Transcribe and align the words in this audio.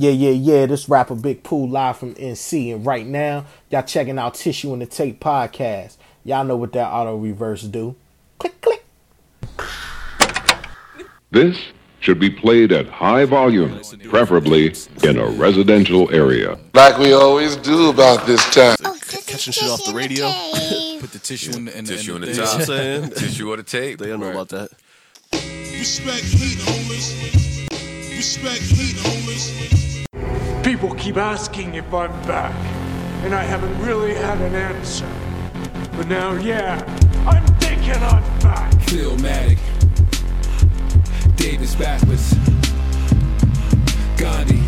Yeah, 0.00 0.12
yeah, 0.12 0.30
yeah. 0.30 0.66
This 0.66 0.88
rapper 0.88 1.16
Big 1.16 1.42
Pooh 1.42 1.66
live 1.66 1.96
from 1.96 2.14
NC, 2.14 2.72
and 2.72 2.86
right 2.86 3.04
now 3.04 3.46
y'all 3.68 3.82
checking 3.82 4.16
out 4.16 4.34
Tissue 4.34 4.72
and 4.72 4.80
the 4.80 4.86
Tape 4.86 5.18
podcast. 5.18 5.96
Y'all 6.22 6.44
know 6.44 6.56
what 6.56 6.72
that 6.74 6.88
auto 6.88 7.16
reverse 7.16 7.62
do. 7.62 7.96
Click, 8.38 8.60
click. 8.60 8.84
This 11.32 11.58
should 11.98 12.20
be 12.20 12.30
played 12.30 12.70
at 12.70 12.86
high 12.86 13.24
volume, 13.24 13.80
preferably 14.04 14.72
in 15.02 15.18
a 15.18 15.26
residential 15.30 16.08
area. 16.14 16.60
Like 16.74 16.96
we 16.98 17.12
always 17.12 17.56
do 17.56 17.90
about 17.90 18.24
this 18.24 18.44
time. 18.54 18.76
Oh, 18.84 18.96
catching 19.02 19.52
shit 19.52 19.68
off 19.68 19.84
the 19.84 19.92
radio. 19.92 20.28
Put 21.00 21.10
the 21.10 21.18
tissue 21.18 21.56
in 21.56 21.64
the, 21.64 21.76
in 21.76 21.84
Tissue 21.84 22.14
in 22.14 22.22
on 22.22 22.28
the, 22.28 22.28
the 22.28 22.34
top. 22.40 22.52
What 22.52 22.60
I'm 22.60 22.66
saying? 22.66 23.10
Tissue 23.16 23.50
on 23.50 23.56
the 23.56 23.64
tape. 23.64 23.98
They 23.98 24.06
don't 24.06 24.20
know 24.20 24.30
about 24.30 24.50
that. 24.50 24.70
Respect 25.32 26.22
heat, 26.22 26.58
homies. 26.58 28.16
Respect 28.16 28.62
heat, 28.62 28.94
homies. 28.94 29.87
People 30.78 30.94
keep 30.94 31.16
asking 31.16 31.74
if 31.74 31.92
I'm 31.92 32.12
back, 32.22 32.54
and 33.24 33.34
I 33.34 33.42
haven't 33.42 33.76
really 33.84 34.14
had 34.14 34.40
an 34.40 34.54
answer. 34.54 35.08
But 35.96 36.06
now, 36.06 36.34
yeah, 36.34 36.80
I'm 37.26 37.44
thinking 37.56 37.94
I'm 37.94 38.22
back. 38.38 38.72
Philmatic. 38.86 39.58
Davis 41.34 41.74
backwards. 41.74 42.32
Gandhi. 44.16 44.62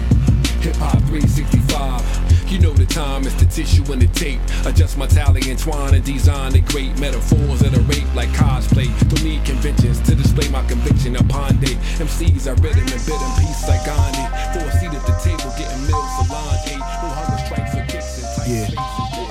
Hip 0.62 0.74
Hop 0.78 0.98
365. 1.05 2.39
You 2.50 2.59
know 2.59 2.72
the 2.72 2.84
time, 2.84 3.22
it's 3.22 3.34
the 3.34 3.46
tissue 3.46 3.84
and 3.92 4.02
the 4.02 4.09
tape. 4.09 4.40
Adjust 4.66 4.98
my 4.98 5.06
tally, 5.06 5.41
entwine 5.48 5.95
and 5.95 6.04
design 6.04 6.50
the 6.50 6.58
great 6.60 6.98
metaphors 6.98 7.62
of 7.62 7.70
the 7.70 7.80
rape 7.86 8.12
like 8.16 8.28
cosplay. 8.30 8.91
Don't 9.08 9.22
need 9.22 9.45
conventions 9.45 10.00
to 10.00 10.16
display 10.16 10.48
my 10.48 10.66
conviction 10.66 11.14
upon 11.14 11.60
day. 11.60 11.78
MCs 12.02 12.48
are 12.48 12.56
rhythm 12.60 12.82
and 12.91 13.06
bit 13.06 13.22
in 13.22 13.32
peace 13.38 13.68
like 13.68 13.86
Gandhi. 13.86 14.27
For 14.50 14.66
a 14.66 14.72
seat 14.80 14.91
at 14.91 15.06
the 15.06 15.14
table, 15.22 15.55
getting 15.56 15.86
meals, 15.86 16.10
Solange, 16.27 16.74
eight. 16.74 16.82
No 16.82 17.08
hunger 17.14 17.38
strikes 17.46 17.70
for 17.70 17.86
kicks 17.86 18.18
and 18.18 18.27
tight 18.34 18.48
Yeah. 18.50 18.66
spaces. 18.66 19.30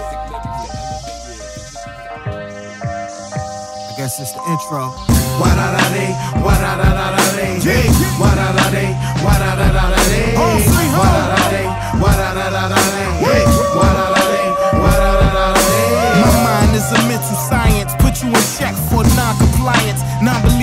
I 3.84 3.94
guess 3.98 4.20
it's 4.22 4.32
the 4.32 4.44
intro. 4.48 5.19
Wa-da-da-dee, 5.40 6.12
wa-da-da-da-da-dee. 6.44 7.56
Hey, 7.64 7.88
wa-da-da-dee, 8.20 8.92
wa-da-da-da-da-dee. 9.24 10.36
Oh, 10.36 10.60
wa-da-da-dee, 11.00 11.68
wa-da-da-da-da-dee. 12.04 13.12
Hey, 13.24 13.44
wa-da-da-dee, 13.80 14.50
wa-da-da-da-da-dee. 14.84 16.22
My 16.24 16.32
mind 16.44 16.76
is 16.76 16.92
a 16.92 17.00
mental 17.08 17.38
science. 17.50 17.92
Put 18.04 18.22
you 18.22 18.30
in 18.30 18.46
check 18.60 18.76
for 18.90 19.04
non-compliance. 19.16 20.02
Non-believers 20.22 20.59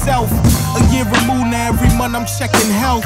yourself. 0.00 0.30
A 0.76 0.80
year 0.92 1.04
removed 1.04 1.50
now, 1.52 1.68
every 1.68 1.92
month 1.96 2.16
I'm 2.16 2.24
checking 2.24 2.70
health. 2.72 3.04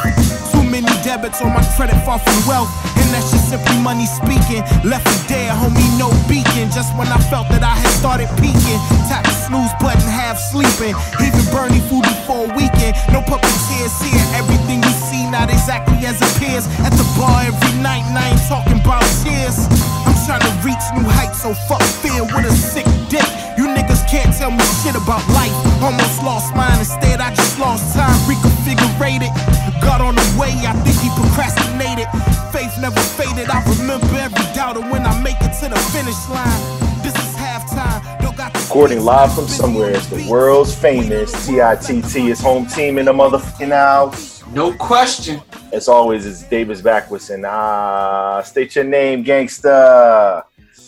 Too 0.53 0.63
many 0.63 0.87
debits 1.03 1.43
on 1.43 1.53
my 1.53 1.65
credit, 1.75 1.99
far 2.05 2.19
from 2.19 2.39
wealth. 2.47 2.71
And 2.97 3.09
that's 3.11 3.31
just 3.31 3.51
simply 3.51 3.77
money 3.83 4.07
speaking. 4.07 4.63
Left 4.87 5.03
for 5.03 5.29
dead, 5.29 5.51
homie, 5.59 5.91
no 5.99 6.11
beacon. 6.29 6.71
Just 6.71 6.95
when 6.97 7.09
I 7.09 7.19
felt 7.31 7.49
that 7.51 7.63
I 7.63 7.75
had 7.75 7.91
started 7.99 8.29
peaking. 8.39 8.79
Tap 9.11 9.25
the 9.25 9.35
snooze 9.35 9.75
button, 9.83 10.07
half 10.07 10.39
sleeping. 10.39 10.95
Even 11.19 11.43
Bernie 11.51 11.83
food 11.91 12.05
before 12.05 12.47
a 12.47 12.51
weekend. 12.55 12.95
No 13.11 13.21
puppeteers 13.27 13.95
here. 13.99 14.25
Everything 14.39 14.83
you 14.83 14.95
see 15.11 15.27
not 15.31 15.51
exactly 15.51 15.99
as 16.07 16.23
appears. 16.23 16.71
At 16.87 16.95
the 16.95 17.07
bar 17.19 17.43
every 17.43 17.75
night, 17.83 18.07
and 18.07 18.19
I 18.19 18.31
ain't 18.31 18.45
talking 18.47 18.79
about 18.79 19.03
cheers. 19.25 19.67
I'm 20.07 20.15
trying 20.27 20.47
to 20.47 20.53
reach 20.63 20.85
new 20.95 21.07
heights, 21.11 21.43
so 21.43 21.55
fuck 21.67 21.83
fear 21.83 22.23
with 22.23 22.47
a 22.47 22.55
sick 22.55 22.87
dick. 23.11 23.27
You 23.59 23.74
can't 24.15 24.33
tell 24.39 24.53
me 24.53 24.63
shit 24.79 24.95
about 24.95 25.27
life. 25.35 25.51
Almost 25.83 26.23
lost 26.23 26.55
mine, 26.55 26.79
instead 26.79 27.21
I 27.21 27.35
just 27.35 27.59
lost 27.59 27.97
time. 27.97 28.15
Reconfigurated. 28.31 29.35
Got 29.83 30.01
on 30.01 30.15
the 30.15 30.27
way, 30.39 30.55
I 30.63 30.73
think 30.87 30.97
he 31.03 31.11
procrastinated. 31.19 32.07
Faith 32.55 32.71
never 32.81 33.03
faded. 33.19 33.51
I 33.51 33.59
remember 33.75 34.15
every 34.15 34.47
doubt, 34.55 34.77
and 34.77 34.89
when 34.93 35.05
I 35.05 35.21
make 35.21 35.41
it 35.41 35.53
to 35.61 35.67
the 35.69 35.81
finish 35.91 36.21
line, 36.31 36.63
this 37.03 37.15
is 37.25 37.35
halftime. 37.35 38.01
Don't 38.23 38.37
got 38.37 38.55
the 38.55 38.61
Recording 38.61 39.01
live 39.01 39.35
from 39.35 39.49
somewhere, 39.49 39.91
it's 39.91 40.07
the 40.07 40.25
world's 40.31 40.73
famous 40.73 41.33
TITT. 41.47 42.15
It's 42.31 42.41
home 42.41 42.67
team 42.67 42.99
in 42.99 43.07
the 43.07 43.13
motherfucking 43.13 43.73
house. 43.73 44.45
No 44.53 44.73
question. 44.75 45.43
As 45.73 45.89
always, 45.89 46.25
it's 46.25 46.45
Davis 46.45 46.81
Backwoods 46.81 47.31
and 47.31 47.45
ah, 47.45 48.43
state 48.43 48.77
your 48.77 48.85
name, 48.85 49.25
gangsta. 49.25 50.45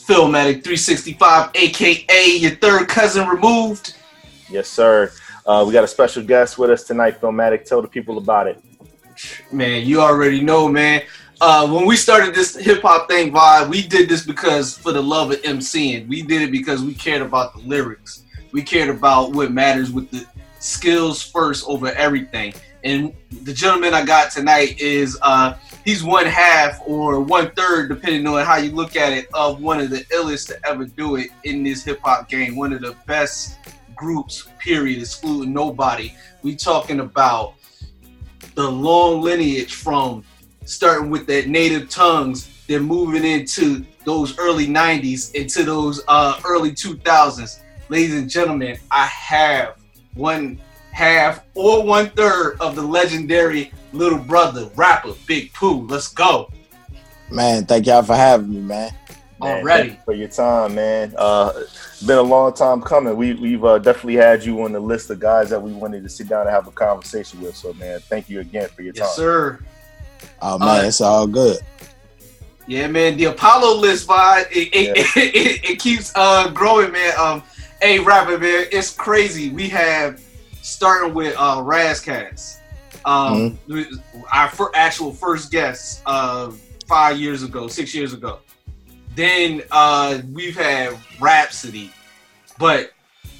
Philmatic 0.06 0.62
365, 0.62 1.50
aka 1.54 2.36
your 2.36 2.52
third 2.52 2.88
cousin 2.88 3.26
removed. 3.26 3.96
Yes, 4.48 4.68
sir. 4.68 5.10
Uh, 5.44 5.64
we 5.66 5.72
got 5.72 5.82
a 5.82 5.88
special 5.88 6.22
guest 6.22 6.58
with 6.58 6.70
us 6.70 6.84
tonight, 6.84 7.20
Philmatic. 7.20 7.64
Tell 7.64 7.82
the 7.82 7.88
people 7.88 8.18
about 8.18 8.46
it. 8.46 8.62
Man, 9.50 9.84
you 9.84 10.00
already 10.00 10.40
know, 10.40 10.68
man. 10.68 11.02
Uh, 11.40 11.68
when 11.68 11.86
we 11.86 11.96
started 11.96 12.36
this 12.36 12.54
hip 12.54 12.82
hop 12.82 13.08
thing 13.08 13.32
vibe, 13.32 13.68
we 13.68 13.82
did 13.82 14.08
this 14.08 14.24
because 14.24 14.78
for 14.78 14.92
the 14.92 15.02
love 15.02 15.32
of 15.32 15.42
MCing. 15.42 16.06
We 16.06 16.22
did 16.22 16.40
it 16.40 16.52
because 16.52 16.84
we 16.84 16.94
cared 16.94 17.22
about 17.22 17.54
the 17.54 17.60
lyrics. 17.60 18.22
We 18.52 18.62
cared 18.62 18.88
about 18.88 19.32
what 19.32 19.50
matters 19.50 19.90
with 19.90 20.08
the 20.12 20.24
skills 20.60 21.20
first 21.20 21.66
over 21.66 21.88
everything. 21.88 22.54
And 22.84 23.12
the 23.42 23.52
gentleman 23.52 23.92
I 23.92 24.04
got 24.04 24.30
tonight 24.30 24.80
is 24.80 25.18
uh, 25.20 25.54
he's 25.86 26.04
one 26.04 26.26
half 26.26 26.82
or 26.84 27.20
one 27.20 27.50
third, 27.52 27.88
depending 27.88 28.26
on 28.26 28.44
how 28.44 28.56
you 28.56 28.72
look 28.72 28.96
at 28.96 29.14
it, 29.14 29.28
of 29.32 29.62
one 29.62 29.80
of 29.80 29.88
the 29.88 30.00
illest 30.12 30.48
to 30.48 30.68
ever 30.68 30.84
do 30.84 31.16
it 31.16 31.30
in 31.44 31.62
this 31.62 31.82
hip 31.82 32.00
hop 32.02 32.28
game. 32.28 32.56
One 32.56 32.74
of 32.74 32.82
the 32.82 32.94
best 33.06 33.56
groups, 33.94 34.48
period, 34.58 35.00
excluding 35.00 35.54
nobody. 35.54 36.12
We 36.42 36.56
talking 36.56 37.00
about 37.00 37.54
the 38.54 38.68
long 38.68 39.22
lineage 39.22 39.74
from 39.74 40.24
starting 40.66 41.08
with 41.08 41.26
that 41.28 41.46
native 41.46 41.88
tongues, 41.88 42.64
then 42.66 42.82
moving 42.82 43.24
into 43.24 43.86
those 44.04 44.36
early 44.38 44.66
90s, 44.66 45.34
into 45.34 45.62
those 45.62 46.02
uh, 46.08 46.40
early 46.44 46.72
2000s. 46.72 47.60
Ladies 47.88 48.14
and 48.14 48.28
gentlemen, 48.28 48.76
I 48.90 49.06
have 49.06 49.76
one 50.14 50.58
half 50.96 51.44
or 51.54 51.84
one 51.84 52.08
third 52.10 52.56
of 52.58 52.74
the 52.74 52.80
legendary 52.80 53.70
little 53.92 54.18
brother 54.18 54.70
rapper, 54.76 55.12
Big 55.26 55.52
Pooh. 55.52 55.86
Let's 55.86 56.08
go. 56.08 56.50
Man, 57.30 57.66
thank 57.66 57.86
y'all 57.86 58.02
for 58.02 58.16
having 58.16 58.48
me, 58.48 58.60
man. 58.60 58.94
Man, 59.38 59.58
Already. 59.58 59.90
thank 59.90 59.98
you 59.98 60.04
for 60.06 60.14
your 60.14 60.28
time, 60.28 60.74
man. 60.74 61.12
Uh, 61.18 61.52
it's 61.54 62.02
been 62.02 62.16
a 62.16 62.22
long 62.22 62.54
time 62.54 62.80
coming. 62.80 63.14
We, 63.14 63.34
we've 63.34 63.62
uh, 63.62 63.78
definitely 63.78 64.14
had 64.14 64.42
you 64.42 64.62
on 64.62 64.72
the 64.72 64.80
list 64.80 65.10
of 65.10 65.20
guys 65.20 65.50
that 65.50 65.60
we 65.60 65.74
wanted 65.74 66.02
to 66.02 66.08
sit 66.08 66.28
down 66.28 66.46
and 66.46 66.50
have 66.50 66.66
a 66.66 66.70
conversation 66.70 67.42
with. 67.42 67.54
So, 67.54 67.74
man, 67.74 68.00
thank 68.00 68.30
you 68.30 68.40
again 68.40 68.70
for 68.70 68.80
your 68.80 68.94
time. 68.94 69.08
Sir. 69.08 69.58
Oh 70.40 70.58
man, 70.58 70.82
Uh, 70.82 70.88
it's 70.88 71.02
all 71.02 71.26
good. 71.26 71.58
Yeah, 72.66 72.86
man. 72.86 73.18
The 73.18 73.24
Apollo 73.24 73.76
list 73.80 74.08
vibe, 74.08 74.46
it, 74.50 74.68
it, 74.72 75.16
it, 75.16 75.70
it, 75.72 75.78
keeps 75.78 76.10
uh, 76.14 76.48
growing, 76.48 76.90
man. 76.90 77.12
Um, 77.18 77.42
hey, 77.82 77.98
rapper, 77.98 78.38
man, 78.38 78.66
it's 78.72 78.94
crazy. 78.96 79.50
We 79.50 79.68
have 79.68 80.22
starting 80.66 81.14
with 81.14 81.34
uh, 81.38 81.60
Ras 81.64 82.00
Kass. 82.00 82.60
Um, 83.04 83.56
our 84.32 84.48
fir- 84.48 84.72
actual 84.74 85.12
first 85.12 85.52
guest 85.52 86.02
uh, 86.06 86.50
five 86.88 87.18
years 87.18 87.44
ago, 87.44 87.68
six 87.68 87.94
years 87.94 88.12
ago. 88.12 88.40
Then 89.14 89.62
uh, 89.70 90.18
we've 90.32 90.56
had 90.56 90.98
Rapsody, 91.20 91.92
but 92.58 92.90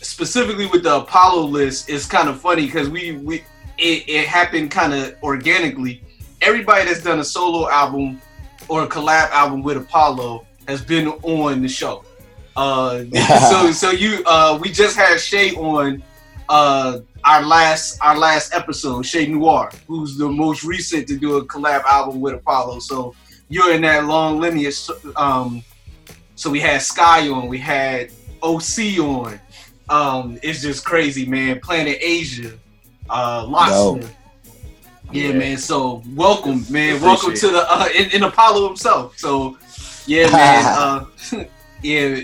specifically 0.02 0.66
with 0.66 0.84
the 0.84 0.98
Apollo 0.98 1.46
list, 1.46 1.90
it's 1.90 2.06
kind 2.06 2.28
of 2.28 2.40
funny 2.40 2.66
because 2.66 2.88
we 2.88 3.12
we 3.16 3.38
it, 3.76 4.08
it 4.08 4.26
happened 4.26 4.70
kind 4.70 4.94
of 4.94 5.16
organically. 5.22 6.02
Everybody 6.42 6.84
that's 6.84 7.02
done 7.02 7.18
a 7.18 7.24
solo 7.24 7.68
album 7.68 8.20
or 8.68 8.84
a 8.84 8.86
collab 8.86 9.30
album 9.30 9.62
with 9.62 9.76
Apollo 9.76 10.46
has 10.68 10.80
been 10.80 11.08
on 11.08 11.60
the 11.60 11.68
show. 11.68 12.04
Uh, 12.54 13.04
so 13.50 13.72
so 13.72 13.90
you 13.90 14.22
uh, 14.26 14.56
we 14.62 14.70
just 14.70 14.96
had 14.96 15.18
Shay 15.20 15.52
on 15.54 16.02
uh, 16.48 17.00
our 17.26 17.42
last 17.44 17.98
our 18.00 18.16
last 18.16 18.54
episode, 18.54 19.04
Che 19.04 19.26
Noir, 19.26 19.70
who's 19.88 20.16
the 20.16 20.28
most 20.28 20.64
recent 20.64 21.08
to 21.08 21.16
do 21.16 21.36
a 21.36 21.44
collab 21.46 21.82
album 21.84 22.20
with 22.20 22.34
Apollo. 22.34 22.78
So 22.80 23.14
you're 23.48 23.74
in 23.74 23.82
that 23.82 24.04
long 24.06 24.38
lineage. 24.40 24.88
Um, 25.16 25.62
so 26.36 26.50
we 26.50 26.60
had 26.60 26.82
Sky 26.82 27.28
on, 27.28 27.48
we 27.48 27.58
had 27.58 28.10
OC 28.42 28.98
on. 29.00 29.40
Um, 29.88 30.38
it's 30.42 30.62
just 30.62 30.84
crazy, 30.84 31.26
man. 31.26 31.60
Planet 31.60 31.98
Asia, 32.00 32.52
uh, 33.10 33.44
Locksmith. 33.46 34.14
Yeah, 35.12 35.28
Yeah. 35.28 35.38
man. 35.38 35.56
So 35.58 36.02
welcome, 36.14 36.64
man. 36.70 36.96
Appreciate 36.96 37.02
welcome 37.02 37.34
to 37.34 37.48
the 37.48 37.66
uh, 37.72 37.88
in, 37.94 38.10
in 38.10 38.22
Apollo 38.22 38.68
himself. 38.68 39.18
So 39.18 39.58
yeah, 40.06 40.30
man. 40.30 40.64
uh, 40.64 41.44
yeah. 41.82 42.20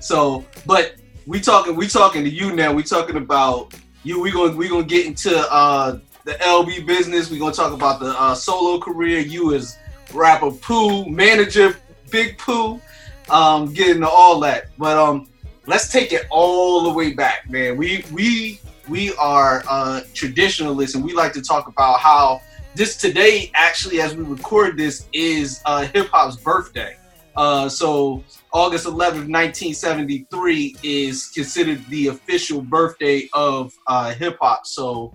So, 0.00 0.44
but 0.66 0.94
we 1.26 1.40
talking 1.40 1.76
we 1.76 1.88
talking 1.88 2.24
to 2.24 2.30
you 2.30 2.54
now. 2.54 2.72
We 2.72 2.82
talking 2.82 3.16
about 3.16 3.74
you. 4.04 4.20
We 4.20 4.30
gonna 4.30 4.56
we 4.56 4.68
gonna 4.68 4.84
get 4.84 5.06
into 5.06 5.36
uh 5.52 5.98
the 6.24 6.32
LB 6.34 6.86
business. 6.86 7.30
We 7.30 7.36
are 7.36 7.40
gonna 7.40 7.52
talk 7.52 7.72
about 7.72 8.00
the 8.00 8.18
uh, 8.20 8.34
solo 8.34 8.80
career. 8.80 9.20
You 9.20 9.54
as 9.54 9.78
rapper 10.12 10.50
Pooh, 10.50 11.06
manager 11.06 11.76
Big 12.10 12.38
Pooh, 12.38 12.80
um, 13.28 13.72
getting 13.72 14.02
to 14.02 14.08
all 14.08 14.40
that. 14.40 14.68
But 14.78 14.96
um, 14.96 15.28
let's 15.66 15.88
take 15.88 16.12
it 16.12 16.26
all 16.30 16.82
the 16.82 16.90
way 16.90 17.12
back, 17.12 17.48
man. 17.50 17.76
We 17.76 18.04
we 18.12 18.60
we 18.88 19.14
are 19.16 19.62
uh, 19.68 20.02
traditionalists, 20.14 20.94
and 20.94 21.04
we 21.04 21.12
like 21.12 21.32
to 21.34 21.42
talk 21.42 21.68
about 21.68 22.00
how 22.00 22.40
this 22.74 22.96
today, 22.96 23.50
actually, 23.54 24.00
as 24.00 24.16
we 24.16 24.24
record 24.24 24.76
this, 24.76 25.08
is 25.12 25.60
uh, 25.64 25.86
hip 25.86 26.08
hop's 26.12 26.36
birthday. 26.36 26.96
Uh, 27.36 27.68
so 27.68 28.22
August 28.54 28.86
11th, 28.86 29.26
1973 29.26 30.76
is 30.84 31.26
considered 31.26 31.84
the 31.88 32.06
official 32.06 32.62
birthday 32.62 33.28
of 33.32 33.72
uh, 33.88 34.14
hip 34.14 34.38
hop. 34.40 34.64
So 34.64 35.12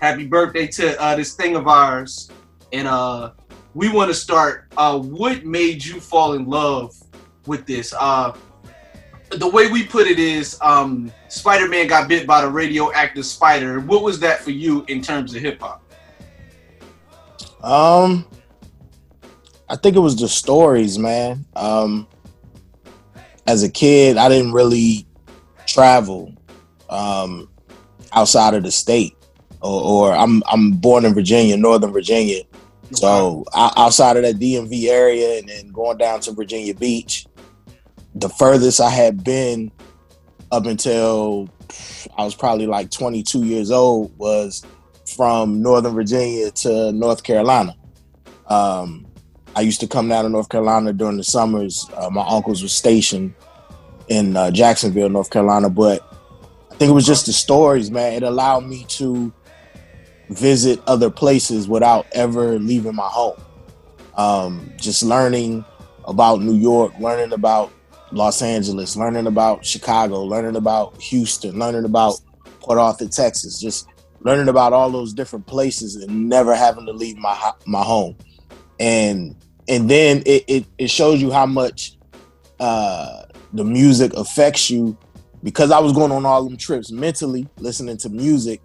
happy 0.00 0.26
birthday 0.26 0.66
to 0.68 0.98
uh, 0.98 1.14
this 1.14 1.34
thing 1.34 1.54
of 1.54 1.68
ours. 1.68 2.30
And 2.72 2.88
uh, 2.88 3.32
we 3.74 3.90
want 3.90 4.10
to 4.10 4.14
start. 4.14 4.72
Uh, 4.78 4.98
what 4.98 5.44
made 5.44 5.84
you 5.84 6.00
fall 6.00 6.32
in 6.32 6.46
love 6.46 6.94
with 7.44 7.66
this? 7.66 7.92
Uh, 7.92 8.34
the 9.32 9.48
way 9.48 9.70
we 9.70 9.84
put 9.84 10.06
it 10.06 10.18
is 10.18 10.58
um, 10.62 11.12
Spider 11.28 11.68
Man 11.68 11.88
got 11.88 12.08
bit 12.08 12.26
by 12.26 12.40
the 12.40 12.48
radioactive 12.48 13.26
spider. 13.26 13.80
What 13.80 14.02
was 14.02 14.18
that 14.20 14.40
for 14.40 14.50
you 14.50 14.86
in 14.88 15.02
terms 15.02 15.34
of 15.34 15.42
hip 15.42 15.60
hop? 15.60 15.82
Um, 17.62 18.26
I 19.68 19.76
think 19.76 19.94
it 19.94 20.00
was 20.00 20.16
the 20.16 20.28
stories, 20.28 20.98
man. 20.98 21.44
Um, 21.54 22.08
as 23.48 23.62
a 23.62 23.68
kid, 23.68 24.18
I 24.18 24.28
didn't 24.28 24.52
really 24.52 25.06
travel 25.66 26.34
um, 26.90 27.48
outside 28.12 28.52
of 28.52 28.62
the 28.62 28.70
state, 28.70 29.16
or, 29.62 30.10
or 30.10 30.12
I'm 30.12 30.42
I'm 30.46 30.72
born 30.72 31.06
in 31.06 31.14
Virginia, 31.14 31.56
Northern 31.56 31.90
Virginia. 31.90 32.42
So 32.92 33.44
outside 33.54 34.16
of 34.18 34.22
that 34.22 34.36
DMV 34.36 34.88
area, 34.88 35.38
and 35.38 35.48
then 35.48 35.68
going 35.68 35.96
down 35.96 36.20
to 36.20 36.32
Virginia 36.32 36.74
Beach, 36.74 37.26
the 38.14 38.28
furthest 38.28 38.80
I 38.82 38.90
had 38.90 39.24
been 39.24 39.72
up 40.52 40.66
until 40.66 41.48
I 42.18 42.24
was 42.24 42.34
probably 42.34 42.66
like 42.66 42.90
22 42.90 43.44
years 43.44 43.70
old 43.70 44.16
was 44.18 44.64
from 45.16 45.62
Northern 45.62 45.94
Virginia 45.94 46.50
to 46.50 46.92
North 46.92 47.22
Carolina. 47.22 47.74
Um, 48.46 49.06
I 49.58 49.62
used 49.62 49.80
to 49.80 49.88
come 49.88 50.08
down 50.08 50.22
to 50.22 50.30
North 50.30 50.50
Carolina 50.50 50.92
during 50.92 51.16
the 51.16 51.24
summers. 51.24 51.90
Uh, 51.96 52.08
my 52.10 52.24
uncles 52.24 52.62
were 52.62 52.68
stationed 52.68 53.34
in 54.06 54.36
uh, 54.36 54.52
Jacksonville, 54.52 55.08
North 55.08 55.30
Carolina, 55.30 55.68
but 55.68 56.00
I 56.70 56.76
think 56.76 56.90
it 56.90 56.94
was 56.94 57.04
just 57.04 57.26
the 57.26 57.32
stories, 57.32 57.90
man. 57.90 58.12
It 58.12 58.22
allowed 58.22 58.66
me 58.66 58.84
to 58.90 59.32
visit 60.30 60.80
other 60.86 61.10
places 61.10 61.66
without 61.66 62.06
ever 62.12 62.56
leaving 62.60 62.94
my 62.94 63.08
home. 63.08 63.36
Um, 64.16 64.72
just 64.76 65.02
learning 65.02 65.64
about 66.04 66.40
New 66.40 66.54
York, 66.54 66.92
learning 67.00 67.32
about 67.32 67.72
Los 68.12 68.42
Angeles, 68.42 68.96
learning 68.96 69.26
about 69.26 69.66
Chicago, 69.66 70.22
learning 70.22 70.54
about 70.54 71.02
Houston, 71.02 71.58
learning 71.58 71.84
about 71.84 72.14
Port 72.60 72.78
Arthur, 72.78 73.08
Texas, 73.08 73.60
just 73.60 73.88
learning 74.20 74.46
about 74.46 74.72
all 74.72 74.88
those 74.88 75.12
different 75.12 75.48
places 75.48 75.96
and 75.96 76.28
never 76.28 76.54
having 76.54 76.86
to 76.86 76.92
leave 76.92 77.16
my 77.16 77.36
my 77.66 77.82
home. 77.82 78.16
And 78.78 79.34
and 79.68 79.88
then 79.90 80.22
it, 80.26 80.44
it, 80.48 80.64
it 80.78 80.90
shows 80.90 81.20
you 81.20 81.30
how 81.30 81.46
much 81.46 81.96
uh, 82.60 83.22
the 83.52 83.64
music 83.64 84.12
affects 84.14 84.70
you. 84.70 84.96
Because 85.44 85.70
I 85.70 85.78
was 85.78 85.92
going 85.92 86.10
on 86.10 86.26
all 86.26 86.42
them 86.44 86.56
trips 86.56 86.90
mentally, 86.90 87.46
listening 87.58 87.96
to 87.98 88.08
music. 88.08 88.60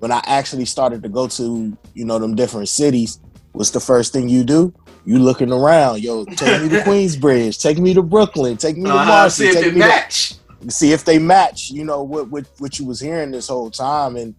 When 0.00 0.10
I 0.10 0.20
actually 0.26 0.64
started 0.64 1.00
to 1.04 1.08
go 1.08 1.28
to, 1.28 1.76
you 1.94 2.04
know, 2.04 2.18
them 2.18 2.34
different 2.34 2.68
cities, 2.68 3.20
what's 3.52 3.70
the 3.70 3.78
first 3.78 4.12
thing 4.12 4.28
you 4.28 4.42
do? 4.42 4.74
You 5.04 5.20
looking 5.20 5.52
around, 5.52 6.00
yo, 6.02 6.24
take 6.24 6.62
me 6.62 6.68
to 6.70 6.76
Queensbridge, 6.84 7.60
take 7.60 7.78
me 7.78 7.94
to 7.94 8.02
Brooklyn, 8.02 8.56
take 8.56 8.76
me 8.76 8.84
to 8.90 8.96
Uh-huh, 8.96 9.04
Marcy, 9.04 9.44
see 9.44 9.48
if 9.50 9.54
take 9.54 9.64
they 9.64 9.70
me 9.72 9.80
to- 9.80 10.70
see 10.70 10.92
if 10.92 11.04
they 11.04 11.18
match, 11.20 11.70
you 11.70 11.84
know, 11.84 12.02
what, 12.02 12.28
what 12.30 12.46
what 12.58 12.78
you 12.80 12.84
was 12.86 12.98
hearing 13.00 13.30
this 13.30 13.46
whole 13.48 13.70
time. 13.70 14.16
And 14.16 14.34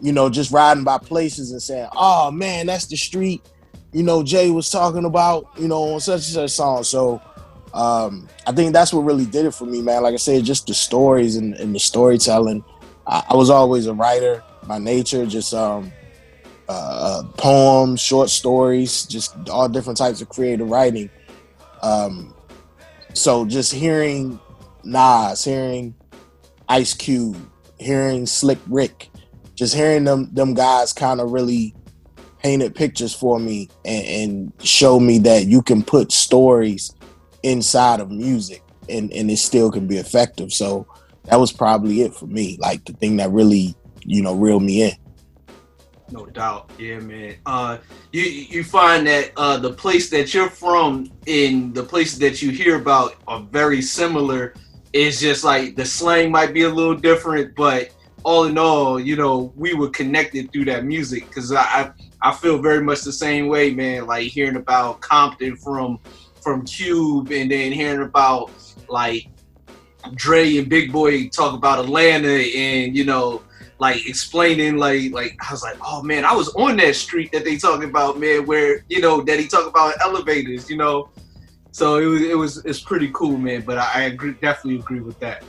you 0.00 0.12
know, 0.12 0.28
just 0.30 0.50
riding 0.52 0.84
by 0.84 0.98
places 0.98 1.50
and 1.52 1.62
saying, 1.62 1.88
Oh 1.92 2.30
man, 2.32 2.66
that's 2.66 2.86
the 2.86 2.96
street, 2.96 3.42
you 3.92 4.02
know, 4.02 4.22
Jay 4.22 4.50
was 4.50 4.70
talking 4.70 5.04
about, 5.04 5.46
you 5.58 5.68
know, 5.68 5.94
on 5.94 6.00
such 6.00 6.26
and 6.26 6.34
such 6.34 6.50
song. 6.50 6.84
So 6.84 7.20
um 7.74 8.28
I 8.46 8.52
think 8.52 8.72
that's 8.72 8.92
what 8.92 9.02
really 9.02 9.26
did 9.26 9.46
it 9.46 9.54
for 9.54 9.64
me, 9.64 9.82
man. 9.82 10.02
Like 10.02 10.14
I 10.14 10.18
said, 10.18 10.44
just 10.44 10.66
the 10.66 10.74
stories 10.74 11.36
and, 11.36 11.54
and 11.54 11.74
the 11.74 11.80
storytelling. 11.80 12.64
I, 13.06 13.24
I 13.30 13.36
was 13.36 13.50
always 13.50 13.86
a 13.86 13.94
writer 13.94 14.42
by 14.66 14.78
nature, 14.78 15.26
just 15.26 15.54
um 15.54 15.92
uh, 16.68 17.22
poems, 17.38 18.00
short 18.00 18.28
stories, 18.28 19.06
just 19.06 19.34
all 19.48 19.68
different 19.68 19.96
types 19.96 20.20
of 20.20 20.28
creative 20.28 20.68
writing. 20.68 21.08
Um, 21.82 22.34
so 23.14 23.46
just 23.46 23.72
hearing 23.72 24.38
Nas, 24.84 25.44
hearing 25.44 25.94
Ice 26.68 26.92
Cube, 26.92 27.36
hearing 27.78 28.26
Slick 28.26 28.58
Rick, 28.66 29.10
just 29.54 29.74
hearing 29.74 30.04
them 30.04 30.32
them 30.34 30.54
guys 30.54 30.92
kind 30.92 31.20
of 31.20 31.32
really 31.32 31.74
painted 32.38 32.74
pictures 32.74 33.14
for 33.14 33.38
me 33.38 33.68
and, 33.84 34.52
and 34.62 35.06
me 35.06 35.18
that 35.18 35.46
you 35.46 35.62
can 35.62 35.82
put 35.82 36.12
stories 36.12 36.94
inside 37.42 38.00
of 38.00 38.10
music 38.10 38.62
and, 38.88 39.12
and 39.12 39.30
it 39.30 39.38
still 39.38 39.70
can 39.70 39.86
be 39.86 39.98
effective. 39.98 40.52
So 40.52 40.86
that 41.24 41.38
was 41.38 41.52
probably 41.52 42.02
it 42.02 42.14
for 42.14 42.26
me, 42.26 42.56
like 42.60 42.84
the 42.84 42.92
thing 42.94 43.16
that 43.18 43.30
really, 43.30 43.74
you 44.04 44.22
know, 44.22 44.34
reeled 44.34 44.62
me 44.62 44.82
in. 44.82 44.92
No 46.10 46.24
doubt, 46.24 46.70
yeah, 46.78 47.00
man. 47.00 47.36
Uh, 47.44 47.76
you 48.12 48.22
you 48.22 48.64
find 48.64 49.06
that 49.06 49.32
uh, 49.36 49.58
the 49.58 49.72
place 49.74 50.08
that 50.08 50.32
you're 50.32 50.48
from 50.48 51.12
and 51.26 51.74
the 51.74 51.82
places 51.82 52.18
that 52.20 52.40
you 52.40 52.50
hear 52.50 52.76
about 52.76 53.16
are 53.26 53.42
very 53.50 53.82
similar. 53.82 54.54
It's 54.94 55.20
just 55.20 55.44
like 55.44 55.76
the 55.76 55.84
slang 55.84 56.30
might 56.30 56.54
be 56.54 56.62
a 56.62 56.68
little 56.68 56.94
different, 56.94 57.54
but 57.54 57.90
all 58.24 58.44
in 58.44 58.56
all, 58.56 58.98
you 58.98 59.16
know, 59.16 59.52
we 59.54 59.74
were 59.74 59.90
connected 59.90 60.50
through 60.50 60.64
that 60.66 60.86
music. 60.86 61.30
Cause 61.30 61.52
I 61.52 61.60
I, 61.60 61.90
I 62.22 62.34
feel 62.34 62.58
very 62.58 62.82
much 62.82 63.02
the 63.02 63.12
same 63.12 63.48
way, 63.48 63.72
man. 63.72 64.06
Like 64.06 64.28
hearing 64.28 64.56
about 64.56 65.00
Compton 65.00 65.56
from 65.56 65.98
from 66.40 66.64
Cube, 66.64 67.30
and 67.30 67.50
then 67.50 67.72
hearing 67.72 68.02
about 68.02 68.50
like 68.88 69.28
Dre 70.14 70.58
and 70.58 70.68
Big 70.68 70.92
Boi 70.92 71.28
talk 71.28 71.54
about 71.54 71.84
Atlanta, 71.84 72.28
and 72.28 72.96
you 72.96 73.04
know 73.04 73.42
like 73.78 74.08
explaining 74.08 74.76
like 74.76 75.12
like 75.12 75.36
I 75.46 75.52
was 75.52 75.62
like, 75.62 75.76
oh 75.84 76.02
man, 76.02 76.24
I 76.24 76.34
was 76.34 76.48
on 76.54 76.76
that 76.78 76.96
street 76.96 77.30
that 77.32 77.44
they 77.44 77.56
talking 77.56 77.88
about, 77.88 78.18
man, 78.18 78.46
where 78.46 78.84
you 78.88 79.00
know 79.00 79.20
that 79.22 79.38
he 79.38 79.46
talk 79.46 79.68
about 79.68 79.94
elevators, 80.02 80.68
you 80.68 80.76
know. 80.76 81.08
So 81.70 81.98
it 81.98 82.06
was 82.06 82.22
it 82.22 82.36
was 82.36 82.64
it's 82.64 82.80
pretty 82.80 83.10
cool, 83.12 83.36
man. 83.38 83.62
But 83.62 83.78
I, 83.78 83.90
I 83.94 84.00
agree, 84.02 84.32
definitely 84.32 84.80
agree 84.80 85.00
with 85.00 85.18
that. 85.20 85.44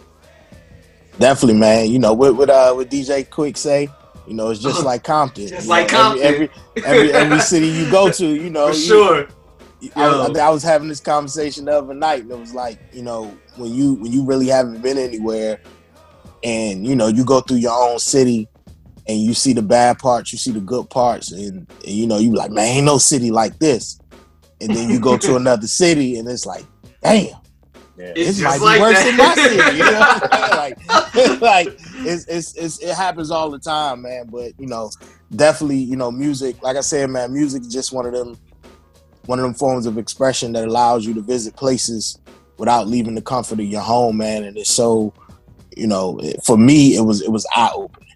Definitely, 1.17 1.59
man. 1.59 1.89
You 1.89 1.99
know, 1.99 2.13
what 2.13 2.35
what 2.35 2.49
uh 2.49 2.73
what 2.73 2.89
DJ 2.89 3.27
Quik 3.27 3.57
say, 3.57 3.89
you 4.29 4.35
know, 4.35 4.49
it's 4.49 4.61
just 4.61 4.83
like 4.91 5.03
Compton. 5.03 5.47
Just 5.47 5.63
You 5.65 5.69
like 5.69 5.91
know, 5.91 5.97
Compton. 5.97 6.25
Every 6.25 6.49
every, 6.77 6.83
every 6.85 7.11
every 7.25 7.39
city 7.39 7.67
you 7.67 7.89
go 7.91 8.09
to, 8.11 8.25
you 8.27 8.49
know, 8.49 8.67
For 8.71 8.77
you- 8.77 8.85
sure. 8.85 9.27
I, 9.95 10.07
was- 10.27 10.37
I 10.37 10.47
I 10.47 10.49
was 10.49 10.61
having 10.63 10.87
this 10.89 10.99
conversation 10.99 11.65
the 11.65 11.71
other 11.77 11.93
night. 11.93 12.23
And 12.23 12.31
it 12.31 12.37
was 12.39 12.53
like, 12.53 12.79
you 12.93 13.01
know, 13.01 13.35
when 13.57 13.73
you 13.73 13.93
when 13.95 14.11
you 14.11 14.23
really 14.25 14.47
haven't 14.47 14.81
been 14.81 14.97
anywhere, 14.97 15.59
and 16.43 16.85
you 16.85 16.95
know, 16.95 17.07
you 17.07 17.23
go 17.25 17.41
through 17.41 17.57
your 17.57 17.71
own 17.89 17.97
city, 17.99 18.47
and 19.07 19.19
you 19.19 19.33
see 19.33 19.53
the 19.53 19.61
bad 19.61 19.97
parts, 19.99 20.31
you 20.33 20.37
see 20.37 20.51
the 20.51 20.59
good 20.59 20.89
parts, 20.89 21.31
and, 21.31 21.65
and 21.85 21.95
you 21.95 22.07
know, 22.07 22.17
you 22.17 22.33
like, 22.33 22.51
man, 22.51 22.65
ain't 22.67 22.85
no 22.85 22.97
city 22.97 23.31
like 23.31 23.57
this. 23.59 23.99
And 24.61 24.75
then 24.75 24.89
you 24.89 24.99
go 24.99 25.17
to 25.17 25.35
another 25.37 25.67
city, 25.67 26.17
and 26.17 26.27
it's 26.27 26.45
like, 26.45 26.65
damn, 27.01 27.27
It's 27.97 28.37
this 28.37 28.41
might 28.41 28.49
just 28.51 28.59
be 28.59 28.65
like 28.65 28.81
worse 28.81 28.97
that. 28.97 29.05
than 29.05 29.17
my 29.17 29.35
city. 29.35 29.77
You 29.77 29.83
know, 29.85 29.99
what 29.99 30.33
I'm 30.33 31.13
saying? 31.13 31.39
like, 31.39 31.67
like 31.67 31.79
it's, 32.05 32.25
it's 32.27 32.53
it's 32.55 32.79
it 32.79 32.95
happens 32.95 33.31
all 33.31 33.49
the 33.49 33.59
time, 33.59 34.03
man. 34.03 34.27
But 34.31 34.59
you 34.59 34.67
know, 34.67 34.91
definitely, 35.35 35.77
you 35.77 35.95
know, 35.95 36.11
music. 36.11 36.61
Like 36.61 36.77
I 36.77 36.81
said, 36.81 37.09
man, 37.09 37.33
music 37.33 37.61
is 37.61 37.73
just 37.73 37.93
one 37.93 38.05
of 38.05 38.13
them 38.13 38.37
one 39.25 39.37
of 39.37 39.43
them 39.43 39.53
forms 39.53 39.85
of 39.85 39.99
expression 39.99 40.53
that 40.53 40.67
allows 40.67 41.05
you 41.05 41.13
to 41.13 41.21
visit 41.21 41.55
places 41.55 42.17
without 42.57 42.87
leaving 42.87 43.13
the 43.13 43.21
comfort 43.21 43.59
of 43.59 43.65
your 43.65 43.81
home, 43.81 44.17
man. 44.17 44.43
And 44.43 44.57
it's 44.57 44.71
so, 44.71 45.13
you 45.77 45.85
know, 45.85 46.19
for 46.43 46.57
me, 46.57 46.95
it 46.95 47.01
was 47.01 47.21
it 47.21 47.31
was 47.31 47.45
eye 47.55 47.71
opening. 47.73 48.09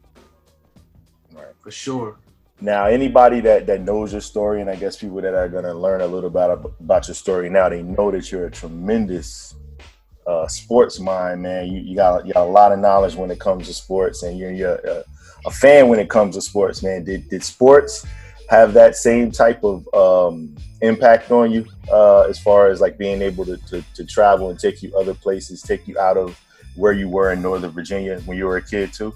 Right, 1.32 1.54
for 1.62 1.70
sure. 1.72 2.18
Now, 2.62 2.86
anybody 2.86 3.42
that 3.42 3.68
that 3.68 3.82
knows 3.82 4.12
your 4.12 4.22
story, 4.22 4.62
and 4.62 4.70
I 4.70 4.75
guess 4.75 4.98
people 4.98 5.22
that 5.22 5.34
are 5.34 5.50
gonna 5.50 5.74
learn 5.74 6.02
a 6.02 6.08
little 6.08 6.30
about 6.30 6.74
about 6.80 7.08
your 7.08 7.16
story 7.16 7.50
now, 7.50 7.70
they 7.70 7.84
know 7.84 8.10
that 8.10 8.32
you're 8.32 8.48
a 8.48 8.52
tremendous 8.52 9.56
uh, 10.27 10.48
sports 10.48 11.00
mind, 11.00 11.42
man. 11.42 11.72
You, 11.72 11.80
you 11.82 11.96
got 11.96 12.25
you 12.25 12.34
got 12.34 12.48
a 12.48 12.50
lot 12.50 12.72
of 12.72 12.80
knowledge 12.80 13.15
when 13.15 13.32
it 13.32 13.39
comes 13.39 13.68
to 13.68 13.74
sports, 13.74 14.24
and 14.24 14.38
you're, 14.38 14.51
you're 14.51 14.75
a, 14.75 15.03
a 15.46 15.51
fan 15.51 15.88
when 15.88 16.00
it 16.00 16.10
comes 16.10 16.36
to 16.36 16.42
sports, 16.42 16.84
man. 16.84 17.03
Did 17.03 17.30
did 17.30 17.44
sports 17.44 18.06
have 18.50 18.74
that 18.74 18.96
same 18.96 19.32
type 19.32 19.63
of 19.63 19.88
um, 19.94 20.56
impact 20.82 21.32
on 21.32 21.51
you 21.51 21.65
uh, 21.92 22.22
as 22.22 22.39
far 22.39 22.70
as 22.70 22.82
like 22.82 22.98
being 22.98 23.22
able 23.22 23.46
to, 23.46 23.58
to 23.68 23.84
to 23.96 24.06
travel 24.06 24.50
and 24.50 24.60
take 24.60 24.82
you 24.82 24.96
other 24.98 25.13
places, 25.13 25.62
take 25.62 25.88
you 25.88 25.98
out 26.00 26.18
of 26.18 26.39
where 26.75 26.94
you 26.94 27.08
were 27.08 27.32
in 27.32 27.42
Northern 27.42 27.72
Virginia 27.72 28.20
when 28.22 28.38
you 28.38 28.46
were 28.46 28.58
a 28.58 28.62
kid 28.62 28.94
too? 28.94 29.13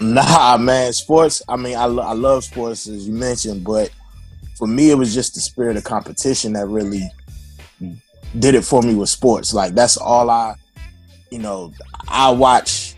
Nah, 0.00 0.56
man, 0.56 0.92
sports. 0.92 1.42
I 1.48 1.56
mean, 1.56 1.76
I, 1.76 1.84
lo- 1.84 2.02
I 2.02 2.12
love 2.12 2.44
sports 2.44 2.88
as 2.88 3.06
you 3.06 3.14
mentioned, 3.14 3.64
but 3.64 3.90
for 4.56 4.66
me, 4.66 4.90
it 4.90 4.94
was 4.94 5.14
just 5.14 5.34
the 5.34 5.40
spirit 5.40 5.76
of 5.76 5.84
competition 5.84 6.52
that 6.54 6.66
really 6.66 7.02
did 8.38 8.54
it 8.54 8.64
for 8.64 8.82
me 8.82 8.94
with 8.94 9.08
sports. 9.08 9.54
Like 9.54 9.74
that's 9.74 9.96
all 9.96 10.30
I, 10.30 10.54
you 11.30 11.38
know, 11.38 11.72
I 12.08 12.30
watch 12.30 12.94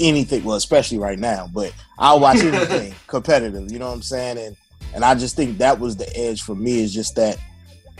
anything. 0.00 0.44
Well, 0.44 0.56
especially 0.56 0.98
right 0.98 1.18
now, 1.18 1.48
but 1.52 1.72
I 1.98 2.14
watch 2.14 2.38
anything 2.42 2.94
competitive. 3.06 3.70
You 3.70 3.78
know 3.78 3.88
what 3.88 3.94
I'm 3.94 4.02
saying? 4.02 4.38
And 4.38 4.56
And 4.94 5.04
I 5.04 5.14
just 5.14 5.36
think 5.36 5.58
that 5.58 5.78
was 5.78 5.96
the 5.96 6.08
edge 6.16 6.42
for 6.42 6.54
me 6.54 6.82
is 6.82 6.92
just 6.92 7.16
that 7.16 7.38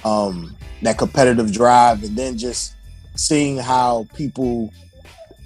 um 0.04 0.56
that 0.82 0.96
competitive 0.96 1.52
drive 1.52 2.04
and 2.04 2.16
then 2.16 2.38
just 2.38 2.74
seeing 3.16 3.58
how 3.58 4.06
people 4.14 4.72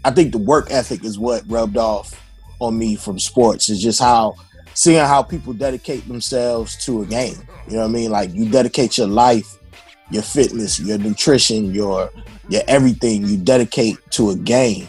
I 0.05 0.11
think 0.11 0.33
the 0.33 0.39
work 0.39 0.71
ethic 0.71 1.05
is 1.05 1.19
what 1.19 1.43
rubbed 1.47 1.77
off 1.77 2.21
on 2.59 2.79
me 2.79 2.97
from 2.97 3.19
sports 3.19 3.69
is 3.69 3.81
just 3.83 4.01
how 4.01 4.37
seeing 4.75 5.05
how 5.05 5.23
people 5.23 5.53
dedicate 5.53 6.07
themselves 6.09 6.77
to 6.85 7.03
a 7.03 7.07
game. 7.07 7.37
You 7.67 7.75
know 7.75 7.81
what 7.81 7.89
I 7.89 7.93
mean? 7.93 8.11
Like 8.11 8.33
you 8.33 8.51
dedicate 8.51 8.99
your 8.99 9.07
life, 9.07 9.59
your 10.13 10.23
fitness, 10.23 10.79
your 10.79 10.99
nutrition, 10.99 11.75
your 11.75 12.11
your 12.49 12.63
everything 12.69 13.25
you 13.27 13.37
dedicate 13.37 13.97
to 14.11 14.31
a 14.31 14.37
game. 14.37 14.87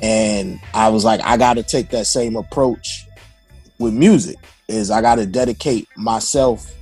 And 0.00 0.60
I 0.74 0.88
was 0.90 1.04
like, 1.04 1.20
I 1.22 1.36
gotta 1.36 1.62
take 1.62 1.90
that 1.90 2.06
same 2.06 2.36
approach 2.36 3.06
with 3.78 3.94
music. 3.94 4.36
Is 4.68 4.90
I 4.90 5.00
gotta 5.00 5.26
dedicate 5.26 5.88
myself 5.96 6.74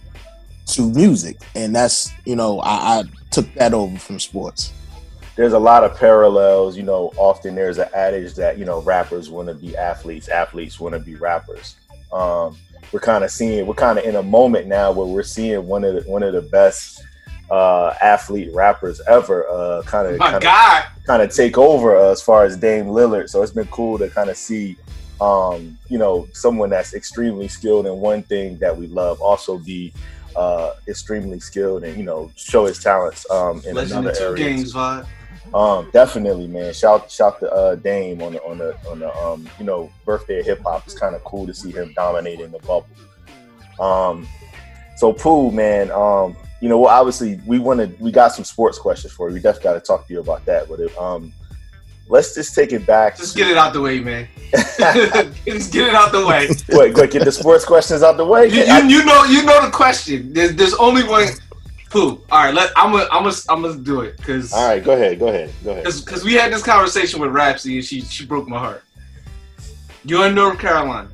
to 0.66 0.90
music. 0.90 1.38
And 1.54 1.74
that's, 1.74 2.10
you 2.24 2.34
know, 2.34 2.58
I, 2.60 2.98
I 2.98 3.04
took 3.30 3.52
that 3.54 3.72
over 3.72 3.96
from 3.98 4.18
sports 4.18 4.72
there's 5.36 5.52
a 5.52 5.58
lot 5.58 5.84
of 5.84 5.94
parallels. 5.94 6.76
You 6.76 6.82
know, 6.82 7.12
often 7.16 7.54
there's 7.54 7.78
an 7.78 7.88
adage 7.94 8.34
that 8.34 8.58
you 8.58 8.64
know 8.64 8.80
rappers 8.80 9.30
want 9.30 9.48
to 9.48 9.54
be 9.54 9.76
athletes, 9.76 10.28
athletes 10.28 10.80
want 10.80 10.94
to 10.94 10.98
be 10.98 11.14
rappers. 11.14 11.76
Um, 12.12 12.56
we're 12.92 13.00
kind 13.00 13.24
of 13.24 13.30
seeing, 13.30 13.66
we're 13.66 13.74
kind 13.74 13.98
of 13.98 14.04
in 14.04 14.16
a 14.16 14.22
moment 14.22 14.66
now 14.66 14.92
where 14.92 15.06
we're 15.06 15.22
seeing 15.22 15.66
one 15.66 15.84
of 15.84 15.94
the, 15.94 16.10
one 16.10 16.22
of 16.22 16.32
the 16.32 16.42
best 16.42 17.02
uh, 17.50 17.94
athlete 18.00 18.52
rappers 18.52 19.00
ever, 19.08 19.48
uh, 19.48 19.82
kind 19.82 20.08
of 20.08 20.18
kind 21.06 21.22
of 21.22 21.34
take 21.34 21.58
over 21.58 21.96
uh, 21.96 22.10
as 22.10 22.22
far 22.22 22.44
as 22.44 22.56
Dame 22.56 22.86
Lillard. 22.86 23.28
So 23.28 23.42
it's 23.42 23.52
been 23.52 23.68
cool 23.68 23.98
to 23.98 24.08
kind 24.08 24.30
of 24.30 24.36
see, 24.36 24.76
um, 25.20 25.78
you 25.88 25.98
know, 25.98 26.28
someone 26.32 26.70
that's 26.70 26.94
extremely 26.94 27.48
skilled 27.48 27.86
in 27.86 27.96
one 27.98 28.22
thing 28.22 28.58
that 28.58 28.76
we 28.76 28.86
love 28.88 29.20
also 29.20 29.58
be 29.58 29.92
uh, 30.36 30.74
extremely 30.86 31.40
skilled 31.40 31.82
and 31.84 31.96
you 31.96 32.02
know 32.02 32.30
show 32.36 32.66
his 32.66 32.78
talents 32.78 33.28
um, 33.30 33.62
in 33.66 33.74
Legend 33.74 34.06
another 34.06 34.26
area. 34.26 34.36
games, 34.36 34.74
vibe. 34.74 35.06
Um, 35.54 35.88
definitely, 35.92 36.48
man. 36.48 36.74
Shout 36.74 37.10
shout 37.10 37.38
to 37.40 37.50
uh, 37.50 37.74
Dame 37.76 38.20
on 38.22 38.32
the 38.32 38.42
on 38.42 38.58
the 38.58 38.76
on 38.88 38.98
the 38.98 39.16
um, 39.16 39.48
you 39.58 39.64
know 39.64 39.90
birthday 40.04 40.40
of 40.40 40.46
hip 40.46 40.62
hop. 40.62 40.84
It's 40.84 40.98
kind 40.98 41.14
of 41.14 41.22
cool 41.24 41.46
to 41.46 41.54
see 41.54 41.70
him 41.70 41.92
dominating 41.94 42.50
the 42.50 42.58
bubble. 42.58 42.86
Um, 43.78 44.26
so 44.96 45.12
Pooh, 45.12 45.50
man. 45.50 45.90
Um, 45.90 46.36
you 46.60 46.68
know, 46.68 46.78
well, 46.78 46.90
obviously 46.90 47.40
we 47.46 47.58
wanted 47.58 47.98
we 48.00 48.10
got 48.10 48.32
some 48.32 48.44
sports 48.44 48.78
questions 48.78 49.12
for 49.12 49.28
you. 49.28 49.34
We 49.34 49.40
definitely 49.40 49.64
got 49.64 49.74
to 49.74 49.80
talk 49.80 50.06
to 50.06 50.12
you 50.12 50.20
about 50.20 50.44
that. 50.46 50.68
But 50.68 50.80
if, 50.80 50.98
um, 50.98 51.32
let's 52.08 52.34
just 52.34 52.54
take 52.54 52.72
it 52.72 52.86
back. 52.86 53.16
Just 53.16 53.36
get 53.36 53.48
it 53.48 53.56
out 53.56 53.72
the 53.72 53.80
way, 53.80 54.00
man. 54.00 54.28
just 55.46 55.72
get 55.72 55.88
it 55.88 55.94
out 55.94 56.12
the 56.12 56.26
way. 56.26 56.48
Wait, 56.70 56.94
go 56.94 57.06
get 57.06 57.24
the 57.24 57.32
sports 57.32 57.64
questions 57.64 58.02
out 58.02 58.16
the 58.16 58.24
way. 58.24 58.46
You, 58.48 58.62
you, 58.62 58.98
you 58.98 59.04
know 59.04 59.24
you 59.24 59.44
know 59.44 59.64
the 59.64 59.70
question. 59.70 60.32
There's, 60.32 60.54
there's 60.54 60.74
only 60.74 61.04
one. 61.04 61.28
Pooh. 61.90 62.20
All 62.30 62.44
right, 62.44 62.52
let 62.52 62.72
I'm 62.76 62.90
gonna 62.90 63.06
I'm 63.12 63.22
gonna 63.22 63.36
I'm 63.48 63.62
gonna 63.62 63.78
do 63.78 64.00
it 64.00 64.16
because 64.16 64.52
All 64.52 64.68
right, 64.68 64.82
go 64.82 64.92
ahead, 64.92 65.18
go 65.18 65.28
ahead, 65.28 65.52
go 65.62 65.70
ahead. 65.70 65.84
because 65.84 66.24
we 66.24 66.34
had 66.34 66.52
this 66.52 66.62
conversation 66.62 67.20
with 67.20 67.30
Rapsy 67.30 67.76
and 67.76 67.84
she 67.84 68.00
she 68.00 68.26
broke 68.26 68.48
my 68.48 68.58
heart. 68.58 68.82
You're 70.04 70.26
in 70.26 70.34
North 70.34 70.58
Carolina. 70.58 71.08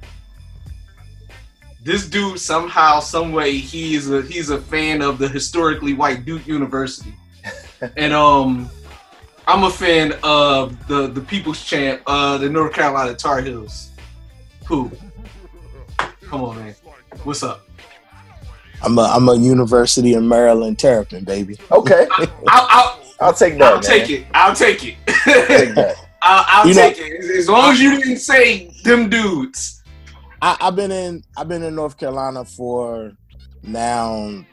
This 1.84 2.06
dude 2.08 2.38
somehow, 2.38 3.00
some 3.00 3.32
way, 3.32 3.58
he's 3.58 4.08
a 4.10 4.22
he's 4.22 4.50
a 4.50 4.60
fan 4.60 5.02
of 5.02 5.18
the 5.18 5.28
historically 5.28 5.94
white 5.94 6.24
Duke 6.24 6.46
University, 6.46 7.14
and 7.96 8.12
um, 8.12 8.70
I'm 9.48 9.64
a 9.64 9.70
fan 9.70 10.14
of 10.22 10.86
the 10.86 11.08
the 11.08 11.20
People's 11.20 11.64
Champ, 11.64 12.00
uh, 12.06 12.38
the 12.38 12.48
North 12.48 12.72
Carolina 12.72 13.14
Tar 13.14 13.40
Heels. 13.40 13.90
Who? 14.66 14.92
Come 16.22 16.44
on, 16.44 16.56
man. 16.56 16.74
What's 17.24 17.42
up? 17.42 17.68
I'm 18.82 18.96
a 18.96 19.02
I'm 19.02 19.28
a 19.28 19.34
University 19.34 20.14
of 20.14 20.22
Maryland 20.22 20.78
Terrapin, 20.78 21.24
baby. 21.24 21.56
Okay. 21.72 22.06
I'll, 22.12 22.28
I'll, 22.48 23.00
I'll 23.20 23.32
take 23.34 23.58
that. 23.58 23.62
I'll 23.62 23.72
man. 23.74 23.82
take 23.82 24.10
it. 24.10 24.26
I'll 24.34 24.54
take 24.54 24.84
it. 24.84 24.96
Take 25.24 25.74
that. 25.74 25.96
I'll, 26.22 26.44
I'll 26.48 26.68
You 26.68 26.74
know- 26.74 26.92
take 26.92 26.98
it 27.00 27.36
as 27.38 27.48
long 27.48 27.72
as 27.72 27.80
you 27.80 27.96
didn't 27.98 28.18
say 28.18 28.70
them 28.84 29.08
dudes. 29.10 29.81
I, 30.42 30.56
I've 30.60 30.76
been 30.76 30.90
in 30.90 31.22
I've 31.36 31.48
been 31.48 31.62
in 31.62 31.74
North 31.74 31.96
Carolina 31.96 32.44
for 32.44 33.12
now 33.62 34.44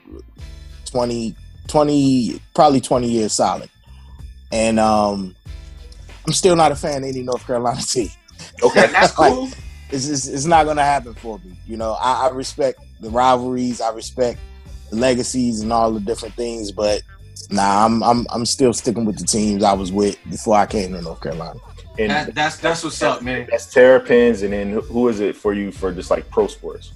20, 0.85 1.35
20 1.67 2.41
probably 2.53 2.79
20 2.79 3.09
years 3.09 3.33
solid. 3.33 3.69
And 4.51 4.79
um 4.79 5.35
I'm 6.27 6.33
still 6.33 6.55
not 6.55 6.71
a 6.71 6.75
fan 6.75 7.03
of 7.03 7.09
any 7.09 7.23
North 7.23 7.45
Carolina 7.45 7.81
team. 7.81 8.09
Okay. 8.63 8.87
That's 8.87 9.17
Like, 9.19 9.33
cool. 9.33 9.49
it's 9.89 10.07
just, 10.07 10.31
it's 10.31 10.45
not 10.45 10.65
gonna 10.67 10.83
happen 10.83 11.15
for 11.15 11.39
me. 11.39 11.57
You 11.65 11.77
know, 11.77 11.93
I, 11.93 12.27
I 12.27 12.29
respect 12.29 12.79
the 13.01 13.09
rivalries, 13.09 13.81
I 13.81 13.91
respect 13.91 14.39
the 14.91 14.95
legacies 14.97 15.61
and 15.61 15.73
all 15.73 15.91
the 15.91 15.99
different 15.99 16.35
things, 16.35 16.71
but 16.71 17.01
nah, 17.49 17.85
I'm 17.85 18.03
I'm 18.03 18.27
I'm 18.29 18.45
still 18.45 18.73
sticking 18.73 19.05
with 19.05 19.17
the 19.17 19.25
teams 19.25 19.63
I 19.63 19.73
was 19.73 19.91
with 19.91 20.17
before 20.29 20.55
I 20.55 20.67
came 20.67 20.93
to 20.93 21.01
North 21.01 21.21
Carolina. 21.21 21.59
And 21.99 22.09
That, 22.11 22.33
that's 22.33 22.57
that's 22.57 22.83
what's 22.83 23.01
up, 23.03 23.21
man. 23.21 23.47
that's 23.51 23.71
Terrapins, 23.71 24.41
and 24.43 24.53
then 24.53 24.69
who- 24.71 24.81
who 24.81 25.07
is 25.09 25.19
it 25.19 25.35
for 25.35 25.53
you 25.53 25.71
for 25.71 25.91
just 25.91 26.09
like 26.09 26.29
pro 26.31 26.47
sports? 26.47 26.93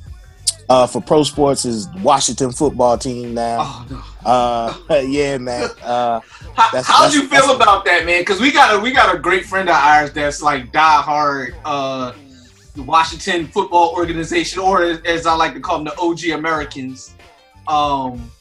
Uh, 0.70 0.88
for 0.88 1.02
pro 1.02 1.24
sports 1.24 1.66
is 1.66 1.90
Washington 2.02 2.52
football 2.54 2.98
team 2.98 3.34
now. 3.34 3.58
Oh, 3.60 3.86
no. 3.90 4.30
Uh, 4.32 5.02
yeah, 5.08 5.38
man. 5.38 5.70
Uh, 5.84 6.22
How, 6.56 6.70
That's- 6.72 6.86
how'd 6.88 7.14
you 7.14 7.28
feel 7.28 7.54
about 7.56 7.84
that, 7.86 8.06
man? 8.06 8.22
Because 8.22 8.40
we 8.40 8.52
got 8.52 8.76
a 8.76 8.80
we 8.80 8.92
got 8.92 9.14
a 9.14 9.18
great 9.18 9.46
friend 9.46 9.68
of 9.70 9.76
ours 9.76 10.14
that's 10.14 10.42
like 10.42 10.72
diehard 10.72 11.54
uh, 11.66 12.14
Washington 12.78 13.48
football 13.48 13.94
organization, 13.96 14.60
or 14.60 14.84
as, 14.84 15.02
as 15.02 15.26
I 15.26 15.36
like 15.36 15.54
to 15.56 15.60
call 15.60 15.84
them, 15.84 15.86
the 15.86 15.98
OG 16.00 16.38
Americans. 16.40 17.16
Um, 17.68 18.32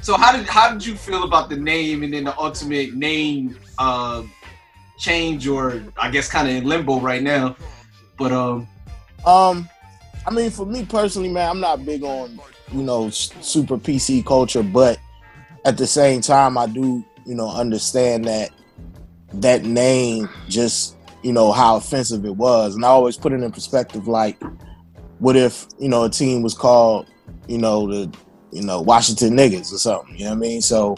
so 0.00 0.16
how 0.16 0.34
did 0.36 0.46
how 0.46 0.70
did 0.72 0.84
you 0.86 0.94
feel 0.94 1.24
about 1.24 1.50
the 1.50 1.56
name 1.56 2.02
and 2.02 2.12
then 2.14 2.24
the 2.24 2.38
ultimate 2.38 2.94
name 2.94 3.58
uh, 3.78 4.22
change, 5.02 5.48
or 5.48 5.82
I 6.00 6.10
guess 6.10 6.30
kind 6.30 6.48
of 6.48 6.54
in 6.54 6.64
limbo 6.64 7.00
right 7.00 7.22
now? 7.22 7.56
But 8.16 8.32
um, 8.32 8.68
Um, 9.26 9.68
I 10.26 10.30
mean, 10.30 10.50
for 10.50 10.64
me 10.64 10.84
personally, 10.84 11.28
man, 11.28 11.50
I'm 11.50 11.60
not 11.60 11.84
big 11.84 12.04
on 12.04 12.40
you 12.72 12.82
know 12.82 13.10
super 13.10 13.76
PC 13.76 14.24
culture, 14.24 14.62
but 14.62 14.98
at 15.64 15.76
the 15.76 15.86
same 15.86 16.20
time, 16.20 16.56
I 16.56 16.66
do 16.66 17.04
you 17.26 17.34
know 17.34 17.50
understand 17.50 18.24
that 18.26 18.50
that 19.34 19.64
name 19.64 20.28
just 20.48 20.96
you 21.22 21.32
know 21.32 21.52
how 21.52 21.76
offensive 21.76 22.24
it 22.24 22.36
was, 22.36 22.76
and 22.76 22.84
I 22.84 22.88
always 22.88 23.16
put 23.16 23.32
it 23.32 23.42
in 23.42 23.50
perspective. 23.50 24.06
Like, 24.06 24.40
what 25.18 25.36
if 25.36 25.66
you 25.78 25.88
know 25.88 26.04
a 26.04 26.10
team 26.10 26.42
was 26.42 26.54
called 26.54 27.08
you 27.48 27.58
know 27.58 27.88
the 27.88 28.16
you 28.52 28.62
know 28.62 28.80
Washington 28.80 29.36
niggas 29.36 29.72
or 29.72 29.78
something? 29.78 30.16
You 30.16 30.24
know 30.24 30.30
what 30.30 30.36
I 30.36 30.40
mean? 30.40 30.62
So. 30.62 30.96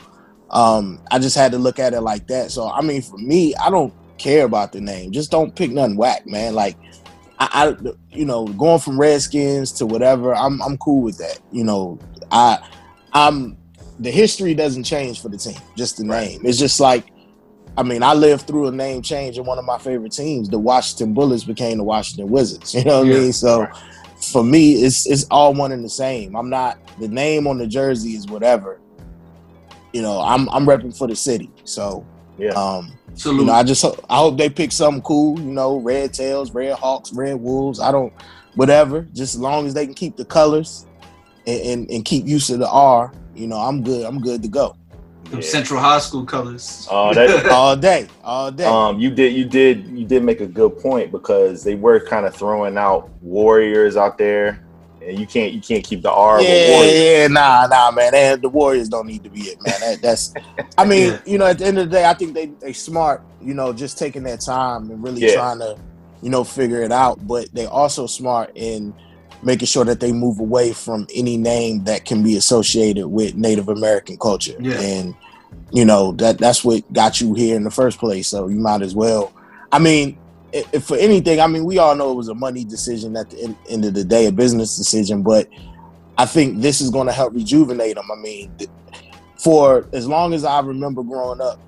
Um, 0.55 1.01
I 1.11 1.19
just 1.19 1.37
had 1.37 1.53
to 1.53 1.59
look 1.59 1.79
at 1.79 1.93
it 1.93 2.01
like 2.01 2.27
that. 2.29 2.51
So 2.53 2.71
I 2.71 2.81
mean, 2.81 3.03
for 3.03 3.19
me, 3.19 3.55
I 3.57 3.69
don't 3.71 3.93
care 4.19 4.45
about 4.47 4.73
the 4.73 4.81
name. 4.81 5.13
Just 5.13 5.31
don't 5.31 5.55
pick 5.55 5.71
nothing 5.71 5.97
whack, 5.97 6.27
man. 6.27 6.55
Like 6.55 6.77
I, 7.39 7.75
I 7.85 7.93
you 8.11 8.25
know, 8.25 8.47
going 8.47 8.79
from 8.81 8.99
Redskins 8.99 9.73
to 9.73 9.87
whatever, 9.87 10.35
I'm 10.35 10.63
I'm 10.63 10.79
cool 10.79 11.03
with 11.03 11.19
that. 11.19 11.41
You 11.53 11.65
know, 11.65 11.99
I 12.31 12.59
I'm 13.13 13.59
the 13.99 14.11
history 14.11 14.55
doesn't 14.55 14.85
change 14.85 15.21
for 15.21 15.29
the 15.29 15.37
team, 15.39 15.59
just 15.77 15.97
the 15.99 16.05
name. 16.05 16.41
It's 16.45 16.59
just 16.59 16.81
like 16.81 17.11
I 17.77 17.83
mean, 17.83 18.05
I 18.05 18.15
lived 18.15 18.47
through 18.47 18.69
a 18.69 18.73
name 18.73 19.03
change 19.03 19.37
in 19.37 19.45
one 19.45 19.59
of 19.59 19.65
my 19.65 19.79
favorite 19.79 20.13
teams. 20.13 20.49
The 20.49 20.59
Washington 20.61 21.13
Bullets 21.13 21.43
became 21.43 21.79
the 21.79 21.85
Washington 21.85 22.29
Wizards. 22.31 22.75
You 22.75 22.85
know 22.85 23.01
what 23.01 23.09
Yeah. 23.09 23.17
I 23.17 23.19
mean? 23.19 23.33
So 23.33 23.67
for 24.33 24.45
me, 24.45 24.75
it's 24.75 25.07
it's 25.07 25.25
all 25.31 25.53
one 25.55 25.73
and 25.73 25.85
the 25.85 25.89
same. 25.91 26.37
I'm 26.37 26.49
not 26.49 26.79
the 27.01 27.09
name 27.09 27.49
on 27.49 27.59
the 27.59 27.67
jersey 27.67 28.11
is 28.11 28.27
whatever. 28.29 28.81
You 29.95 30.03
know, 30.03 30.21
I'm 30.21 30.49
I'm 30.51 30.67
repping 30.67 30.97
for 30.97 31.07
the 31.07 31.15
city. 31.15 31.49
So 31.63 32.05
Yeah. 32.37 32.51
um 32.55 32.93
salute. 33.15 33.41
you 33.43 33.47
know, 33.47 33.53
I 33.53 33.63
just 33.63 33.85
I 34.11 34.17
hope 34.17 34.37
they 34.37 34.51
pick 34.51 34.73
something 34.73 35.03
cool. 35.03 35.39
You 35.39 35.53
know, 35.53 35.77
red 35.77 36.13
tails, 36.13 36.51
red 36.53 36.75
hawks, 36.75 37.13
red 37.13 37.37
wolves. 37.37 37.79
I 37.79 37.93
don't, 37.93 38.13
whatever. 38.57 39.03
Just 39.13 39.37
as 39.37 39.41
long 39.41 39.69
as 39.69 39.73
they 39.75 39.85
can 39.87 39.95
keep 39.95 40.17
the 40.17 40.25
colors 40.25 40.85
and, 41.47 41.61
and, 41.61 41.91
and 41.93 42.05
keep 42.05 42.27
use 42.27 42.51
of 42.51 42.59
the 42.59 42.69
R, 42.69 43.13
you 43.37 43.47
know, 43.47 43.57
I'm 43.57 43.85
good. 43.85 44.05
I'm 44.05 44.21
good 44.21 44.43
to 44.43 44.49
go 44.49 44.75
Them 45.31 45.41
Central 45.43 45.79
High 45.79 46.01
School 46.01 46.25
colors. 46.25 46.89
Oh, 46.91 47.15
that 47.15 47.47
all 47.47 47.77
day, 47.77 48.09
all 48.25 48.51
day. 48.51 48.65
um, 48.65 48.99
you 48.99 49.11
did 49.13 49.33
you 49.33 49.45
did 49.45 49.87
you 49.87 50.05
did 50.05 50.25
make 50.25 50.41
a 50.41 50.47
good 50.49 50.77
point 50.81 51.13
because 51.13 51.63
they 51.63 51.77
were 51.77 52.01
kind 52.01 52.27
of 52.27 52.35
throwing 52.35 52.77
out 52.77 53.11
warriors 53.23 53.97
out 53.97 54.19
there, 54.19 54.64
and 55.07 55.19
you 55.19 55.27
can't 55.27 55.53
you 55.53 55.61
can't 55.61 55.85
keep 55.85 56.03
the 56.03 56.11
R 56.11 56.41
yeah, 56.43 56.83
yeah, 56.83 57.27
nah, 57.29 57.67
nah, 57.67 57.91
man. 57.91 58.13
They, 58.13 58.37
the 58.37 58.49
Warriors 58.49 58.89
don't 58.89 59.07
need 59.07 59.23
to 59.25 59.31
be 59.31 59.43
it, 59.43 59.59
man. 59.63 59.81
That, 59.81 60.03
that's, 60.03 60.35
I 60.79 60.85
mean, 60.87 61.13
Yeah. 61.13 61.21
you 61.27 61.39
know, 61.39 61.47
at 61.47 61.59
the 61.59 61.67
end 61.67 61.79
of 61.79 61.91
the 61.91 61.97
day, 61.97 62.05
I 62.07 62.15
think 62.15 62.35
they 62.35 62.47
they 62.47 62.73
smart. 62.73 63.23
You 63.41 63.55
know, 63.55 63.73
just 63.73 63.99
taking 63.99 64.23
their 64.23 64.37
time 64.39 64.91
and 64.91 65.03
really 65.03 65.21
Yeah. 65.21 65.35
trying 65.35 65.59
to, 65.59 65.77
you 66.23 66.31
know, 66.31 66.45
figure 66.45 66.81
it 66.83 66.93
out. 66.93 67.27
But 67.27 67.53
they 67.55 67.67
also 67.67 68.07
smart 68.07 68.51
in 68.55 68.95
making 69.43 69.67
sure 69.67 69.85
that 69.85 70.01
they 70.01 70.13
move 70.13 70.41
away 70.41 70.73
from 70.73 71.07
any 71.15 71.37
name 71.37 71.85
that 71.85 72.07
can 72.07 72.23
be 72.23 72.37
associated 72.37 73.07
with 73.09 73.35
Native 73.35 73.69
American 73.69 74.17
culture. 74.17 74.57
Yeah. 74.59 74.81
And 74.81 75.15
you 75.73 75.85
know 75.85 76.13
that 76.13 76.39
that's 76.39 76.65
what 76.65 76.91
got 76.93 77.21
you 77.21 77.35
here 77.35 77.57
in 77.57 77.65
the 77.65 77.71
first 77.71 77.99
place. 77.99 78.29
So 78.29 78.49
you 78.49 78.57
might 78.57 78.83
as 78.83 78.95
well. 78.95 79.33
I 79.73 79.79
mean, 79.79 80.19
if 80.55 80.85
for 80.85 80.97
anything, 80.97 81.41
I 81.41 81.47
mean, 81.47 81.65
we 81.65 81.79
all 81.79 81.95
know 81.97 82.13
it 82.13 82.15
was 82.15 82.29
a 82.29 82.35
money 82.35 82.65
decision 82.65 83.17
at 83.17 83.31
the 83.31 83.43
end, 83.43 83.57
end 83.69 83.85
of 83.85 83.95
the 83.95 84.05
day, 84.05 84.27
a 84.27 84.33
business 84.33 84.77
decision, 84.77 85.23
but 85.23 85.49
I 86.17 86.27
think 86.27 86.61
this 86.61 86.81
is 86.81 86.91
going 86.91 87.07
to 87.09 87.13
help 87.13 87.35
rejuvenate 87.35 87.97
them. 87.97 88.09
I 88.11 88.17
mean, 88.21 88.53
for 89.39 89.89
as 89.93 90.07
long 90.07 90.33
as 90.33 90.45
I 90.45 90.61
remember 90.61 91.03
growing 91.03 91.41
up, 91.41 91.61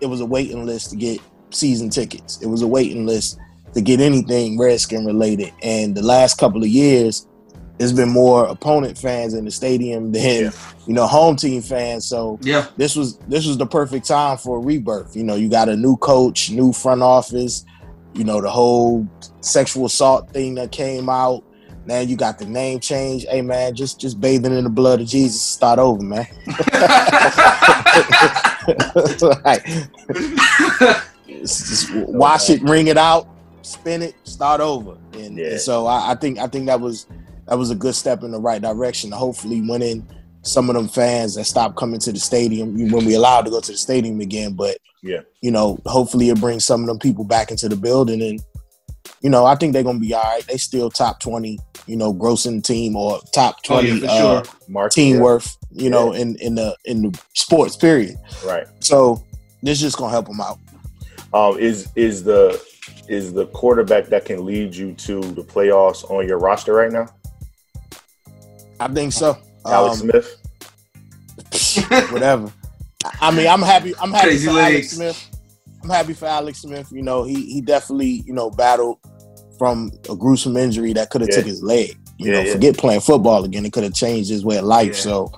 it 0.00 0.06
was 0.06 0.20
a 0.20 0.26
waiting 0.26 0.66
list 0.66 0.90
to 0.90 0.96
get 0.96 1.20
season 1.50 1.88
tickets. 1.88 2.40
It 2.42 2.46
was 2.46 2.60
a 2.60 2.66
waiting 2.66 3.06
list 3.06 3.38
to 3.72 3.80
get 3.80 4.00
anything 4.00 4.58
Redskin 4.58 5.06
related. 5.06 5.52
And 5.62 5.94
the 5.94 6.02
last 6.02 6.36
couple 6.38 6.62
of 6.62 6.68
years, 6.68 7.26
there's 7.78 7.92
been 7.92 8.08
more 8.08 8.46
opponent 8.46 8.96
fans 8.96 9.34
in 9.34 9.44
the 9.44 9.50
stadium 9.50 10.12
than 10.12 10.52
you 10.86 10.94
know 10.94 11.06
home 11.06 11.36
team 11.36 11.60
fans. 11.62 12.06
So 12.06 12.38
yeah, 12.42 12.66
this 12.76 12.96
was 12.96 13.18
this 13.28 13.46
was 13.46 13.58
the 13.58 13.66
perfect 13.66 14.06
time 14.06 14.38
for 14.38 14.58
a 14.58 14.60
rebirth. 14.60 15.14
You 15.14 15.24
know, 15.24 15.34
you 15.34 15.48
got 15.48 15.68
a 15.68 15.76
new 15.76 15.96
coach, 15.96 16.50
new 16.50 16.72
front 16.72 17.02
office. 17.02 17.64
You 18.16 18.24
know, 18.24 18.40
the 18.40 18.50
whole 18.50 19.06
sexual 19.40 19.86
assault 19.86 20.30
thing 20.30 20.54
that 20.56 20.72
came 20.72 21.08
out. 21.08 21.44
Now 21.84 22.00
you 22.00 22.16
got 22.16 22.38
the 22.38 22.46
name 22.46 22.80
change. 22.80 23.26
Hey 23.28 23.42
man, 23.42 23.74
just 23.74 24.00
just 24.00 24.20
bathing 24.20 24.56
in 24.56 24.64
the 24.64 24.70
blood 24.70 25.00
of 25.00 25.06
Jesus. 25.06 25.40
Start 25.40 25.78
over, 25.78 26.02
man. 26.02 26.26
like, 29.44 29.64
just 31.28 31.94
wash 31.94 32.50
it, 32.50 32.60
wring 32.62 32.88
it 32.88 32.98
out, 32.98 33.28
spin 33.62 34.02
it, 34.02 34.14
start 34.24 34.60
over. 34.60 34.96
And, 35.12 35.38
and 35.38 35.60
so 35.60 35.86
I, 35.86 36.12
I, 36.12 36.14
think 36.14 36.38
I 36.38 36.46
think 36.48 36.66
that 36.66 36.80
was 36.80 37.06
that 37.46 37.56
was 37.56 37.70
a 37.70 37.74
good 37.74 37.94
step 37.94 38.22
in 38.22 38.32
the 38.32 38.40
right 38.40 38.60
direction. 38.60 39.12
Hopefully, 39.12 39.60
winning 39.60 40.06
some 40.42 40.68
of 40.68 40.74
them 40.74 40.88
fans 40.88 41.34
that 41.34 41.44
stopped 41.44 41.76
coming 41.76 42.00
to 42.00 42.12
the 42.12 42.18
stadium 42.18 42.90
when 42.90 43.04
we 43.04 43.14
allowed 43.14 43.44
to 43.44 43.50
go 43.50 43.60
to 43.60 43.72
the 43.72 43.78
stadium 43.78 44.20
again. 44.20 44.54
But 44.54 44.78
yeah, 45.06 45.20
you 45.40 45.50
know, 45.50 45.78
hopefully 45.86 46.28
it 46.28 46.40
brings 46.40 46.64
some 46.64 46.80
of 46.80 46.86
them 46.86 46.98
people 46.98 47.24
back 47.24 47.50
into 47.50 47.68
the 47.68 47.76
building 47.76 48.22
and. 48.22 48.40
You 49.22 49.30
know, 49.30 49.46
I 49.46 49.54
think 49.54 49.72
they're 49.72 49.82
gonna 49.82 49.98
be 49.98 50.12
all 50.14 50.22
right. 50.22 50.44
They 50.46 50.56
still 50.56 50.90
top 50.90 51.20
twenty, 51.20 51.58
you 51.86 51.96
know, 51.96 52.12
grossing 52.12 52.62
team 52.62 52.96
or 52.96 53.20
top 53.32 53.62
twenty 53.62 53.92
oh, 53.92 53.94
yeah, 53.94 54.10
uh, 54.10 54.44
Mark, 54.68 54.92
team 54.92 55.16
yeah. 55.16 55.22
worth, 55.22 55.56
you 55.70 55.88
know, 55.90 56.12
in 56.12 56.36
in 56.36 56.54
the 56.56 56.76
in 56.84 57.02
the 57.02 57.20
sports 57.34 57.76
period. 57.76 58.16
Right. 58.44 58.66
So 58.80 59.24
this 59.62 59.80
just 59.80 59.96
gonna 59.96 60.10
help 60.10 60.26
them 60.26 60.40
out. 60.40 60.58
Um, 61.32 61.58
is 61.58 61.88
is 61.96 62.24
the 62.24 62.62
is 63.08 63.32
the 63.32 63.46
quarterback 63.46 64.06
that 64.06 64.24
can 64.24 64.44
lead 64.44 64.74
you 64.74 64.92
to 64.94 65.20
the 65.20 65.42
playoffs 65.42 66.08
on 66.10 66.26
your 66.26 66.38
roster 66.38 66.72
right 66.74 66.92
now? 66.92 67.06
I 68.78 68.88
think 68.88 69.12
so. 69.12 69.38
Alex 69.64 70.02
Um, 70.02 70.10
Smith. 70.10 70.42
whatever. 72.12 72.52
I 73.20 73.30
mean, 73.30 73.46
I'm 73.46 73.62
happy. 73.62 73.94
I'm 74.00 74.12
happy 74.12 74.28
Crazy 74.28 74.46
for 74.46 74.52
legs. 74.52 74.74
Alex 74.74 74.90
Smith. 74.90 75.30
I'm 75.82 75.90
happy 75.90 76.12
for 76.14 76.26
Alex 76.26 76.62
Smith. 76.62 76.88
You 76.90 77.02
know, 77.02 77.24
he 77.24 77.46
he 77.46 77.60
definitely 77.60 78.22
you 78.26 78.32
know 78.32 78.50
battled 78.50 78.98
from 79.58 79.90
a 80.10 80.16
gruesome 80.16 80.56
injury 80.56 80.92
that 80.92 81.10
could 81.10 81.20
have 81.22 81.30
Yeah. 81.30 81.36
took 81.36 81.46
his 81.46 81.62
leg. 81.62 81.96
You 82.18 82.30
Yeah, 82.32 82.38
know, 82.38 82.46
yeah. 82.46 82.52
forget 82.52 82.76
playing 82.76 83.00
football 83.00 83.44
again. 83.44 83.64
It 83.64 83.72
could 83.72 83.84
have 83.84 83.94
changed 83.94 84.30
his 84.30 84.44
way 84.44 84.58
of 84.58 84.64
life. 84.64 84.96
So 84.96 85.30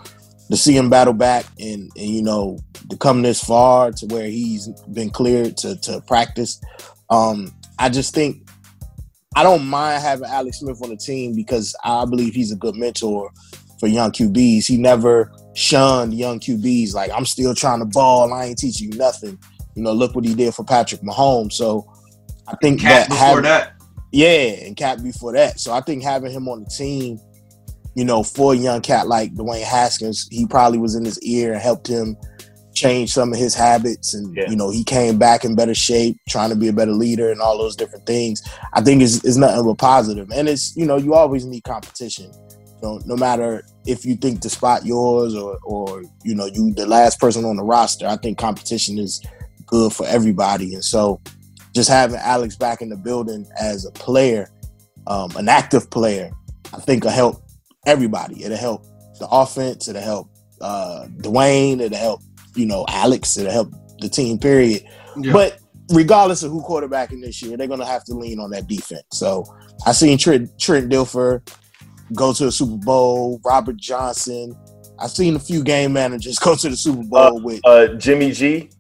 to 0.51 0.57
see 0.57 0.77
him 0.77 0.89
battle 0.91 1.13
back 1.13 1.45
and, 1.59 1.91
and 1.97 2.07
you 2.07 2.23
know 2.23 2.59
to 2.91 2.97
come 2.97 3.23
this 3.23 3.43
far 3.43 3.93
to 3.93 4.07
where 4.07 4.27
he's 4.29 4.69
been 4.93 5.11
cleared 5.11 5.57
to 5.59 5.77
to 5.83 6.01
practice, 6.07 6.61
um, 7.11 7.53
I 7.79 7.89
just 7.89 8.15
think 8.15 8.49
I 9.37 9.43
don't 9.43 9.65
mind 9.67 10.03
having 10.03 10.29
Alex 10.29 10.59
Smith 10.61 10.83
on 10.83 10.91
the 10.91 10.97
team 10.97 11.35
because 11.35 11.77
I 11.85 12.05
believe 12.07 12.35
he's 12.35 12.51
a 12.51 12.57
good 12.57 12.75
mentor 12.77 13.31
for 13.79 13.87
young 13.87 14.11
QBs. 14.11 14.67
He 14.67 14.77
never 14.79 15.31
shunned 15.59 16.15
young 16.15 16.39
QBs. 16.39 16.95
Like 16.95 17.11
I'm 17.13 17.27
still 17.27 17.55
trying 17.55 17.81
to 17.81 17.85
ball. 17.87 18.33
I 18.33 18.47
ain't 18.47 18.59
teaching 18.59 18.93
you 18.93 18.99
nothing. 18.99 19.39
You 19.75 19.83
know, 19.83 19.93
look 19.93 20.15
what 20.15 20.25
he 20.25 20.35
did 20.35 20.55
for 20.55 20.65
Patrick 20.65 21.01
Mahomes. 21.03 21.53
So 21.55 21.91
I 22.47 22.55
think 22.63 22.81
that 22.83 23.09
before 23.09 23.27
having- 23.27 23.43
that. 23.45 23.73
yeah, 24.13 24.65
and 24.67 24.77
Cat 24.77 25.03
before 25.03 25.33
that. 25.33 25.59
So 25.61 25.73
I 25.73 25.81
think 25.81 26.03
having 26.03 26.33
him 26.33 26.49
on 26.49 26.65
the 26.65 26.71
team, 26.71 27.19
you 27.95 28.05
know, 28.05 28.23
for 28.23 28.53
a 28.53 28.57
young 28.57 28.81
cat 28.81 29.09
like 29.09 29.35
Dwayne 29.35 29.63
Haskins, 29.65 30.29
he 30.31 30.47
probably 30.47 30.79
was 30.79 30.95
in 30.95 31.05
his 31.05 31.21
ear 31.23 31.53
and 31.53 31.61
helped 31.61 31.89
him 31.89 32.17
change 32.75 33.13
some 33.13 33.33
of 33.33 33.39
his 33.39 33.55
habits. 33.57 34.15
And, 34.15 34.37
Yeah. 34.37 34.49
you 34.49 34.55
know, 34.55 34.71
he 34.71 34.85
came 34.85 35.19
back 35.19 35.45
in 35.45 35.57
better 35.57 35.75
shape, 35.75 36.17
trying 36.29 36.51
to 36.51 36.57
be 36.57 36.69
a 36.69 36.73
better 36.73 36.93
leader 36.93 37.33
and 37.33 37.41
all 37.41 37.59
those 37.59 37.75
different 37.75 38.07
things. 38.07 38.41
I 38.73 38.81
think 38.83 39.03
it's, 39.03 39.25
it's 39.25 39.37
nothing 39.37 39.65
but 39.65 39.79
positive. 39.79 40.31
And 40.33 40.49
it's, 40.49 40.77
you 40.77 40.87
know, 40.87 40.97
you 40.97 41.15
always 41.15 41.45
need 41.45 41.65
competition. 41.65 42.31
Know, 42.83 43.01
no 43.05 43.17
matter 43.17 43.65
if 43.87 44.05
you 44.05 44.17
think 44.17 44.41
the 44.41 44.51
spot 44.51 44.87
yours 44.87 45.35
or, 45.35 45.59
or, 45.65 46.03
you 46.25 46.35
know, 46.35 46.47
you 46.47 46.73
the 46.75 46.87
last 46.87 47.19
person 47.19 47.45
on 47.45 47.57
the 47.57 47.65
roster, 47.65 48.07
I 48.07 48.17
think 48.17 48.39
competition 48.39 48.99
is 48.99 49.23
good 49.67 49.93
for 49.93 50.07
everybody. 50.07 50.75
And 50.75 50.85
so 50.85 51.21
just 51.75 51.89
having 51.89 52.17
Alex 52.17 52.57
back 52.57 52.83
in 52.83 52.89
the 52.89 52.97
building 52.97 53.47
as 53.61 53.85
a 53.85 53.91
player, 53.93 54.51
um, 55.07 55.31
an 55.37 55.49
active 55.49 55.91
player, 55.91 56.31
I 56.73 56.79
think 56.79 57.05
will 57.05 57.11
help 57.11 57.43
everybody. 57.87 58.45
It'll 58.45 58.57
help 58.57 58.85
the 59.19 59.29
offense. 59.29 59.89
It'll 59.89 60.03
help 60.03 60.31
uh, 60.61 61.07
Dwayne. 61.19 61.81
It'll 61.81 61.99
help 61.99 62.23
you 62.55 62.67
know 62.67 62.85
Alex. 62.89 63.37
It'll 63.37 63.53
help 63.53 63.73
the 64.01 64.09
team. 64.09 64.39
Period. 64.39 64.83
Yeah. 65.17 65.33
But 65.33 65.59
regardless 65.91 66.43
of 66.43 66.51
who 66.51 66.63
quarterbacking 66.63 67.23
this 67.23 67.43
year, 67.43 67.57
they're 67.57 67.67
gonna 67.67 67.87
have 67.87 68.05
to 68.05 68.15
lean 68.15 68.39
on 68.41 68.51
that 68.51 68.67
defense. 68.67 69.05
So 69.13 69.45
I 69.87 69.93
seen 69.93 70.19
Trent 70.19 70.51
Trent 70.59 70.91
Dilfer 70.91 71.49
go 72.15 72.33
to 72.33 72.45
the 72.47 72.53
Super 72.53 72.77
Bowl. 72.85 73.41
Robert 73.45 73.77
Johnson. 73.77 74.57
I've 74.99 75.11
seen 75.11 75.37
a 75.37 75.39
few 75.39 75.63
game 75.63 75.93
managers 75.93 76.39
go 76.41 76.55
to 76.57 76.69
the 76.69 76.77
Super 76.77 77.05
Bowl 77.05 77.41
with 77.41 77.61
Uh, 77.65 77.89
Jimmy 77.95 78.33
G. 78.33 78.71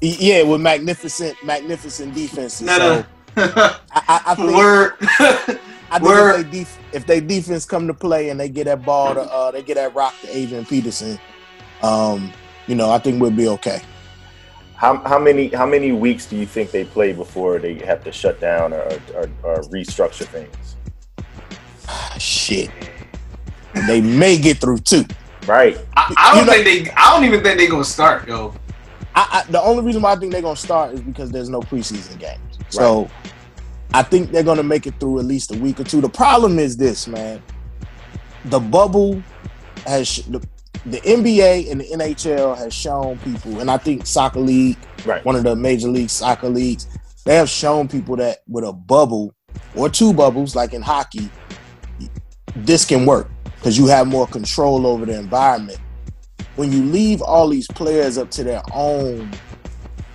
yeah 0.00 0.42
with 0.42 0.60
magnificent 0.60 1.36
magnificent 1.44 2.14
defenses. 2.14 2.62
No, 2.66 2.76
so 2.78 2.94
no. 2.96 3.04
I, 3.36 3.78
I, 3.92 4.22
I 4.26 4.34
think 4.36 4.56
Word. 4.56 4.92
I 5.90 5.98
think 5.98 6.02
Word. 6.02 6.40
if 6.40 6.50
they, 6.50 6.58
def- 6.58 6.78
if 6.92 7.06
they 7.06 7.20
defense 7.20 7.64
come 7.64 7.86
to 7.86 7.94
play 7.94 8.30
and 8.30 8.40
they 8.40 8.48
get 8.48 8.64
that 8.64 8.84
ball 8.84 9.14
to 9.14 9.20
uh, 9.20 9.50
they 9.52 9.62
get 9.62 9.74
that 9.76 9.94
rock 9.94 10.14
to 10.22 10.36
Adrian 10.36 10.64
Peterson, 10.66 11.18
um, 11.82 12.32
you 12.66 12.74
know, 12.74 12.90
I 12.90 12.98
think 12.98 13.20
we'll 13.20 13.30
be 13.30 13.46
okay. 13.48 13.80
How, 14.76 14.96
how 15.06 15.18
many 15.20 15.48
how 15.48 15.66
many 15.66 15.92
weeks 15.92 16.26
do 16.26 16.36
you 16.36 16.46
think 16.46 16.70
they 16.72 16.84
play 16.84 17.12
before 17.12 17.58
they 17.60 17.74
have 17.86 18.02
to 18.04 18.12
shut 18.12 18.40
down 18.40 18.72
or, 18.72 18.82
or, 19.14 19.30
or 19.44 19.62
restructure 19.70 20.26
things? 20.26 20.76
Ah, 21.88 22.16
shit, 22.18 22.70
they 23.86 24.00
may 24.00 24.38
get 24.38 24.58
through 24.58 24.78
two. 24.78 25.04
Right. 25.46 25.78
I, 25.96 26.14
I 26.16 26.30
don't 26.34 26.40
You 26.40 26.46
know- 26.46 26.62
think 26.64 26.86
they. 26.86 26.92
I 26.92 27.12
don't 27.14 27.24
even 27.24 27.42
think 27.42 27.58
they're 27.58 27.68
gonna 27.70 27.84
start, 27.84 28.26
yo. 28.28 28.54
I, 29.14 29.44
I, 29.46 29.50
the 29.50 29.60
only 29.60 29.84
reason 29.84 30.02
why 30.02 30.12
I 30.12 30.16
think 30.16 30.32
they're 30.32 30.42
gonna 30.42 30.56
start 30.56 30.94
is 30.94 31.00
because 31.00 31.30
there's 31.30 31.48
no 31.48 31.60
preseason 31.60 32.18
games. 32.18 32.58
So 32.70 33.08
I 33.92 34.02
think 34.02 34.30
they're 34.32 34.42
gonna 34.42 34.62
make 34.62 34.86
it 34.86 34.98
through 34.98 35.18
at 35.20 35.24
least 35.26 35.54
a 35.54 35.58
week 35.58 35.78
or 35.80 35.84
two. 35.84 36.00
The 36.00 36.08
problem 36.08 36.58
is 36.58 36.76
this, 36.76 37.06
man. 37.06 37.42
The 38.46 38.58
bubble 38.58 39.22
has 39.86 40.08
sh- 40.08 40.22
the, 40.22 40.40
the 40.86 41.00
NBA 41.00 41.70
and 41.70 41.80
the 41.80 41.84
NHL 41.84 42.56
has 42.56 42.74
shown 42.74 43.18
people, 43.18 43.60
and 43.60 43.70
I 43.70 43.76
think 43.76 44.06
soccer 44.06 44.40
league, 44.40 44.78
Right. 45.06 45.24
one 45.24 45.36
of 45.36 45.44
the 45.44 45.54
major 45.54 45.88
league 45.88 46.10
soccer 46.10 46.48
leagues, 46.48 46.88
they 47.24 47.36
have 47.36 47.48
shown 47.48 47.86
people 47.88 48.16
that 48.16 48.38
with 48.48 48.64
a 48.64 48.72
bubble 48.72 49.32
or 49.76 49.88
two 49.88 50.12
bubbles, 50.12 50.56
like 50.56 50.72
in 50.74 50.82
hockey, 50.82 51.30
this 52.56 52.84
can 52.84 53.06
work 53.06 53.28
because 53.56 53.76
you 53.78 53.86
have 53.86 54.06
more 54.06 54.26
control 54.26 54.86
over 54.86 55.06
the 55.06 55.18
environment. 55.18 55.78
When 56.56 56.70
you 56.70 56.84
leave 56.84 57.20
all 57.22 57.48
these 57.48 57.66
players 57.66 58.16
up 58.18 58.30
to 58.32 58.44
their 58.44 58.62
own, 58.72 59.30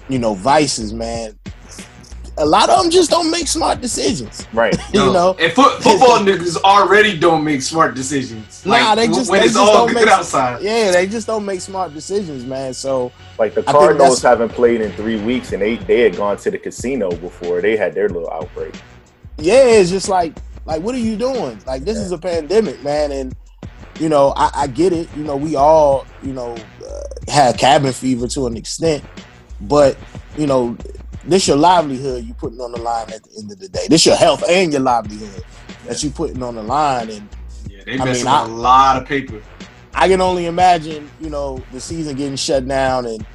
you 0.08 0.20
know, 0.20 0.34
vices, 0.36 0.94
man, 0.94 1.38
a 2.38 2.46
lot 2.46 2.70
of 2.70 2.82
them 2.82 2.90
just 2.90 3.10
don't 3.12 3.30
make 3.30 3.48
smart 3.50 3.82
decisions. 3.82 4.48
Right. 4.54 4.74
You 4.94 5.02
Yo, 5.06 5.12
know, 5.12 5.36
and 5.40 5.52
foot, 5.52 5.84
football 5.84 6.20
niggas 6.20 6.56
already 6.64 7.18
don't 7.20 7.44
make 7.44 7.62
smart 7.62 7.94
decisions. 7.96 8.66
Nah, 8.66 8.94
Like, 8.94 8.96
they 8.96 9.08
just 9.08 9.30
when 9.30 9.42
they 9.42 9.46
it's 9.48 9.56
just 9.56 9.58
all 9.68 9.86
don't 9.86 9.88
good 9.88 10.06
make 10.06 10.08
outside. 10.08 10.62
Yeah, 10.62 10.92
they 10.92 11.06
just 11.08 11.28
don't 11.28 11.46
make 11.46 11.60
smart 11.62 11.94
decisions, 11.94 12.46
man. 12.46 12.74
So 12.74 13.12
Like 13.38 13.54
the 13.54 13.64
I 13.68 13.72
Cardinals 13.74 14.22
haven't 14.22 14.50
played 14.50 14.80
in 14.82 14.92
three 14.94 15.20
weeks, 15.22 15.52
and 15.52 15.62
they 15.62 15.76
they 15.76 16.00
had 16.02 16.16
gone 16.16 16.38
to 16.38 16.50
the 16.52 16.58
casino 16.58 17.12
before 17.12 17.62
they 17.62 17.76
had 17.76 17.94
their 17.94 18.08
little 18.08 18.32
outbreak. 18.32 18.74
yeah, 19.38 19.64
it's 19.66 19.90
just 19.90 20.08
like 20.10 20.38
like 20.70 20.82
what 20.84 20.94
are 20.96 21.00
you 21.00 21.18
doing? 21.18 21.62
Like 21.66 21.84
this 21.84 21.98
is 21.98 22.12
a 22.12 22.18
pandemic, 22.18 22.84
man, 22.84 23.12
and 23.12 23.36
you 24.00 24.08
know 24.08 24.34
I, 24.38 24.52
I 24.54 24.68
get 24.68 24.94
it. 24.94 25.10
You 25.16 25.24
know 25.24 25.36
we 25.36 25.56
all 25.56 26.08
you 26.22 26.32
know 26.32 26.56
uh, 26.88 27.32
had 27.32 27.58
cabin 27.58 27.92
fever 27.92 28.28
to 28.28 28.46
an 28.48 28.56
extent, 28.56 29.04
but 29.62 29.98
you 30.38 30.46
know 30.48 30.78
this 31.24 31.48
your 31.48 31.58
livelihood 31.58 32.24
you 32.24 32.34
putting 32.36 32.62
on 32.62 32.72
the 32.72 32.78
line 32.80 33.12
at 33.12 33.24
the 33.24 33.32
end 33.42 33.52
of 33.52 33.60
the 33.60 33.68
day. 33.68 33.88
This 33.90 34.06
your 34.06 34.16
health 34.16 34.44
and 34.48 34.72
your 34.72 34.82
livelihood 34.82 35.42
that 35.88 36.04
you 36.04 36.12
putting 36.12 36.44
on 36.44 36.54
the 36.56 36.64
line, 36.64 37.10
and 37.10 37.30
Yeah, 37.68 37.84
they 37.86 37.98
I 37.98 38.06
messing 38.06 38.26
mean, 38.26 38.28
I- 38.28 38.46
a 38.46 38.48
lot 38.48 39.02
of 39.02 39.08
paper. 39.08 39.42
I 39.96 40.08
can 40.08 40.22
only 40.22 40.46
imagine, 40.46 41.10
you 41.20 41.32
know, 41.32 41.66
the 41.72 41.82
season 41.82 42.16
getting 42.16 42.36
shut 42.36 42.66
down 42.68 43.08
and 43.08 43.26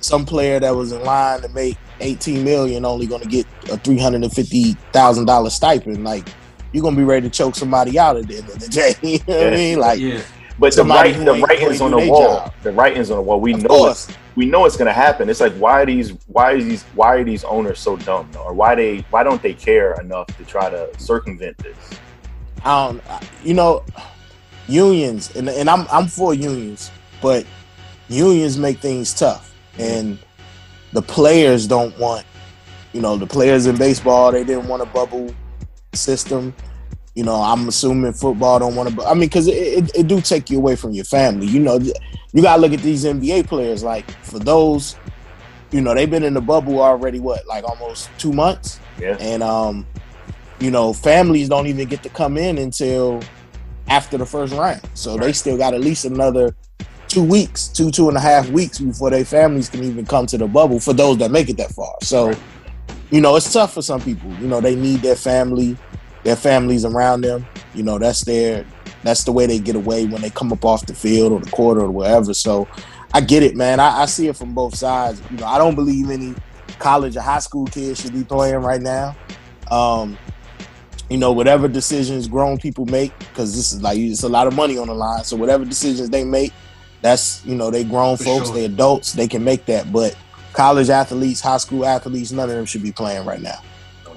some 0.00 0.26
player 0.26 0.60
that 0.60 0.76
was 0.76 0.92
in 0.92 1.02
line 1.02 1.40
to 1.40 1.48
make 1.48 1.78
18 2.00 2.44
million 2.44 2.84
only 2.84 3.06
going 3.06 3.22
to 3.22 3.28
get 3.28 3.46
a 3.70 3.78
$350,000 3.78 5.50
stipend. 5.50 6.04
Like, 6.04 6.28
you're 6.72 6.82
going 6.82 6.94
to 6.94 7.00
be 7.00 7.04
ready 7.04 7.28
to 7.28 7.30
choke 7.34 7.54
somebody 7.54 7.98
out 7.98 8.16
at 8.16 8.26
the 8.26 8.38
end 8.38 8.48
of 8.48 8.58
the 8.58 8.68
day. 8.68 8.94
You 9.02 9.18
know 9.28 9.44
what 9.44 9.52
I 9.52 9.56
mean? 9.56 9.78
Like, 9.78 10.00
Yeah, 10.00 10.22
But 10.58 10.66
the, 10.66 10.72
Somebody 10.72 11.10
right, 11.10 11.18
who 11.18 11.24
the 11.24 11.40
writings 11.40 11.80
on 11.80 11.90
the 11.90 11.98
wall. 11.98 12.36
job. 12.38 12.54
The 12.62 12.72
writings 12.72 13.10
on 13.10 13.16
the 13.18 13.22
wall. 13.22 13.40
We 13.40 13.54
Of 13.54 13.62
know 13.62 13.68
course. 13.68 14.08
it's 14.08 14.18
we 14.34 14.46
know 14.46 14.64
it's 14.64 14.76
gonna 14.76 14.92
happen. 14.92 15.28
It's 15.28 15.40
like 15.40 15.52
why 15.54 15.82
are 15.82 15.86
these 15.86 16.10
why 16.26 16.52
are 16.52 16.58
these 16.60 16.84
why 16.94 17.16
are 17.16 17.24
these 17.24 17.44
owners 17.44 17.78
so 17.78 17.96
dumb 17.98 18.30
or 18.38 18.54
why 18.54 18.74
they 18.74 18.98
why 19.10 19.22
don't 19.22 19.42
they 19.42 19.52
care 19.54 20.00
enough 20.00 20.26
to 20.38 20.44
try 20.44 20.70
to 20.70 20.88
circumvent 20.98 21.58
this? 21.58 21.76
I 22.64 22.86
don't, 22.86 23.02
you 23.42 23.54
know, 23.54 23.84
unions, 24.68 25.34
and 25.36 25.48
and 25.48 25.68
I'm 25.68 25.86
I'm 25.90 26.06
for 26.06 26.32
unions, 26.32 26.90
but 27.20 27.44
unions 28.08 28.56
make 28.56 28.78
things 28.78 29.12
tough, 29.12 29.52
mm-hmm. 29.74 29.82
and 29.82 30.18
the 30.92 31.02
players 31.02 31.66
don't 31.66 31.96
want. 31.98 32.24
You 32.92 33.00
know, 33.00 33.16
the 33.16 33.26
players 33.26 33.66
in 33.66 33.76
baseball 33.76 34.32
they 34.32 34.44
didn't 34.44 34.68
want 34.68 34.82
a 34.82 34.86
bubble 34.86 35.34
system. 35.94 36.54
You 37.14 37.24
know, 37.24 37.34
I'm 37.34 37.68
assuming 37.68 38.12
football 38.14 38.58
don't 38.58 38.74
want 38.74 38.94
to. 38.94 39.04
I 39.04 39.12
mean, 39.12 39.20
because 39.20 39.46
it, 39.46 39.54
it, 39.54 39.90
it 39.94 40.06
do 40.06 40.20
take 40.20 40.50
you 40.50 40.58
away 40.58 40.76
from 40.76 40.92
your 40.92 41.04
family. 41.04 41.46
You 41.46 41.60
know, 41.60 41.78
you 41.78 42.42
gotta 42.42 42.60
look 42.60 42.72
at 42.72 42.80
these 42.80 43.04
NBA 43.04 43.48
players. 43.48 43.82
Like 43.82 44.10
for 44.22 44.38
those, 44.38 44.96
you 45.70 45.80
know, 45.80 45.94
they've 45.94 46.10
been 46.10 46.22
in 46.22 46.34
the 46.34 46.40
bubble 46.40 46.80
already. 46.80 47.20
What, 47.20 47.46
like 47.46 47.64
almost 47.64 48.10
two 48.18 48.32
months? 48.32 48.80
Yeah. 48.98 49.16
And 49.20 49.42
um, 49.42 49.86
you 50.58 50.70
know, 50.70 50.92
families 50.92 51.48
don't 51.48 51.66
even 51.66 51.88
get 51.88 52.02
to 52.04 52.08
come 52.08 52.38
in 52.38 52.56
until 52.56 53.22
after 53.88 54.16
the 54.16 54.26
first 54.26 54.54
round. 54.54 54.80
So 54.94 55.16
they 55.16 55.32
still 55.32 55.58
got 55.58 55.74
at 55.74 55.80
least 55.80 56.04
another 56.04 56.56
two 57.08 57.22
weeks, 57.22 57.68
two 57.68 57.90
two 57.90 58.08
and 58.08 58.16
a 58.16 58.20
half 58.20 58.48
weeks 58.48 58.78
before 58.78 59.10
their 59.10 59.24
families 59.24 59.68
can 59.68 59.84
even 59.84 60.06
come 60.06 60.24
to 60.26 60.38
the 60.38 60.46
bubble. 60.46 60.80
For 60.80 60.94
those 60.94 61.18
that 61.18 61.30
make 61.30 61.50
it 61.50 61.58
that 61.58 61.72
far, 61.72 61.94
so 62.00 62.32
you 63.12 63.20
know, 63.20 63.36
it's 63.36 63.52
tough 63.52 63.74
for 63.74 63.82
some 63.82 64.00
people. 64.00 64.32
You 64.40 64.48
know, 64.48 64.60
they 64.60 64.74
need 64.74 65.00
their 65.02 65.16
family, 65.16 65.76
their 66.24 66.34
families 66.34 66.86
around 66.86 67.20
them. 67.20 67.46
You 67.74 67.82
know, 67.82 67.98
that's 67.98 68.24
their 68.24 68.64
that's 69.02 69.24
the 69.24 69.32
way 69.32 69.46
they 69.46 69.58
get 69.58 69.76
away 69.76 70.06
when 70.06 70.22
they 70.22 70.30
come 70.30 70.50
up 70.52 70.64
off 70.64 70.86
the 70.86 70.94
field 70.94 71.32
or 71.32 71.40
the 71.40 71.50
court 71.50 71.76
or 71.76 71.90
wherever. 71.90 72.32
So 72.32 72.66
I 73.12 73.20
get 73.20 73.42
it, 73.42 73.54
man. 73.54 73.80
I, 73.80 74.02
I 74.02 74.06
see 74.06 74.28
it 74.28 74.36
from 74.36 74.54
both 74.54 74.74
sides. 74.74 75.20
You 75.30 75.36
know, 75.36 75.46
I 75.46 75.58
don't 75.58 75.74
believe 75.74 76.08
any 76.08 76.34
college 76.78 77.16
or 77.16 77.20
high 77.20 77.40
school 77.40 77.66
kids 77.66 78.00
should 78.00 78.14
be 78.14 78.24
playing 78.24 78.56
right 78.56 78.80
now. 78.80 79.14
Um, 79.70 80.16
you 81.10 81.18
know, 81.18 81.32
whatever 81.32 81.68
decisions 81.68 82.26
grown 82.28 82.56
people 82.56 82.86
make, 82.86 83.16
because 83.18 83.54
this 83.54 83.74
is 83.74 83.82
like 83.82 83.98
it's 83.98 84.22
a 84.22 84.28
lot 84.28 84.46
of 84.46 84.54
money 84.54 84.78
on 84.78 84.86
the 84.86 84.94
line. 84.94 85.24
So 85.24 85.36
whatever 85.36 85.66
decisions 85.66 86.08
they 86.08 86.24
make, 86.24 86.52
that's 87.02 87.44
you 87.44 87.56
know, 87.56 87.70
they 87.70 87.84
grown 87.84 88.16
For 88.16 88.24
folks, 88.24 88.46
sure. 88.46 88.54
they 88.54 88.64
adults, 88.64 89.12
they 89.12 89.28
can 89.28 89.44
make 89.44 89.66
that. 89.66 89.92
But 89.92 90.16
college 90.52 90.90
athletes, 90.90 91.40
high 91.40 91.56
school 91.58 91.84
athletes, 91.86 92.32
none 92.32 92.48
of 92.50 92.56
them 92.56 92.66
should 92.66 92.82
be 92.82 92.92
playing 92.92 93.24
right 93.26 93.40
now 93.40 93.60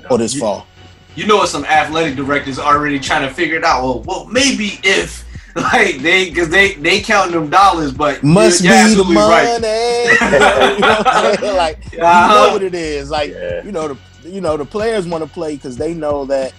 or 0.09 0.17
this 0.17 0.33
You- 0.33 0.41
fall. 0.41 0.67
You 1.15 1.25
know, 1.27 1.45
some 1.45 1.63
athletic 1.63 2.17
directors 2.17 2.59
already 2.59 2.99
trying 2.99 3.25
to 3.25 3.33
figure 3.33 3.55
it 3.55 3.63
out. 3.63 3.83
Well, 3.83 4.01
well, 4.05 4.25
maybe 4.25 4.79
if 4.83 5.23
like 5.55 5.99
they 5.99 6.27
because 6.29 6.49
they 6.49 6.73
they 6.73 6.99
counting 6.99 7.33
them 7.33 7.49
dollars, 7.49 7.93
but 7.93 8.21
Must 8.21 8.61
you're, 8.61 8.73
you're 8.75 8.89
be 8.89 8.95
the 8.95 9.03
money. 9.05 9.15
right. 9.61 10.73
you 10.73 10.79
know 10.81 10.87
what 10.89 11.07
I'm 11.07 11.37
saying? 11.37 11.55
Like 11.55 11.77
Uh-huh. 11.97 12.27
know 12.47 12.51
what 12.53 12.63
it 12.63 12.75
is. 12.75 13.09
Like 13.09 13.29
you 13.63 13.71
know 13.71 13.87
the 14.23 14.29
you 14.29 14.41
know 14.41 14.57
the 14.57 14.65
players 14.65 15.07
want 15.07 15.23
to 15.23 15.29
play 15.29 15.55
because 15.55 15.77
they 15.77 15.93
know 15.93 16.25
that 16.25 16.51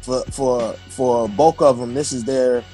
for 0.00 0.22
for 0.32 0.72
for 0.88 1.28
bulk 1.28 1.62
of 1.62 1.78
them, 1.78 1.94
this 1.94 2.12
is 2.12 2.24
their 2.24 2.64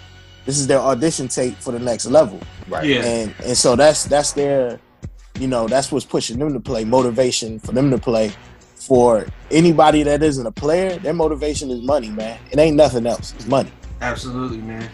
this 0.46 0.58
is 0.58 0.66
their 0.66 0.78
audition 0.78 1.28
tape 1.28 1.58
for 1.58 1.72
the 1.72 1.78
next 1.78 2.06
level. 2.06 2.40
Right. 2.68 2.86
Yeah. 2.86 3.04
And 3.04 3.34
and 3.44 3.54
so 3.56 3.76
that's 3.76 4.04
that's 4.04 4.32
their 4.32 4.80
you 5.38 5.48
know 5.48 5.66
that's 5.68 5.90
what's 5.92 6.04
pushing 6.04 6.38
them 6.38 6.52
to 6.52 6.60
play 6.60 6.84
motivation 6.84 7.58
for 7.58 7.72
them 7.72 7.90
to 7.90 7.98
play. 7.98 8.32
For 8.74 9.26
anybody 9.50 10.02
that 10.04 10.22
isn't 10.22 10.46
a 10.46 10.52
player, 10.52 10.98
their 10.98 11.12
motivation 11.12 11.70
is 11.70 11.82
money, 11.82 12.08
man. 12.10 12.38
It 12.50 12.58
ain't 12.58 12.76
nothing 12.76 13.06
else. 13.06 13.34
It's 13.34 13.46
money. 13.46 13.70
Absolutely, 14.00 14.58
man. 14.58 14.88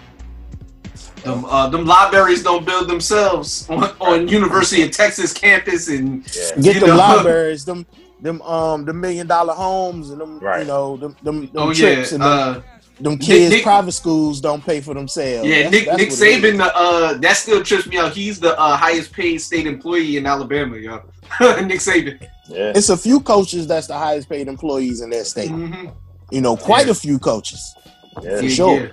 Them, 1.22 1.44
uh, 1.44 1.68
them 1.68 1.84
libraries 1.84 2.42
don't 2.42 2.66
build 2.66 2.88
themselves 2.88 3.68
on, 3.70 3.84
on 4.00 4.28
University 4.28 4.82
of 4.82 4.90
Texas 4.90 5.32
campus 5.32 5.88
and 5.88 6.24
Get 6.60 6.80
the 6.80 6.86
them 6.86 6.96
libraries, 6.96 7.64
them 7.64 7.86
them 8.20 8.40
um 8.42 8.84
the 8.84 8.92
million 8.94 9.26
dollar 9.26 9.52
homes 9.54 10.10
and 10.10 10.20
them 10.20 10.40
you 10.58 10.64
know 10.64 10.96
them 10.96 11.14
them, 11.22 11.40
them 11.42 11.50
Oh, 11.56 11.70
yeah, 11.70 11.94
trips 11.94 12.12
and 12.12 12.22
them, 12.22 12.30
uh, 12.30 12.60
them 13.00 13.18
kids 13.18 13.52
Nick- 13.52 13.62
private 13.64 13.92
schools 13.92 14.40
don't 14.40 14.64
pay 14.64 14.80
for 14.80 14.94
themselves. 14.94 15.48
Yeah, 15.48 15.64
That's- 15.64 15.72
Nick 15.72 15.84
that's 15.86 15.98
Nick 15.98 16.10
what 16.10 16.20
it 16.20 16.44
is. 16.44 16.60
Saban, 16.60 16.70
uh, 16.74 17.14
that 17.18 17.36
still 17.36 17.62
trips 17.62 17.86
me 17.86 17.98
out. 17.98 18.12
He's 18.12 18.38
the 18.40 18.58
uh, 18.58 18.76
highest 18.76 19.12
paid 19.12 19.38
state 19.38 19.66
employee 19.66 20.16
in 20.16 20.26
Alabama, 20.26 20.76
yo. 20.76 21.02
Nick 21.62 21.80
Saban. 21.80 22.20
Yeah. 22.48 22.72
It's 22.74 22.90
a 22.90 22.96
few 22.96 23.20
coaches 23.20 23.66
that's 23.66 23.86
the 23.86 23.96
highest 23.98 24.28
paid 24.28 24.48
employees 24.48 25.00
in 25.00 25.10
that 25.10 25.26
state. 25.26 25.50
Mm-hmm. 25.50 25.88
You 26.30 26.40
know, 26.40 26.56
quite 26.56 26.88
a 26.88 26.94
few 26.94 27.18
coaches. 27.18 27.74
Yeah. 28.22 28.40
For 28.40 28.48
sure. 28.50 28.90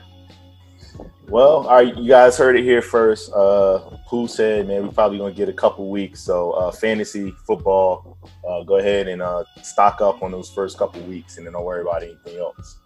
Well, 1.27 1.67
all 1.67 1.75
right, 1.75 1.95
you 1.95 2.09
guys 2.09 2.37
heard 2.37 2.57
it 2.57 2.63
here 2.63 2.81
first. 2.81 3.31
Uh 3.33 3.79
Pooh 4.09 4.27
said, 4.27 4.67
man, 4.67 4.83
we're 4.85 4.91
probably 4.91 5.17
gonna 5.17 5.33
get 5.33 5.47
a 5.47 5.53
couple 5.53 5.89
weeks. 5.89 6.19
So 6.21 6.51
uh 6.51 6.71
fantasy 6.71 7.31
football, 7.47 8.17
uh 8.47 8.63
go 8.63 8.77
ahead 8.79 9.07
and 9.07 9.21
uh 9.21 9.43
stock 9.61 10.01
up 10.01 10.21
on 10.23 10.31
those 10.31 10.49
first 10.49 10.77
couple 10.77 11.01
weeks 11.03 11.37
and 11.37 11.45
then 11.45 11.53
don't 11.53 11.63
worry 11.63 11.81
about 11.81 12.03
anything 12.03 12.37
else. 12.37 12.79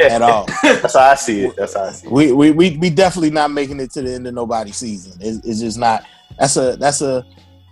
At 0.00 0.22
all. 0.22 0.46
That's 0.62 0.94
how 0.94 1.10
I 1.10 1.14
see 1.14 1.44
it. 1.44 1.56
That's 1.56 1.74
how 1.74 1.84
I 1.84 1.92
see 1.92 2.06
it. 2.06 2.12
We, 2.12 2.32
we 2.32 2.50
we 2.50 2.76
we 2.76 2.90
definitely 2.90 3.30
not 3.30 3.50
making 3.50 3.78
it 3.80 3.90
to 3.92 4.02
the 4.02 4.12
end 4.14 4.26
of 4.26 4.34
nobody's 4.34 4.76
season. 4.76 5.18
It's, 5.20 5.46
it's 5.46 5.60
just 5.60 5.78
not. 5.78 6.04
That's 6.38 6.56
a 6.56 6.76
that's 6.76 7.02
a 7.02 7.24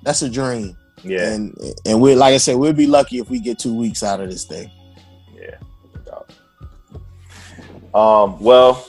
that's 0.05 0.23
a 0.23 0.31
dream. 0.31 0.77
Yeah. 1.03 1.33
And 1.33 1.57
and 1.87 2.01
we 2.01 2.15
like 2.15 2.35
I 2.35 2.39
said, 2.39 2.57
we'll 2.57 2.73
be 2.73 2.87
lucky 2.87 3.19
if 3.19 3.31
we 3.31 3.41
get 3.41 3.59
two 3.59 3.75
weeks 3.75 4.03
out 4.03 4.21
of 4.21 4.31
this 4.31 4.45
thing. 4.45 4.71
Yeah. 5.35 5.57
Um, 7.95 8.39
well, 8.41 8.89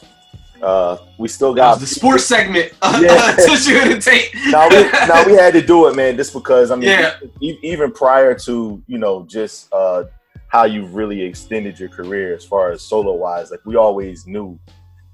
uh 0.62 0.98
we 1.17 1.28
still 1.30 1.54
got 1.56 1.80
The 1.80 1.88
sports 1.88 2.26
segment. 2.26 2.74
Yeah. 3.00 3.36
Tissue 3.38 3.76
and 3.78 4.02
tape. 4.02 4.32
now 4.48 4.67
we 4.69 4.84
now 4.91 5.26
we 5.26 5.34
had 5.34 5.54
to 5.54 5.62
do 5.65 5.88
it, 5.88 5.95
man, 5.95 6.17
just 6.17 6.34
because 6.34 6.69
I 6.72 6.76
mean, 6.76 6.89
Yeah. 6.89 7.13
even 7.39 7.91
prior 7.91 8.36
to 8.39 8.82
you 8.88 8.98
know 8.98 9.24
just 9.26 9.72
uh 9.72 10.04
how 10.50 10.66
you 10.66 10.86
really 10.88 11.22
extended 11.22 11.80
your 11.80 11.90
career 11.90 12.36
as 12.36 12.44
far 12.44 12.72
as 12.72 12.82
solo 12.82 13.14
wise, 13.14 13.52
like 13.52 13.62
we 13.66 13.76
always 13.76 14.26
knew, 14.28 14.60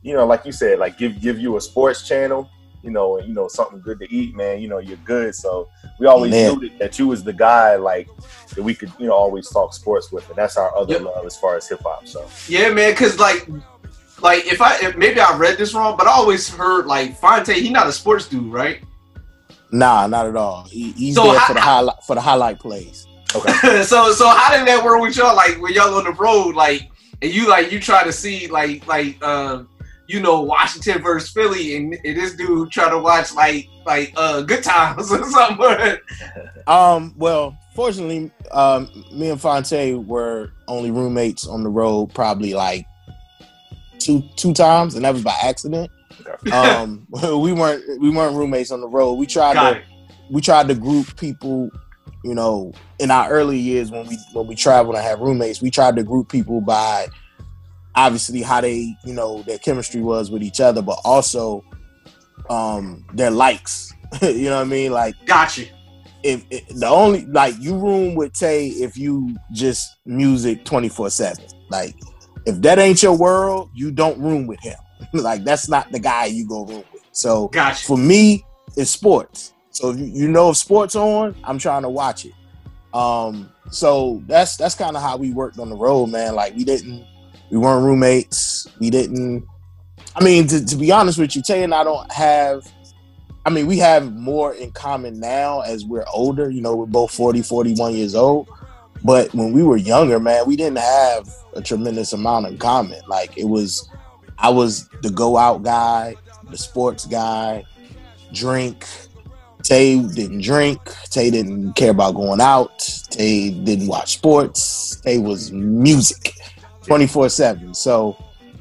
you 0.02 0.14
know, 0.14 0.26
like 0.26 0.46
you 0.46 0.52
said, 0.52 0.80
like 0.80 0.98
give 0.98 1.22
give 1.22 1.38
you 1.40 1.58
a 1.58 1.62
sports 1.62 2.08
channel, 2.08 2.50
you 2.82 2.90
know, 2.92 3.18
and 3.18 3.28
you 3.28 3.34
know 3.34 3.48
something 3.50 3.82
good 3.82 4.00
to 4.00 4.12
eat, 4.14 4.34
man. 4.36 4.62
You 4.62 4.70
know, 4.70 4.78
you're 4.80 4.98
good, 5.06 5.36
so 5.36 5.68
we 6.00 6.08
always 6.08 6.32
Man. 6.32 6.54
knew 6.58 6.70
that, 6.70 6.80
that 6.80 7.00
you 7.00 7.08
was 7.08 7.24
the 7.24 7.34
guy 7.34 7.76
like 7.76 8.08
that 8.56 8.64
we 8.64 8.74
could 8.74 8.92
you 8.98 9.08
know 9.08 9.14
always 9.14 9.50
talk 9.50 9.74
sports 9.74 10.12
with, 10.12 10.28
and 10.30 10.38
that's 10.38 10.56
our 10.58 10.76
other 10.76 11.00
love 11.00 11.26
as 11.26 11.36
far 11.38 11.58
as 11.58 11.68
hip 11.68 11.82
hop. 11.84 12.08
So 12.08 12.26
Yeah, 12.48 12.70
man, 12.70 12.94
because 12.94 13.20
like, 13.20 13.48
like 14.22 14.46
if 14.46 14.62
I 14.62 14.78
if 14.82 14.96
maybe 14.96 15.20
I 15.20 15.38
read 15.38 15.58
this 15.58 15.74
wrong, 15.74 15.98
but 15.98 16.08
I 16.08 16.12
always 16.12 16.48
heard 16.50 16.86
like 16.86 17.18
Phonte, 17.18 17.50
he 17.50 17.70
not 17.70 17.88
a 17.88 17.92
sports 17.92 18.30
dude, 18.30 18.54
right? 18.54 18.82
Nah, 19.72 20.08
not 20.08 20.28
at 20.28 20.38
all. 20.38 20.64
He, 20.70 20.92
he's 20.94 21.16
So 21.16 21.24
there 21.24 21.40
how- 21.40 21.48
for 21.48 21.54
the 21.56 21.62
highlight 21.62 22.04
for 22.08 22.16
the 22.16 22.22
highlight 22.22 22.60
plays. 22.60 23.05
Okay. 23.36 23.84
so 23.84 24.12
so 24.12 24.30
how 24.30 24.58
did 24.58 24.68
that 24.68 24.84
work 24.84 25.02
with 25.02 25.18
y'all? 25.18 25.36
Like 25.36 25.62
when 25.62 25.74
y'all 25.74 25.94
on 25.96 26.06
the 26.06 26.12
road, 26.12 26.56
like 26.56 26.90
and 27.22 27.34
you 27.34 27.48
like 27.50 27.72
you 27.72 27.80
try 27.80 28.04
to 28.04 28.12
see 28.12 28.48
like 28.48 28.86
like 28.88 29.18
uh 29.22 29.64
you 30.08 30.20
know 30.20 30.42
Washington 30.42 31.02
versus 31.02 31.32
Philly, 31.32 31.76
and, 31.76 31.94
and 31.94 32.18
this 32.18 32.36
dude 32.36 32.72
try 32.72 32.90
to 32.90 32.98
watch 32.98 33.34
like 33.34 33.68
like 33.86 34.14
uh 34.16 34.42
Good 34.42 34.64
Times 34.64 35.12
or 35.12 35.24
something. 35.30 35.98
Um, 36.68 37.14
well, 37.18 37.58
fortunately, 37.74 38.32
um, 38.52 38.90
me 39.12 39.30
and 39.30 39.42
Phonte 39.42 39.96
were 39.96 40.52
only 40.68 40.92
roommates 40.92 41.48
on 41.48 41.64
the 41.64 41.70
road 41.70 42.14
probably 42.14 42.54
like 42.54 42.86
two 44.00 44.24
two 44.36 44.54
times, 44.54 44.96
and 44.96 45.06
that 45.06 45.14
was 45.14 45.24
by 45.24 45.36
accident. 45.44 45.92
Um, 46.52 47.08
we 47.10 47.54
weren't 47.54 47.84
we 48.00 48.10
weren't 48.10 48.36
roommates 48.36 48.72
on 48.72 48.82
the 48.82 48.88
road. 48.88 49.14
We 49.16 49.26
tried 49.26 49.56
Got 49.56 49.72
to 49.72 49.78
it. 49.78 49.84
we 50.30 50.42
tried 50.42 50.68
to 50.68 50.76
group 50.76 51.16
people, 51.18 51.70
you 52.26 52.34
know, 52.34 52.74
in 52.98 53.12
our 53.12 53.30
early 53.30 53.60
years 53.60 53.92
when 53.92 54.08
we 54.08 54.18
when 54.34 54.48
we 54.48 54.56
traveled 54.56 54.96
and 54.96 55.04
had 55.04 55.22
roommates. 55.22 55.62
We 55.62 55.70
tried 55.70 55.96
to 55.98 56.04
group 56.04 56.28
people 56.28 56.60
by 56.60 57.08
obviously 57.94 58.42
how 58.42 58.62
they 58.62 58.98
you 59.06 59.14
know 59.14 59.44
their 59.44 59.60
chemistry 59.60 60.02
was 60.02 60.32
with 60.32 60.42
each 60.42 60.60
other, 60.60 60.82
but 60.82 61.00
also 61.06 61.64
um 62.50 63.06
their 63.14 63.30
likes. 63.30 63.94
you 64.24 64.46
know 64.46 64.56
what 64.56 64.62
I 64.62 64.70
mean? 64.70 64.92
Like 64.92 65.14
Gotcha. 65.26 65.66
if, 66.24 66.44
if 66.50 66.68
the 66.70 66.88
only 66.88 67.28
like 67.28 67.54
you 67.60 67.78
room 67.78 68.16
with 68.16 68.34
Tay 68.34 68.70
if 68.70 68.98
you 68.98 69.36
just 69.52 69.98
music 70.06 70.66
24 70.66 71.10
7 71.12 71.46
like 71.70 71.96
if 72.46 72.60
that 72.62 72.80
ain't 72.80 73.02
your 73.04 73.18
world 73.18 73.70
you 73.74 73.92
don't 73.92 74.20
room 74.20 74.48
with 74.48 74.60
him 74.62 74.78
like 75.14 75.44
that's 75.44 75.68
not 75.68 75.92
the 75.92 76.00
guy 76.00 76.26
you 76.26 76.48
go 76.48 76.66
room 76.66 76.84
with 76.94 77.04
so 77.12 77.48
Gotcha. 77.48 77.86
for 77.86 77.98
me 77.98 78.46
it's 78.78 78.92
sports 78.92 79.55
so 79.76 79.92
you 79.92 80.28
know 80.28 80.50
if 80.50 80.58
sports 80.58 80.96
on 80.96 81.36
i'm 81.44 81.58
trying 81.58 81.82
to 81.82 81.90
watch 81.90 82.26
it 82.26 82.34
um 82.94 83.50
so 83.72 84.22
that's 84.28 84.56
that's 84.58 84.76
kind 84.76 84.96
of 84.96 85.02
how 85.02 85.18
we 85.18 85.32
worked 85.32 85.60
on 85.60 85.70
the 85.70 85.76
road 85.76 86.08
man 86.08 86.36
like 86.36 86.56
we 86.56 86.64
didn't 86.64 87.06
we 87.50 87.58
weren't 87.58 87.84
roommates 87.84 88.68
we 88.80 88.90
didn't 88.90 89.46
i 90.16 90.24
mean 90.24 90.48
to, 90.48 90.66
to 90.66 90.76
be 90.76 90.92
honest 90.92 91.20
with 91.20 91.36
you 91.36 91.42
tay 91.42 91.64
and 91.64 91.74
i 91.74 91.84
don't 91.84 92.12
have 92.12 92.66
I 93.46 93.52
mean, 93.52 93.68
we 93.68 93.78
have 93.78 94.12
more 94.16 94.56
in 94.56 94.72
common 94.72 95.20
now 95.20 95.62
as 95.62 95.86
we're 95.86 96.06
older. 96.12 96.50
You 96.50 96.62
know, 96.62 96.76
we're 96.76 96.88
both 96.88 97.12
40, 97.12 97.44
41 97.44 97.94
years 97.94 98.16
old. 98.16 98.50
But 99.04 99.32
when 99.36 99.52
we 99.52 99.62
were 99.62 99.78
younger, 99.78 100.20
man, 100.20 100.48
we 100.48 100.56
didn't 100.56 100.80
have 100.80 101.30
a 101.54 101.62
tremendous 101.62 102.12
amount 102.12 102.48
in 102.48 102.58
common. 102.58 103.00
Like, 103.08 103.38
it 103.38 103.44
was, 103.44 103.88
I 104.40 104.50
was 104.50 104.90
the 105.04 105.12
go 105.12 105.38
out 105.38 105.62
guy, 105.62 106.16
the 106.50 106.58
sports 106.58 107.06
guy, 107.06 107.64
drink. 108.34 108.88
Tay 109.66 110.00
didn't 110.00 110.42
drink. 110.42 110.80
Tay 111.10 111.30
didn't 111.30 111.74
care 111.74 111.92
about 111.92 112.16
going 112.16 112.40
out. 112.40 112.80
Tay 113.10 113.50
didn't 113.50 113.88
watch 113.88 114.14
sports. 114.14 115.02
Tay 115.02 115.18
was 115.18 115.52
music 115.52 116.34
24 116.84 117.30
7. 117.30 117.74
So, 117.74 118.18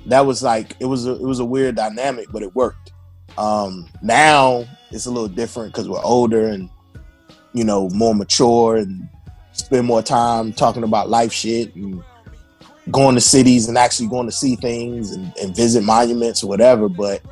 that 0.06 0.24
was 0.26 0.42
like 0.42 0.76
it 0.80 0.86
was 0.86 1.06
a 1.06 1.12
it 1.12 1.22
was 1.22 1.40
a 1.40 1.44
weird 1.44 1.76
dynamic, 1.76 2.28
but 2.30 2.42
it 2.42 2.54
worked. 2.54 2.92
Um, 3.38 3.88
now 4.02 4.64
it's 4.90 5.06
a 5.06 5.10
little 5.10 5.28
different 5.28 5.72
because 5.72 5.88
we're 5.88 6.02
older 6.02 6.48
and 6.48 6.68
you 7.52 7.64
know 7.64 7.88
more 7.90 8.14
mature 8.14 8.76
and 8.76 9.08
spend 9.52 9.86
more 9.86 10.02
time 10.02 10.52
talking 10.52 10.84
about 10.84 11.08
life 11.08 11.32
shit 11.32 11.74
and 11.74 12.02
going 12.90 13.14
to 13.14 13.20
cities 13.20 13.68
and 13.68 13.78
actually 13.78 14.08
going 14.08 14.26
to 14.26 14.32
see 14.32 14.56
things 14.56 15.12
and, 15.12 15.32
and 15.40 15.56
visit 15.56 15.82
monuments 15.82 16.42
or 16.42 16.48
whatever. 16.48 16.88
But 16.88 17.22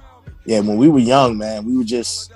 yeah, 0.46 0.60
when 0.60 0.76
we 0.76 0.88
were 0.88 0.98
young, 0.98 1.36
man, 1.36 1.64
we 1.64 1.76
were 1.76 1.84
just 1.84 2.32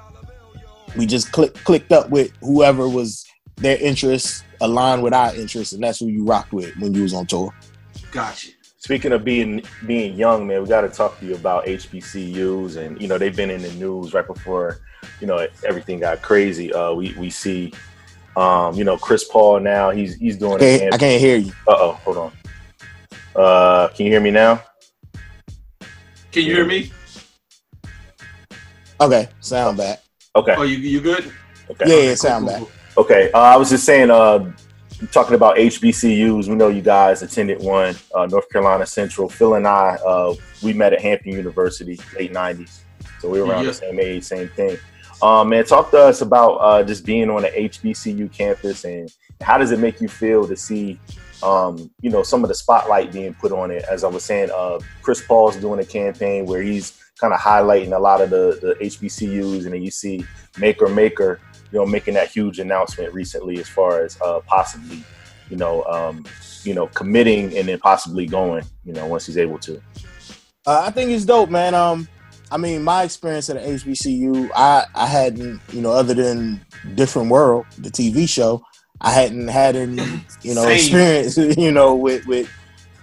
we 0.97 1.07
just 1.07 1.33
click, 1.33 1.55
clicked 1.65 1.93
up 1.93 2.11
with 2.11 2.33
whoever 2.41 2.89
was 2.89 3.25
their 3.57 3.79
interests 3.79 4.45
aligned 4.61 5.03
with 5.03 5.15
our 5.15 5.35
interests, 5.35 5.73
and 5.73 5.83
that's 5.83 6.01
who 6.01 6.07
you 6.07 6.25
rocked 6.25 6.53
with 6.53 6.75
when 6.77 6.95
you 6.95 7.03
was 7.03 7.15
on 7.15 7.27
tour. 7.27 7.53
Gotcha. 8.11 8.51
Speaking 8.79 9.13
of 9.13 9.25
being 9.25 9.63
being 9.87 10.17
young, 10.17 10.47
man, 10.47 10.63
we 10.63 10.69
got 10.69 10.83
to 10.83 10.89
talk 10.89 11.19
to 11.19 11.27
you 11.27 11.35
about 11.35 11.67
HBCUs, 11.67 12.77
and 12.77 13.01
you 13.01 13.09
know 13.09 13.19
they've 13.19 13.35
been 13.35 13.51
in 13.51 13.63
the 13.63 13.73
news 13.73 14.15
right 14.15 14.27
before 14.27 14.79
you 15.21 15.27
know 15.27 15.45
everything 15.67 15.99
got 15.99 16.23
crazy. 16.23 16.73
Uh, 16.73 16.93
we 16.93 17.13
we 17.19 17.29
see, 17.29 17.73
um, 18.37 18.75
you 18.75 18.85
know, 18.85 18.97
Chris 18.97 19.25
Paul 19.25 19.61
now 19.61 19.91
he's 19.91 20.15
he's 20.15 20.37
doing. 20.37 20.57
I 20.57 20.59
can't, 20.79 20.95
I 20.95 20.99
can't 20.99 21.21
hear 21.21 21.37
you. 21.37 21.53
Uh 21.67 21.75
oh, 21.77 21.93
hold 22.05 22.17
on. 22.17 22.33
Uh, 23.35 23.89
can 23.89 24.07
you 24.07 24.13
hear 24.13 24.21
me 24.21 24.31
now? 24.31 24.63
Can 26.31 26.45
you 26.45 26.55
hear 26.55 26.65
me? 26.65 26.93
Okay, 29.01 29.29
sound 29.41 29.79
back. 29.79 30.06
Okay. 30.37 30.55
Oh, 30.57 30.63
you 30.63 30.77
you 30.77 31.01
good? 31.01 31.33
Okay. 31.71 31.85
Yeah, 31.89 32.11
yeah, 32.11 32.15
sound 32.15 32.47
back. 32.47 32.63
Okay, 32.99 33.31
uh, 33.33 33.39
I 33.41 33.57
was 33.57 33.69
just 33.71 33.85
saying, 33.85 34.11
uh, 34.11 34.53
talking 35.13 35.35
about 35.35 35.57
HBCUs. 35.57 36.49
We 36.49 36.55
know 36.55 36.69
you 36.69 36.81
guys 36.83 37.23
attended 37.23 37.61
one, 37.63 37.95
uh, 38.15 38.27
North 38.27 38.49
Carolina 38.51 38.87
Central. 38.87 39.29
Phil 39.29 39.55
and 39.55 39.67
I, 39.67 39.97
uh, 40.07 40.35
we 40.63 40.73
met 40.73 40.93
at 40.93 41.01
Hampton 41.01 41.33
University, 41.33 41.99
late 42.19 42.33
'90s, 42.33 42.81
so 43.21 43.29
we 43.29 43.41
were 43.41 43.49
around 43.49 43.65
Yeah. 43.65 43.71
the 43.71 43.75
same 43.75 44.01
age, 44.01 44.25
same 44.25 44.49
thing. 44.51 44.79
Um, 45.23 45.49
man, 45.49 45.65
talk 45.65 45.91
to 45.93 45.99
us 45.99 46.21
about 46.21 46.57
uh, 46.57 46.83
just 46.83 47.05
being 47.05 47.31
on 47.31 47.45
an 47.45 47.53
HBCU 47.55 48.29
campus 48.33 48.85
and 48.85 49.11
how 49.41 49.57
does 49.59 49.71
it 49.71 49.79
make 49.79 50.01
you 50.01 50.09
feel 50.09 50.47
to 50.47 50.57
see, 50.57 51.01
um, 51.43 51.91
you 52.03 52.11
know, 52.11 52.23
some 52.23 52.45
of 52.45 52.49
the 52.49 52.55
spotlight 52.55 53.13
being 53.13 53.33
put 53.35 53.51
on 53.53 53.71
it. 53.71 53.83
As 53.91 54.05
I 54.05 54.09
was 54.09 54.25
saying, 54.25 54.51
uh, 54.55 54.79
Chris 55.03 55.23
Paul's 55.27 55.57
doing 55.57 55.81
a 55.81 55.85
campaign 55.87 56.45
where 56.45 56.61
he's 56.63 56.99
kind 57.21 57.33
of 57.33 57.41
highlighting 57.41 57.95
a 57.97 57.99
lot 57.99 58.21
of 58.21 58.31
the, 58.31 58.59
the 58.61 58.75
HBCUs, 58.87 59.65
and 59.65 59.73
then 59.75 59.83
you 59.83 59.91
see 59.91 60.25
Makur 60.55 60.93
Maker, 60.95 61.41
you 61.73 61.79
know, 61.79 61.87
making 61.87 62.15
that 62.15 62.31
huge 62.31 62.59
announcement 62.59 63.13
recently 63.15 63.59
as 63.59 63.69
far 63.69 64.03
as 64.05 64.19
uh, 64.21 64.41
possibly, 64.47 65.03
you 65.51 65.57
know, 65.57 65.83
um, 65.85 66.25
you 66.65 66.75
know, 66.75 66.87
committing 66.89 67.57
and 67.57 67.69
then 67.69 67.79
possibly 67.79 68.27
going, 68.27 68.65
you 68.85 68.93
know, 68.93 69.07
once 69.07 69.27
he's 69.27 69.39
able 69.39 69.59
to. 69.61 69.81
Uh, 70.67 70.83
I 70.87 70.91
think 70.91 71.11
it's 71.11 71.25
dope, 71.25 71.49
man. 71.51 71.75
Um, 71.75 72.09
I 72.51 72.57
mean, 72.59 72.83
my 72.85 73.03
experience 73.05 73.49
at 73.51 73.57
the 73.57 73.69
HBCU, 73.69 74.51
I 74.55 74.85
I 74.95 75.07
hadn't, 75.07 75.61
you 75.73 75.81
know, 75.81 75.93
other 75.93 76.15
than 76.15 76.65
Different 76.95 77.29
World, 77.31 77.67
the 77.79 77.91
TV 77.91 78.29
show, 78.29 78.63
I 79.01 79.13
hadn't 79.13 79.49
had 79.49 79.75
any, 79.77 79.97
you 80.43 80.55
know, 80.55 80.63
Same. 80.65 80.73
experience, 80.73 81.37
you 81.59 81.73
know, 81.73 81.95
with 81.95 82.27
with, 82.27 82.51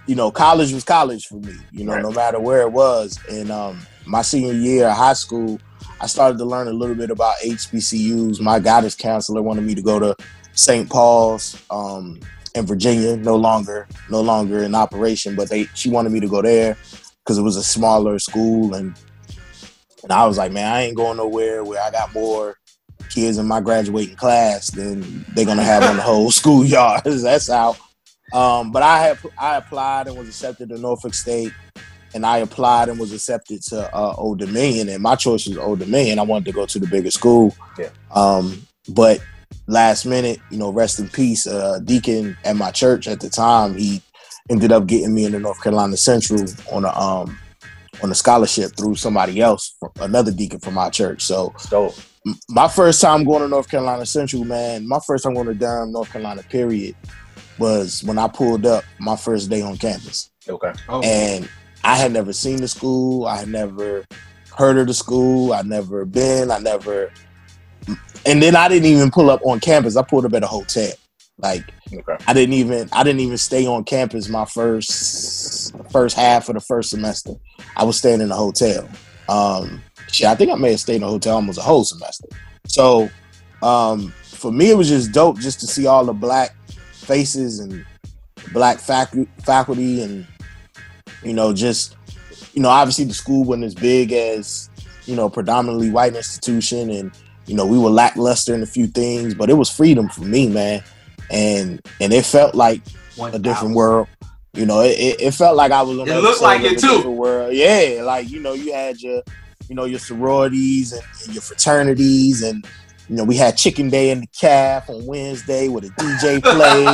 you 0.06 0.14
know, 0.14 0.30
college 0.30 0.72
was 0.72 0.84
college 0.84 1.26
for 1.26 1.36
me, 1.36 1.54
you 1.72 1.84
know, 1.84 1.92
Right. 1.94 2.02
no 2.02 2.10
matter 2.10 2.38
where 2.40 2.62
it 2.62 2.72
was. 2.72 3.18
And 3.30 3.50
um, 3.50 3.78
my 4.06 4.22
senior 4.22 4.52
year 4.52 4.88
of 4.88 4.96
high 4.96 5.12
school, 5.12 5.60
I 6.00 6.06
started 6.06 6.38
to 6.38 6.44
learn 6.44 6.68
a 6.68 6.72
little 6.72 6.94
bit 6.94 7.10
about 7.10 7.36
HBCUs. 7.44 8.40
My 8.40 8.58
guidance 8.58 8.94
counselor 8.94 9.42
wanted 9.42 9.64
me 9.64 9.74
to 9.74 9.82
go 9.82 9.98
to 9.98 10.16
St. 10.52 10.88
Paul's 10.88 11.60
um, 11.70 12.20
in 12.54 12.66
Virginia, 12.66 13.16
no 13.16 13.36
longer 13.36 13.88
no 14.10 14.20
longer 14.20 14.62
in 14.62 14.74
operation, 14.74 15.34
but 15.34 15.48
they 15.48 15.64
she 15.74 15.90
wanted 15.90 16.12
me 16.12 16.20
to 16.20 16.28
go 16.28 16.42
there 16.42 16.76
because 17.18 17.38
it 17.38 17.42
was 17.42 17.56
a 17.56 17.62
smaller 17.62 18.18
school 18.18 18.74
and 18.74 18.96
and 20.02 20.12
I 20.12 20.26
was 20.26 20.36
like, 20.36 20.52
man, 20.52 20.70
I 20.70 20.82
ain't 20.82 20.96
going 20.96 21.16
nowhere 21.16 21.64
where 21.64 21.82
I 21.82 21.90
got 21.90 22.12
more 22.12 22.58
kids 23.08 23.38
in 23.38 23.46
my 23.46 23.60
graduating 23.60 24.16
class 24.16 24.70
than 24.70 25.24
they're 25.34 25.46
gonna 25.46 25.64
have 25.64 25.82
on 25.82 25.96
the 25.96 26.02
whole 26.02 26.30
schoolyard. 26.30 27.02
That's 27.04 27.50
how. 27.50 27.76
Um, 28.32 28.72
but 28.72 28.82
I 28.82 28.98
had 28.98 29.18
I 29.38 29.56
applied 29.56 30.06
and 30.06 30.16
was 30.16 30.28
accepted 30.28 30.68
to 30.70 30.78
Norfolk 30.78 31.14
State, 31.14 31.52
and 32.14 32.24
I 32.24 32.38
applied 32.38 32.88
and 32.88 32.98
was 32.98 33.12
accepted 33.12 33.62
to 33.64 33.94
uh, 33.94 34.14
Old 34.16 34.38
Dominion, 34.38 34.88
and 34.88 35.02
my 35.02 35.16
choice 35.16 35.46
was 35.46 35.58
Old 35.58 35.80
Dominion. 35.80 36.18
I 36.18 36.22
wanted 36.22 36.46
to 36.46 36.52
go 36.52 36.64
to 36.64 36.78
the 36.78 36.86
bigger 36.86 37.10
school. 37.10 37.54
Yeah. 37.78 37.90
Um, 38.14 38.66
but 38.88 39.20
last 39.66 40.06
minute, 40.06 40.38
you 40.50 40.58
know, 40.58 40.70
rest 40.70 41.00
in 41.00 41.08
peace, 41.08 41.46
uh, 41.46 41.80
Deacon 41.84 42.36
at 42.44 42.56
my 42.56 42.70
church 42.70 43.08
at 43.08 43.20
the 43.20 43.28
time, 43.28 43.76
he 43.76 44.00
ended 44.50 44.72
up 44.72 44.86
getting 44.86 45.14
me 45.14 45.24
into 45.24 45.38
North 45.38 45.62
Carolina 45.62 45.96
Central 45.96 46.44
on 46.70 46.84
a 46.84 46.98
um 46.98 47.38
on 48.02 48.10
a 48.10 48.14
scholarship 48.14 48.72
through 48.76 48.96
somebody 48.96 49.40
else, 49.40 49.76
another 50.00 50.32
deacon 50.32 50.60
from 50.60 50.74
my 50.74 50.90
church. 50.90 51.22
So 51.22 51.54
dope. 51.70 51.94
My 52.48 52.68
first 52.68 53.02
time 53.02 53.24
going 53.24 53.42
to 53.42 53.48
North 53.48 53.68
Carolina 53.68 54.06
Central, 54.06 54.44
man, 54.44 54.88
my 54.88 54.98
first 55.06 55.24
time 55.24 55.34
going 55.34 55.46
to 55.46 55.54
Durham, 55.54 55.92
North 55.92 56.10
Carolina, 56.10 56.42
period, 56.42 56.96
was 57.58 58.02
when 58.02 58.18
I 58.18 58.28
pulled 58.28 58.64
up 58.64 58.82
my 58.98 59.14
first 59.14 59.50
day 59.50 59.60
on 59.60 59.76
campus. 59.76 60.30
Okay. 60.48 60.72
Oh, 60.88 61.02
And 61.02 61.48
I 61.84 61.96
had 61.96 62.12
never 62.12 62.32
seen 62.32 62.56
the 62.56 62.68
school. 62.68 63.26
I 63.26 63.36
had 63.36 63.48
never 63.48 64.04
heard 64.56 64.78
of 64.78 64.86
the 64.86 64.94
school. 64.94 65.52
I 65.52 65.62
never 65.62 66.04
been. 66.04 66.50
I 66.50 66.58
never. 66.58 67.12
And 68.26 68.42
then 68.42 68.56
I 68.56 68.68
didn't 68.68 68.86
even 68.86 69.10
pull 69.10 69.30
up 69.30 69.40
on 69.44 69.60
campus. 69.60 69.96
I 69.96 70.02
pulled 70.02 70.24
up 70.24 70.32
at 70.32 70.42
a 70.42 70.46
hotel. 70.46 70.92
Like 71.38 71.64
Okay. 71.92 72.24
I 72.26 72.32
didn't 72.32 72.54
even 72.54 72.88
I 72.92 73.02
didn't 73.02 73.20
even 73.20 73.36
stay 73.36 73.66
on 73.66 73.84
campus 73.84 74.28
my 74.28 74.44
first 74.46 75.74
first 75.90 76.16
half 76.16 76.48
of 76.48 76.54
the 76.54 76.60
first 76.60 76.90
semester. 76.90 77.32
I 77.76 77.84
was 77.84 77.98
staying 77.98 78.20
in 78.20 78.30
a 78.30 78.36
hotel. 78.36 78.88
Um 79.28 79.82
shit, 80.10 80.26
I 80.26 80.34
think 80.34 80.50
I 80.50 80.54
may 80.54 80.70
have 80.70 80.80
stayed 80.80 80.96
in 80.96 81.02
a 81.02 81.08
hotel 81.08 81.36
almost 81.36 81.58
a 81.58 81.62
whole 81.62 81.84
semester. 81.84 82.26
So 82.66 83.10
um 83.62 84.12
for 84.22 84.50
me 84.52 84.70
it 84.70 84.76
was 84.76 84.88
just 84.88 85.12
dope 85.12 85.38
just 85.38 85.60
to 85.60 85.66
see 85.66 85.86
all 85.86 86.04
the 86.04 86.12
black 86.12 86.54
faces 86.92 87.60
and 87.60 87.84
black 88.52 88.78
facu- 88.78 89.28
faculty 89.44 90.02
and 90.02 90.26
you 91.24 91.32
know 91.32 91.52
just 91.52 91.96
you 92.52 92.62
know 92.62 92.68
obviously 92.68 93.04
the 93.04 93.14
school 93.14 93.44
wasn't 93.44 93.64
as 93.64 93.74
big 93.74 94.12
as 94.12 94.68
you 95.06 95.16
know 95.16 95.28
predominantly 95.28 95.90
white 95.90 96.14
institution 96.14 96.90
and 96.90 97.12
you 97.46 97.54
know 97.54 97.66
we 97.66 97.78
were 97.78 97.90
lackluster 97.90 98.54
in 98.54 98.62
a 98.62 98.66
few 98.66 98.86
things 98.86 99.34
but 99.34 99.50
it 99.50 99.54
was 99.54 99.68
freedom 99.70 100.08
for 100.08 100.22
me 100.22 100.48
man 100.48 100.82
and 101.30 101.80
and 102.00 102.12
it 102.12 102.24
felt 102.24 102.54
like 102.54 102.80
a 103.32 103.38
different 103.38 103.74
world 103.74 104.06
you 104.54 104.64
know 104.66 104.80
it, 104.80 105.16
it, 105.20 105.32
felt 105.34 105.56
like 105.56 105.72
i 105.72 105.82
was 105.82 105.98
on 105.98 106.08
It 106.08 106.16
looked 106.20 106.42
like 106.42 106.62
it 106.62 106.78
too. 106.78 107.08
world 107.10 107.52
yeah 107.54 108.02
like 108.04 108.28
you 108.30 108.40
know 108.40 108.52
you 108.52 108.72
had 108.72 109.00
your 109.00 109.22
you 109.68 109.74
know 109.74 109.84
your 109.84 109.98
sororities 109.98 110.92
and, 110.92 111.02
and 111.24 111.34
your 111.34 111.42
fraternities 111.42 112.42
and 112.42 112.64
you 113.08 113.16
know 113.16 113.24
we 113.24 113.36
had 113.36 113.56
chicken 113.56 113.88
day 113.90 114.10
in 114.10 114.20
the 114.20 114.26
calf 114.28 114.88
on 114.88 115.04
wednesday 115.06 115.68
with 115.68 115.84
a 115.84 115.88
dj 115.88 116.42
played 116.42 116.86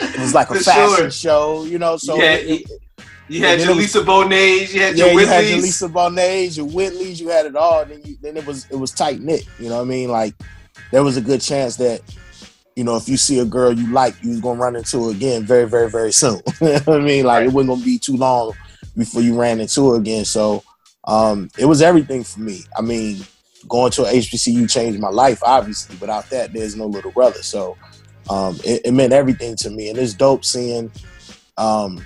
and 0.00 0.14
it 0.14 0.20
was 0.20 0.34
like 0.34 0.50
a 0.50 0.54
For 0.56 0.60
fashion 0.60 0.96
sure. 0.96 1.10
show 1.10 1.64
you 1.64 1.78
know 1.78 1.96
so 1.96 2.16
had, 2.18 2.40
it- 2.40 2.70
you 3.30 3.44
had 3.46 3.60
your 3.60 3.74
Lisa 3.74 4.00
Bonet, 4.00 4.72
you 4.72 4.80
had 4.80 4.96
yeah, 4.96 5.06
your 5.06 5.20
you 5.20 5.26
had 5.26 5.46
your 5.46 5.58
Lisa 5.58 5.88
Bonets, 5.88 6.56
your 6.56 6.66
Whitleys, 6.66 7.20
you 7.20 7.28
had 7.28 7.46
it 7.46 7.54
all. 7.54 7.84
Then 7.84 8.00
you, 8.04 8.16
then 8.20 8.36
it 8.36 8.44
was 8.44 8.66
it 8.70 8.76
was 8.76 8.90
tight 8.90 9.20
knit. 9.20 9.46
You 9.58 9.68
know 9.68 9.76
what 9.76 9.82
I 9.82 9.84
mean? 9.84 10.10
Like 10.10 10.34
there 10.90 11.04
was 11.04 11.16
a 11.16 11.20
good 11.20 11.40
chance 11.40 11.76
that 11.76 12.00
you 12.74 12.82
know 12.82 12.96
if 12.96 13.08
you 13.08 13.16
see 13.16 13.38
a 13.38 13.44
girl 13.44 13.72
you 13.72 13.92
like, 13.92 14.20
you 14.22 14.30
was 14.30 14.40
gonna 14.40 14.58
run 14.58 14.74
into 14.74 15.04
her 15.04 15.10
again 15.12 15.44
very 15.44 15.68
very 15.68 15.88
very 15.88 16.12
soon. 16.12 16.40
you 16.60 16.68
know 16.68 16.80
what 16.80 17.00
I 17.00 17.04
mean? 17.04 17.24
Like 17.24 17.46
it 17.46 17.52
wasn't 17.52 17.74
gonna 17.74 17.84
be 17.84 17.98
too 17.98 18.16
long 18.16 18.52
before 18.96 19.22
you 19.22 19.40
ran 19.40 19.60
into 19.60 19.90
her 19.90 19.96
again. 19.96 20.24
So 20.24 20.64
um, 21.04 21.50
it 21.56 21.66
was 21.66 21.82
everything 21.82 22.24
for 22.24 22.40
me. 22.40 22.62
I 22.76 22.82
mean, 22.82 23.24
going 23.68 23.92
to 23.92 24.06
a 24.06 24.12
HBCU 24.12 24.68
changed 24.68 24.98
my 24.98 25.08
life. 25.08 25.40
Obviously, 25.44 25.96
without 26.00 26.28
that, 26.30 26.52
there's 26.52 26.74
no 26.74 26.86
little 26.86 27.12
brother. 27.12 27.42
So 27.42 27.76
um, 28.28 28.56
it, 28.64 28.82
it 28.86 28.92
meant 28.92 29.12
everything 29.12 29.54
to 29.58 29.70
me, 29.70 29.88
and 29.88 29.98
it's 29.98 30.14
dope 30.14 30.44
seeing 30.44 30.90
um, 31.56 32.04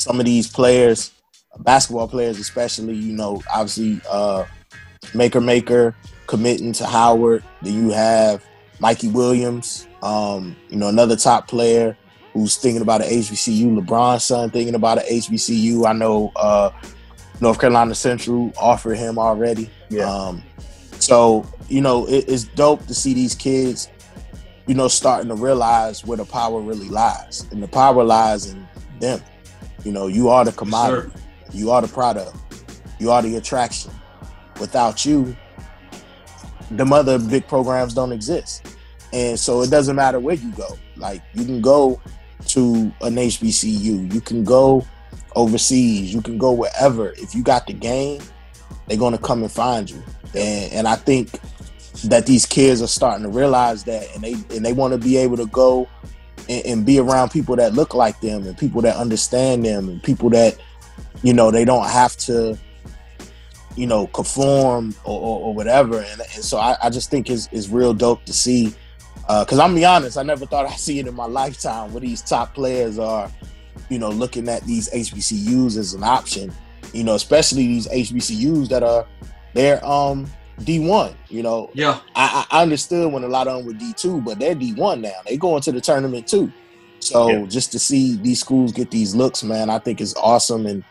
some 0.00 0.18
of 0.18 0.26
these 0.26 0.48
players, 0.48 1.12
basketball 1.60 2.08
players 2.08 2.38
especially, 2.38 2.94
you 2.94 3.12
know, 3.12 3.42
obviously 3.52 4.00
uh 4.10 4.44
Makur 5.12 5.44
Maker 5.44 5.94
committing 6.26 6.72
to 6.74 6.86
Howard. 6.86 7.42
Then 7.62 7.74
you 7.74 7.90
have 7.90 8.44
Mikey 8.78 9.08
Williams, 9.08 9.86
um, 10.02 10.56
you 10.68 10.76
know, 10.76 10.88
another 10.88 11.16
top 11.16 11.48
player 11.48 11.96
who's 12.32 12.56
thinking 12.56 12.82
about 12.82 13.02
an 13.02 13.08
HBCU, 13.08 13.78
LeBron's 13.78 14.24
son 14.24 14.50
thinking 14.50 14.74
about 14.74 14.98
an 14.98 15.04
HBCU. 15.04 15.86
I 15.86 15.92
know 15.92 16.32
uh 16.36 16.70
North 17.40 17.58
Carolina 17.60 17.94
Central 17.94 18.52
offered 18.58 18.96
him 18.96 19.18
already. 19.18 19.70
Yeah. 19.90 20.10
Um 20.10 20.42
so, 20.98 21.46
you 21.68 21.80
know, 21.80 22.06
it, 22.06 22.26
it's 22.28 22.44
dope 22.44 22.86
to 22.86 22.94
see 22.94 23.14
these 23.14 23.34
kids, 23.34 23.90
you 24.66 24.74
know, 24.74 24.88
starting 24.88 25.28
to 25.28 25.34
realize 25.34 26.04
where 26.04 26.18
the 26.18 26.24
power 26.24 26.60
really 26.60 26.88
lies. 26.88 27.46
And 27.50 27.62
the 27.62 27.68
power 27.68 28.04
lies 28.04 28.52
in 28.52 28.66
them. 29.00 29.20
You 29.84 29.92
know, 29.92 30.06
you 30.06 30.28
are 30.28 30.44
the 30.44 30.52
commodity. 30.52 31.10
You 31.52 31.70
are 31.70 31.82
the 31.82 31.88
product. 31.88 32.36
You 32.98 33.10
are 33.10 33.22
the 33.22 33.36
attraction. 33.36 33.90
Without 34.60 35.04
you, 35.06 35.36
them 36.70 36.92
other 36.92 37.18
big 37.18 37.46
programs 37.48 37.94
don't 37.94 38.12
exist. 38.12 38.76
And 39.12 39.38
so 39.38 39.62
it 39.62 39.70
doesn't 39.70 39.96
matter 39.96 40.20
where 40.20 40.36
you 40.36 40.52
go. 40.52 40.78
Like 40.96 41.22
you 41.34 41.44
can 41.44 41.60
go 41.60 42.00
to 42.48 42.92
an 43.00 43.16
HBCU, 43.16 44.12
you 44.12 44.20
can 44.20 44.44
go 44.44 44.86
overseas. 45.36 46.12
You 46.12 46.22
can 46.22 46.38
go 46.38 46.52
wherever. 46.52 47.10
If 47.12 47.34
you 47.34 47.42
got 47.42 47.66
the 47.66 47.72
game, 47.72 48.20
they're 48.86 48.98
gonna 48.98 49.18
come 49.18 49.42
and 49.42 49.52
find 49.52 49.90
you. 49.90 50.02
And 50.34 50.72
and 50.72 50.88
I 50.88 50.96
think 50.96 51.38
that 52.04 52.26
these 52.26 52.46
kids 52.46 52.82
are 52.82 52.86
starting 52.86 53.24
to 53.24 53.30
realize 53.30 53.84
that, 53.84 54.06
and 54.14 54.24
they 54.24 54.32
and 54.56 54.64
they 54.64 54.72
want 54.72 54.92
to 54.92 54.98
be 54.98 55.16
able 55.16 55.36
to 55.36 55.46
go 55.46 55.88
and, 56.50 56.66
and 56.66 56.86
be 56.86 56.98
around 56.98 57.30
people 57.30 57.56
that 57.56 57.72
look 57.72 57.94
like 57.94 58.20
them 58.20 58.46
and 58.46 58.58
people 58.58 58.82
that 58.82 58.96
understand 58.96 59.64
them 59.64 59.88
and 59.88 60.02
people 60.02 60.28
that 60.30 60.58
you 61.22 61.32
know 61.32 61.50
they 61.50 61.64
don't 61.64 61.88
have 61.88 62.16
to 62.16 62.58
you 63.76 63.86
know 63.86 64.08
conform 64.08 64.94
or, 65.04 65.18
or, 65.18 65.40
or 65.46 65.54
whatever. 65.54 66.00
And, 66.00 66.20
and 66.20 66.44
so 66.44 66.58
I, 66.58 66.76
I, 66.82 66.90
just 66.90 67.10
think 67.10 67.30
it's, 67.30 67.48
it's 67.52 67.68
real 67.68 67.94
dope 67.94 68.24
to 68.24 68.32
see 68.32 68.74
because 69.38 69.60
uh, 69.60 69.64
i'm 69.64 69.74
be 69.74 69.84
honest 69.84 70.18
i 70.18 70.22
never 70.22 70.44
thought 70.44 70.66
i'd 70.70 70.78
see 70.78 70.98
it 70.98 71.06
in 71.06 71.14
my 71.14 71.26
lifetime 71.26 71.92
where 71.92 72.00
these 72.00 72.20
top 72.20 72.52
players 72.52 72.98
are 72.98 73.30
you 73.88 73.98
know 73.98 74.08
looking 74.08 74.48
at 74.48 74.62
these 74.64 74.90
hbcus 74.90 75.76
as 75.76 75.94
an 75.94 76.02
option 76.02 76.52
you 76.92 77.04
know 77.04 77.14
especially 77.14 77.66
these 77.66 77.86
hbcus 77.88 78.68
that 78.68 78.82
are 78.82 79.06
they're 79.54 79.84
um 79.84 80.26
d1 80.60 81.14
you 81.28 81.42
know 81.42 81.70
yeah 81.74 82.00
I, 82.14 82.46
I 82.50 82.62
understood 82.62 83.12
when 83.12 83.24
a 83.24 83.28
lot 83.28 83.48
of 83.48 83.56
them 83.56 83.66
were 83.66 83.72
d2 83.72 84.24
but 84.24 84.38
they're 84.38 84.54
d1 84.54 85.00
now 85.00 85.10
they 85.26 85.36
go 85.36 85.56
into 85.56 85.72
the 85.72 85.80
tournament 85.80 86.26
too 86.26 86.52
so 87.00 87.30
yeah. 87.30 87.46
just 87.46 87.72
to 87.72 87.78
see 87.78 88.16
these 88.16 88.40
schools 88.40 88.72
get 88.72 88.90
these 88.90 89.14
looks 89.14 89.42
man 89.42 89.70
i 89.70 89.78
think 89.78 90.00
is 90.00 90.14
awesome 90.14 90.66
and 90.66 90.84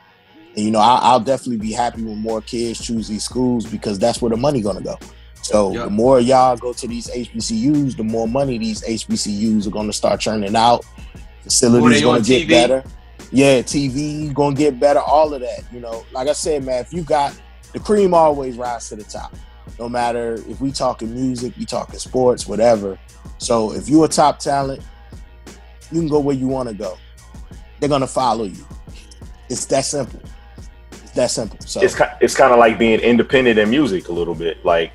and, 0.56 0.66
you 0.66 0.72
know, 0.72 0.80
I, 0.80 1.14
will 1.14 1.20
definitely 1.20 1.58
be 1.58 1.72
happy 1.72 2.04
when 2.04 2.18
more 2.18 2.42
kids 2.42 2.84
choose 2.86 3.08
these 3.08 3.24
schools 3.24 3.66
because 3.66 4.00
that's 4.00 4.22
where 4.22 4.30
the 4.30 4.38
money 4.38 4.62
gonna 4.62 4.82
go. 4.82 4.98
So 5.42 5.72
yep. 5.72 5.86
the 5.86 5.90
more 5.90 6.20
y'all 6.20 6.58
go 6.58 6.74
to 6.74 6.88
these 6.88 7.10
HBCUs, 7.10 7.96
the 7.96 8.04
more 8.04 8.28
money 8.28 8.58
these 8.58 8.82
HBCUs 8.82 9.68
are 9.68 9.70
gonna 9.70 9.94
start 9.94 10.20
churning 10.20 10.56
out. 10.56 10.84
Facilities 11.44 12.02
gonna 12.02 12.22
get 12.22 12.46
TV? 12.46 12.50
better. 12.50 12.84
Yeah, 13.32 13.60
TV 13.62 14.34
gonna 14.34 14.56
get 14.56 14.80
better. 14.80 15.00
All 15.00 15.34
of 15.34 15.42
that. 15.42 15.64
You 15.72 15.80
know, 15.80 16.04
like 16.12 16.28
I 16.28 16.34
said, 16.34 16.66
man, 16.66 16.82
if 16.82 16.92
you 16.92 17.04
got 17.04 17.40
the 17.72 17.80
cream, 17.80 18.14
always 18.14 18.58
rise 18.58 18.90
to 18.90 18.96
the 18.96 19.04
top. 19.04 19.34
No 19.78 19.90
matter 19.90 20.36
if 20.48 20.60
we 20.62 20.72
talking 20.72 21.14
music, 21.14 21.54
we 21.58 21.66
talking 21.66 22.00
sports, 22.00 22.48
whatever. 22.48 22.98
So 23.38 23.74
if 23.74 23.88
you're 23.88 24.06
a 24.06 24.10
top 24.10 24.40
talent, 24.40 24.82
you 25.92 26.00
can 26.00 26.10
go 26.10 26.20
where 26.20 26.36
you 26.36 26.48
want 26.48 26.70
to 26.70 26.76
go. 26.76 26.98
They're 27.80 27.90
gonna 27.90 28.08
follow 28.08 28.46
you. 28.46 28.66
It's 29.50 29.66
that 29.66 29.86
simple 29.86 30.22
It's 30.92 31.12
that 31.12 31.32
simple. 31.32 31.58
So 31.62 31.82
it's 31.82 31.96
it's 32.22 32.36
kind 32.36 32.54
of 32.54 32.60
like 32.60 32.78
being 32.78 33.00
independent 33.00 33.58
in 33.58 33.70
music 33.70 34.10
a 34.10 34.12
little 34.12 34.36
bit, 34.36 34.64
like 34.66 34.92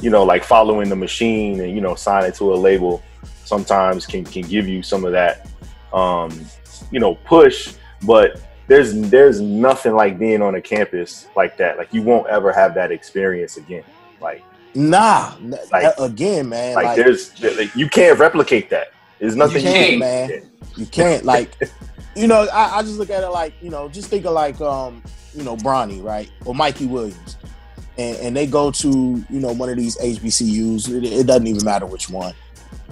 you 0.00 0.10
know, 0.10 0.24
like 0.24 0.44
following 0.44 0.88
the 0.88 0.96
machine 0.96 1.60
and 1.60 1.74
you 1.74 1.80
know, 1.80 1.94
signing 1.94 2.32
to 2.32 2.52
a 2.52 2.56
label. 2.56 3.02
Sometimes 3.44 4.06
can 4.06 4.24
can 4.24 4.42
give 4.42 4.68
you 4.68 4.82
some 4.82 5.04
of 5.04 5.12
that, 5.12 5.48
um, 5.92 6.44
you 6.90 7.00
know, 7.00 7.14
push. 7.14 7.74
But 8.02 8.42
there's 8.66 8.92
there's 9.08 9.40
nothing 9.40 9.94
like 9.94 10.18
being 10.18 10.42
on 10.42 10.56
a 10.56 10.60
campus 10.60 11.28
like 11.36 11.56
that. 11.58 11.78
Like 11.78 11.94
you 11.94 12.02
won't 12.02 12.26
ever 12.26 12.52
have 12.52 12.74
that 12.74 12.90
experience 12.90 13.56
again. 13.56 13.84
Like 14.20 14.42
nah, 14.74 15.34
like 15.72 15.94
again, 15.98 16.48
man. 16.48 16.74
Like, 16.74 16.84
like 16.86 16.96
there's 16.96 17.42
like, 17.42 17.74
you 17.74 17.88
can't 17.88 18.18
replicate 18.18 18.70
that. 18.70 18.88
There's 19.18 19.36
nothing 19.36 19.64
you 19.64 19.70
can't, 19.70 19.98
man. 19.98 20.50
You 20.76 20.86
can't 20.86 21.24
like. 21.24 21.56
you 22.16 22.26
know, 22.26 22.46
I, 22.52 22.78
I, 22.78 22.82
just 22.82 22.98
look 22.98 23.10
at 23.10 23.22
it 23.22 23.28
like, 23.28 23.54
you 23.62 23.70
know, 23.70 23.88
just 23.88 24.08
think 24.08 24.26
of 24.26 24.32
like 24.32 24.60
um 24.60 25.02
you 25.36 25.44
know, 25.44 25.56
Bronny, 25.56 26.02
right? 26.02 26.30
Or 26.44 26.54
Mikey 26.54 26.86
Williams. 26.86 27.36
And, 27.98 28.16
and 28.18 28.36
they 28.36 28.46
go 28.46 28.70
to, 28.70 28.88
you 28.88 29.40
know, 29.40 29.52
one 29.52 29.68
of 29.68 29.76
these 29.76 29.96
HBCUs. 29.98 30.88
It, 30.88 31.04
it, 31.04 31.26
doesn't 31.26 31.46
even 31.46 31.64
matter 31.64 31.86
which 31.86 32.10
one. 32.10 32.34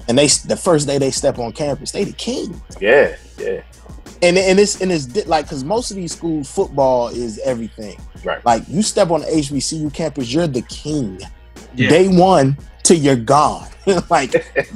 And 0.08 0.18
they 0.18 0.26
the 0.26 0.56
first 0.56 0.86
day 0.86 0.98
they 0.98 1.10
step 1.10 1.38
on 1.38 1.52
campus, 1.52 1.90
they 1.92 2.04
the 2.04 2.12
king. 2.12 2.60
Yeah, 2.80 3.16
yeah. 3.38 3.62
And 4.24 4.38
and 4.38 4.58
it's 4.58 4.80
and 4.80 4.90
it's 4.90 5.26
like 5.26 5.44
because 5.44 5.64
most 5.64 5.90
of 5.90 5.96
these 5.96 6.12
schools 6.12 6.50
football 6.50 7.08
is 7.08 7.38
everything. 7.44 8.00
Right. 8.24 8.42
Like 8.44 8.62
you 8.68 8.82
step 8.82 9.10
on 9.10 9.20
the 9.20 9.26
HBCU 9.26 9.92
campus, 9.92 10.32
you're 10.32 10.46
the 10.46 10.62
king. 10.62 11.20
Yeah. 11.74 11.90
Day 11.90 12.08
one 12.08 12.56
to 12.84 12.96
you're 12.96 13.16
gone. 13.16 13.68
like 14.10 14.34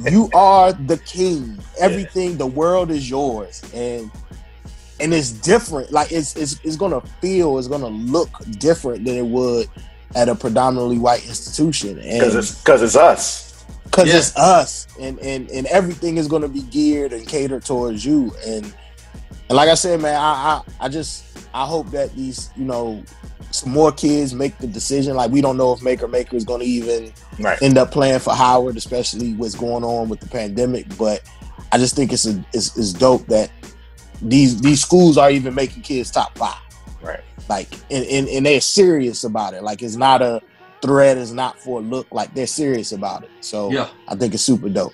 you 0.09 0.29
are 0.35 0.73
the 0.73 0.97
king. 0.97 1.57
Everything, 1.79 2.31
yeah. 2.31 2.37
the 2.37 2.45
world 2.45 2.91
is 2.91 3.09
yours. 3.09 3.63
And 3.73 4.11
and 4.99 5.13
it's 5.13 5.31
different. 5.31 5.91
Like 5.91 6.11
it's 6.11 6.35
it's 6.35 6.59
it's 6.63 6.75
gonna 6.75 7.01
feel, 7.21 7.57
it's 7.57 7.67
gonna 7.67 7.87
look 7.87 8.29
different 8.59 9.05
than 9.05 9.15
it 9.15 9.25
would 9.25 9.67
at 10.15 10.29
a 10.29 10.35
predominantly 10.35 10.99
white 10.99 11.25
institution. 11.25 11.95
Because 11.95 12.35
it's 12.35 12.59
because 12.59 12.83
it's 12.83 12.95
us. 12.95 13.65
Because 13.85 14.09
yeah. 14.09 14.17
it's 14.17 14.37
us, 14.37 14.87
and 14.99 15.17
and 15.19 15.49
and 15.49 15.65
everything 15.67 16.17
is 16.17 16.27
gonna 16.27 16.47
be 16.47 16.61
geared 16.61 17.13
and 17.13 17.27
catered 17.27 17.65
towards 17.65 18.05
you. 18.05 18.31
And 18.45 18.73
and 19.49 19.55
like 19.55 19.69
I 19.69 19.73
said, 19.73 20.01
man, 20.01 20.15
I 20.15 20.61
I, 20.79 20.85
I 20.85 20.89
just 20.89 21.47
I 21.53 21.65
hope 21.65 21.89
that 21.91 22.15
these 22.15 22.51
you 22.55 22.65
know 22.65 23.03
some 23.51 23.71
more 23.71 23.91
kids 23.91 24.33
make 24.33 24.57
the 24.59 24.67
decision. 24.67 25.15
Like 25.15 25.31
we 25.31 25.41
don't 25.41 25.57
know 25.57 25.73
if 25.73 25.79
Makur 25.79 26.09
Maker 26.09 26.35
is 26.35 26.45
going 26.45 26.61
to 26.61 26.65
even 26.65 27.11
right. 27.39 27.61
end 27.61 27.77
up 27.77 27.91
playing 27.91 28.19
for 28.19 28.33
Howard, 28.33 28.77
especially 28.77 29.33
what's 29.33 29.55
going 29.55 29.83
on 29.83 30.09
with 30.09 30.19
the 30.19 30.27
pandemic. 30.27 30.85
But 30.97 31.23
I 31.71 31.77
just 31.77 31.95
think 31.95 32.13
it's 32.13 32.27
a 32.27 32.43
it's, 32.53 32.77
it's 32.77 32.93
dope 32.93 33.25
that 33.27 33.51
these 34.21 34.61
these 34.61 34.81
schools 34.81 35.17
are 35.17 35.31
even 35.31 35.55
making 35.55 35.83
kids 35.83 36.11
top 36.11 36.37
five. 36.37 36.61
Right. 37.01 37.21
Like 37.47 37.73
and, 37.89 38.05
and, 38.05 38.27
and 38.27 38.45
they're 38.45 38.61
serious 38.61 39.23
about 39.23 39.53
it. 39.53 39.63
Like 39.63 39.81
it's 39.81 39.95
not 39.95 40.21
a 40.21 40.41
threat, 40.81 41.17
it's 41.17 41.31
not 41.31 41.59
for 41.59 41.79
a 41.79 41.81
look, 41.81 42.07
like 42.11 42.33
they're 42.33 42.47
serious 42.47 42.91
about 42.91 43.23
it. 43.23 43.31
So 43.41 43.71
yeah. 43.71 43.89
I 44.07 44.15
think 44.15 44.33
it's 44.33 44.43
super 44.43 44.69
dope. 44.69 44.93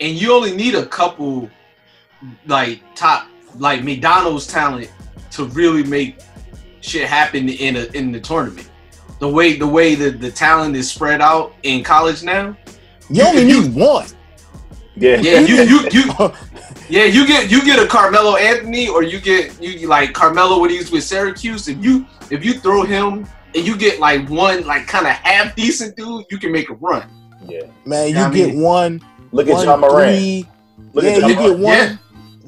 And 0.00 0.14
you 0.14 0.32
only 0.32 0.54
need 0.54 0.74
a 0.76 0.86
couple 0.86 1.50
like 2.46 2.82
top 2.94 3.27
like 3.56 3.82
McDonald's 3.82 4.46
talent 4.46 4.90
to 5.32 5.44
really 5.46 5.82
make 5.84 6.20
shit 6.80 7.08
happen 7.08 7.48
in 7.48 7.76
a 7.76 7.84
in 7.96 8.12
the 8.12 8.20
tournament. 8.20 8.70
The 9.20 9.28
way 9.28 9.56
the 9.56 9.66
way 9.66 9.94
the, 9.94 10.10
the 10.10 10.30
talent 10.30 10.76
is 10.76 10.90
spread 10.90 11.20
out 11.20 11.54
in 11.62 11.82
college 11.82 12.22
now. 12.22 12.56
You, 13.10 13.22
you 13.22 13.22
only 13.24 13.44
need 13.44 13.74
one. 13.74 14.06
Yeah. 14.96 15.20
Yeah, 15.20 15.40
you 15.40 15.62
you 15.62 15.88
you 15.90 16.12
Yeah, 16.88 17.04
you 17.04 17.26
get 17.26 17.50
you 17.50 17.62
get 17.64 17.78
a 17.78 17.86
Carmelo 17.86 18.36
Anthony, 18.36 18.88
or 18.88 19.02
you 19.02 19.20
get 19.20 19.60
you 19.62 19.86
like 19.88 20.14
Carmelo 20.14 20.58
when 20.60 20.70
he's 20.70 20.90
with 20.90 21.04
Syracuse. 21.04 21.68
If 21.68 21.84
you 21.84 22.06
if 22.30 22.44
you 22.44 22.54
throw 22.54 22.82
him 22.82 23.26
and 23.54 23.66
you 23.66 23.76
get 23.76 24.00
like 24.00 24.28
one 24.28 24.66
like 24.66 24.86
kind 24.86 25.06
of 25.06 25.12
half 25.12 25.54
decent 25.54 25.96
dude, 25.96 26.24
you 26.30 26.38
can 26.38 26.50
make 26.50 26.70
a 26.70 26.74
run. 26.74 27.08
Yeah, 27.46 27.64
man, 27.84 28.08
you, 28.08 28.16
you 28.16 28.32
get 28.32 28.54
mean? 28.54 28.62
one. 28.62 29.02
Look 29.32 29.48
at 29.48 29.64
Ja 29.64 29.76
Morant. 29.76 30.46
Look 30.94 31.04
yeah, 31.04 31.26
you 31.26 31.34
get 31.34 31.58
one 31.58 31.74
yeah. 31.74 31.96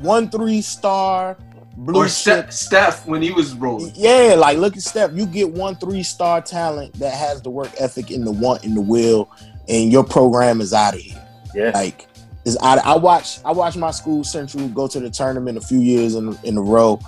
One 0.00 0.30
three 0.30 0.62
star. 0.62 1.36
Blue 1.76 2.02
or 2.02 2.08
Steph, 2.08 2.52
Steph 2.52 3.06
when 3.06 3.22
he 3.22 3.30
was 3.30 3.54
rolling. 3.54 3.92
Yeah, 3.94 4.34
like 4.36 4.58
look 4.58 4.76
at 4.76 4.82
Steph. 4.82 5.12
You 5.14 5.24
get 5.24 5.50
one 5.50 5.76
three 5.76 6.02
star 6.02 6.42
talent 6.42 6.92
that 6.94 7.14
has 7.14 7.40
the 7.40 7.50
work 7.50 7.70
ethic 7.78 8.10
and 8.10 8.26
the 8.26 8.32
want 8.32 8.64
and 8.64 8.76
the 8.76 8.82
will, 8.82 9.30
and 9.68 9.90
your 9.90 10.04
program 10.04 10.60
is 10.60 10.74
out 10.74 10.94
of 10.94 11.00
here. 11.00 11.24
Yeah, 11.54 11.70
like 11.72 12.06
is 12.44 12.58
I, 12.60 12.78
I 12.78 12.96
watched 12.96 13.40
I 13.44 13.52
watched 13.52 13.76
my 13.76 13.92
school 13.92 14.24
Central 14.24 14.68
go 14.68 14.88
to 14.88 15.00
the 15.00 15.10
tournament 15.10 15.56
a 15.56 15.60
few 15.60 15.78
years 15.78 16.14
in 16.14 16.36
in 16.42 16.58
a 16.58 16.62
row, 16.62 17.00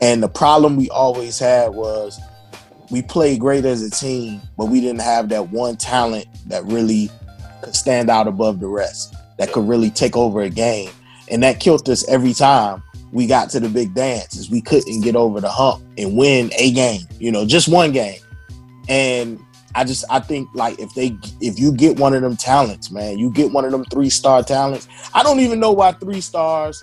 and 0.00 0.22
the 0.22 0.28
problem 0.28 0.76
we 0.76 0.90
always 0.90 1.38
had 1.38 1.70
was 1.70 2.20
we 2.90 3.02
played 3.02 3.40
great 3.40 3.64
as 3.64 3.82
a 3.82 3.90
team, 3.90 4.40
but 4.58 4.66
we 4.66 4.80
didn't 4.80 5.00
have 5.00 5.28
that 5.30 5.50
one 5.50 5.76
talent 5.76 6.26
that 6.46 6.64
really 6.64 7.10
could 7.62 7.74
stand 7.74 8.10
out 8.10 8.26
above 8.26 8.60
the 8.60 8.66
rest, 8.66 9.14
that 9.38 9.52
could 9.52 9.66
really 9.66 9.90
take 9.90 10.16
over 10.16 10.40
a 10.42 10.50
game, 10.50 10.90
and 11.30 11.42
that 11.42 11.60
killed 11.60 11.88
us 11.88 12.06
every 12.08 12.34
time 12.34 12.82
we 13.12 13.26
got 13.26 13.50
to 13.50 13.60
the 13.60 13.68
big 13.68 13.94
dances. 13.94 14.50
We 14.50 14.60
couldn't 14.60 15.00
get 15.00 15.16
over 15.16 15.40
the 15.40 15.48
hump 15.48 15.82
and 15.98 16.16
win 16.16 16.50
a 16.56 16.72
game, 16.72 17.02
you 17.18 17.32
know, 17.32 17.46
just 17.46 17.68
one 17.68 17.92
game, 17.92 18.20
and 18.88 19.40
I 19.74 19.84
just 19.84 20.04
I 20.10 20.20
think 20.20 20.48
like 20.54 20.78
if 20.78 20.94
they 20.94 21.16
if 21.40 21.58
you 21.58 21.72
get 21.72 21.98
one 21.98 22.14
of 22.14 22.22
them 22.22 22.36
talents, 22.36 22.90
man, 22.90 23.18
you 23.18 23.30
get 23.30 23.52
one 23.52 23.64
of 23.64 23.72
them 23.72 23.84
three 23.84 24.10
star 24.10 24.42
talents. 24.42 24.88
I 25.14 25.22
don't 25.22 25.40
even 25.40 25.60
know 25.60 25.72
why 25.72 25.92
three 25.92 26.20
stars 26.20 26.82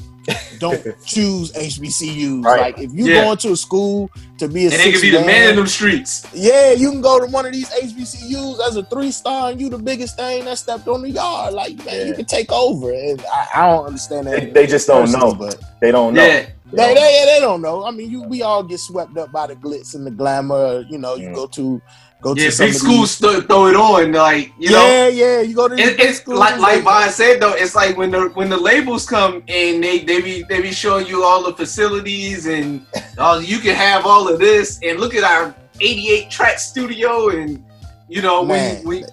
don't 0.59 0.81
choose 1.05 1.51
HBCUs. 1.53 2.43
Right. 2.43 2.61
Like 2.61 2.79
if 2.79 2.93
you 2.93 3.07
yeah. 3.07 3.23
go 3.23 3.31
into 3.31 3.51
a 3.51 3.57
school 3.57 4.09
to 4.37 4.47
be 4.47 4.65
a 4.65 4.69
and 4.69 4.79
they 4.79 4.91
can 4.91 5.01
be 5.01 5.09
the 5.09 5.21
man 5.21 5.51
in 5.51 5.55
them 5.55 5.67
streets. 5.67 6.27
Yeah, 6.33 6.71
you 6.71 6.91
can 6.91 7.01
go 7.01 7.19
to 7.19 7.31
one 7.31 7.45
of 7.45 7.53
these 7.53 7.69
HBCUs 7.69 8.67
as 8.67 8.75
a 8.75 8.83
three 8.83 9.11
star 9.11 9.51
and 9.51 9.59
you 9.61 9.69
the 9.69 9.77
biggest 9.77 10.17
thing 10.17 10.45
that 10.45 10.57
stepped 10.57 10.87
on 10.87 11.01
the 11.01 11.09
yard. 11.09 11.53
Like 11.53 11.77
man, 11.77 11.87
yeah. 11.87 12.03
you 12.05 12.13
can 12.13 12.25
take 12.25 12.51
over. 12.51 12.91
And 12.91 13.21
I, 13.21 13.47
I 13.55 13.67
don't 13.67 13.85
understand 13.87 14.27
that. 14.27 14.39
They, 14.39 14.49
they 14.49 14.67
just 14.67 14.87
don't 14.87 15.11
know, 15.11 15.33
but 15.33 15.61
they 15.81 15.91
don't 15.91 16.13
know. 16.13 16.25
Yeah. 16.25 16.49
They, 16.73 16.93
they, 16.93 17.23
they 17.25 17.37
don't 17.39 17.61
know. 17.61 17.85
I 17.85 17.91
mean, 17.91 18.11
you 18.11 18.23
we 18.23 18.41
all 18.41 18.61
get 18.61 18.79
swept 18.79 19.17
up 19.17 19.31
by 19.31 19.47
the 19.47 19.55
glitz 19.55 19.95
and 19.95 20.05
the 20.05 20.11
glamour. 20.11 20.85
You 20.89 20.97
know, 20.97 21.15
you 21.15 21.29
mm. 21.29 21.35
go 21.35 21.47
to 21.47 21.81
Go 22.19 22.33
yeah, 22.35 22.49
big 22.57 22.73
schools 22.73 23.19
th- 23.19 23.43
throw 23.45 23.67
it 23.67 23.75
on, 23.75 24.11
like 24.11 24.47
you 24.57 24.71
yeah, 24.71 24.77
know. 24.77 24.87
Yeah, 24.87 25.07
yeah. 25.07 25.41
You 25.41 25.55
go 25.55 25.67
to 25.67 25.75
it, 25.75 25.99
it's 25.99 26.27
like 26.27 26.59
like 26.59 26.81
Vaughn 26.81 27.09
said 27.09 27.39
though. 27.39 27.53
It's 27.53 27.75
like 27.75 27.95
when 27.95 28.09
the 28.09 28.29
when 28.29 28.49
the 28.49 28.57
labels 28.57 29.07
come 29.07 29.43
and 29.47 29.83
they 29.83 29.99
they 29.99 30.21
be 30.21 30.43
they 30.49 30.59
be 30.59 30.71
showing 30.71 31.05
you 31.05 31.23
all 31.23 31.43
the 31.43 31.53
facilities 31.53 32.47
and 32.47 32.83
uh, 33.19 33.39
you 33.43 33.59
can 33.59 33.75
have 33.75 34.07
all 34.07 34.27
of 34.27 34.39
this 34.39 34.79
and 34.81 34.99
look 34.99 35.13
at 35.13 35.23
our 35.23 35.53
88 35.79 36.31
track 36.31 36.57
studio 36.57 37.29
and 37.29 37.63
you 38.09 38.23
know 38.23 38.41
when 38.41 38.83
when 38.83 39.03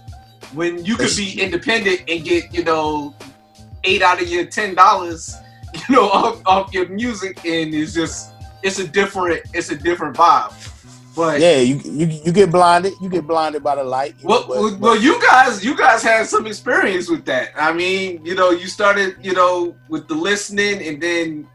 when 0.54 0.82
you 0.82 0.96
could 0.96 1.14
be 1.14 1.38
independent 1.38 2.04
and 2.08 2.24
get 2.24 2.54
you 2.54 2.64
know 2.64 3.14
eight 3.84 4.00
out 4.00 4.22
of 4.22 4.28
your 4.28 4.46
ten 4.46 4.74
dollars 4.74 5.36
you 5.88 5.94
know 5.94 6.08
off, 6.08 6.40
off 6.46 6.72
your 6.72 6.88
music 6.88 7.44
and 7.44 7.74
it's 7.74 7.92
just 7.92 8.32
it's 8.62 8.78
a 8.78 8.88
different 8.88 9.42
it's 9.52 9.70
a 9.70 9.76
different 9.76 10.16
vibe. 10.16 10.70
But 11.14 11.40
yeah, 11.40 11.58
you 11.58 11.76
you, 11.76 12.06
you 12.24 12.32
get 12.32 12.50
blinded. 12.50 12.94
You 13.00 13.08
get 13.08 13.26
blinded 13.26 13.62
by 13.62 13.76
the 13.76 13.84
light. 13.84 14.16
Well, 14.22 14.48
know, 14.48 14.70
but, 14.70 14.80
well, 14.80 14.96
you 14.96 15.20
guys, 15.22 15.64
you 15.64 15.76
guys 15.76 16.02
had 16.02 16.26
some 16.26 16.46
experience 16.46 17.08
with 17.08 17.24
that. 17.26 17.50
I 17.56 17.72
mean, 17.72 18.24
you 18.24 18.34
know, 18.34 18.50
you 18.50 18.66
started, 18.66 19.16
you 19.22 19.32
know, 19.32 19.76
with 19.88 20.08
the 20.08 20.14
listening, 20.14 20.86
and 20.86 21.00
then 21.00 21.46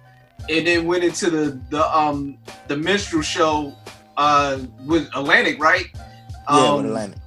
and 0.49 0.66
then 0.66 0.88
went 0.88 1.03
into 1.03 1.30
the 1.30 1.60
the 1.70 1.97
um 1.97 2.38
the 2.68 2.78
minstrel 2.78 3.22
show 3.22 3.76
uh 4.18 4.60
with 4.86 5.10
Atlantic, 5.16 5.62
right? 5.62 5.88
Um, 6.47 6.57
yeah, 6.57 6.72
with 6.72 6.80
um, 6.80 6.86
Atlantic. 6.86 7.20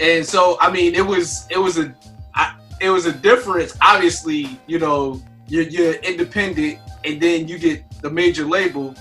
And 0.00 0.26
so, 0.26 0.58
I 0.60 0.70
mean, 0.70 0.94
it 0.94 1.06
was 1.06 1.46
it 1.50 1.58
was 1.58 1.78
a 1.78 1.94
I, 2.34 2.56
it 2.80 2.90
was 2.90 3.06
a 3.06 3.12
difference. 3.12 3.76
Obviously, 3.82 4.58
you 4.66 4.78
know, 4.78 5.22
you're, 5.48 5.64
you're 5.64 5.94
independent, 5.96 6.78
and 7.04 7.20
then 7.20 7.46
you 7.46 7.58
get 7.58 7.84
the 8.00 8.10
major 8.10 8.44
label 8.44 8.94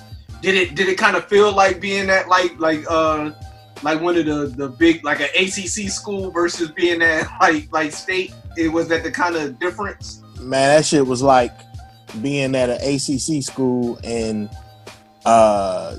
did 0.44 0.56
it 0.56 0.76
did 0.76 0.90
it 0.90 0.98
kind 0.98 1.16
of 1.16 1.26
feel 1.28 1.54
like 1.54 1.80
being 1.80 2.10
at 2.10 2.28
like 2.28 2.60
like 2.60 2.84
uh 2.90 3.32
like 3.82 4.02
one 4.02 4.18
of 4.18 4.26
the 4.26 4.54
the 4.58 4.68
big 4.68 5.04
like 5.04 5.22
an 5.22 5.30
ACC 5.40 5.90
school 5.90 6.32
versus 6.32 6.70
being 6.70 7.02
at 7.02 7.28
like 7.42 7.72
like 7.72 7.92
state? 7.94 8.34
It 8.58 8.68
was 8.68 8.88
that 8.90 9.04
the 9.04 9.12
kind 9.12 9.36
of 9.36 9.58
difference. 9.58 10.22
Man, 10.40 10.76
that 10.76 10.86
shit 10.86 11.08
was 11.08 11.24
like 11.24 11.54
being 12.22 12.56
at 12.56 12.70
an 12.70 12.76
ACC 12.76 13.42
school 13.42 13.98
and 14.04 14.50
uh, 15.26 15.96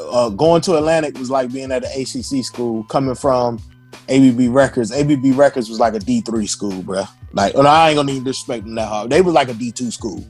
uh, 0.00 0.28
going 0.30 0.60
to 0.62 0.76
Atlantic 0.76 1.16
was 1.16 1.30
like 1.30 1.52
being 1.52 1.70
at 1.70 1.84
an 1.84 1.90
ACC 1.92 2.44
school. 2.44 2.82
Coming 2.84 3.14
from 3.14 3.62
ABB 4.08 4.52
Records, 4.52 4.90
ABB 4.90 5.36
Records 5.36 5.70
was 5.70 5.78
like 5.78 5.94
a 5.94 6.00
D 6.00 6.20
three 6.20 6.48
school, 6.48 6.82
bro. 6.82 7.04
Like, 7.32 7.54
and 7.54 7.66
I 7.66 7.90
ain't 7.90 7.96
gonna 7.96 8.10
even 8.10 8.24
disrespect 8.24 8.64
them 8.64 8.74
that 8.74 8.88
hard. 8.88 9.10
They 9.10 9.20
was 9.22 9.34
like 9.34 9.48
a 9.48 9.54
D 9.54 9.70
two 9.70 9.92
school. 9.92 10.24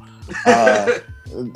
Uh, 0.46 0.98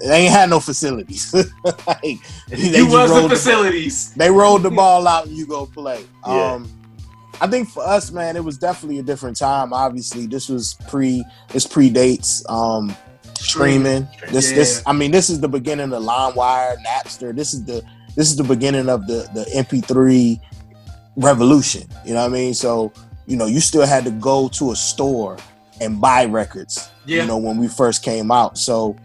they 0.05 0.25
ain't 0.25 0.33
had 0.33 0.51
no 0.51 0.61
facilities. 0.61 1.33
like, 1.87 2.19
you 2.49 2.87
was 2.87 3.11
the 3.11 3.29
facilities. 3.29 4.13
The, 4.13 4.19
they 4.19 4.31
rolled 4.31 4.63
the 4.63 4.71
ball 4.71 5.07
out 5.07 5.27
and 5.27 5.37
you 5.37 5.47
go 5.47 5.67
play. 5.67 6.05
Yeah. 6.27 6.53
Um, 6.53 6.71
I 7.41 7.47
think 7.47 7.69
for 7.69 7.85
us, 7.85 8.11
man, 8.11 8.37
it 8.37 8.43
was 8.43 8.59
definitely 8.59 8.99
a 8.99 9.03
different 9.03 9.37
time. 9.37 9.73
Obviously, 9.73 10.27
this 10.27 10.49
was 10.49 10.77
pre. 10.89 11.25
This 11.51 11.67
predates 11.67 12.49
um, 12.51 12.95
streaming. 13.35 14.09
This, 14.31 14.51
yeah. 14.51 14.57
this. 14.57 14.83
I 14.87 14.93
mean, 14.93 15.13
this 15.13 15.31
is 15.31 15.41
the 15.41 15.49
beginning 15.49 15.93
of 15.93 16.03
LimeWire, 16.03 16.77
Napster. 16.85 17.35
This 17.35 17.55
is 17.55 17.65
the. 17.65 17.85
This 18.17 18.31
is 18.31 18.37
the 18.37 18.45
beginning 18.45 18.89
of 18.89 19.07
the 19.07 19.29
the 19.35 19.45
MP3 19.55 20.41
revolution. 21.17 21.85
You 22.05 22.15
know 22.15 22.23
what 22.23 22.31
I 22.31 22.33
mean? 22.33 22.55
So 22.55 22.93
you 23.29 23.37
know, 23.37 23.47
you 23.47 23.61
still 23.61 23.87
had 23.87 24.05
to 24.05 24.11
go 24.11 24.49
to 24.49 24.73
a 24.73 24.77
store 24.77 25.37
and 25.81 26.01
buy 26.01 26.25
records. 26.25 26.91
Yeah. 27.07 27.23
You 27.23 27.29
know, 27.29 27.39
when 27.39 27.59
we 27.59 27.69
first 27.69 28.03
came 28.03 28.31
out. 28.31 28.59
So 28.59 28.97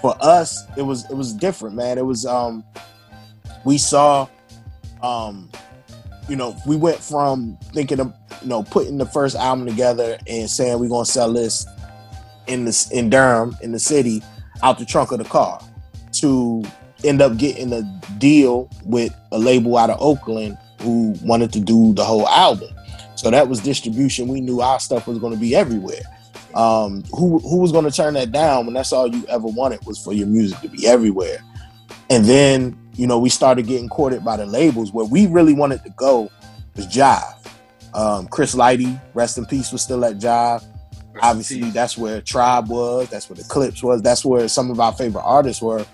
for 0.00 0.16
us, 0.20 0.64
it 0.76 0.82
was 0.82 1.08
it 1.10 1.14
was 1.14 1.32
different, 1.32 1.76
man. 1.76 1.98
It 1.98 2.06
was 2.06 2.26
um 2.26 2.64
we 3.64 3.78
saw 3.78 4.28
um 5.02 5.50
you 6.28 6.36
know, 6.36 6.56
we 6.66 6.76
went 6.76 6.98
from 6.98 7.58
thinking 7.72 8.00
of 8.00 8.14
you 8.42 8.48
know 8.48 8.62
putting 8.62 8.98
the 8.98 9.06
first 9.06 9.36
album 9.36 9.66
together 9.66 10.18
and 10.26 10.48
saying 10.48 10.78
we're 10.78 10.88
gonna 10.88 11.04
sell 11.04 11.32
this 11.32 11.66
in 12.46 12.64
this 12.64 12.90
in 12.90 13.10
Durham 13.10 13.56
in 13.62 13.72
the 13.72 13.78
city 13.78 14.22
out 14.62 14.78
the 14.78 14.84
trunk 14.84 15.12
of 15.12 15.18
the 15.18 15.24
car 15.24 15.60
to 16.12 16.64
end 17.04 17.20
up 17.20 17.36
getting 17.36 17.72
a 17.72 17.82
deal 18.18 18.68
with 18.84 19.14
a 19.32 19.38
label 19.38 19.76
out 19.76 19.90
of 19.90 20.00
Oakland 20.00 20.56
who 20.80 21.14
wanted 21.22 21.52
to 21.52 21.60
do 21.60 21.92
the 21.94 22.04
whole 22.04 22.28
album. 22.28 22.68
So 23.22 23.30
that 23.30 23.48
was 23.48 23.60
distribution. 23.60 24.26
We 24.26 24.40
knew 24.40 24.62
our 24.62 24.80
stuff 24.80 25.06
was 25.06 25.20
going 25.20 25.32
to 25.32 25.38
be 25.38 25.54
everywhere. 25.54 26.02
Um, 26.56 27.04
who 27.16 27.38
who 27.38 27.58
was 27.58 27.70
going 27.70 27.84
to 27.84 27.90
turn 27.92 28.14
that 28.14 28.32
down 28.32 28.66
when 28.66 28.74
that's 28.74 28.92
all 28.92 29.06
you 29.06 29.24
ever 29.28 29.46
wanted 29.46 29.86
was 29.86 29.96
for 30.02 30.12
your 30.12 30.26
music 30.26 30.58
to 30.62 30.68
be 30.68 30.88
everywhere? 30.88 31.38
And 32.10 32.24
then 32.24 32.76
you 32.94 33.06
know 33.06 33.20
we 33.20 33.28
started 33.28 33.68
getting 33.68 33.88
courted 33.88 34.24
by 34.24 34.38
the 34.38 34.44
labels. 34.44 34.92
Where 34.92 35.06
we 35.06 35.28
really 35.28 35.54
wanted 35.54 35.84
to 35.84 35.90
go 35.90 36.32
was 36.74 36.88
Jive. 36.88 37.48
Um, 37.94 38.26
Chris 38.26 38.56
Lighty, 38.56 39.00
rest 39.14 39.38
in 39.38 39.46
peace, 39.46 39.70
was 39.70 39.82
still 39.82 40.04
at 40.04 40.16
Jive. 40.16 40.64
Obviously, 41.20 41.70
that's 41.70 41.96
where 41.96 42.20
Tribe 42.22 42.70
was. 42.70 43.08
That's 43.08 43.30
where 43.30 43.36
the 43.36 43.44
Clipse 43.44 43.84
was. 43.84 44.02
That's 44.02 44.24
where 44.24 44.48
some 44.48 44.68
of 44.72 44.80
our 44.80 44.94
favorite 44.94 45.22
artists 45.22 45.62
were. 45.62 45.86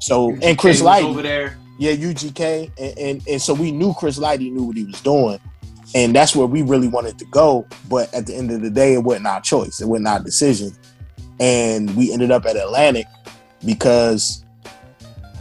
So 0.00 0.32
UGK 0.32 0.42
and 0.42 0.58
Chris 0.58 0.82
Lighty 0.82 1.04
over 1.04 1.22
there. 1.22 1.56
Yeah, 1.78 1.92
UGK, 1.92 2.72
and, 2.76 2.98
and 2.98 3.28
and 3.28 3.40
so 3.40 3.54
we 3.54 3.70
knew 3.70 3.94
Chris 3.94 4.18
Lighty 4.18 4.50
knew 4.50 4.64
what 4.64 4.76
he 4.76 4.82
was 4.82 5.00
doing 5.02 5.38
and 5.94 6.14
that's 6.14 6.34
where 6.34 6.46
we 6.46 6.62
really 6.62 6.88
wanted 6.88 7.18
to 7.18 7.24
go. 7.26 7.66
But 7.88 8.12
at 8.14 8.26
the 8.26 8.34
end 8.34 8.50
of 8.50 8.62
the 8.62 8.70
day, 8.70 8.94
it 8.94 9.02
wasn't 9.02 9.26
our 9.26 9.40
choice. 9.40 9.80
It 9.80 9.86
wasn't 9.86 10.08
our 10.08 10.20
decision, 10.20 10.72
and 11.40 11.94
we 11.96 12.12
ended 12.12 12.30
up 12.30 12.46
at 12.46 12.56
Atlantic 12.56 13.06
because 13.64 14.44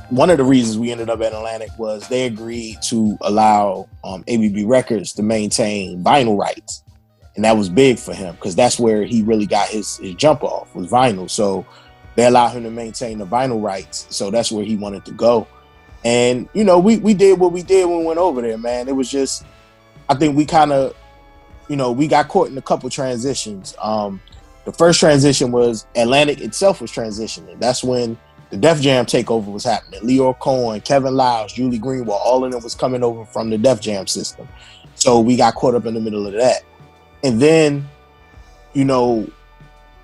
one 0.10 0.30
of 0.30 0.38
the 0.38 0.44
reasons 0.44 0.78
we 0.78 0.92
ended 0.92 1.10
up 1.10 1.22
at 1.22 1.34
Atlantic 1.34 1.70
was 1.78 2.08
they 2.10 2.26
agreed 2.26 2.82
to 2.84 3.18
allow 3.22 3.88
um, 4.04 4.24
ABB 4.28 4.68
Records 4.68 5.14
to 5.14 5.24
maintain 5.24 6.04
vinyl 6.04 6.38
rights, 6.38 6.84
and 7.36 7.46
that 7.46 7.56
was 7.56 7.70
big 7.70 7.98
for 7.98 8.14
him 8.14 8.36
because 8.36 8.56
that's 8.56 8.78
where 8.78 9.04
he 9.04 9.22
really 9.22 9.46
got 9.46 9.70
his, 9.70 9.98
his 9.98 10.16
jump 10.16 10.44
off 10.44 10.74
was 10.76 10.92
vinyl. 10.92 11.30
So 11.30 11.66
they 12.16 12.26
allowed 12.26 12.50
him 12.50 12.64
to 12.64 12.72
maintain 12.72 13.20
the 13.20 13.26
vinyl 13.26 13.64
rights, 13.64 14.06
so 14.10 14.30
that's 14.30 14.52
where 14.52 14.66
he 14.66 14.76
wanted 14.76 15.06
to 15.06 15.12
go. 15.14 15.48
And 16.04 16.50
you 16.54 16.64
know, 16.64 16.78
we 16.78 16.98
we 16.98 17.14
did 17.14 17.40
what 17.40 17.54
we 17.54 17.64
did 17.64 17.88
when 17.88 18.00
we 18.00 18.06
went 18.06 18.20
over 18.20 18.42
there, 18.42 18.58
man. 18.58 18.90
It 18.90 18.96
was 18.96 19.10
just 19.10 19.46
I 20.12 20.14
think 20.14 20.36
we 20.36 20.46
kind 20.46 20.74
of, 20.74 20.94
you 21.70 21.78
know, 21.78 21.94
we 21.94 22.06
got 22.06 22.28
caught 22.28 22.50
in 22.50 22.58
a 22.58 22.62
couple 22.62 22.90
transitions. 22.90 23.74
Um, 23.82 24.20
the 24.66 24.74
first 24.74 25.00
transition 25.00 25.54
was 25.54 25.86
Atlantic 25.96 26.42
itself 26.42 26.82
was 26.82 26.92
transitioning. 26.92 27.58
That's 27.62 27.82
when 27.82 28.18
the 28.50 28.58
Def 28.58 28.82
Jam 28.82 29.06
takeover 29.06 29.46
was 29.46 29.64
happening. 29.64 30.02
Lyor 30.02 30.38
Cohen, 30.38 30.82
Kevin 30.82 31.16
Liles, 31.16 31.54
Julie 31.54 31.80
Greenwald, 31.80 32.10
all 32.10 32.44
of 32.44 32.52
them 32.52 32.62
was 32.62 32.76
coming 32.76 33.04
over 33.04 33.24
from 33.24 33.50
the 33.50 33.58
Def 33.58 33.80
Jam 33.80 34.06
system. 34.06 34.50
So 34.96 35.22
we 35.22 35.38
got 35.38 35.56
caught 35.56 35.76
up 35.76 35.86
in 35.86 35.94
the 35.94 36.02
middle 36.02 36.28
of 36.28 36.34
that. 36.34 36.64
And 37.24 37.42
then, 37.42 37.88
you 38.74 38.84
know, 38.84 39.26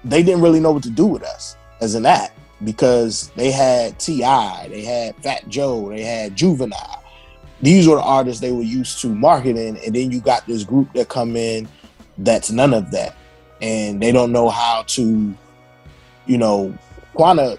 they 0.05 0.23
didn't 0.23 0.39
really 0.39 0.61
know 0.61 0.71
what 0.71 0.83
to 0.83 0.89
do 0.89 1.05
with 1.05 1.23
us 1.23 1.57
as 1.81 1.95
an 1.95 2.05
act 2.05 2.31
because 2.63 3.27
they 3.35 3.51
had 3.51 3.99
T.I., 3.99 4.69
they 4.69 4.83
had 4.83 5.17
Fat 5.17 5.49
Joe, 5.49 5.89
they 5.89 6.01
had 6.01 6.33
Juvenile 6.33 7.03
these 7.61 7.87
were 7.87 7.95
the 7.95 8.01
artists 8.01 8.41
they 8.41 8.51
were 8.51 8.63
used 8.63 9.01
to 9.01 9.07
marketing, 9.07 9.79
and 9.83 9.95
then 9.95 10.11
you 10.11 10.21
got 10.21 10.45
this 10.45 10.63
group 10.63 10.93
that 10.93 11.09
come 11.09 11.35
in 11.35 11.67
that's 12.19 12.51
none 12.51 12.73
of 12.73 12.91
that, 12.91 13.15
and 13.61 14.01
they 14.01 14.11
don't 14.11 14.31
know 14.31 14.49
how 14.49 14.83
to, 14.87 15.33
you 16.25 16.37
know, 16.37 16.77
quanti- 17.13 17.57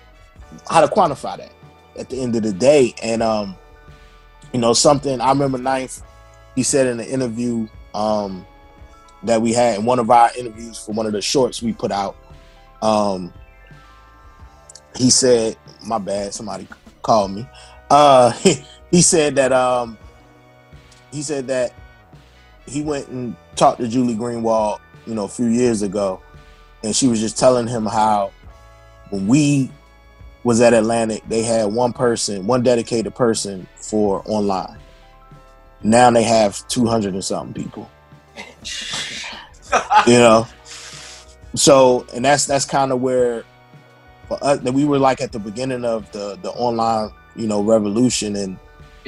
how 0.70 0.80
to 0.80 0.88
quantify 0.88 1.36
that 1.36 1.53
at 1.99 2.09
the 2.11 2.20
end 2.20 2.36
of 2.36 2.42
the 2.42 2.53
day. 2.53 2.94
And 3.03 3.22
um, 3.22 3.57
you 4.53 4.61
know, 4.61 4.72
something 4.72 5.20
I 5.20 5.30
remember 5.30 5.59
Ninth, 5.59 6.03
he 6.55 6.62
said 6.62 6.86
in 6.86 7.01
an 7.01 7.07
interview 7.07 7.68
um 7.94 8.46
that 9.24 9.42
we 9.42 9.53
had 9.53 9.78
in 9.78 9.84
one 9.84 9.99
of 9.99 10.11
our 10.11 10.30
interviews 10.38 10.78
for 10.78 10.92
one 10.92 11.07
of 11.07 11.12
the 11.12 11.20
shorts 11.20 11.62
we 11.62 11.72
put 11.72 11.90
out. 11.90 12.16
Um, 12.82 13.32
he 14.96 15.11
said, 15.11 15.57
"My 15.84 15.99
bad, 15.99 16.34
somebody 16.34 16.68
called 17.03 17.32
me." 17.32 17.49
Uh, 17.90 18.32
he 18.91 19.03
said 19.03 19.36
that 19.36 19.53
um 19.53 19.99
he 21.12 21.22
said 21.22 21.47
that 21.49 21.72
he 22.66 22.82
went 22.82 23.09
and 23.09 23.34
talked 23.57 23.80
to 23.80 23.89
Julie 23.89 24.14
Greenwald, 24.14 24.80
you 25.07 25.14
know, 25.14 25.24
a 25.24 25.28
few 25.28 25.47
years 25.47 25.82
ago, 25.82 26.20
and 26.84 26.95
she 26.95 27.09
was 27.09 27.20
just 27.20 27.39
telling 27.39 27.66
him 27.66 27.86
how 27.86 28.30
when 29.11 29.26
we 29.26 29.70
was 30.45 30.61
at 30.61 30.74
Atlantic, 30.74 31.22
they 31.28 31.43
had 31.43 31.72
one 31.72 31.93
person, 31.93 32.47
one 32.47 32.62
dedicated 32.62 33.14
person 33.14 33.66
for 33.76 34.22
online. 34.26 34.78
Now 35.82 36.11
they 36.11 36.22
have 36.22 36.66
two 36.68 36.86
hundred 36.86 37.14
and 37.14 37.24
something 37.24 37.55
people. 37.62 37.91
you 40.07 40.18
know, 40.18 40.47
so 41.55 42.07
and 42.14 42.24
that's 42.24 42.47
that's 42.47 42.64
kind 42.64 42.93
of 42.93 43.01
where 43.01 43.45
for 44.28 44.43
us 44.43 44.61
that 44.61 44.72
we 44.72 44.84
were 44.84 44.99
like 44.99 45.20
at 45.20 45.32
the 45.32 45.39
beginning 45.39 45.84
of 45.84 46.11
the 46.12 46.39
the 46.43 46.51
online 46.51 47.11
you 47.36 47.47
know 47.47 47.62
revolution 47.62 48.36
and 48.36 48.59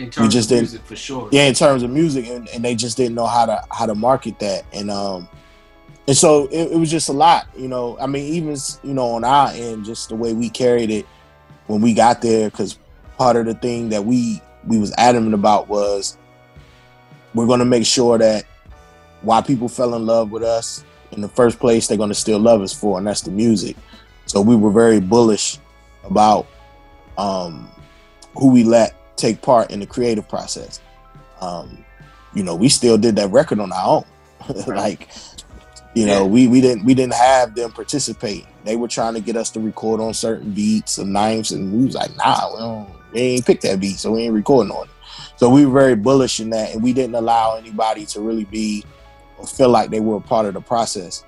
we 0.05 0.29
just 0.29 0.49
didn't 0.49 0.85
for 0.85 0.97
sure. 0.97 1.29
Yeah, 1.33 1.45
in 1.45 1.55
terms 1.55 1.83
of 1.83 1.91
music, 1.91 2.27
and, 2.27 2.49
and, 2.49 2.65
they 2.65 2.75
just 2.75 2.97
didn't 2.97 3.15
know 3.15 3.27
how 3.27 3.47
to 3.47 3.65
how 3.71 3.87
to 3.87 3.95
market 3.95 4.39
that, 4.41 4.65
and 4.73 4.91
um, 4.91 5.29
and 6.07 6.17
so 6.17 6.47
it, 6.47 6.73
it, 6.73 6.77
was 6.79 6.91
just 6.91 7.09
a 7.09 7.13
lot, 7.13 7.47
you 7.57 7.69
know. 7.69 7.99
I 8.01 8.07
mean, 8.07 8.33
even 8.35 8.57
you 8.83 8.95
know 8.95 9.11
on 9.13 9.25
our 9.25 9.51
end, 9.51 9.85
just 9.85 10.09
the 10.09 10.17
way 10.17 10.33
we 10.33 10.49
carried 10.49 10.91
it 10.91 11.07
when 11.67 11.81
we 11.81 11.95
got 11.95 12.21
there, 12.23 12.51
because 12.51 12.79
part 13.17 13.37
of 13.37 13.47
the 13.47 13.55
thing 13.55 13.89
that 13.91 14.05
we 14.05 14.41
we 14.67 14.79
was 14.79 14.93
adamant 14.99 15.35
about 15.35 15.69
was 15.69 16.17
we're 17.35 17.47
going 17.47 17.61
to 17.61 17.65
make 17.65 17.87
sure 17.87 18.19
that 18.19 18.45
why 19.23 19.41
people 19.41 19.69
fell 19.69 19.95
in 19.95 20.07
love 20.07 20.31
with 20.31 20.43
us 20.43 20.85
in 21.13 21.21
the 21.21 21.29
first 21.29 21.59
place, 21.59 21.87
they're 21.87 21.97
going 21.97 22.09
to 22.09 22.15
still 22.15 22.39
love 22.39 22.61
us 22.61 22.73
for, 22.73 22.99
and 22.99 23.07
that's 23.07 23.21
the 23.21 23.31
music. 23.31 23.77
So 24.27 24.41
we 24.41 24.57
were 24.57 24.71
very 24.71 25.01
bullish 25.01 25.59
about 26.05 26.47
um, 27.19 27.69
who 28.37 28.51
we 28.51 28.65
let 28.65 28.95
take 29.21 29.43
part 29.43 29.71
in 29.71 29.81
the 29.81 29.87
creative 29.87 30.29
process. 30.29 30.81
Um, 31.41 31.85
you 32.35 32.43
know, 32.43 32.55
we 32.55 32.69
still 32.69 32.97
did 32.99 33.17
that 33.17 33.31
record 33.31 33.61
on 33.61 33.73
our 33.73 33.87
own. 33.87 34.05
like 34.67 35.09
You 35.95 36.07
know, 36.07 36.23
Yeah. 36.23 36.27
we 36.29 36.49
we 36.49 36.61
didn't 36.61 36.85
we 36.85 36.95
didn't 36.95 37.15
have 37.15 37.55
them 37.55 37.73
participate. 37.73 38.47
They 38.65 38.77
were 38.77 38.89
trying 38.89 39.15
to 39.15 39.21
get 39.21 39.37
us 39.37 39.51
to 39.51 39.61
record 39.61 40.01
on 40.01 40.15
certain 40.15 40.53
beats 40.53 40.99
and 40.99 41.13
knives, 41.13 41.51
and 41.53 41.73
we 41.73 41.87
was 41.87 41.95
like, 41.95 42.15
nah, 42.17 42.53
we 42.53 42.59
don't. 42.61 42.89
We 43.13 43.21
ain't 43.21 43.47
picked 43.47 43.63
that 43.63 43.81
beat, 43.81 43.97
so 43.99 44.13
we 44.13 44.23
ain't 44.23 44.35
recording 44.35 44.71
on 44.71 44.85
it. 44.85 44.91
So 45.37 45.49
we 45.49 45.65
were 45.67 45.73
very 45.73 45.97
bullish 45.97 46.39
in 46.39 46.51
that, 46.51 46.73
and 46.75 46.83
we 46.83 46.93
didn't 46.93 47.15
allow 47.17 47.57
anybody 47.57 48.07
to 48.07 48.21
really 48.21 48.45
be 48.45 48.85
or 49.39 49.47
feel 49.47 49.71
like 49.71 49.91
they 49.91 50.01
were 50.01 50.17
a 50.17 50.21
part 50.21 50.47
of 50.47 50.55
the 50.55 50.61
process. 50.61 51.25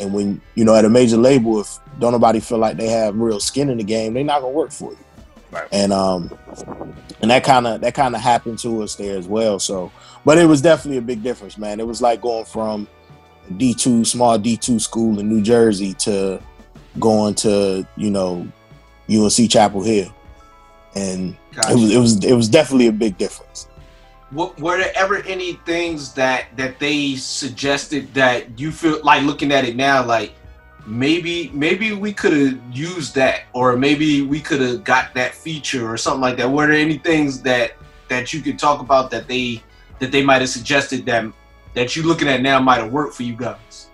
And 0.00 0.12
when 0.14 0.40
you 0.54 0.64
know 0.64 0.74
at 0.74 0.84
a 0.84 0.88
major 0.88 1.16
label, 1.16 1.60
if 1.60 1.78
don't 1.98 2.12
nobody 2.12 2.40
feel 2.40 2.58
like 2.58 2.76
they 2.76 2.88
have 2.88 3.16
real 3.16 3.40
skin 3.40 3.68
in 3.68 3.78
the 3.78 3.84
game, 3.84 4.14
they're 4.14 4.24
not 4.24 4.40
gonna 4.40 4.52
work 4.54 4.70
for 4.70 4.92
you. 4.92 4.98
Right. 5.50 5.68
And 5.72 5.92
um, 5.92 6.36
and 7.20 7.30
that 7.30 7.44
kind 7.44 7.66
of 7.66 7.80
that 7.80 7.94
kind 7.94 8.14
of 8.14 8.20
happened 8.20 8.58
to 8.60 8.82
us 8.82 8.96
there 8.96 9.16
as 9.16 9.28
well. 9.28 9.58
So, 9.58 9.92
but 10.24 10.38
it 10.38 10.46
was 10.46 10.60
definitely 10.60 10.98
a 10.98 11.02
big 11.02 11.22
difference, 11.22 11.56
man. 11.56 11.80
It 11.80 11.86
was 11.86 12.02
like 12.02 12.20
going 12.20 12.44
from 12.44 12.88
D 13.56 13.74
two 13.74 14.04
small 14.04 14.38
D 14.38 14.56
two 14.56 14.78
school 14.78 15.18
in 15.20 15.28
New 15.28 15.42
Jersey 15.42 15.94
to 15.94 16.42
going 16.98 17.34
to 17.36 17.86
you 17.96 18.10
know 18.10 18.46
UNC 19.08 19.50
Chapel 19.50 19.82
Hill, 19.82 20.12
and 20.94 21.36
Gotcha. 21.54 21.70
it 21.70 21.74
was 21.74 21.94
it 21.94 21.98
was 21.98 22.24
it 22.24 22.34
was 22.34 22.48
definitely 22.48 22.88
a 22.88 22.92
big 22.92 23.16
difference. 23.18 23.68
What, 24.30 24.58
were 24.60 24.76
there 24.76 24.92
ever 24.96 25.22
any 25.22 25.54
things 25.64 26.12
that 26.14 26.46
that 26.56 26.80
they 26.80 27.14
suggested 27.14 28.12
that 28.14 28.58
you 28.58 28.72
feel 28.72 29.00
like 29.04 29.22
looking 29.22 29.52
at 29.52 29.64
it 29.64 29.76
now, 29.76 30.04
like 30.04 30.34
maybe 30.86 31.50
maybe 31.52 31.92
we 31.92 32.12
could 32.12 32.32
have 32.32 32.58
used 32.72 33.14
that, 33.14 33.42
or 33.52 33.76
maybe 33.76 34.22
we 34.22 34.40
could 34.40 34.60
have 34.60 34.84
got 34.84 35.14
that 35.14 35.34
feature 35.34 35.90
or 35.90 35.96
something 35.96 36.20
like 36.20 36.36
that? 36.38 36.50
Were 36.50 36.66
there 36.66 36.76
any 36.76 36.98
things 36.98 37.42
that 37.42 37.72
that 38.08 38.32
you 38.32 38.40
could 38.40 38.58
talk 38.58 38.80
about 38.80 39.10
that 39.10 39.26
they 39.28 39.62
that 39.98 40.12
they 40.12 40.22
might 40.22 40.40
have 40.40 40.50
suggested 40.50 41.04
that 41.06 41.24
that 41.74 41.96
you 41.96 42.02
looking 42.02 42.28
at 42.28 42.40
now 42.40 42.60
might 42.60 42.78
have 42.78 42.92
worked 42.92 43.14
for 43.14 43.22
you 43.22 43.34
guys? 43.34 43.88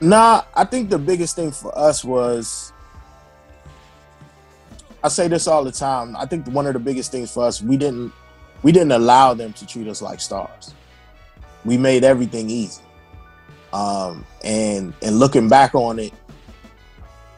Nah, 0.00 0.42
I 0.54 0.64
think 0.64 0.90
the 0.90 0.98
biggest 0.98 1.34
thing 1.34 1.50
for 1.50 1.76
us 1.76 2.04
was 2.04 2.72
I 5.02 5.08
say 5.08 5.28
this 5.28 5.46
all 5.46 5.64
the 5.64 5.72
time. 5.72 6.16
I 6.16 6.26
think 6.26 6.46
one 6.48 6.66
of 6.66 6.72
the 6.72 6.78
biggest 6.78 7.10
things 7.10 7.32
for 7.32 7.44
us, 7.44 7.62
we 7.62 7.76
didn't 7.76 8.12
we 8.62 8.72
didn't 8.72 8.92
allow 8.92 9.34
them 9.34 9.52
to 9.54 9.66
treat 9.66 9.88
us 9.88 10.02
like 10.02 10.20
stars. 10.20 10.74
We 11.64 11.76
made 11.76 12.04
everything 12.04 12.50
easy. 12.50 12.82
Um 13.72 14.24
and 14.44 14.94
and 15.02 15.18
looking 15.18 15.48
back 15.48 15.74
on 15.74 15.98
it, 15.98 16.12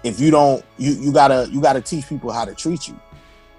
if 0.05 0.20
you 0.20 0.31
don't 0.31 0.64
you 0.78 0.93
you 0.93 1.12
gotta 1.12 1.49
you 1.51 1.61
gotta 1.61 1.81
teach 1.81 2.09
people 2.09 2.33
how 2.33 2.45
to 2.45 2.55
treat 2.55 2.89
you. 2.89 2.99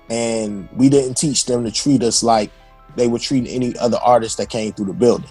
And 0.10 0.68
we 0.76 0.90
didn't 0.90 1.16
teach 1.16 1.46
them 1.46 1.64
to 1.64 1.72
treat 1.72 2.04
us 2.04 2.22
like 2.22 2.52
they 2.96 3.08
were 3.08 3.20
treating 3.20 3.48
any 3.48 3.78
other 3.78 3.98
artist 3.98 4.38
that 4.38 4.50
came 4.50 4.74
through 4.74 4.88
the 4.88 4.94
building. 4.94 5.30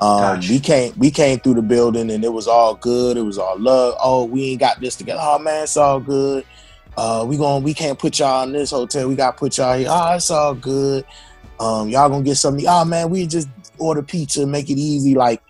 Um, 0.00 0.40
we 0.40 0.58
came 0.58 0.92
we 0.96 1.10
came 1.10 1.38
through 1.38 1.54
the 1.54 1.62
building 1.62 2.10
and 2.10 2.24
it 2.24 2.32
was 2.32 2.48
all 2.48 2.74
good. 2.74 3.16
It 3.16 3.22
was 3.22 3.38
all 3.38 3.58
love. 3.58 3.94
Oh, 4.02 4.24
we 4.24 4.50
ain't 4.50 4.60
got 4.60 4.80
this 4.80 4.96
together. 4.96 5.20
Oh 5.22 5.38
man, 5.38 5.62
it's 5.62 5.76
all 5.76 6.00
good. 6.00 6.44
Uh, 6.96 7.24
we 7.26 7.36
going 7.36 7.62
we 7.62 7.72
can't 7.72 7.98
put 7.98 8.18
y'all 8.18 8.42
in 8.42 8.52
this 8.52 8.72
hotel. 8.72 9.08
We 9.08 9.14
got 9.14 9.32
to 9.32 9.38
put 9.38 9.56
y'all 9.58 9.78
here. 9.78 9.88
Oh, 9.88 10.14
it's 10.14 10.30
all 10.30 10.54
good. 10.54 11.04
Um, 11.60 11.88
y'all 11.88 12.08
gonna 12.08 12.24
get 12.24 12.34
something. 12.34 12.64
Oh 12.68 12.84
man, 12.84 13.10
we 13.10 13.26
just 13.26 13.48
order 13.78 14.02
pizza, 14.02 14.44
make 14.44 14.68
it 14.70 14.78
easy. 14.78 15.14
Like 15.14 15.40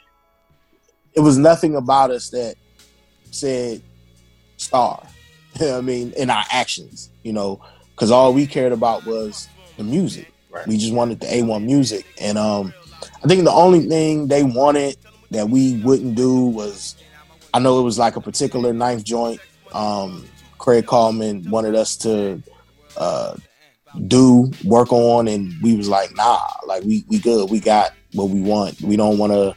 it 1.14 1.20
was 1.20 1.38
nothing 1.38 1.76
about 1.76 2.10
us 2.10 2.30
that 2.30 2.56
said 3.30 3.82
star. 4.56 5.06
You 5.60 5.66
know 5.66 5.78
I 5.78 5.80
mean, 5.80 6.12
in 6.16 6.30
our 6.30 6.44
actions, 6.50 7.10
you 7.22 7.32
know, 7.32 7.60
because 7.90 8.10
all 8.10 8.32
we 8.32 8.46
cared 8.46 8.72
about 8.72 9.04
was 9.04 9.48
the 9.76 9.84
music. 9.84 10.32
Right. 10.50 10.66
We 10.66 10.76
just 10.76 10.92
wanted 10.92 11.20
the 11.20 11.26
A1 11.26 11.64
music. 11.64 12.06
And 12.20 12.38
um 12.38 12.72
I 13.22 13.26
think 13.26 13.44
the 13.44 13.52
only 13.52 13.80
thing 13.80 14.28
they 14.28 14.42
wanted 14.42 14.96
that 15.30 15.48
we 15.48 15.78
wouldn't 15.78 16.14
do 16.14 16.44
was 16.46 16.96
I 17.54 17.58
know 17.58 17.80
it 17.80 17.82
was 17.82 17.98
like 17.98 18.16
a 18.16 18.20
particular 18.20 18.72
Ninth 18.72 19.04
joint. 19.04 19.40
Um 19.72 20.26
Craig 20.58 20.86
Kallman 20.86 21.48
wanted 21.48 21.74
us 21.74 21.96
to 21.98 22.42
uh 22.96 23.36
do 24.06 24.50
work 24.64 24.90
on 24.92 25.28
and 25.28 25.52
we 25.62 25.76
was 25.76 25.88
like, 25.88 26.14
nah, 26.16 26.46
like 26.66 26.82
we 26.84 27.04
we 27.08 27.18
good. 27.18 27.50
We 27.50 27.60
got 27.60 27.92
what 28.12 28.28
we 28.28 28.40
want. 28.40 28.80
We 28.80 28.96
don't 28.96 29.18
wanna 29.18 29.54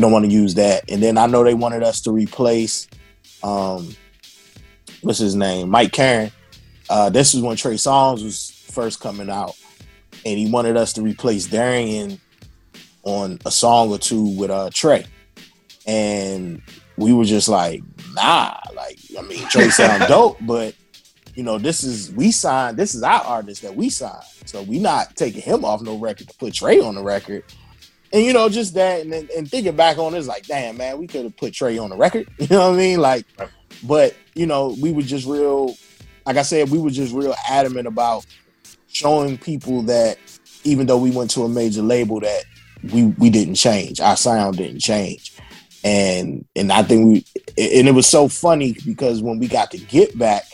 we 0.00 0.02
don't 0.02 0.12
want 0.12 0.24
to 0.24 0.30
use 0.30 0.54
that. 0.54 0.90
And 0.90 1.02
then 1.02 1.18
I 1.18 1.26
know 1.26 1.44
they 1.44 1.52
wanted 1.52 1.82
us 1.82 2.00
to 2.02 2.10
replace 2.10 2.88
um 3.42 3.94
what's 5.02 5.18
his 5.18 5.34
name? 5.36 5.68
Mike 5.68 5.92
Caren. 5.92 6.32
Uh 6.88 7.10
this 7.10 7.34
is 7.34 7.42
when 7.42 7.54
Trey 7.54 7.74
Songz 7.74 8.24
was 8.24 8.50
first 8.70 9.00
coming 9.00 9.28
out. 9.28 9.56
And 10.24 10.38
he 10.38 10.50
wanted 10.50 10.78
us 10.78 10.94
to 10.94 11.02
replace 11.02 11.44
Darien 11.48 12.18
on 13.02 13.38
a 13.44 13.50
song 13.50 13.90
or 13.90 13.98
two 13.98 14.24
with 14.38 14.50
uh 14.50 14.70
Trey. 14.72 15.04
And 15.86 16.62
we 16.96 17.12
were 17.12 17.26
just 17.26 17.50
like, 17.50 17.82
nah, 18.14 18.56
like 18.74 18.98
I 19.18 19.20
mean 19.20 19.46
Trey 19.48 19.68
sound 19.68 20.04
dope, 20.08 20.38
but 20.40 20.74
you 21.34 21.42
know, 21.42 21.58
this 21.58 21.84
is 21.84 22.10
we 22.12 22.32
signed, 22.32 22.78
this 22.78 22.94
is 22.94 23.02
our 23.02 23.20
artist 23.20 23.60
that 23.60 23.76
we 23.76 23.90
signed. 23.90 24.24
So 24.46 24.62
we 24.62 24.78
not 24.78 25.14
taking 25.14 25.42
him 25.42 25.62
off 25.62 25.82
no 25.82 25.98
record 25.98 26.28
to 26.30 26.36
put 26.38 26.54
Trey 26.54 26.80
on 26.80 26.94
the 26.94 27.02
record. 27.02 27.44
And 28.12 28.24
you 28.24 28.32
know, 28.32 28.48
just 28.48 28.74
that 28.74 29.02
and, 29.02 29.12
and 29.12 29.48
thinking 29.48 29.76
back 29.76 29.98
on 29.98 30.14
it, 30.14 30.18
it's 30.18 30.26
like, 30.26 30.46
damn 30.46 30.76
man, 30.76 30.98
we 30.98 31.06
could 31.06 31.24
have 31.24 31.36
put 31.36 31.54
Trey 31.54 31.78
on 31.78 31.90
the 31.90 31.96
record. 31.96 32.28
You 32.38 32.48
know 32.48 32.70
what 32.70 32.74
I 32.74 32.78
mean? 32.78 33.00
Like, 33.00 33.26
but 33.84 34.16
you 34.34 34.46
know, 34.46 34.76
we 34.80 34.92
were 34.92 35.02
just 35.02 35.26
real, 35.26 35.76
like 36.26 36.36
I 36.36 36.42
said, 36.42 36.70
we 36.70 36.78
were 36.78 36.90
just 36.90 37.14
real 37.14 37.34
adamant 37.48 37.86
about 37.86 38.26
showing 38.88 39.38
people 39.38 39.82
that 39.82 40.18
even 40.64 40.86
though 40.86 40.98
we 40.98 41.10
went 41.10 41.30
to 41.32 41.44
a 41.44 41.48
major 41.48 41.82
label 41.82 42.20
that 42.20 42.44
we 42.92 43.06
we 43.06 43.30
didn't 43.30 43.54
change. 43.54 44.00
Our 44.00 44.16
sound 44.16 44.56
didn't 44.56 44.80
change. 44.80 45.36
And 45.84 46.44
and 46.56 46.72
I 46.72 46.82
think 46.82 47.06
we 47.06 47.24
and 47.56 47.88
it 47.88 47.94
was 47.94 48.06
so 48.06 48.28
funny 48.28 48.76
because 48.84 49.22
when 49.22 49.38
we 49.38 49.46
got 49.46 49.70
to 49.70 49.78
get 49.78 50.18
back 50.18 50.44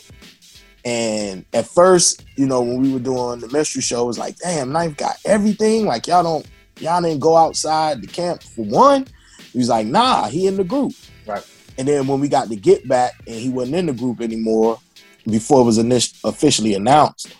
and 0.85 1.43
at 1.53 1.67
first, 1.67 2.23
you 2.37 2.45
know, 2.45 2.61
when 2.61 2.81
we 2.81 2.93
were 2.93 2.99
doing 2.99 3.39
the 3.39 3.49
Minstrel 3.49 3.81
Show, 3.81 4.03
it 4.03 4.07
was 4.07 4.17
like, 4.17 4.37
damn, 4.37 4.71
Ninth 4.71 4.95
got 4.95 5.17
everything. 5.25 5.85
Like 5.85 6.07
y'all 6.07 6.23
don't 6.23 6.47
y'all 6.79 7.01
didn't 7.01 7.19
go 7.19 7.35
outside 7.35 8.01
the 8.01 8.07
camp 8.07 8.43
for 8.43 8.65
one. 8.65 9.07
He 9.51 9.59
was 9.59 9.69
like, 9.69 9.87
nah, 9.87 10.27
he 10.27 10.47
in 10.47 10.57
the 10.57 10.63
group. 10.63 10.93
Right. 11.25 11.45
And 11.77 11.87
then 11.87 12.07
when 12.07 12.19
we 12.19 12.27
got 12.27 12.49
to 12.49 12.55
get 12.55 12.87
back 12.87 13.13
and 13.27 13.35
he 13.35 13.49
wasn't 13.49 13.75
in 13.75 13.85
the 13.87 13.93
group 13.93 14.21
anymore 14.21 14.79
before 15.25 15.61
it 15.61 15.65
was 15.65 15.77
init- 15.77 16.19
officially 16.23 16.73
announced, 16.73 17.35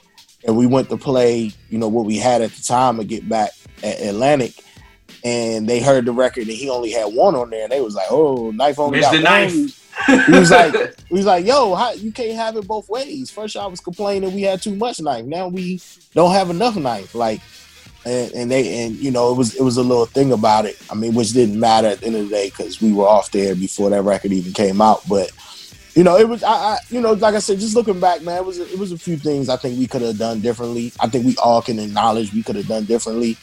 and 0.45 0.55
we 0.55 0.65
went 0.65 0.89
to 0.89 0.97
play, 0.97 1.51
you 1.69 1.77
know, 1.77 1.87
what 1.87 2.05
we 2.05 2.17
had 2.17 2.41
at 2.41 2.51
the 2.51 2.63
time 2.63 2.99
of 2.99 3.07
get 3.07 3.27
back 3.27 3.51
at 3.83 3.99
Atlantic, 3.99 4.53
and 5.23 5.67
they 5.67 5.79
heard 5.79 6.05
the 6.05 6.11
record 6.11 6.47
and 6.47 6.51
he 6.51 6.69
only 6.69 6.91
had 6.91 7.13
one 7.13 7.35
on 7.35 7.49
there, 7.49 7.63
and 7.63 7.71
they 7.71 7.81
was 7.81 7.95
like, 7.95 8.07
"Oh, 8.09 8.51
Ninth 8.51 8.79
only 8.79 9.01
got 9.01 9.13
Mr. 9.13 9.23
one." 9.23 9.23
Ninth. 9.23 9.83
He 10.27 10.39
was 10.39 10.51
like, 10.51 10.73
he 11.07 11.13
was 11.15 11.25
like, 11.25 11.45
"Yo, 11.45 11.75
how, 11.75 11.91
you 11.91 12.11
can't 12.11 12.35
have 12.35 12.55
it 12.55 12.67
both 12.67 12.87
ways." 12.87 13.29
First, 13.29 13.57
I 13.57 13.65
was 13.65 13.79
complaining 13.79 14.33
we 14.33 14.43
had 14.43 14.61
too 14.61 14.75
much 14.75 15.01
Ninth. 15.01 15.27
Now 15.27 15.47
we 15.47 15.81
don't 16.13 16.31
have 16.31 16.49
enough 16.49 16.75
Ninth. 16.75 17.15
Like, 17.15 17.41
and, 18.07 18.33
and 18.33 18.51
they 18.51 18.85
and 18.85 18.95
you 18.95 19.11
know 19.11 19.31
it 19.31 19.37
was 19.37 19.55
it 19.55 19.61
was 19.61 19.77
a 19.77 19.83
little 19.83 20.05
thing 20.05 20.31
about 20.31 20.65
it. 20.65 20.77
I 20.89 20.95
mean, 20.95 21.13
which 21.13 21.33
didn't 21.33 21.59
matter 21.59 21.87
at 21.87 21.99
the 21.99 22.07
end 22.07 22.15
of 22.15 22.23
the 22.23 22.29
day 22.29 22.49
because 22.49 22.81
we 22.81 22.93
were 22.93 23.07
off 23.07 23.31
there 23.31 23.53
before 23.55 23.89
that 23.89 24.03
record 24.03 24.31
even 24.31 24.53
came 24.53 24.81
out. 24.81 25.01
But 25.09 25.31
you 25.93 26.03
know, 26.03 26.17
it 26.17 26.29
was 26.29 26.43
I, 26.43 26.51
I 26.51 26.77
you 26.89 27.01
know 27.01 27.13
like 27.13 27.35
I 27.35 27.39
said, 27.39 27.59
just 27.59 27.75
looking 27.75 27.99
back, 27.99 28.21
man, 28.21 28.37
it 28.37 28.45
was 28.45 28.59
it 28.59 28.79
was 28.79 28.91
a 28.91 28.97
few 28.97 29.17
things 29.17 29.49
I 29.49 29.57
think 29.57 29.77
we 29.77 29.87
could 29.87 30.01
have 30.01 30.17
done 30.17 30.39
differently. 30.39 30.93
I 30.99 31.07
think 31.07 31.25
we 31.25 31.35
all 31.37 31.61
can 31.61 31.79
acknowledge 31.79 32.33
we 32.33 32.43
could 32.43 32.55
have 32.55 32.67
done 32.67 32.85
differently, 32.85 33.37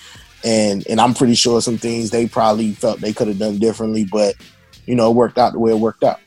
and 0.44 0.86
and 0.88 1.00
I'm 1.00 1.14
pretty 1.14 1.34
sure 1.34 1.60
some 1.60 1.78
things 1.78 2.10
they 2.10 2.26
probably 2.26 2.72
felt 2.72 3.00
they 3.00 3.12
could 3.12 3.28
have 3.28 3.38
done 3.38 3.58
differently, 3.58 4.06
but 4.10 4.34
you 4.86 4.94
know, 4.94 5.10
it 5.10 5.14
worked 5.14 5.38
out 5.38 5.52
the 5.52 5.58
way 5.58 5.72
it 5.72 5.78
worked 5.78 6.04
out. 6.04 6.20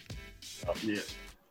Yeah. 0.83 0.99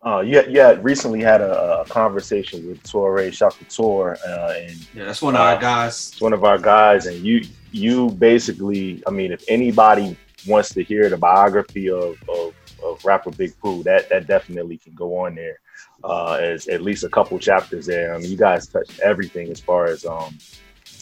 Uh, 0.07 0.21
you, 0.21 0.37
had- 0.37 0.53
you 0.53 0.61
had 0.61 0.85
recently 0.85 1.21
had 1.21 1.41
a, 1.41 1.81
a 1.81 1.85
conversation 1.87 2.65
with 2.69 2.81
Torae 2.85 3.33
Shaka 3.33 3.65
Tour, 3.65 4.17
uh, 4.27 4.55
and 4.57 4.89
Yeah, 4.95 5.05
that's 5.07 5.21
one 5.21 5.35
of 5.35 5.41
our 5.41 5.59
guys. 5.61 6.11
it's 6.13 6.21
one 6.21 6.33
of 6.33 6.45
our 6.45 6.59
guys, 6.59 7.07
and 7.07 7.17
you 7.25 7.43
you 7.73 8.11
basically, 8.11 9.03
I 9.07 9.11
mean, 9.11 9.33
if 9.33 9.43
anybody 9.49 10.17
wants 10.47 10.69
to 10.75 10.85
hear 10.85 11.09
the 11.11 11.17
biography 11.17 11.91
of 11.91 12.17
of, 12.29 12.55
of 12.85 13.05
rapper 13.05 13.33
Big 13.33 13.59
Pooh, 13.61 13.83
that 13.83 14.09
that 14.09 14.29
definitely 14.29 14.79
can 14.79 14.95
go 14.95 15.19
on 15.19 15.35
there. 15.35 15.59
Uh, 16.05 16.35
as 16.41 16.69
at 16.69 16.83
least 16.83 17.03
a 17.03 17.09
couple 17.09 17.37
chapters 17.39 17.85
there. 17.87 18.15
I 18.15 18.19
mean, 18.19 18.31
you 18.31 18.37
guys 18.37 18.69
touched 18.69 19.01
everything 19.01 19.51
as 19.51 19.59
far 19.59 19.87
as 19.87 20.05
um, 20.05 20.39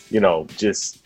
you 0.09 0.21
know, 0.21 0.47
just 0.57 1.05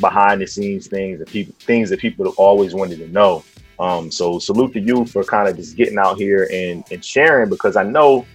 behind 0.00 0.40
the 0.40 0.46
scenes 0.46 0.86
things 0.86 1.18
that 1.18 1.28
people 1.28 1.54
things 1.58 1.90
that 1.90 1.98
people 2.00 2.28
always 2.38 2.72
wanted 2.72 2.98
to 3.00 3.08
know. 3.08 3.44
Um, 3.80 4.10
so 4.10 4.38
salute 4.38 4.72
to 4.74 4.80
you 4.80 5.06
for 5.06 5.24
kind 5.24 5.48
of 5.48 5.56
just 5.56 5.76
getting 5.76 5.98
out 5.98 6.18
here 6.18 6.48
and 6.52 6.84
and 6.90 7.04
sharing 7.04 7.48
because 7.48 7.76
I 7.76 7.82
know 7.82 8.26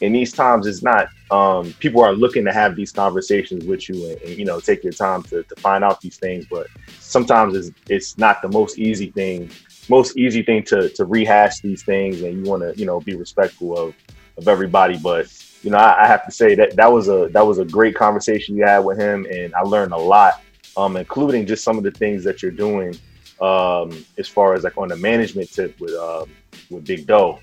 in 0.00 0.12
these 0.12 0.32
times 0.32 0.66
it's 0.66 0.82
not 0.82 1.08
um, 1.30 1.72
people 1.80 2.02
are 2.02 2.12
looking 2.12 2.44
to 2.44 2.52
have 2.52 2.76
these 2.76 2.92
conversations 2.92 3.64
with 3.64 3.88
you 3.88 4.10
and, 4.10 4.22
and, 4.22 4.38
you 4.38 4.44
know 4.44 4.60
take 4.60 4.84
your 4.84 4.92
time 4.92 5.22
to, 5.24 5.42
to 5.42 5.56
find 5.56 5.84
out 5.84 6.00
these 6.00 6.18
things 6.18 6.46
but 6.50 6.66
sometimes 6.98 7.54
it's, 7.56 7.70
it's 7.88 8.18
not 8.18 8.42
the 8.42 8.48
most 8.48 8.78
easy 8.78 9.10
thing 9.12 9.50
most 9.88 10.16
easy 10.16 10.42
thing 10.42 10.62
to, 10.64 10.88
to 10.90 11.04
rehash 11.04 11.60
these 11.60 11.82
things 11.82 12.20
and 12.22 12.44
you 12.44 12.50
want 12.50 12.62
to 12.62 12.78
you 12.78 12.86
know 12.86 13.00
be 13.00 13.16
respectful 13.16 13.76
of 13.78 13.94
of 14.40 14.48
everybody. 14.48 14.98
But 14.98 15.26
you 15.62 15.70
know 15.70 15.78
I, 15.78 16.04
I 16.04 16.06
have 16.06 16.24
to 16.26 16.32
say 16.32 16.54
that 16.56 16.76
that 16.76 16.90
was 16.90 17.08
a 17.08 17.28
that 17.32 17.46
was 17.46 17.58
a 17.58 17.64
great 17.64 17.94
conversation 17.94 18.56
you 18.56 18.64
had 18.64 18.80
with 18.80 18.98
him 18.98 19.26
and 19.30 19.54
I 19.54 19.62
learned 19.62 19.92
a 19.92 19.98
lot 19.98 20.34
um, 20.76 20.96
including 20.96 21.46
just 21.46 21.64
some 21.64 21.78
of 21.78 21.84
the 21.84 21.90
things 21.90 22.24
that 22.24 22.42
you're 22.42 22.52
doing 22.52 22.98
um, 23.40 24.04
as 24.18 24.28
far 24.28 24.54
as 24.54 24.64
like 24.64 24.76
on 24.76 24.88
the 24.88 24.96
management 24.96 25.50
tip 25.50 25.74
with 25.78 25.94
um, 25.94 26.36
with 26.70 26.86
Big 26.86 27.06
Dho. 27.06 27.42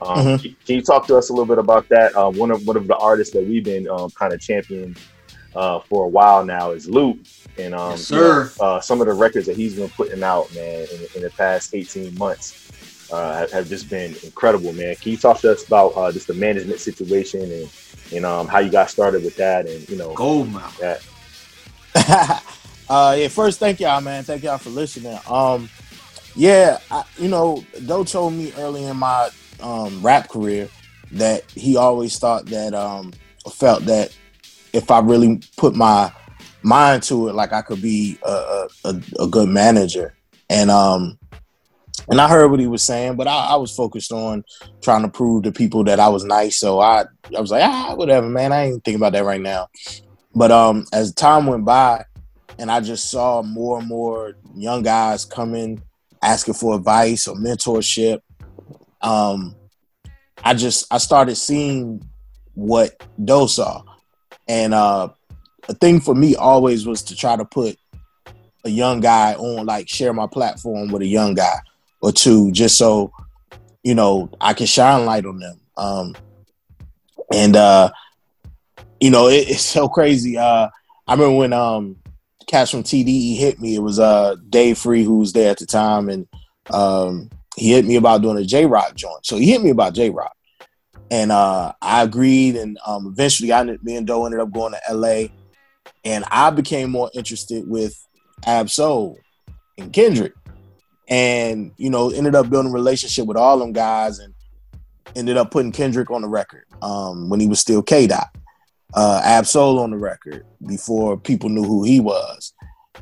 Um, 0.00 0.26
Mhm. 0.26 0.40
can, 0.40 0.56
can 0.66 0.76
you 0.76 0.82
talk 0.82 1.06
to 1.08 1.16
us 1.16 1.30
a 1.30 1.32
little 1.32 1.46
bit 1.46 1.58
about 1.58 1.86
that? 1.90 2.14
Um, 2.16 2.36
one 2.36 2.50
of 2.50 2.62
one 2.66 2.76
of 2.76 2.86
the 2.86 2.96
artists 2.96 3.34
that 3.34 3.44
we've 3.44 3.64
been 3.64 3.88
um, 3.88 4.10
kind 4.18 4.32
of 4.32 4.40
championing 4.40 4.96
uh, 5.54 5.80
for 5.88 6.04
a 6.04 6.08
while 6.08 6.44
now 6.44 6.72
is 6.72 6.88
Lute, 6.88 7.24
and 7.58 7.74
um, 7.74 7.90
Yes, 7.90 8.06
you 8.10 8.20
know, 8.20 8.44
sir. 8.48 8.52
uh, 8.60 8.80
some 8.80 9.00
of 9.00 9.06
the 9.06 9.14
records 9.14 9.46
that 9.46 9.56
he's 9.56 9.74
been 9.74 9.90
putting 9.90 10.22
out, 10.22 10.52
man, 10.54 10.86
in, 10.92 11.08
in 11.14 11.22
the 11.22 11.30
past 11.32 11.74
eighteen 11.74 12.16
months, 12.16 12.56
uh, 13.10 13.38
have, 13.38 13.52
have 13.52 13.68
just 13.68 13.90
been 13.90 14.16
incredible, 14.22 14.72
man. 14.72 14.94
Can 15.02 15.12
you 15.12 15.18
talk 15.18 15.40
to 15.40 15.52
us 15.52 15.64
about 15.66 15.88
uh, 15.96 16.12
just 16.12 16.28
the 16.28 16.34
management 16.34 16.80
situation 16.80 17.42
and 17.42 17.70
and 18.12 18.24
um, 18.24 18.46
how 18.48 18.60
you 18.60 18.70
got 18.70 18.90
started 18.90 19.22
with 19.24 19.36
that, 19.36 19.66
and 19.66 19.88
you 19.88 19.96
know, 19.96 20.14
Gold 20.14 20.52
mouth. 20.52 20.78
uh, 22.88 23.16
yeah, 23.18 23.28
first, 23.28 23.58
thank 23.58 23.80
y'all, 23.80 24.00
man. 24.00 24.24
Thank 24.24 24.42
y'all 24.42 24.58
for 24.58 24.70
listening. 24.70 25.18
Um, 25.28 25.68
yeah, 26.34 26.78
I, 26.90 27.04
you 27.18 27.28
know, 27.28 27.64
Dho 27.86 28.04
told 28.04 28.34
me 28.34 28.52
early 28.56 28.84
in 28.84 28.96
my 28.96 29.30
um, 29.60 30.00
rap 30.02 30.28
career 30.28 30.68
that 31.12 31.50
he 31.50 31.76
always 31.76 32.18
thought 32.18 32.46
that 32.46 32.74
um, 32.74 33.12
felt 33.50 33.84
that 33.86 34.16
if 34.72 34.90
I 34.90 35.00
really 35.00 35.40
put 35.56 35.74
my 35.74 36.12
mind 36.62 37.02
to 37.04 37.28
it, 37.28 37.34
like 37.34 37.52
I 37.52 37.62
could 37.62 37.82
be 37.82 38.18
a, 38.24 38.30
a, 38.30 38.68
a, 38.84 39.02
a 39.20 39.26
good 39.26 39.48
manager. 39.48 40.14
And 40.50 40.70
um, 40.70 41.18
and 42.08 42.20
I 42.20 42.28
heard 42.28 42.50
what 42.50 42.60
he 42.60 42.66
was 42.66 42.82
saying, 42.82 43.16
but 43.16 43.26
I, 43.26 43.48
I 43.48 43.56
was 43.56 43.74
focused 43.74 44.12
on 44.12 44.44
trying 44.80 45.02
to 45.02 45.08
prove 45.08 45.42
to 45.42 45.52
people 45.52 45.84
that 45.84 46.00
I 46.00 46.08
was 46.08 46.24
nice. 46.24 46.56
So 46.56 46.80
I 46.80 47.04
I 47.36 47.40
was 47.40 47.50
like, 47.50 47.64
ah, 47.64 47.94
whatever, 47.94 48.28
man. 48.28 48.52
I 48.52 48.66
ain't 48.66 48.84
thinking 48.84 49.00
about 49.00 49.12
that 49.12 49.24
right 49.24 49.40
now. 49.40 49.68
But 50.34 50.52
um, 50.52 50.86
as 50.92 51.12
time 51.12 51.46
went 51.46 51.64
by, 51.64 52.04
and 52.58 52.70
I 52.70 52.80
just 52.80 53.10
saw 53.10 53.42
more 53.42 53.78
and 53.78 53.88
more 53.88 54.34
young 54.54 54.82
guys 54.82 55.24
coming 55.24 55.82
asking 56.22 56.54
for 56.54 56.76
advice 56.76 57.28
or 57.28 57.36
mentorship. 57.36 58.20
Um, 59.00 59.54
I 60.42 60.54
just 60.54 60.92
I 60.92 60.98
started 60.98 61.36
seeing 61.36 62.04
what 62.54 63.00
Dho 63.24 63.46
saw, 63.46 63.82
and 64.48 64.74
uh, 64.74 65.08
a 65.68 65.74
thing 65.74 66.00
for 66.00 66.14
me 66.14 66.34
always 66.34 66.86
was 66.86 67.02
to 67.04 67.16
try 67.16 67.36
to 67.36 67.44
put 67.44 67.76
a 68.64 68.68
young 68.68 69.00
guy 69.00 69.34
on, 69.34 69.66
like 69.66 69.88
share 69.88 70.12
my 70.12 70.26
platform 70.26 70.88
with 70.88 71.02
a 71.02 71.06
young 71.06 71.34
guy 71.34 71.58
or 72.02 72.12
two, 72.12 72.50
just 72.50 72.76
so 72.76 73.12
you 73.84 73.94
know 73.94 74.30
I 74.40 74.52
can 74.54 74.66
shine 74.66 75.06
light 75.06 75.26
on 75.26 75.38
them. 75.38 75.60
Um, 75.76 76.16
and 77.32 77.54
uh, 77.54 77.90
you 79.00 79.10
know 79.10 79.28
it, 79.28 79.48
it's 79.48 79.62
so 79.62 79.88
crazy. 79.88 80.36
Uh, 80.36 80.68
I 81.06 81.12
remember 81.12 81.36
when 81.36 81.52
um 81.52 81.96
cats 82.48 82.70
from 82.70 82.82
TDE 82.82 83.36
hit 83.36 83.60
me. 83.60 83.76
It 83.76 83.82
was 83.82 84.00
uh 84.00 84.34
Dave 84.48 84.78
Free 84.78 85.04
who 85.04 85.18
was 85.18 85.32
there 85.32 85.50
at 85.50 85.58
the 85.58 85.66
time, 85.66 86.08
and 86.08 86.26
um 86.70 87.30
he 87.56 87.72
hit 87.72 87.84
me 87.84 87.96
about 87.96 88.22
doing 88.22 88.38
a 88.38 88.44
Jay 88.44 88.66
Rock 88.66 88.94
joint. 88.96 89.24
So 89.24 89.36
he 89.36 89.50
hit 89.50 89.62
me 89.62 89.70
about 89.70 89.94
Jay 89.94 90.10
Rock, 90.10 90.36
and 91.10 91.30
uh 91.30 91.72
I 91.80 92.02
agreed. 92.02 92.56
And 92.56 92.78
um 92.84 93.06
eventually, 93.06 93.52
I 93.52 93.62
me 93.62 93.96
and 93.96 94.06
Dho 94.06 94.24
ended 94.24 94.40
up 94.40 94.50
going 94.50 94.72
to 94.72 94.94
LA, 94.94 95.28
and 96.04 96.24
I 96.30 96.50
became 96.50 96.90
more 96.90 97.10
interested 97.14 97.68
with 97.68 97.94
Ab-Soul 98.44 99.18
and 99.76 99.92
Kendrick, 99.92 100.32
and 101.08 101.70
you 101.76 101.90
know 101.90 102.10
ended 102.10 102.34
up 102.34 102.50
building 102.50 102.72
a 102.72 102.74
relationship 102.74 103.26
with 103.26 103.36
all 103.36 103.58
them 103.58 103.72
guys, 103.72 104.18
and 104.18 104.34
ended 105.14 105.36
up 105.36 105.50
putting 105.50 105.72
Kendrick 105.72 106.10
on 106.10 106.22
the 106.22 106.28
record 106.28 106.64
um 106.82 107.28
when 107.28 107.40
he 107.40 107.46
was 107.46 107.60
still 107.60 107.82
K 107.82 108.06
Dot 108.06 108.28
uh, 108.94 109.20
Ab-Soul 109.24 109.78
on 109.78 109.90
the 109.90 109.96
record 109.96 110.44
before 110.66 111.16
people 111.16 111.48
knew 111.48 111.64
who 111.64 111.84
he 111.84 112.00
was. 112.00 112.52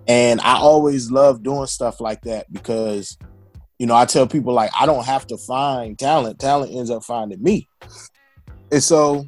And 0.08 0.40
I 0.40 0.56
always 0.56 1.10
love 1.10 1.42
doing 1.42 1.66
stuff 1.66 2.00
like 2.00 2.22
that 2.22 2.52
because, 2.52 3.18
you 3.78 3.86
know, 3.86 3.94
I 3.94 4.04
tell 4.04 4.26
people 4.26 4.52
like 4.52 4.70
I 4.78 4.86
don't 4.86 5.04
have 5.04 5.26
to 5.28 5.36
find 5.36 5.98
talent. 5.98 6.38
Talent 6.38 6.74
ends 6.74 6.90
up 6.90 7.02
finding 7.02 7.42
me. 7.42 7.68
And 8.70 8.82
so 8.82 9.26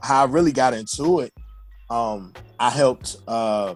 how 0.00 0.22
I 0.22 0.26
really 0.26 0.52
got 0.52 0.74
into 0.74 1.20
it, 1.20 1.32
um, 1.90 2.32
I 2.58 2.70
helped 2.70 3.16
uh 3.26 3.74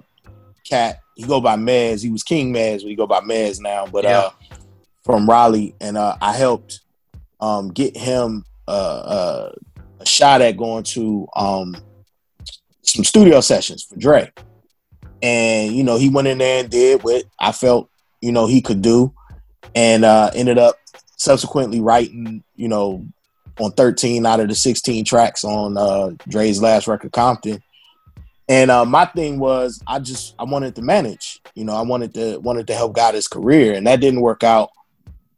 Cat, 0.64 1.00
he 1.16 1.24
go 1.24 1.40
by 1.40 1.56
Mez. 1.56 2.02
He 2.02 2.10
was 2.10 2.22
King 2.22 2.52
Mez, 2.52 2.82
he 2.82 2.94
go 2.94 3.06
by 3.06 3.20
Mez 3.20 3.60
now, 3.60 3.86
but 3.86 4.04
uh 4.04 4.30
from 5.02 5.28
Raleigh. 5.28 5.74
And 5.80 5.96
uh 5.96 6.16
I 6.20 6.34
helped 6.34 6.80
um 7.40 7.68
get 7.70 7.96
him 7.96 8.44
uh 8.68 8.70
uh 8.70 9.52
a 10.00 10.06
shot 10.06 10.40
at 10.40 10.56
going 10.56 10.84
to 10.84 11.26
um 11.36 11.76
some 12.82 13.04
studio 13.04 13.40
sessions 13.40 13.82
for 13.82 13.96
Dre. 13.96 14.32
And 15.22 15.74
you 15.74 15.84
know, 15.84 15.96
he 15.98 16.08
went 16.08 16.28
in 16.28 16.38
there 16.38 16.60
and 16.60 16.70
did 16.70 17.02
what 17.02 17.24
I 17.38 17.52
felt, 17.52 17.90
you 18.20 18.32
know, 18.32 18.46
he 18.46 18.60
could 18.60 18.82
do 18.82 19.12
and 19.74 20.04
uh 20.04 20.30
ended 20.34 20.58
up 20.58 20.76
subsequently 21.16 21.80
writing, 21.80 22.42
you 22.56 22.68
know, 22.68 23.06
on 23.58 23.72
13 23.72 24.24
out 24.24 24.40
of 24.40 24.48
the 24.48 24.54
16 24.54 25.04
tracks 25.04 25.44
on 25.44 25.76
uh 25.76 26.10
Dre's 26.28 26.62
last 26.62 26.86
record 26.86 27.12
Compton. 27.12 27.62
And 28.50 28.70
uh, 28.70 28.86
my 28.86 29.04
thing 29.04 29.38
was 29.38 29.82
I 29.86 29.98
just 29.98 30.34
I 30.38 30.44
wanted 30.44 30.74
to 30.76 30.82
manage. 30.82 31.42
You 31.54 31.64
know, 31.64 31.74
I 31.74 31.82
wanted 31.82 32.14
to 32.14 32.38
wanted 32.38 32.66
to 32.68 32.74
help 32.74 32.94
guide 32.94 33.14
his 33.14 33.28
career 33.28 33.74
and 33.74 33.86
that 33.86 34.00
didn't 34.00 34.22
work 34.22 34.42
out. 34.42 34.70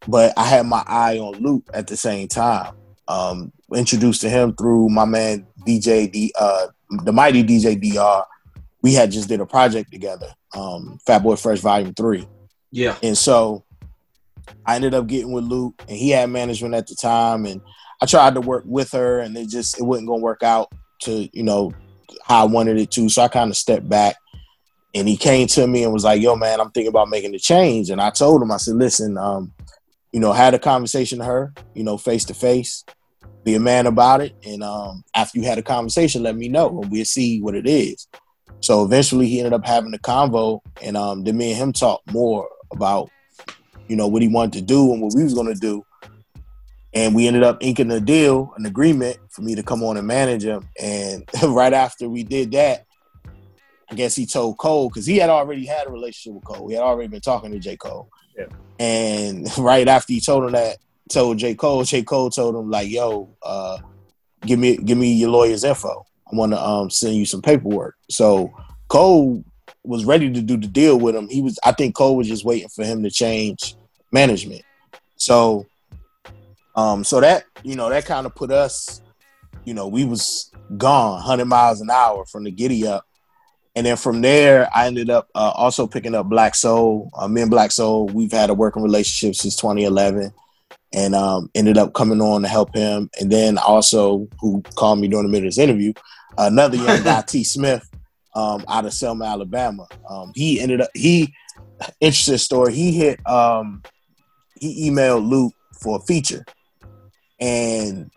But 0.06 0.32
I 0.36 0.44
had 0.44 0.66
my 0.66 0.82
eye 0.86 1.18
on 1.18 1.34
Lute 1.42 1.64
at 1.74 1.88
the 1.88 1.96
same 1.96 2.28
time 2.28 2.74
um, 3.10 3.52
introduced 3.74 4.20
to 4.22 4.28
him 4.30 4.54
through 4.54 4.88
my 4.88 5.04
man 5.04 5.46
DJ 5.66 6.10
D, 6.10 6.32
uh, 6.38 6.66
the 7.04 7.12
mighty 7.12 7.42
DJ 7.44 7.76
DR. 7.80 8.24
We 8.82 8.94
had 8.94 9.10
just 9.10 9.28
did 9.28 9.40
a 9.40 9.46
project 9.46 9.92
together, 9.92 10.32
um, 10.56 10.98
Fat 11.06 11.22
Boy 11.22 11.36
Fresh 11.36 11.60
Volume 11.60 11.92
Three, 11.94 12.26
Yeah. 12.72 12.96
and 13.02 13.16
so 13.16 13.64
I 14.64 14.76
ended 14.76 14.94
up 14.94 15.06
getting 15.06 15.32
with 15.32 15.44
Lute, 15.44 15.74
and 15.88 15.96
he 15.96 16.10
had 16.10 16.30
management 16.30 16.74
at 16.74 16.86
the 16.86 16.94
time, 16.94 17.44
and 17.46 17.60
I 18.02 18.06
tried 18.06 18.34
to 18.34 18.40
work 18.40 18.64
with 18.66 18.90
her, 18.92 19.20
and 19.20 19.36
it 19.36 19.48
just 19.48 19.78
it 19.78 19.82
wasn't 19.84 20.08
gonna 20.08 20.22
work 20.22 20.42
out 20.42 20.72
to 21.02 21.28
you 21.32 21.42
know 21.42 21.72
how 22.24 22.42
I 22.42 22.46
wanted 22.46 22.78
it 22.78 22.90
to, 22.92 23.08
so 23.08 23.22
I 23.22 23.28
kind 23.28 23.50
of 23.50 23.56
stepped 23.56 23.88
back. 23.88 24.16
And 24.94 25.06
he 25.06 25.16
came 25.16 25.46
to 25.48 25.66
me 25.68 25.84
and 25.84 25.92
was 25.92 26.02
like, 26.04 26.20
"Yo, 26.20 26.34
man, 26.34 26.60
I'm 26.60 26.70
thinking 26.72 26.88
about 26.88 27.08
making 27.10 27.30
the 27.32 27.38
change." 27.38 27.90
And 27.90 28.00
I 28.00 28.10
told 28.10 28.42
him, 28.42 28.50
I 28.50 28.56
said, 28.56 28.74
"Listen, 28.74 29.16
um, 29.18 29.52
you 30.12 30.18
know, 30.18 30.32
had 30.32 30.52
a 30.54 30.58
conversation 30.58 31.18
to 31.20 31.24
her, 31.24 31.52
you 31.74 31.84
know, 31.84 31.96
face 31.96 32.24
to 32.24 32.34
face, 32.34 32.84
be 33.44 33.54
a 33.54 33.60
man 33.60 33.86
about 33.86 34.20
it. 34.20 34.34
And 34.44 34.62
um, 34.62 35.04
after 35.14 35.38
you 35.38 35.44
had 35.44 35.58
a 35.58 35.62
conversation, 35.62 36.22
let 36.22 36.36
me 36.36 36.48
know 36.48 36.80
and 36.80 36.90
we'll 36.90 37.04
see 37.04 37.40
what 37.40 37.54
it 37.54 37.66
is. 37.66 38.06
So 38.60 38.84
eventually 38.84 39.26
he 39.26 39.38
ended 39.38 39.54
up 39.54 39.66
having 39.66 39.94
a 39.94 39.98
convo 39.98 40.60
and 40.82 40.96
um, 40.96 41.24
then 41.24 41.36
me 41.36 41.50
and 41.50 41.58
him 41.58 41.72
talked 41.72 42.12
more 42.12 42.48
about, 42.72 43.10
you 43.88 43.96
know, 43.96 44.06
what 44.06 44.22
he 44.22 44.28
wanted 44.28 44.52
to 44.54 44.62
do 44.62 44.92
and 44.92 45.00
what 45.00 45.14
we 45.14 45.24
was 45.24 45.34
going 45.34 45.52
to 45.52 45.58
do. 45.58 45.84
And 46.92 47.14
we 47.14 47.26
ended 47.26 47.44
up 47.44 47.58
inking 47.62 47.90
a 47.92 48.00
deal, 48.00 48.52
an 48.56 48.66
agreement 48.66 49.16
for 49.30 49.42
me 49.42 49.54
to 49.54 49.62
come 49.62 49.82
on 49.82 49.96
and 49.96 50.06
manage 50.06 50.44
him. 50.44 50.68
And 50.80 51.24
right 51.44 51.72
after 51.72 52.08
we 52.08 52.24
did 52.24 52.52
that, 52.52 52.84
I 53.90 53.94
guess 53.94 54.14
he 54.14 54.26
told 54.26 54.58
Cole 54.58 54.88
because 54.88 55.06
he 55.06 55.16
had 55.16 55.30
already 55.30 55.66
had 55.66 55.86
a 55.86 55.90
relationship 55.90 56.34
with 56.34 56.44
Cole. 56.44 56.68
He 56.68 56.74
had 56.74 56.82
already 56.82 57.08
been 57.08 57.20
talking 57.20 57.50
to 57.50 57.58
J. 57.58 57.76
Cole. 57.76 58.08
Yeah. 58.36 58.46
And 58.78 59.46
right 59.58 59.88
after 59.88 60.12
he 60.12 60.20
told 60.20 60.44
him 60.44 60.52
that, 60.52 60.78
told 61.10 61.38
J. 61.38 61.54
Cole, 61.54 61.84
J. 61.84 62.02
Cole 62.02 62.30
told 62.30 62.54
him 62.54 62.70
like, 62.70 62.88
"Yo, 62.88 63.28
uh, 63.42 63.78
give 64.42 64.58
me 64.58 64.76
give 64.76 64.96
me 64.96 65.12
your 65.12 65.30
lawyer's 65.30 65.64
info. 65.64 66.06
I 66.32 66.36
want 66.36 66.52
to 66.52 66.62
um, 66.62 66.90
send 66.90 67.16
you 67.16 67.26
some 67.26 67.42
paperwork." 67.42 67.96
So 68.08 68.52
Cole 68.88 69.44
was 69.84 70.04
ready 70.04 70.30
to 70.30 70.42
do 70.42 70.56
the 70.56 70.66
deal 70.66 70.98
with 70.98 71.14
him. 71.14 71.28
He 71.28 71.42
was, 71.42 71.58
I 71.64 71.72
think, 71.72 71.94
Cole 71.94 72.16
was 72.16 72.28
just 72.28 72.44
waiting 72.44 72.68
for 72.68 72.84
him 72.84 73.02
to 73.02 73.10
change 73.10 73.74
management. 74.12 74.62
So, 75.16 75.66
um, 76.76 77.04
so 77.04 77.20
that 77.20 77.44
you 77.62 77.76
know 77.76 77.88
that 77.90 78.06
kind 78.06 78.26
of 78.26 78.34
put 78.34 78.50
us, 78.50 79.02
you 79.64 79.74
know, 79.74 79.88
we 79.88 80.04
was 80.04 80.50
gone, 80.76 81.20
hundred 81.20 81.46
miles 81.46 81.80
an 81.80 81.90
hour 81.90 82.24
from 82.26 82.44
the 82.44 82.50
giddy 82.50 82.86
up. 82.86 83.04
And 83.76 83.86
then 83.86 83.96
from 83.96 84.20
there, 84.20 84.68
I 84.74 84.88
ended 84.88 85.10
up 85.10 85.28
uh, 85.34 85.52
also 85.54 85.86
picking 85.86 86.16
up 86.16 86.28
Black 86.28 86.56
Soul. 86.56 87.08
Uh, 87.14 87.28
me 87.28 87.42
and 87.42 87.50
Black 87.50 87.70
Soul, 87.70 88.06
we've 88.06 88.32
had 88.32 88.50
a 88.50 88.54
working 88.54 88.82
relationship 88.82 89.36
since 89.36 89.54
2011 89.54 90.32
and 90.92 91.14
um, 91.14 91.50
ended 91.54 91.78
up 91.78 91.94
coming 91.94 92.20
on 92.20 92.42
to 92.42 92.48
help 92.48 92.74
him. 92.74 93.10
And 93.20 93.30
then 93.30 93.58
also, 93.58 94.28
who 94.40 94.62
called 94.74 94.98
me 94.98 95.08
during 95.08 95.26
the 95.26 95.30
middle 95.30 95.46
of 95.46 95.54
this 95.54 95.62
interview, 95.62 95.92
another 96.38 96.76
young 96.76 97.02
guy, 97.04 97.22
T. 97.22 97.44
Smith, 97.44 97.88
um, 98.34 98.64
out 98.68 98.86
of 98.86 98.92
Selma, 98.92 99.24
Alabama. 99.24 99.86
Um, 100.08 100.32
he 100.34 100.60
ended 100.60 100.80
up 100.80 100.90
he 100.94 101.34
interesting 102.00 102.38
story. 102.38 102.74
He 102.74 102.92
hit 102.92 103.26
um, 103.28 103.82
he 104.58 104.90
emailed 104.90 105.28
Lute 105.28 105.54
for 105.82 105.98
a 105.98 106.00
feature, 106.02 106.44
and 107.40 108.10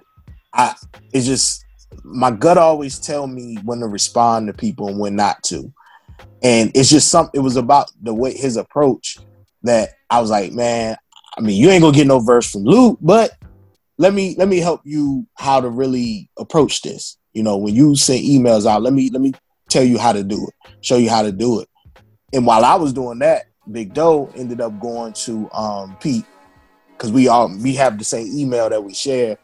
I 0.53 0.76
it's 1.13 1.26
just 1.26 1.65
my 2.03 2.32
gut 2.32 2.57
always 2.57 2.99
tell 2.99 3.28
me 3.28 3.57
when 3.63 3.80
to 3.80 3.88
respond 3.88 4.47
to 4.47 4.53
people 4.53 4.88
and 4.88 4.99
when 4.99 5.15
not 5.15 5.41
to. 5.43 5.71
And 6.41 6.71
it's 6.76 6.89
just 6.89 7.09
something. 7.09 7.39
It 7.39 7.43
was 7.43 7.55
about 7.55 7.89
the 8.01 8.13
way 8.13 8.34
his 8.34 8.57
approach 8.57 9.17
that 9.63 9.89
I 10.09 10.19
was 10.19 10.30
like, 10.30 10.51
man, 10.51 10.97
I 11.38 11.41
mean, 11.41 11.59
you 11.59 11.69
ain't 11.69 11.81
gonna 11.81 11.95
get 11.95 12.07
no 12.07 12.19
verse 12.19 12.51
from 12.51 12.63
Lute, 12.63 12.97
but 13.01 13.31
let 13.97 14.13
me 14.13 14.36
let 14.38 14.47
me 14.47 14.59
help 14.59 14.81
you 14.84 15.27
how 15.36 15.61
to 15.61 15.69
really 15.69 16.29
approach 16.38 16.81
this. 16.81 17.17
You 17.34 17.43
know, 17.43 17.57
when 17.57 17.73
you 17.73 17.95
send 17.95 18.23
emails 18.23 18.65
out, 18.65 18.81
let 18.81 18.93
me 18.93 19.09
let 19.09 19.21
me 19.21 19.34
tell 19.69 19.84
you 19.84 19.97
how 19.97 20.13
to 20.13 20.23
do 20.23 20.47
it, 20.47 20.71
show 20.81 20.97
you 20.97 21.09
how 21.09 21.23
to 21.23 21.31
do 21.31 21.61
it. 21.61 21.69
And 22.34 22.45
while 22.45 22.65
I 22.65 22.75
was 22.75 22.93
doing 22.93 23.19
that, 23.19 23.45
Big 23.71 23.93
Dho 23.93 24.31
ended 24.36 24.61
up 24.61 24.79
going 24.79 25.13
to 25.13 25.49
um, 25.51 25.95
Pete 25.99 26.25
because 26.91 27.11
we 27.11 27.27
all 27.27 27.55
we 27.61 27.75
have 27.75 27.97
the 27.97 28.03
same 28.03 28.27
email 28.38 28.69
that 28.69 28.84
we 28.84 28.93
share. 28.93 29.38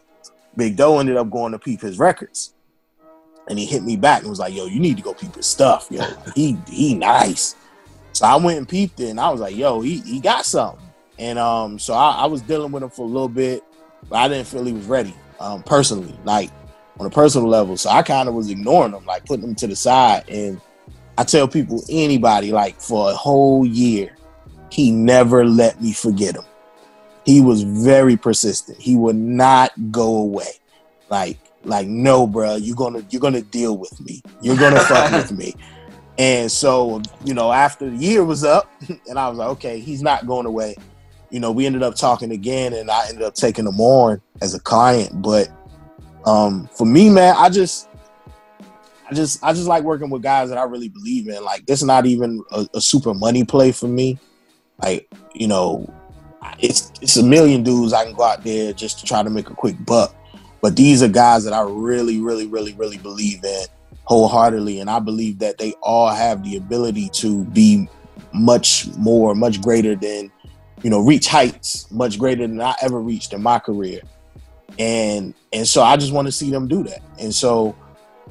Big 0.55 0.75
Dho 0.75 0.99
ended 0.99 1.17
up 1.17 1.29
going 1.29 1.51
to 1.51 1.59
peep 1.59 1.81
his 1.81 1.99
records, 1.99 2.53
and 3.47 3.57
he 3.57 3.65
hit 3.65 3.83
me 3.83 3.95
back 3.95 4.21
and 4.21 4.29
was 4.29 4.39
like, 4.39 4.53
"Yo, 4.53 4.65
you 4.65 4.79
need 4.79 4.97
to 4.97 5.03
go 5.03 5.13
peep 5.13 5.35
his 5.35 5.45
stuff, 5.45 5.87
yo. 5.89 6.03
he 6.35 6.57
he 6.67 6.95
nice." 6.95 7.55
So 8.13 8.25
I 8.25 8.35
went 8.35 8.57
and 8.57 8.67
peeped 8.67 8.99
it, 8.99 9.09
and 9.09 9.19
I 9.19 9.29
was 9.29 9.41
like, 9.41 9.55
"Yo, 9.55 9.81
he 9.81 9.99
he 10.01 10.19
got 10.19 10.45
something." 10.45 10.88
And 11.19 11.37
um, 11.37 11.77
so 11.77 11.93
I, 11.93 12.11
I 12.11 12.25
was 12.25 12.41
dealing 12.41 12.71
with 12.71 12.81
him 12.81 12.89
for 12.89 13.03
a 13.03 13.09
little 13.09 13.29
bit, 13.29 13.63
but 14.09 14.15
I 14.15 14.27
didn't 14.29 14.47
feel 14.47 14.63
he 14.63 14.73
was 14.73 14.85
ready 14.85 15.13
um, 15.39 15.61
personally, 15.63 16.17
like 16.23 16.49
on 16.99 17.05
a 17.05 17.09
personal 17.09 17.47
level. 17.47 17.77
So 17.77 17.89
I 17.89 18.01
kind 18.01 18.29
of 18.29 18.35
was 18.35 18.49
ignoring 18.49 18.93
him, 18.93 19.05
like 19.05 19.25
putting 19.25 19.49
him 19.49 19.55
to 19.55 19.67
the 19.67 19.75
side. 19.75 20.27
And 20.29 20.59
I 21.17 21.25
tell 21.25 21.47
people, 21.47 21.83
anybody, 21.89 22.51
like 22.51 22.79
for 22.79 23.11
a 23.11 23.13
whole 23.13 23.65
year, 23.65 24.15
he 24.71 24.91
never 24.91 25.45
let 25.45 25.81
me 25.81 25.91
forget 25.91 26.35
him. 26.35 26.45
He 27.25 27.41
was 27.41 27.63
very 27.63 28.15
persistent. 28.15 28.79
He 28.79 28.95
would 28.95 29.15
not 29.15 29.71
go 29.91 30.17
away. 30.17 30.51
Like, 31.09 31.37
like, 31.63 31.87
no, 31.87 32.25
bro, 32.25 32.55
you're 32.55 32.75
gonna 32.75 33.03
you're 33.09 33.19
gonna 33.19 33.41
deal 33.41 33.77
with 33.77 33.99
me. 33.99 34.21
You're 34.41 34.55
gonna 34.55 34.79
fuck 34.79 35.11
with 35.29 35.31
me. 35.31 35.53
And 36.17 36.51
so, 36.51 37.01
you 37.23 37.33
know, 37.33 37.51
after 37.51 37.89
the 37.89 37.95
year 37.97 38.23
was 38.23 38.43
up, 38.43 38.71
and 39.07 39.19
I 39.19 39.27
was 39.29 39.37
like, 39.37 39.49
okay, 39.49 39.79
he's 39.79 40.01
not 40.01 40.25
going 40.27 40.45
away. 40.45 40.75
You 41.29 41.39
know, 41.39 41.51
we 41.51 41.65
ended 41.65 41.83
up 41.83 41.95
talking 41.95 42.31
again, 42.31 42.73
and 42.73 42.89
I 42.89 43.07
ended 43.07 43.23
up 43.23 43.35
taking 43.35 43.67
him 43.67 43.79
on 43.79 44.21
as 44.41 44.53
a 44.53 44.59
client. 44.59 45.21
But 45.21 45.49
um, 46.25 46.67
for 46.75 46.85
me, 46.85 47.09
man, 47.09 47.35
I 47.37 47.49
just, 47.49 47.87
I 49.09 49.13
just, 49.13 49.43
I 49.43 49.53
just 49.53 49.67
like 49.67 49.83
working 49.83 50.09
with 50.09 50.23
guys 50.23 50.49
that 50.49 50.57
I 50.57 50.63
really 50.63 50.89
believe 50.89 51.27
in. 51.27 51.43
Like, 51.43 51.63
it's 51.67 51.83
not 51.83 52.05
even 52.05 52.43
a, 52.51 52.67
a 52.73 52.81
super 52.81 53.13
money 53.13 53.43
play 53.43 53.71
for 53.71 53.87
me. 53.87 54.17
Like, 54.81 55.07
you 55.33 55.47
know, 55.47 55.91
it's 56.57 56.91
it's 57.01 57.17
a 57.17 57.23
million 57.23 57.63
dudes 57.63 57.93
I 57.93 58.05
can 58.05 58.13
go 58.13 58.23
out 58.23 58.43
there 58.43 58.73
just 58.73 58.99
to 58.99 59.05
try 59.05 59.21
to 59.23 59.29
make 59.29 59.49
a 59.49 59.55
quick 59.55 59.75
buck. 59.85 60.15
But 60.61 60.75
these 60.75 61.03
are 61.03 61.07
guys 61.07 61.43
that 61.43 61.53
I 61.53 61.61
really, 61.61 62.19
really, 62.19 62.47
really, 62.47 62.73
really 62.73 62.97
believe 62.97 63.43
in 63.43 63.63
wholeheartedly, 64.05 64.79
and 64.79 64.89
I 64.89 64.99
believe 64.99 65.37
that 65.39 65.57
they 65.57 65.73
all 65.83 66.09
have 66.09 66.43
the 66.43 66.57
ability 66.57 67.09
to 67.09 67.43
be 67.45 67.87
much 68.33 68.87
more, 68.97 69.35
much 69.35 69.61
greater 69.61 69.95
than, 69.95 70.31
you 70.83 70.89
know, 70.89 70.99
reach 70.99 71.27
heights 71.27 71.89
much 71.91 72.17
greater 72.17 72.47
than 72.47 72.61
I 72.61 72.75
ever 72.81 72.99
reached 72.99 73.33
in 73.33 73.41
my 73.41 73.59
career. 73.59 74.01
And 74.77 75.33
and 75.51 75.67
so 75.67 75.83
I 75.83 75.97
just 75.97 76.13
want 76.13 76.27
to 76.27 76.31
see 76.31 76.51
them 76.51 76.67
do 76.67 76.83
that. 76.83 77.01
And 77.19 77.33
so, 77.33 77.75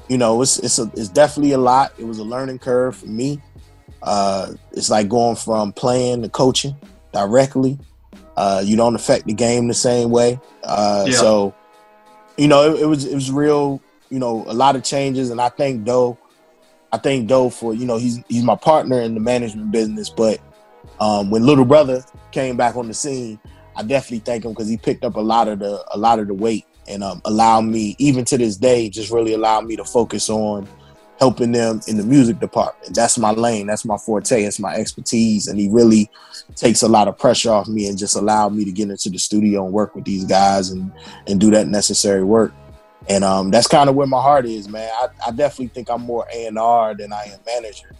you 0.07 0.17
know, 0.17 0.41
it's 0.41 0.57
it's 0.59 0.79
a, 0.79 0.91
it's 0.95 1.09
definitely 1.09 1.51
a 1.51 1.57
lot. 1.57 1.93
It 1.97 2.05
was 2.05 2.19
a 2.19 2.23
learning 2.23 2.59
curve 2.59 2.95
for 2.95 3.07
me. 3.07 3.41
Uh, 4.01 4.53
it's 4.71 4.89
like 4.89 5.09
going 5.09 5.35
from 5.35 5.73
playing 5.73 6.21
to 6.23 6.29
coaching 6.29 6.75
directly. 7.11 7.77
Uh, 8.37 8.61
you 8.63 8.77
don't 8.77 8.95
affect 8.95 9.25
the 9.25 9.33
game 9.33 9.67
the 9.67 9.73
same 9.73 10.09
way. 10.09 10.39
Uh, 10.63 11.05
Yeah. 11.07 11.17
So, 11.17 11.53
you 12.37 12.47
know, 12.47 12.73
it, 12.73 12.81
it 12.81 12.85
was 12.85 13.05
it 13.05 13.13
was 13.13 13.31
real. 13.31 13.81
You 14.09 14.17
know, 14.17 14.43
a 14.47 14.53
lot 14.53 14.75
of 14.75 14.83
changes, 14.83 15.29
and 15.29 15.39
I 15.39 15.49
thank 15.49 15.83
Dho. 15.83 16.17
I 16.91 16.97
thank 16.97 17.27
Dho 17.27 17.49
for 17.49 17.75
you 17.75 17.85
know 17.85 17.97
he's 17.97 18.23
he's 18.27 18.43
my 18.43 18.55
partner 18.55 19.01
in 19.01 19.13
the 19.13 19.19
management 19.19 19.71
business. 19.71 20.09
But 20.09 20.39
um, 20.99 21.29
when 21.29 21.45
Little 21.45 21.65
Brother 21.65 22.03
came 22.31 22.57
back 22.57 22.75
on 22.75 22.87
the 22.87 22.93
scene, 22.93 23.39
I 23.75 23.83
definitely 23.83 24.19
thank 24.19 24.45
him 24.45 24.51
because 24.51 24.67
he 24.67 24.77
picked 24.77 25.05
up 25.05 25.15
a 25.15 25.21
lot 25.21 25.47
of 25.47 25.59
the 25.59 25.83
a 25.93 25.97
lot 25.97 26.19
of 26.19 26.27
the 26.27 26.33
weight 26.33 26.65
and 26.87 27.03
um, 27.03 27.21
allowed 27.25 27.61
me, 27.61 27.95
even 27.99 28.25
to 28.25 28.37
this 28.37 28.57
day, 28.57 28.89
just 28.89 29.11
really 29.11 29.33
allowed 29.33 29.65
me 29.65 29.75
to 29.75 29.85
focus 29.85 30.29
on 30.29 30.67
helping 31.19 31.51
them 31.51 31.81
in 31.87 31.97
the 31.97 32.03
music 32.03 32.39
department. 32.39 32.95
That's 32.95 33.17
my 33.17 33.31
lane. 33.31 33.67
That's 33.67 33.85
my 33.85 33.97
forte. 33.97 34.43
It's 34.43 34.59
my 34.59 34.73
expertise. 34.75 35.47
And 35.47 35.59
he 35.59 35.69
really 35.69 36.09
takes 36.55 36.81
a 36.81 36.87
lot 36.87 37.07
of 37.07 37.17
pressure 37.17 37.51
off 37.51 37.67
me 37.67 37.87
and 37.87 37.97
just 37.97 38.15
allowed 38.15 38.53
me 38.53 38.63
to 38.65 38.71
get 38.71 38.89
into 38.89 39.09
the 39.09 39.19
studio 39.19 39.65
and 39.65 39.73
work 39.73 39.95
with 39.95 40.05
these 40.05 40.23
guys 40.25 40.71
and 40.71 40.91
and 41.27 41.39
do 41.39 41.51
that 41.51 41.67
necessary 41.67 42.23
work. 42.23 42.53
And 43.07 43.23
um, 43.23 43.51
that's 43.51 43.67
kind 43.67 43.89
of 43.89 43.95
where 43.95 44.07
my 44.07 44.21
heart 44.21 44.45
is, 44.45 44.67
man. 44.67 44.89
I, 44.93 45.07
I 45.27 45.31
definitely 45.31 45.67
think 45.67 45.89
I'm 45.89 46.01
more 46.01 46.27
A 46.33 46.47
and 46.47 46.57
R 46.57 46.95
than 46.95 47.13
I 47.13 47.23
am 47.25 47.39
manager. 47.45 47.91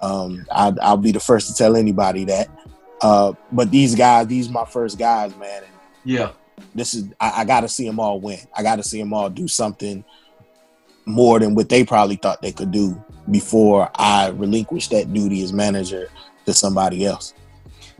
Um, 0.00 0.46
I, 0.50 0.72
I'll 0.80 0.96
be 0.96 1.12
the 1.12 1.20
first 1.20 1.48
to 1.48 1.54
tell 1.54 1.76
anybody 1.76 2.24
that. 2.26 2.48
Uh, 3.00 3.32
but 3.52 3.70
these 3.70 3.94
guys, 3.94 4.26
these 4.26 4.48
my 4.48 4.64
first 4.64 4.98
guys, 4.98 5.36
man. 5.36 5.62
And 5.64 5.72
Yeah. 6.04 6.30
this 6.74 6.94
is 6.94 7.08
I, 7.20 7.42
I 7.42 7.44
got 7.44 7.60
to 7.60 7.68
see 7.68 7.86
them 7.86 8.00
all 8.00 8.20
win. 8.20 8.38
I 8.56 8.62
got 8.62 8.76
to 8.76 8.82
see 8.82 8.98
them 8.98 9.12
all 9.12 9.28
do 9.30 9.48
something 9.48 10.04
more 11.04 11.38
than 11.38 11.54
what 11.54 11.68
they 11.68 11.84
probably 11.84 12.16
thought 12.16 12.42
they 12.42 12.52
could 12.52 12.70
do 12.70 13.02
before 13.30 13.90
I 13.94 14.28
relinquish 14.28 14.88
that 14.88 15.12
duty 15.12 15.42
as 15.42 15.52
manager 15.52 16.08
to 16.46 16.52
somebody 16.52 17.06
else. 17.06 17.34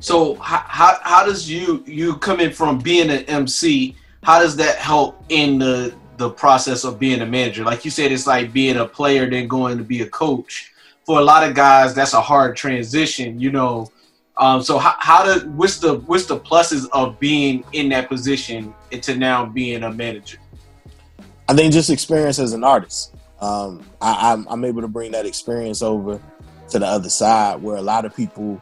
So 0.01 0.35
how, 0.37 0.65
how 0.67 0.99
how 1.03 1.25
does 1.27 1.51
you 1.51 1.83
you 1.87 2.17
coming 2.19 2.51
from 2.51 2.79
being 2.79 3.11
an 3.11 3.25
MC? 3.25 3.97
How 4.23 4.39
does 4.39 4.57
that 4.57 4.77
help 4.77 5.23
in 5.29 5.59
the 5.59 5.95
the 6.17 6.31
process 6.31 6.85
of 6.85 6.99
being 6.99 7.21
a 7.21 7.27
manager? 7.27 7.65
Like 7.65 7.85
you 7.85 7.91
said, 7.91 8.13
it's 8.13 8.27
like 8.27 8.53
being 8.53 8.77
a 8.77 8.85
player 8.85 9.29
then 9.29 9.49
going 9.49 9.79
to 9.79 9.85
be 9.85 10.03
a 10.03 10.09
coach. 10.09 10.73
For 11.09 11.19
a 11.19 11.25
lot 11.25 11.43
of 11.49 11.55
guys, 11.55 11.95
that's 11.95 12.13
a 12.13 12.21
hard 12.21 12.55
transition. 12.55 13.41
You 13.41 13.51
know. 13.51 13.91
Um, 14.37 14.63
so 14.63 14.77
how, 14.77 14.95
how 14.99 15.25
do 15.25 15.49
what's 15.53 15.79
the 15.79 16.01
what's 16.01 16.27
the 16.27 16.39
pluses 16.39 16.87
of 16.93 17.19
being 17.19 17.65
in 17.73 17.89
that 17.89 18.11
position 18.11 18.75
to 18.91 19.17
now 19.17 19.47
being 19.47 19.85
a 19.85 19.91
manager? 19.91 20.37
I 21.49 21.55
think 21.55 21.73
just 21.73 21.89
experience 21.89 22.39
as 22.39 22.53
an 22.53 22.63
artist. 22.63 23.15
Um, 23.41 23.83
I, 24.03 24.33
I'm, 24.33 24.47
I'm 24.51 24.65
able 24.67 24.83
to 24.83 24.89
bring 24.89 25.13
that 25.13 25.25
experience 25.25 25.81
over 25.81 26.21
to 26.69 26.79
the 26.79 26.87
other 26.87 27.09
side 27.09 27.63
where 27.63 27.77
a 27.77 27.83
lot 27.83 28.05
of 28.05 28.15
people, 28.15 28.61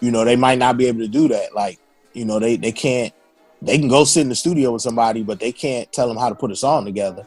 you 0.00 0.10
know, 0.10 0.24
they 0.24 0.34
might 0.34 0.58
not 0.58 0.76
be 0.76 0.86
able 0.88 0.98
to 0.98 1.08
do 1.08 1.28
that. 1.28 1.54
Like, 1.54 1.78
you 2.12 2.24
know, 2.24 2.40
they, 2.40 2.56
they 2.56 2.72
can't, 2.72 3.14
they 3.62 3.78
can 3.78 3.86
go 3.86 4.02
sit 4.02 4.22
in 4.22 4.30
the 4.30 4.34
studio 4.34 4.72
with 4.72 4.82
somebody, 4.82 5.22
but 5.22 5.38
they 5.38 5.52
can't 5.52 5.92
tell 5.92 6.08
them 6.08 6.16
how 6.16 6.28
to 6.28 6.34
put 6.34 6.50
a 6.50 6.56
song 6.56 6.84
together. 6.86 7.24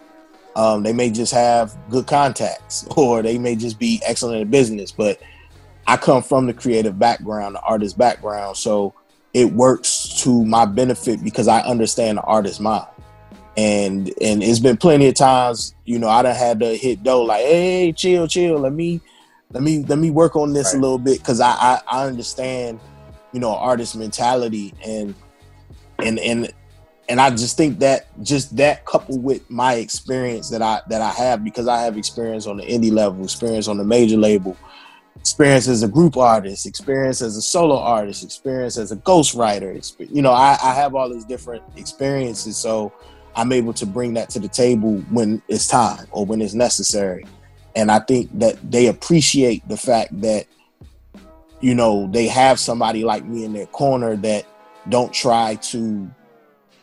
Um, 0.55 0.83
they 0.83 0.93
may 0.93 1.09
just 1.09 1.33
have 1.33 1.77
good 1.89 2.07
contacts 2.07 2.85
or 2.97 3.21
they 3.21 3.37
may 3.37 3.55
just 3.55 3.79
be 3.79 4.01
excellent 4.05 4.41
at 4.41 4.51
business. 4.51 4.91
But 4.91 5.21
I 5.87 5.97
come 5.97 6.21
from 6.21 6.47
the 6.47 6.53
creative 6.53 6.99
background, 6.99 7.55
the 7.55 7.61
artist 7.61 7.97
background. 7.97 8.57
So 8.57 8.93
it 9.33 9.51
works 9.51 10.21
to 10.23 10.45
my 10.45 10.65
benefit 10.65 11.23
because 11.23 11.47
I 11.47 11.61
understand 11.61 12.17
the 12.17 12.23
artist 12.23 12.59
mind 12.59 12.87
and 13.57 14.13
and 14.21 14.41
it's 14.41 14.59
been 14.59 14.77
plenty 14.77 15.07
of 15.07 15.13
times 15.13 15.75
you 15.83 15.99
know 15.99 16.07
i 16.07 16.21
done 16.21 16.35
had 16.35 16.59
to 16.59 16.75
hit 16.75 17.03
Dho 17.03 17.23
like 17.23 17.43
hey 17.43 17.91
chill 17.91 18.27
chill 18.27 18.59
let 18.59 18.71
me 18.71 19.01
let 19.51 19.61
me 19.61 19.83
let 19.83 19.97
me 19.97 20.09
work 20.09 20.35
on 20.35 20.53
this 20.53 20.73
a 20.73 20.77
little 20.77 20.97
bit 20.97 21.19
because 21.19 21.41
I, 21.41 21.51
I 21.51 21.81
i 21.87 22.05
understand 22.05 22.79
you 23.33 23.39
know 23.41 23.53
artist 23.53 23.95
mentality 23.97 24.73
and 24.85 25.13
and 25.99 26.17
and 26.19 26.53
and 27.09 27.19
i 27.19 27.29
just 27.29 27.57
think 27.57 27.79
that 27.79 28.07
just 28.23 28.55
that 28.55 28.85
coupled 28.85 29.23
with 29.23 29.49
my 29.49 29.75
experience 29.75 30.49
that 30.49 30.61
i 30.61 30.79
that 30.89 31.01
i 31.01 31.11
have 31.11 31.43
because 31.43 31.67
i 31.67 31.81
have 31.81 31.97
experience 31.97 32.47
on 32.47 32.57
the 32.57 32.63
indie 32.63 32.91
level 32.91 33.23
experience 33.23 33.67
on 33.67 33.77
the 33.77 33.83
major 33.83 34.17
label 34.17 34.55
experience 35.19 35.67
as 35.67 35.83
a 35.83 35.87
group 35.87 36.17
artist 36.17 36.65
experience 36.65 37.21
as 37.21 37.37
a 37.37 37.41
solo 37.41 37.77
artist 37.77 38.23
experience 38.23 38.77
as 38.77 38.91
a 38.91 38.97
ghostwriter 38.97 39.93
you 40.11 40.21
know 40.21 40.31
I, 40.31 40.57
I 40.63 40.73
have 40.73 40.95
all 40.95 41.09
these 41.09 41.25
different 41.25 41.63
experiences 41.75 42.57
so 42.57 42.93
I'm 43.35 43.51
able 43.51 43.73
to 43.73 43.85
bring 43.85 44.13
that 44.15 44.29
to 44.31 44.39
the 44.39 44.47
table 44.47 44.97
when 45.09 45.41
it's 45.47 45.67
time 45.67 46.05
or 46.11 46.25
when 46.25 46.41
it's 46.41 46.53
necessary. 46.53 47.25
And 47.75 47.89
I 47.89 47.99
think 47.99 48.37
that 48.39 48.57
they 48.69 48.87
appreciate 48.87 49.65
the 49.67 49.77
fact 49.77 50.19
that, 50.21 50.45
you 51.61 51.73
know, 51.73 52.07
they 52.11 52.27
have 52.27 52.59
somebody 52.59 53.03
like 53.03 53.23
me 53.25 53.45
in 53.45 53.53
their 53.53 53.67
corner 53.67 54.15
that 54.17 54.45
don't 54.89 55.13
try 55.13 55.55
to 55.55 56.11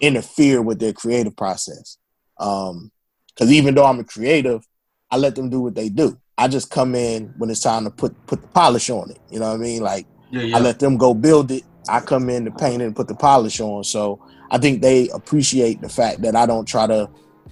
interfere 0.01 0.63
with 0.63 0.79
their 0.79 0.93
creative 0.93 1.37
process. 1.37 1.99
Um, 2.39 2.91
because 3.39 3.53
even 3.53 3.75
though 3.75 3.85
I'm 3.85 4.01
a 4.01 4.05
creative, 4.05 4.67
I 5.11 5.17
let 5.17 5.37
them 5.37 5.49
do 5.49 5.61
what 5.61 5.75
they 5.75 5.89
do. 5.89 6.19
I 6.37 6.49
just 6.49 6.71
come 6.71 6.95
in 6.95 7.35
when 7.39 7.51
it's 7.51 7.61
time 7.61 7.85
to 7.85 7.91
put 7.91 8.15
put 8.27 8.43
the 8.43 8.49
polish 8.49 8.91
on 8.91 9.11
it. 9.11 9.19
You 9.31 9.41
know 9.41 9.49
what 9.49 9.55
I 9.55 9.59
mean? 9.59 9.83
Like 9.83 10.07
Yeah, 10.31 10.43
yeah. 10.43 10.57
I 10.57 10.61
let 10.61 10.79
them 10.79 10.97
go 10.97 11.15
build 11.15 11.51
it. 11.51 11.65
I 11.89 12.01
come 12.01 12.29
in 12.31 12.45
to 12.45 12.51
paint 12.51 12.83
it 12.83 12.87
and 12.87 12.97
put 12.97 13.09
the 13.09 13.15
polish 13.15 13.61
on. 13.61 13.85
So 13.85 14.25
I 14.51 14.59
think 14.59 14.83
they 14.83 15.09
appreciate 15.11 15.81
the 15.81 15.89
fact 15.89 16.23
that 16.23 16.37
I 16.37 16.47
don't 16.47 16.67
try 16.67 16.87
to, 16.87 17.09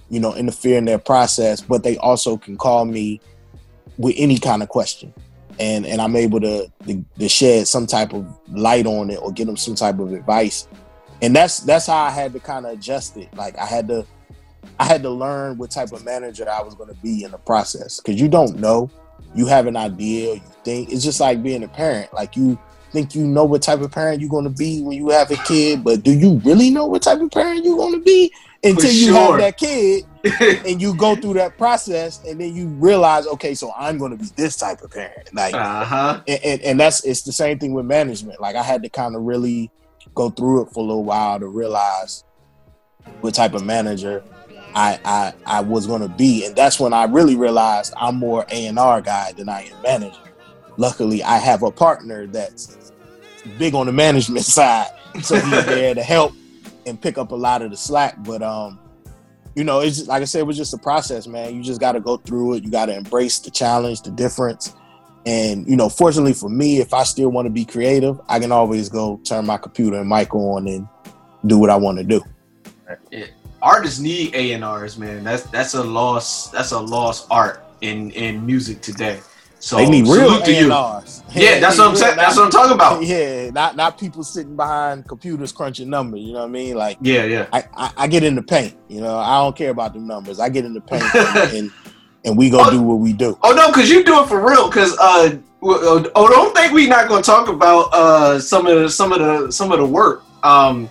you 0.09 0.19
know, 0.19 0.35
interfere 0.35 0.77
in 0.77 0.85
their 0.85 0.99
process, 0.99 1.61
but 1.61 1.83
they 1.83 1.97
also 1.97 2.37
can 2.37 2.57
call 2.57 2.85
me 2.85 3.19
with 3.97 4.15
any 4.17 4.37
kind 4.37 4.61
of 4.61 4.69
question. 4.69 5.13
And 5.59 5.85
and 5.85 6.01
I'm 6.01 6.15
able 6.15 6.39
to, 6.41 6.71
to, 6.85 7.05
to 7.19 7.29
shed 7.29 7.67
some 7.67 7.87
type 7.87 8.13
of 8.13 8.25
light 8.49 8.85
on 8.85 9.09
it 9.09 9.19
or 9.21 9.31
give 9.31 9.47
them 9.47 9.57
some 9.57 9.75
type 9.75 9.99
of 9.99 10.13
advice. 10.13 10.67
And 11.21 11.35
that's 11.35 11.59
that's 11.61 11.87
how 11.87 11.97
I 11.97 12.11
had 12.11 12.33
to 12.33 12.39
kind 12.39 12.65
of 12.65 12.73
adjust 12.73 13.17
it. 13.17 13.33
Like 13.35 13.57
I 13.57 13.65
had 13.65 13.87
to 13.87 14.05
I 14.79 14.85
had 14.85 15.01
to 15.03 15.09
learn 15.09 15.57
what 15.57 15.71
type 15.71 15.91
of 15.91 16.05
manager 16.05 16.47
I 16.49 16.61
was 16.61 16.75
going 16.75 16.93
to 16.93 17.01
be 17.01 17.23
in 17.23 17.31
the 17.31 17.37
process 17.37 17.99
because 17.99 18.19
you 18.19 18.27
don't 18.27 18.57
know. 18.57 18.89
You 19.35 19.45
have 19.47 19.67
an 19.67 19.75
idea. 19.75 20.35
You 20.35 20.41
think 20.63 20.91
it's 20.91 21.03
just 21.03 21.19
like 21.19 21.41
being 21.41 21.63
a 21.63 21.67
parent. 21.67 22.13
Like 22.13 22.35
you 22.35 22.59
think 22.91 23.15
you 23.15 23.25
know 23.25 23.43
what 23.43 23.61
type 23.61 23.81
of 23.81 23.91
parent 23.91 24.21
you're 24.21 24.29
going 24.29 24.45
to 24.45 24.49
be 24.49 24.81
when 24.81 24.97
you 24.97 25.09
have 25.09 25.29
a 25.31 25.35
kid, 25.37 25.83
but 25.83 26.03
do 26.03 26.11
you 26.11 26.41
really 26.45 26.69
know 26.69 26.85
what 26.85 27.01
type 27.01 27.19
of 27.19 27.31
parent 27.31 27.65
you're 27.65 27.77
going 27.77 27.93
to 27.93 28.01
be 28.01 28.31
until 28.63 28.91
you 28.91 29.13
have 29.13 29.37
that 29.37 29.57
kid 29.57 30.05
and 30.65 30.81
you 30.81 30.95
go 30.95 31.15
through 31.15 31.33
that 31.33 31.57
process, 31.57 32.23
and 32.25 32.39
then 32.39 32.55
you 32.55 32.67
realize, 32.67 33.27
okay, 33.27 33.53
so 33.53 33.71
I'm 33.77 33.97
going 33.97 34.11
to 34.11 34.17
be 34.17 34.29
this 34.35 34.57
type 34.57 34.81
of 34.81 34.91
parent. 34.91 35.33
Like, 35.33 35.53
uh-huh. 35.53 36.21
and, 36.27 36.39
and, 36.43 36.61
and 36.61 36.79
that's 36.79 37.03
it's 37.05 37.21
the 37.21 37.31
same 37.31 37.59
thing 37.59 37.73
with 37.73 37.85
management. 37.85 38.41
Like, 38.41 38.55
I 38.55 38.63
had 38.63 38.83
to 38.83 38.89
kind 38.89 39.15
of 39.15 39.23
really 39.23 39.71
go 40.15 40.29
through 40.29 40.63
it 40.63 40.73
for 40.73 40.79
a 40.79 40.87
little 40.87 41.03
while 41.03 41.39
to 41.39 41.47
realize 41.47 42.23
what 43.21 43.33
type 43.33 43.53
of 43.53 43.65
manager 43.65 44.23
I 44.75 44.99
I, 45.03 45.33
I 45.45 45.61
was 45.61 45.87
going 45.87 46.01
to 46.01 46.09
be, 46.09 46.45
and 46.45 46.55
that's 46.55 46.79
when 46.79 46.93
I 46.93 47.05
really 47.05 47.35
realized 47.35 47.93
I'm 47.97 48.15
more 48.15 48.45
A 48.51 48.67
and 48.67 48.77
R 48.77 49.01
guy 49.01 49.31
than 49.31 49.49
I 49.49 49.63
am 49.63 49.81
manager. 49.81 50.19
Luckily, 50.77 51.23
I 51.23 51.37
have 51.37 51.63
a 51.63 51.71
partner 51.71 52.27
that's 52.27 52.91
big 53.57 53.73
on 53.73 53.87
the 53.87 53.91
management 53.91 54.45
side, 54.57 54.89
so 55.21 55.35
he's 55.39 55.65
there 55.65 55.95
to 55.95 56.03
help 56.03 56.33
and 56.85 57.01
pick 57.01 57.17
up 57.17 57.31
a 57.31 57.35
lot 57.35 57.61
of 57.61 57.71
the 57.71 57.77
slack. 57.77 58.15
But 58.23 58.43
um, 58.43 58.79
you 59.55 59.63
know, 59.63 59.79
it's 59.79 59.97
just, 59.97 60.07
like 60.07 60.21
I 60.21 60.25
said, 60.25 60.39
it 60.39 60.47
was 60.47 60.57
just 60.57 60.73
a 60.73 60.77
process, 60.77 61.25
man. 61.25 61.55
You 61.55 61.63
just 61.63 61.81
got 61.81 61.93
to 61.93 61.99
go 61.99 62.17
through 62.17 62.53
it. 62.53 62.63
You 62.63 62.69
got 62.69 62.85
to 62.85 62.95
embrace 62.95 63.39
the 63.39 63.49
challenge, 63.49 64.03
the 64.03 64.11
difference. 64.11 64.75
And 65.27 65.67
you 65.67 65.75
know, 65.75 65.89
fortunately 65.89 66.31
for 66.31 66.49
me, 66.49 66.79
if 66.79 66.93
I 66.93 67.03
still 67.03 67.29
want 67.29 67.47
to 67.47 67.49
be 67.49 67.65
creative, 67.65 68.17
I 68.29 68.39
can 68.39 68.53
always 68.53 68.87
go 68.87 69.19
turn 69.25 69.45
my 69.45 69.57
computer 69.57 69.97
and 69.97 70.07
mic 70.07 70.33
on 70.33 70.69
and 70.69 70.87
do 71.45 71.59
what 71.59 71.69
I 71.69 71.75
want 71.75 71.97
to 71.97 72.05
do. 72.05 72.21
Yeah. 73.11 73.25
Artists 73.61 73.99
need 73.99 74.33
A 74.33 74.53
and 74.53 74.63
R's, 74.63 74.97
man. 74.97 75.25
That's 75.25 75.43
that's 75.43 75.73
a 75.73 75.83
lost 75.83 76.53
that's 76.53 76.71
a 76.71 76.79
lost 76.79 77.27
art 77.29 77.61
in 77.81 78.11
in 78.11 78.45
music 78.45 78.79
today. 78.79 79.19
So 79.59 79.75
they 79.75 79.89
need 79.89 80.03
real 80.03 80.29
salute 80.29 80.45
to 80.45 80.53
you. 80.53 80.71
A&Rs. 80.71 81.23
Yeah, 81.33 81.59
that's 81.59 81.77
what 81.77 81.89
I'm 81.89 81.95
saying. 81.95 82.15
That's 82.15 82.37
what 82.37 82.45
I'm 82.45 82.51
talking 82.51 82.73
about. 82.73 83.03
Yeah, 83.07 83.49
not 83.49 83.75
not 83.75 83.97
people 83.97 84.23
sitting 84.23 84.55
behind 84.55 85.07
computers 85.07 85.51
crunching 85.51 85.89
numbers. 85.89 86.21
You 86.21 86.33
know 86.33 86.39
what 86.39 86.45
I 86.45 86.51
mean? 86.51 86.75
Like, 86.75 86.99
Yeah, 87.01 87.25
yeah. 87.25 87.47
I, 87.51 87.63
I, 87.75 87.93
I 87.97 88.07
get 88.07 88.23
in 88.23 88.35
the 88.35 88.43
paint. 88.43 88.77
You 88.87 89.01
know, 89.01 89.17
I 89.17 89.39
don't 89.39 89.55
care 89.55 89.71
about 89.71 89.93
the 89.93 89.99
numbers. 89.99 90.39
I 90.39 90.49
get 90.49 90.63
in 90.63 90.73
the 90.73 90.81
paint 90.81 91.03
and, 91.15 91.53
and 91.57 91.71
and 92.27 92.37
we 92.37 92.49
go 92.49 92.69
do 92.69 92.81
what 92.81 92.95
we 92.95 93.13
do. 93.13 93.37
Oh 93.41 93.53
no, 93.53 93.67
because 93.67 93.89
you 93.89 94.03
do 94.03 94.21
it 94.21 94.27
for 94.27 94.45
real. 94.47 94.67
Because 94.67 94.95
uh, 94.99 95.37
oh, 95.61 96.29
don't 96.29 96.55
think 96.55 96.73
we 96.73 96.87
not 96.87 97.07
gonna 97.07 97.23
talk 97.23 97.47
about 97.47 97.89
uh 97.93 98.39
some 98.39 98.67
of 98.67 98.81
the 98.81 98.89
some 98.89 99.11
of 99.11 99.19
the 99.19 99.51
some 99.51 99.71
of 99.71 99.79
the 99.79 99.85
work. 99.85 100.23
Um, 100.43 100.89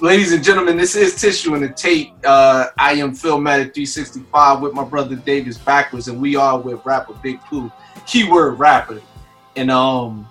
ladies 0.00 0.32
and 0.32 0.42
gentlemen, 0.42 0.76
this 0.76 0.96
is 0.96 1.20
tissue 1.20 1.54
and 1.54 1.62
the 1.62 1.68
tape. 1.68 2.14
Uh, 2.24 2.68
I 2.78 2.92
am 2.94 3.14
Phil 3.14 3.38
Philmatic 3.38 3.74
365 3.74 4.60
with 4.60 4.72
my 4.72 4.84
brother 4.84 5.16
Davis 5.16 5.58
backwards, 5.58 6.08
and 6.08 6.20
we 6.20 6.36
are 6.36 6.58
with 6.58 6.84
rapper 6.84 7.14
Big 7.14 7.40
Pooh, 7.42 7.70
keyword 8.06 8.58
rapper. 8.58 9.02
And 9.56 9.70
um, 9.70 10.28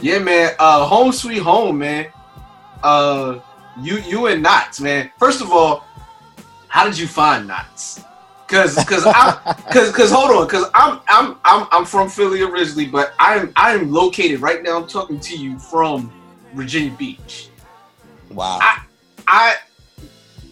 yeah, 0.00 0.18
man, 0.18 0.52
uh, 0.58 0.86
home 0.86 1.12
sweet 1.12 1.42
home, 1.42 1.78
man. 1.78 2.06
Uh, 2.82 3.40
you 3.82 3.98
you 3.98 4.26
and 4.26 4.44
Nottz, 4.44 4.80
man. 4.80 5.10
First 5.18 5.42
of 5.42 5.52
all, 5.52 5.84
how 6.68 6.86
did 6.86 6.98
you 6.98 7.06
find 7.06 7.48
Nottz? 7.48 8.04
Cause, 8.50 8.74
cause, 8.84 9.04
I, 9.06 9.54
cause, 9.72 9.92
cause, 9.92 10.10
hold 10.10 10.30
on, 10.32 10.48
cause 10.48 10.68
I'm, 10.74 11.00
I'm, 11.06 11.36
I'm, 11.44 11.68
I'm 11.70 11.84
from 11.84 12.08
Philly 12.08 12.42
originally, 12.42 12.86
but 12.86 13.14
I'm, 13.20 13.52
I'm 13.54 13.92
located 13.92 14.40
right 14.40 14.60
now. 14.60 14.76
I'm 14.76 14.88
talking 14.88 15.20
to 15.20 15.36
you 15.36 15.56
from 15.60 16.12
Virginia 16.54 16.90
Beach. 16.98 17.48
Wow. 18.28 18.58
I, 18.60 18.82
I, 19.28 19.56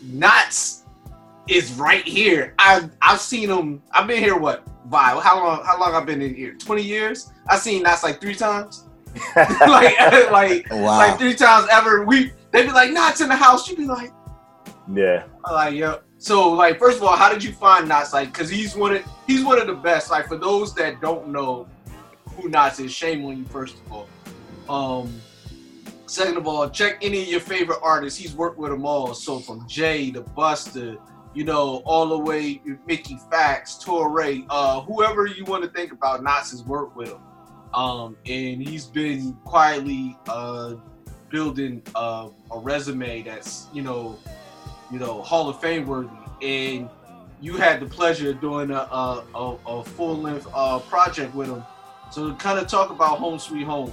Nottz 0.07 0.83
is 1.49 1.73
right 1.75 2.05
here. 2.05 2.55
I, 2.61 2.89
I've 3.03 3.21
seen 3.21 3.49
him. 3.51 3.83
I've 3.91 4.07
been 4.07 4.23
here. 4.23 4.37
What? 4.39 4.65
By 4.89 5.21
how 5.21 5.45
long? 5.45 5.65
How 5.65 5.79
long 5.81 5.95
I've 5.95 6.07
been 6.07 6.23
in 6.23 6.35
here? 6.35 6.55
Twenty 6.55 6.83
years. 6.83 7.33
I've 7.49 7.61
seen 7.61 7.85
Nottz 7.85 8.05
like 8.05 8.21
three 8.21 8.35
times. 8.35 8.85
like, 9.37 10.31
like, 10.31 10.67
Wow. 10.71 10.99
like 10.99 11.19
three 11.19 11.35
times 11.35 11.67
ever. 11.71 12.05
We, 12.05 12.33
they'd 12.53 12.67
be 12.67 12.73
like 12.73 12.91
Nottz 12.91 13.21
in 13.21 13.29
the 13.29 13.37
house. 13.37 13.69
You'd 13.69 13.79
be 13.79 13.87
like. 13.87 14.13
Yeah. 14.95 15.25
I'm 15.45 15.55
like, 15.55 15.75
yo. 15.75 16.01
So, 16.19 16.51
like, 16.51 16.79
first 16.79 16.99
of 16.99 17.05
all, 17.05 17.17
how 17.17 17.33
did 17.33 17.43
you 17.43 17.53
find 17.53 17.89
Nottz? 17.89 18.13
Like, 18.13 18.35
cause 18.35 18.51
he's 18.51 18.75
one 18.77 18.97
of 18.97 19.05
he's 19.27 19.45
one 19.45 19.61
of 19.61 19.67
the 19.67 19.75
best. 19.75 20.11
Like, 20.11 20.27
for 20.27 20.37
those 20.37 20.75
that 20.75 21.01
don't 21.01 21.29
know 21.29 21.69
who 22.35 22.51
Nottz 22.51 22.85
is, 22.85 22.93
shame 22.93 23.25
on 23.25 23.39
you. 23.39 23.45
First 23.45 23.77
of 23.87 23.93
all. 23.93 24.09
Um. 24.69 25.21
Second 26.07 26.39
of 26.39 26.47
all, 26.47 26.71
check 26.71 26.97
any 27.03 27.21
of 27.21 27.29
your 27.29 27.41
favorite 27.41 27.81
artists. 27.83 28.19
He's 28.19 28.35
worked 28.35 28.57
with 28.57 28.71
them 28.71 28.87
all. 28.87 29.13
So 29.13 29.41
from 29.41 29.69
Jay 29.69 30.11
to 30.13 30.23
Busta, 30.23 30.97
you 31.35 31.45
know, 31.45 31.83
all 31.85 32.09
the 32.09 32.17
way 32.19 32.63
Mickey 32.87 33.19
Factz, 33.31 33.85
Torae, 33.85 34.47
uh, 34.49 34.81
whoever 34.81 35.27
you 35.27 35.45
want 35.45 35.65
to 35.65 35.71
think 35.71 35.93
about, 35.93 36.25
Nottz 36.25 36.51
has 36.53 36.65
worked 36.65 36.97
with 36.97 37.11
him. 37.11 37.21
Um, 37.75 38.17
and 38.25 38.67
he's 38.67 38.87
been 38.87 39.35
quietly 39.45 40.17
uh, 40.27 40.77
building 41.29 41.83
uh, 41.95 42.31
a 42.53 42.59
resume 42.59 43.21
that's, 43.21 43.67
you 43.75 43.83
know, 43.83 44.19
you 44.91 44.99
know, 44.99 45.23
Hall 45.23 45.49
of 45.49 45.61
Fame 45.61 45.87
worthy. 45.87 46.09
And 46.43 46.89
you 47.41 47.57
had 47.57 47.81
the 47.81 47.87
pleasure 47.87 48.31
of 48.31 48.41
doing 48.41 48.71
a, 48.71 48.75
a, 48.75 49.25
a, 49.35 49.57
a 49.67 49.85
full 49.85 50.17
length 50.17 50.47
uh, 50.53 50.79
project 50.81 51.35
with 51.35 51.49
him. 51.49 51.63
So 52.11 52.33
kind 52.35 52.59
of 52.59 52.67
talk 52.69 52.91
about 52.91 53.19
Home 53.19 53.39
Sweet 53.39 53.65
Home. 53.65 53.93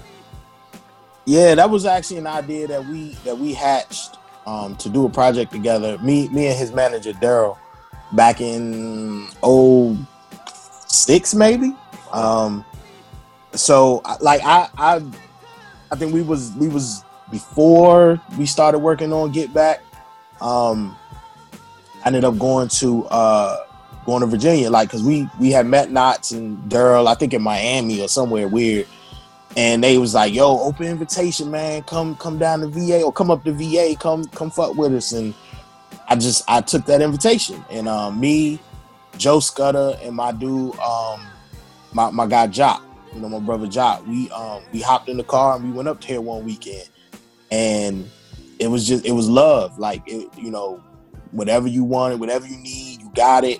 Yeah, 1.26 1.56
that 1.56 1.70
was 1.70 1.86
actually 1.86 2.18
an 2.18 2.28
idea 2.28 2.68
that 2.68 2.86
we 2.86 3.16
that 3.24 3.38
we 3.38 3.54
hatched 3.54 4.18
um, 4.46 4.76
to 4.78 4.89
do 4.89 5.06
a 5.06 5.10
project 5.10 5.52
together. 5.52 5.98
Me, 5.98 6.30
me 6.30 6.48
and 6.48 6.58
his 6.58 6.72
manager 6.72 7.14
Daryl, 7.14 7.58
back 8.14 8.41
in 8.41 9.28
oh 9.41 9.98
six 10.88 11.34
maybe. 11.34 11.76
Um, 12.12 12.64
so 13.54 14.02
like 14.22 14.41
I, 14.43 14.70
I 14.78 15.04
I 15.91 15.96
think 15.96 16.14
we 16.14 16.22
was 16.22 16.52
we 16.54 16.68
was 16.68 17.04
before 17.32 18.22
we 18.38 18.46
started 18.46 18.80
working 18.80 19.12
on 19.12 19.32
Get 19.32 19.54
Back. 19.54 19.82
Um, 20.42 20.96
I 22.04 22.08
ended 22.08 22.24
up 22.24 22.38
going 22.38 22.68
to 22.70 23.06
uh 23.08 23.66
going 24.06 24.22
to 24.22 24.28
Virginia, 24.28 24.70
like 24.70 24.90
because 24.90 25.04
we 25.04 25.28
we 25.40 25.52
had 25.52 25.66
met 25.66 25.90
Nottz 25.90 26.36
and 26.36 26.58
Daryl, 26.70 27.08
I 27.08 27.16
think 27.16 27.34
in 27.34 27.42
Miami 27.42 28.02
or 28.02 28.08
somewhere 28.08 28.48
weird 28.48 28.88
and 29.58 29.84
they 29.84 29.98
was 29.98 30.14
like, 30.14 30.34
"Yo, 30.34 30.60
open 30.60 30.88
invitation, 30.88 31.50
man. 31.50 31.84
Come, 31.84 32.16
come 32.16 32.38
down 32.38 32.60
to 32.62 32.68
VA 32.68 33.02
or 33.02 33.12
come 33.12 33.32
up 33.32 33.44
to 33.46 33.54
VA. 33.54 33.96
Come, 33.98 34.26
come 34.26 34.50
fuck 34.52 34.76
with 34.76 34.94
us." 34.94 35.14
And 35.14 35.34
I 36.08 36.16
just 36.16 36.44
I 36.48 36.62
took 36.62 36.86
that 36.86 37.02
invitation, 37.02 37.64
and 37.70 37.88
um, 37.88 38.20
me, 38.20 38.60
Joe 39.18 39.38
Scudda, 39.38 40.06
and 40.06 40.16
my 40.16 40.32
dude, 40.32 40.78
um, 40.80 41.26
my 41.94 42.10
my 42.12 42.28
guy 42.28 42.48
Jock, 42.48 42.84
you 43.14 43.22
know, 43.22 43.30
my 43.30 43.40
brother 43.40 43.68
Jock, 43.68 44.06
we 44.06 44.30
um 44.32 44.62
we 44.74 44.82
hopped 44.82 45.10
in 45.10 45.18
the 45.18 45.24
car 45.24 45.56
and 45.56 45.66
we 45.66 45.72
went 45.72 45.88
up 45.88 46.04
here 46.04 46.20
one 46.20 46.44
weekend, 46.44 46.90
and 47.50 48.10
it 48.60 48.68
was 48.68 48.88
just 48.88 49.06
it 49.06 49.12
was 49.12 49.30
love, 49.30 49.78
like 49.78 50.03
it, 50.08 50.30
you 50.38 50.51
know, 50.51 50.84
whatever 51.32 51.68
you 51.68 51.84
wanted, 51.84 52.20
whatever 52.20 52.47
you 52.47 52.58
need, 52.58 53.01
you 53.01 53.12
got 53.14 53.43
it 53.43 53.60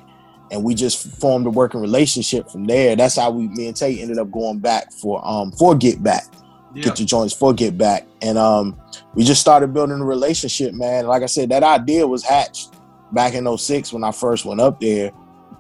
and 0.52 0.64
we 0.64 0.76
just 0.76 1.08
formed 1.20 1.48
a 1.48 1.50
working 1.50 1.82
relationship 1.82 2.50
from 2.50 2.66
there. 2.66 2.96
That's 2.96 3.16
how 3.16 3.32
we, 3.32 3.48
me 3.48 3.68
and 3.68 3.76
Tate, 3.76 4.00
ended 4.00 4.20
up 4.20 4.32
going 4.32 4.60
back 4.60 4.92
for 4.92 5.26
um 5.26 5.52
for 5.52 5.76
Get 5.76 6.04
Back, 6.04 6.26
get 6.74 7.00
your 7.00 7.08
joints 7.08 7.34
for 7.34 7.54
Get 7.54 7.78
Back, 7.78 8.06
and 8.22 8.38
um 8.38 8.80
we 9.14 9.24
just 9.24 9.42
started 9.42 9.74
building 9.74 10.00
a 10.00 10.06
relationship, 10.06 10.74
man. 10.74 11.08
Like 11.08 11.24
I 11.24 11.28
said, 11.28 11.50
that 11.50 11.64
idea 11.64 12.08
was 12.08 12.24
hatched 12.24 12.74
back 13.12 13.34
in 13.34 13.58
06 13.58 13.94
when 13.94 14.04
I 14.04 14.12
first 14.12 14.46
went 14.46 14.62
up 14.62 14.80
there 14.80 15.12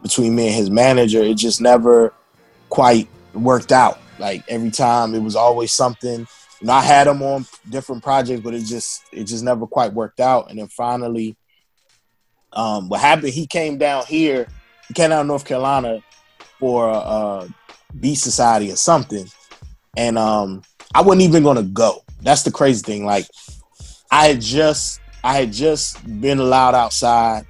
between 0.01 0.35
me 0.35 0.47
and 0.47 0.55
his 0.55 0.69
manager. 0.69 1.23
It 1.23 1.35
just 1.35 1.61
never 1.61 2.13
quite 2.69 3.07
worked 3.33 3.71
out. 3.71 3.99
Like 4.19 4.43
every 4.47 4.71
time, 4.71 5.13
it 5.15 5.21
was 5.21 5.35
always 5.35 5.71
something. 5.71 6.27
You 6.65 6.71
know, 6.71 6.73
I 6.73 6.81
had 6.81 7.05
him 7.05 7.21
on 7.21 7.45
different 7.69 8.01
projects, 8.01 8.41
but 8.41 8.55
it 8.55 8.65
just 8.65 9.03
it 9.13 9.25
just 9.25 9.43
never 9.43 9.67
quite 9.67 9.93
worked 9.93 10.19
out. 10.19 10.49
And 10.49 10.57
then 10.57 10.67
finally, 10.67 11.37
um, 12.53 12.89
what 12.89 13.01
happened? 13.01 13.33
He 13.33 13.45
came 13.45 13.77
down 13.77 14.03
here 14.07 14.47
he 14.87 14.95
came 14.95 15.11
out 15.11 15.21
of 15.21 15.27
North 15.27 15.45
Carolina 15.45 16.01
for 16.59 16.89
a, 16.89 16.97
a 16.97 17.47
beat 17.99 18.15
society 18.15 18.71
or 18.71 18.75
something, 18.75 19.27
and 19.95 20.17
um, 20.17 20.63
I 20.95 21.01
wasn't 21.01 21.23
even 21.23 21.43
gonna 21.43 21.61
go. 21.61 22.03
That's 22.21 22.41
the 22.41 22.51
crazy 22.51 22.81
thing. 22.81 23.05
Like, 23.05 23.27
I 24.11 24.27
had 24.27 24.41
just 24.41 25.01
I 25.23 25.37
had 25.37 25.51
just 25.51 26.03
been 26.19 26.39
allowed 26.39 26.73
outside 26.73 27.45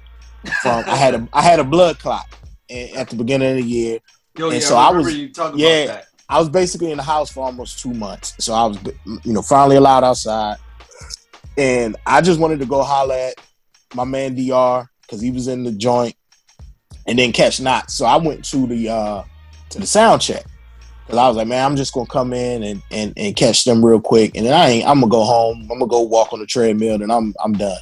from 0.60 0.84
I 0.86 0.96
had 0.96 1.14
a 1.14 1.28
I 1.32 1.42
had 1.42 1.58
a 1.58 1.64
blood 1.64 1.98
clot 1.98 2.26
at 2.70 3.08
the 3.08 3.16
beginning 3.16 3.50
of 3.50 3.56
the 3.56 3.62
year, 3.62 3.98
Yo, 4.36 4.50
and 4.50 4.60
yeah, 4.60 4.68
so 4.68 4.76
I 4.76 4.88
I 4.88 4.90
was 4.90 5.14
yeah 5.14 5.28
about 5.28 5.86
that. 5.86 6.06
I 6.28 6.38
was 6.38 6.48
basically 6.48 6.90
in 6.90 6.96
the 6.96 7.02
house 7.02 7.30
for 7.30 7.44
almost 7.44 7.78
two 7.78 7.94
months. 7.94 8.34
So 8.38 8.52
I 8.52 8.66
was 8.66 8.78
you 9.24 9.32
know 9.32 9.42
finally 9.42 9.76
allowed 9.76 10.04
outside, 10.04 10.56
and 11.56 11.96
I 12.06 12.20
just 12.20 12.40
wanted 12.40 12.58
to 12.60 12.66
go 12.66 12.82
holler 12.82 13.14
at 13.14 13.34
my 13.94 14.04
man 14.04 14.34
Dr. 14.34 14.88
because 15.02 15.20
he 15.20 15.30
was 15.30 15.48
in 15.48 15.64
the 15.64 15.72
joint 15.72 16.16
and 17.06 17.18
then 17.18 17.32
catch 17.32 17.58
Nottz. 17.58 17.92
So 17.92 18.04
I 18.04 18.16
went 18.16 18.44
to 18.46 18.66
the 18.66 18.88
uh 18.88 19.24
to 19.70 19.78
the 19.78 19.86
sound 19.86 20.22
check 20.22 20.44
because 21.06 21.18
I 21.18 21.28
was 21.28 21.36
like, 21.36 21.46
man, 21.46 21.64
I'm 21.64 21.76
just 21.76 21.94
gonna 21.94 22.06
come 22.06 22.32
in 22.32 22.62
and, 22.64 22.82
and 22.90 23.12
and 23.16 23.36
catch 23.36 23.64
them 23.64 23.84
real 23.84 24.00
quick, 24.00 24.36
and 24.36 24.44
then 24.44 24.54
I 24.54 24.70
ain't. 24.70 24.88
I'm 24.88 25.00
gonna 25.00 25.10
go 25.10 25.22
home. 25.22 25.62
I'm 25.70 25.78
gonna 25.78 25.86
go 25.86 26.00
walk 26.00 26.32
on 26.32 26.40
the 26.40 26.46
treadmill, 26.46 27.00
and 27.02 27.12
I'm 27.12 27.34
I'm 27.42 27.52
done. 27.52 27.78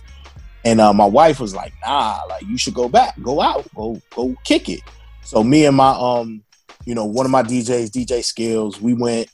And 0.67 0.81
uh, 0.81 0.93
my 0.95 1.05
wife 1.05 1.41
was 1.41 1.55
like, 1.55 1.75
nah, 1.85 2.21
like 2.29 2.43
you 2.43 2.57
should 2.57 2.75
go 2.75 2.89
back, 2.89 3.21
go 3.23 3.41
out, 3.41 3.67
go 3.75 4.01
go 4.15 4.35
kick 4.45 4.69
it. 4.69 4.81
So 5.23 5.43
me 5.43 5.65
and 5.65 5.77
my 5.77 5.91
um, 5.91 6.44
you 6.85 6.95
know, 6.95 7.05
one 7.05 7.27
of 7.27 7.33
my 7.33 7.43
DJs, 7.43 7.91
DJ 7.91 8.23
Skills, 8.23 8.81
we 8.81 8.95
went, 8.95 9.29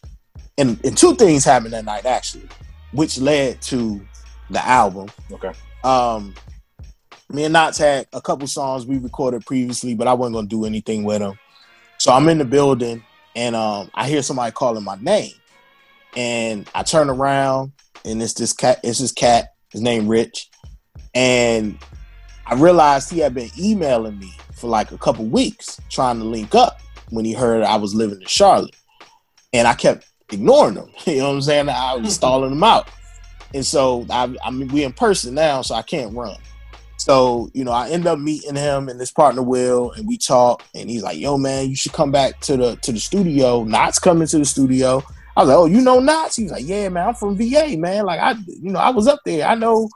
and 0.58 0.78
and 0.84 0.96
two 0.96 1.14
things 1.14 1.44
happened 1.44 1.72
that 1.72 1.84
night 1.84 2.06
actually, 2.06 2.48
which 2.92 3.18
led 3.18 3.60
to 3.62 4.00
the 4.50 4.64
album. 4.66 5.08
Okay. 5.32 5.52
Um, 5.82 6.34
me 7.28 7.44
and 7.44 7.54
Nottz 7.54 7.78
had 7.78 8.06
a 8.12 8.20
couple 8.20 8.46
songs 8.46 8.86
we 8.86 8.98
recorded 8.98 9.46
previously, 9.46 9.94
but 9.94 10.08
I 10.08 10.14
wasn't 10.14 10.34
gonna 10.34 10.48
do 10.48 10.64
anything 10.64 11.04
with 11.04 11.20
them. 11.20 11.38
So 11.98 12.12
I'm 12.12 12.28
in 12.28 12.38
the 12.38 12.44
building 12.44 13.04
and 13.36 13.54
um, 13.54 13.90
I 13.94 14.08
hear 14.08 14.22
somebody 14.22 14.52
calling 14.52 14.84
my 14.84 14.96
name, 15.00 15.32
and 16.16 16.68
I 16.74 16.82
turn 16.82 17.08
around 17.08 17.72
and 18.04 18.22
it's 18.22 18.34
this 18.34 18.52
cat. 18.52 18.80
It's 18.82 18.98
this 18.98 19.12
cat. 19.12 19.54
His 19.70 19.80
name 19.80 20.08
Rich, 20.08 20.50
and 21.14 21.78
I 22.46 22.54
realized 22.54 23.10
he 23.10 23.20
had 23.20 23.34
been 23.34 23.50
emailing 23.58 24.18
me 24.18 24.32
for 24.52 24.68
like 24.68 24.90
a 24.90 24.98
couple 24.98 25.24
weeks 25.26 25.80
trying 25.88 26.18
to 26.18 26.24
link 26.24 26.54
up 26.54 26.80
when 27.10 27.24
he 27.24 27.32
heard 27.32 27.62
I 27.62 27.76
was 27.76 27.94
living 27.94 28.20
in 28.20 28.26
Charlotte, 28.26 28.74
and 29.52 29.68
I 29.68 29.74
kept 29.74 30.06
ignoring 30.32 30.76
him. 30.76 30.88
You 31.06 31.18
know 31.18 31.28
what 31.28 31.34
I'm 31.34 31.42
saying? 31.42 31.68
I 31.68 31.94
was 31.94 32.02
mm-hmm. 32.02 32.10
stalling 32.10 32.52
him 32.52 32.64
out, 32.64 32.88
and 33.54 33.64
so 33.64 34.06
I, 34.10 34.34
I 34.44 34.50
mean 34.50 34.68
we 34.68 34.84
in 34.84 34.92
person 34.92 35.34
now, 35.34 35.62
so 35.62 35.74
I 35.74 35.82
can't 35.82 36.14
run. 36.14 36.36
So, 37.00 37.50
you 37.54 37.64
know, 37.64 37.72
I 37.72 37.88
end 37.88 38.06
up 38.06 38.18
meeting 38.18 38.54
him 38.54 38.90
and 38.90 39.00
his 39.00 39.10
partner 39.10 39.42
Will, 39.42 39.92
and 39.92 40.06
we 40.06 40.18
talk, 40.18 40.62
and 40.74 40.90
he's 40.90 41.02
like, 41.02 41.18
"Yo, 41.18 41.38
man, 41.38 41.70
you 41.70 41.74
should 41.74 41.94
come 41.94 42.12
back 42.12 42.40
to 42.40 42.58
the 42.58 42.76
to 42.76 42.92
the 42.92 43.00
studio. 43.00 43.64
Nottz 43.64 43.98
coming 43.98 44.28
to 44.28 44.38
the 44.38 44.44
studio." 44.44 45.02
I 45.34 45.40
was 45.40 45.48
like, 45.48 45.56
"Oh, 45.56 45.64
you 45.64 45.80
know 45.80 45.98
Nottz?" 45.98 46.36
He's 46.36 46.50
like, 46.50 46.68
"Yeah, 46.68 46.90
man, 46.90 47.08
I'm 47.08 47.14
from 47.14 47.38
VA, 47.38 47.74
man. 47.78 48.04
Like, 48.04 48.20
I, 48.20 48.32
you 48.46 48.70
know, 48.70 48.78
I 48.78 48.90
was 48.90 49.06
up 49.06 49.20
there. 49.24 49.46
I 49.46 49.54
know, 49.54 49.88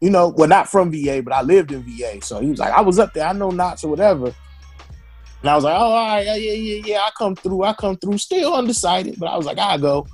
you 0.00 0.10
know, 0.10 0.34
well, 0.36 0.48
not 0.48 0.68
from 0.68 0.90
VA, 0.90 1.22
but 1.22 1.32
I 1.32 1.42
lived 1.42 1.70
in 1.70 1.84
VA. 1.84 2.20
So 2.20 2.40
he 2.40 2.50
was 2.50 2.58
like, 2.58 2.74
I 2.74 2.80
was 2.80 2.98
up 2.98 3.14
there. 3.14 3.28
I 3.28 3.32
know 3.32 3.50
Nottz 3.50 3.84
or 3.84 3.88
whatever." 3.88 4.34
And 5.40 5.48
I 5.48 5.54
was 5.54 5.64
like, 5.64 5.74
"Oh, 5.74 5.92
all 5.92 6.06
right, 6.06 6.26
yeah, 6.26 6.34
yeah, 6.34 6.82
yeah. 6.84 6.98
I 6.98 7.10
come 7.16 7.34
through. 7.34 7.62
I 7.62 7.72
come 7.72 7.96
through. 7.96 8.18
Still 8.18 8.54
undecided, 8.54 9.18
but 9.18 9.26
I 9.26 9.36
was 9.36 9.46
like, 9.46 9.58
I 9.58 9.78
go." 9.78 10.06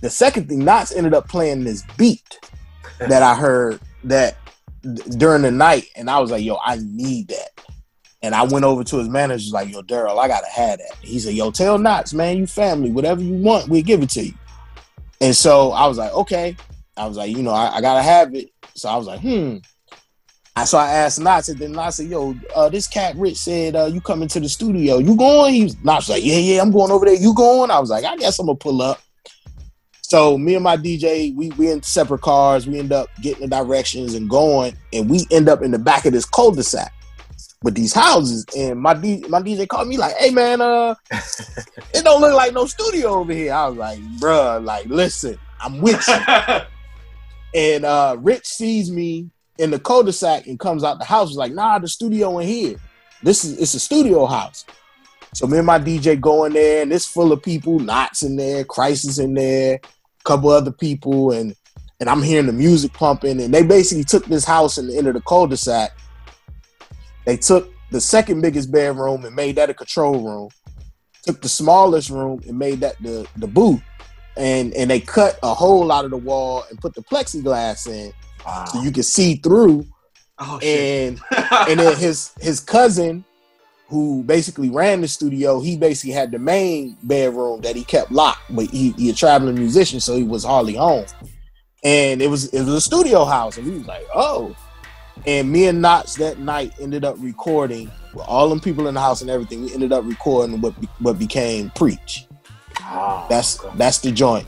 The 0.00 0.10
second 0.10 0.48
thing, 0.48 0.62
Nottz 0.62 0.94
ended 0.94 1.14
up 1.14 1.28
playing 1.28 1.62
this 1.62 1.84
beat 1.96 2.38
that 2.98 3.22
I 3.22 3.34
heard 3.36 3.80
that 4.04 4.36
during 5.16 5.42
the 5.42 5.52
night, 5.52 5.86
and 5.94 6.10
I 6.10 6.18
was 6.18 6.32
like, 6.32 6.44
"Yo, 6.44 6.58
I 6.64 6.78
need 6.82 7.28
that." 7.28 7.50
And 8.24 8.34
I 8.34 8.42
went 8.44 8.64
over 8.64 8.84
to 8.84 8.98
his 8.98 9.08
manager, 9.08 9.52
like, 9.52 9.72
"Yo, 9.72 9.82
Daryl, 9.82 10.18
I 10.18 10.26
gotta 10.26 10.48
have 10.48 10.78
that." 10.78 10.96
He 11.00 11.20
said, 11.20 11.34
"Yo, 11.34 11.52
tell 11.52 11.78
Nottz, 11.78 12.12
man, 12.12 12.38
you 12.38 12.46
family, 12.48 12.90
whatever 12.90 13.22
you 13.22 13.34
want, 13.34 13.68
we'll 13.68 13.82
give 13.82 14.02
it 14.02 14.10
to 14.10 14.24
you." 14.24 14.34
And 15.20 15.36
so 15.36 15.70
I 15.70 15.86
was 15.86 15.98
like, 15.98 16.12
"Okay." 16.12 16.56
I 16.96 17.06
was 17.06 17.16
like, 17.16 17.30
"You 17.30 17.44
know, 17.44 17.52
I, 17.52 17.76
I 17.76 17.80
gotta 17.80 18.02
have 18.02 18.34
it." 18.34 18.50
So 18.74 18.88
I 18.88 18.96
was 18.96 19.06
like, 19.06 19.20
"Hmm." 19.20 19.58
I 20.54 20.64
so 20.64 20.76
I 20.76 20.88
asked 20.88 21.18
Nottz, 21.18 21.48
and 21.48 21.58
then 21.58 21.72
Nottz 21.72 21.94
said, 21.94 22.08
"Yo, 22.08 22.34
uh, 22.54 22.68
this 22.68 22.86
cat 22.86 23.16
Rich 23.16 23.38
said 23.38 23.74
uh, 23.74 23.86
you 23.86 24.02
coming 24.02 24.28
to 24.28 24.40
the 24.40 24.48
studio. 24.48 24.98
You 24.98 25.16
going?" 25.16 25.54
He 25.54 25.64
was 25.64 25.76
was 25.82 26.08
like, 26.10 26.24
"Yeah, 26.24 26.36
yeah, 26.36 26.60
I'm 26.60 26.70
going 26.70 26.90
over 26.90 27.06
there. 27.06 27.14
You 27.14 27.34
going?" 27.34 27.70
I 27.70 27.78
was 27.78 27.88
like, 27.88 28.04
"I 28.04 28.16
guess 28.16 28.38
I'm 28.38 28.46
gonna 28.46 28.58
pull 28.58 28.82
up." 28.82 29.00
So 30.02 30.36
me 30.36 30.54
and 30.54 30.64
my 30.64 30.76
DJ, 30.76 31.34
we 31.34 31.48
we 31.52 31.70
in 31.70 31.82
separate 31.82 32.20
cars. 32.20 32.66
We 32.66 32.78
end 32.78 32.92
up 32.92 33.08
getting 33.22 33.48
the 33.48 33.56
directions 33.56 34.14
and 34.14 34.28
going, 34.28 34.76
and 34.92 35.08
we 35.08 35.26
end 35.30 35.48
up 35.48 35.62
in 35.62 35.70
the 35.70 35.78
back 35.78 36.04
of 36.04 36.12
this 36.12 36.26
cul-de-sac 36.26 36.92
with 37.62 37.74
these 37.74 37.94
houses. 37.94 38.44
And 38.54 38.78
my 38.78 38.92
D, 38.92 39.24
my 39.30 39.40
DJ 39.40 39.66
called 39.66 39.88
me 39.88 39.96
like, 39.96 40.14
"Hey 40.18 40.28
man, 40.28 40.60
uh, 40.60 40.94
it 41.10 42.04
don't 42.04 42.20
look 42.20 42.34
like 42.34 42.52
no 42.52 42.66
studio 42.66 43.20
over 43.20 43.32
here." 43.32 43.54
I 43.54 43.68
was 43.68 43.78
like, 43.78 43.98
"Bruh, 44.20 44.62
like 44.62 44.84
listen, 44.84 45.38
I'm 45.62 45.80
with 45.80 46.06
you." 46.06 46.58
and 47.54 47.86
uh, 47.86 48.16
Rich 48.20 48.44
sees 48.44 48.90
me 48.90 49.30
in 49.62 49.70
the 49.70 49.78
cul-de-sac 49.78 50.46
and 50.48 50.58
comes 50.58 50.82
out 50.82 50.98
the 50.98 51.04
house. 51.04 51.28
He's 51.28 51.38
like, 51.38 51.52
"Nah, 51.52 51.78
the 51.78 51.88
studio 51.88 52.38
in 52.38 52.48
here. 52.48 52.76
This 53.22 53.44
is 53.44 53.58
it's 53.58 53.74
a 53.74 53.80
studio 53.80 54.26
house." 54.26 54.64
So 55.34 55.46
me 55.46 55.58
and 55.58 55.66
my 55.66 55.78
DJ 55.78 56.20
go 56.20 56.44
in 56.44 56.52
there, 56.52 56.82
and 56.82 56.92
it's 56.92 57.06
full 57.06 57.32
of 57.32 57.42
people. 57.42 57.78
Nottz 57.78 58.24
in 58.24 58.36
there, 58.36 58.64
Crisis 58.64 59.18
in 59.18 59.34
there, 59.34 59.74
a 59.76 60.24
couple 60.24 60.50
other 60.50 60.72
people, 60.72 61.30
and 61.30 61.54
and 62.00 62.10
I'm 62.10 62.22
hearing 62.22 62.46
the 62.46 62.52
music 62.52 62.92
pumping. 62.92 63.40
And 63.40 63.54
they 63.54 63.62
basically 63.62 64.04
took 64.04 64.26
this 64.26 64.44
house 64.44 64.76
end 64.76 65.06
of 65.06 65.14
the 65.14 65.20
cul-de-sac. 65.20 65.92
They 67.24 67.36
took 67.36 67.72
the 67.92 68.00
second 68.00 68.40
biggest 68.40 68.72
bedroom 68.72 69.24
and 69.24 69.36
made 69.36 69.54
that 69.56 69.70
a 69.70 69.74
control 69.74 70.20
room. 70.20 70.48
Took 71.22 71.40
the 71.40 71.48
smallest 71.48 72.10
room 72.10 72.40
and 72.48 72.58
made 72.58 72.80
that 72.80 73.00
the 73.00 73.26
the 73.36 73.46
booth. 73.46 73.80
And 74.36 74.74
and 74.74 74.90
they 74.90 74.98
cut 74.98 75.38
a 75.42 75.54
hole 75.54 75.92
out 75.92 76.04
of 76.04 76.10
the 76.10 76.16
wall 76.16 76.64
and 76.68 76.80
put 76.80 76.94
the 76.94 77.02
plexiglass 77.02 77.86
in, 77.86 78.12
so 78.70 78.82
you 78.82 78.90
can 78.90 79.02
see 79.02 79.36
through. 79.36 79.86
Oh, 80.38 80.58
and 80.58 81.20
and 81.68 81.78
then 81.80 81.96
his 81.96 82.32
his 82.40 82.60
cousin 82.60 83.24
who 83.88 84.22
basically 84.24 84.70
ran 84.70 85.02
the 85.02 85.08
studio, 85.08 85.60
he 85.60 85.76
basically 85.76 86.12
had 86.12 86.30
the 86.30 86.38
main 86.38 86.96
bedroom 87.02 87.60
that 87.60 87.76
he 87.76 87.84
kept 87.84 88.10
locked, 88.10 88.40
but 88.48 88.64
he, 88.70 88.92
he 88.92 89.10
a 89.10 89.12
traveling 89.12 89.54
musician, 89.54 90.00
so 90.00 90.16
he 90.16 90.22
was 90.22 90.44
hardly 90.44 90.74
home. 90.74 91.04
And 91.84 92.22
it 92.22 92.28
was 92.28 92.46
it 92.54 92.60
was 92.60 92.74
a 92.74 92.80
studio 92.80 93.24
house, 93.24 93.58
and 93.58 93.66
we 93.66 93.78
was 93.78 93.86
like, 93.86 94.06
oh. 94.14 94.56
And 95.26 95.52
me 95.52 95.66
and 95.66 95.84
Nottz 95.84 96.16
that 96.18 96.38
night 96.38 96.72
ended 96.80 97.04
up 97.04 97.16
recording 97.18 97.90
with 98.14 98.24
all 98.26 98.48
them 98.48 98.60
people 98.60 98.88
in 98.88 98.94
the 98.94 99.00
house 99.00 99.20
and 99.20 99.30
everything. 99.30 99.62
We 99.62 99.74
ended 99.74 99.92
up 99.92 100.04
recording 100.06 100.60
what 100.60 100.80
be, 100.80 100.88
what 100.98 101.18
became 101.18 101.70
Preach. 101.76 102.26
that's 103.28 103.58
that's 103.76 103.98
the 103.98 104.10
joint. 104.10 104.46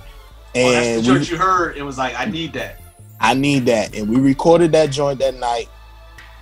Oh, 0.56 0.72
that's 0.72 0.86
And 0.86 1.04
the 1.04 1.12
we- 1.12 1.26
you 1.26 1.36
heard. 1.36 1.76
It 1.76 1.82
was 1.82 1.98
like, 1.98 2.18
I 2.18 2.24
need 2.24 2.52
that. 2.54 2.80
I 3.20 3.34
need 3.34 3.66
that. 3.66 3.94
And 3.94 4.08
we 4.08 4.16
recorded 4.20 4.72
that 4.72 4.90
joint 4.90 5.18
that 5.20 5.34
night. 5.34 5.68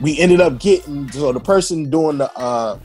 We 0.00 0.18
ended 0.18 0.40
up 0.40 0.58
getting 0.58 1.10
so 1.10 1.32
the 1.32 1.40
person 1.40 1.90
doing 1.90 2.18
the 2.18 2.32
uh 2.36 2.78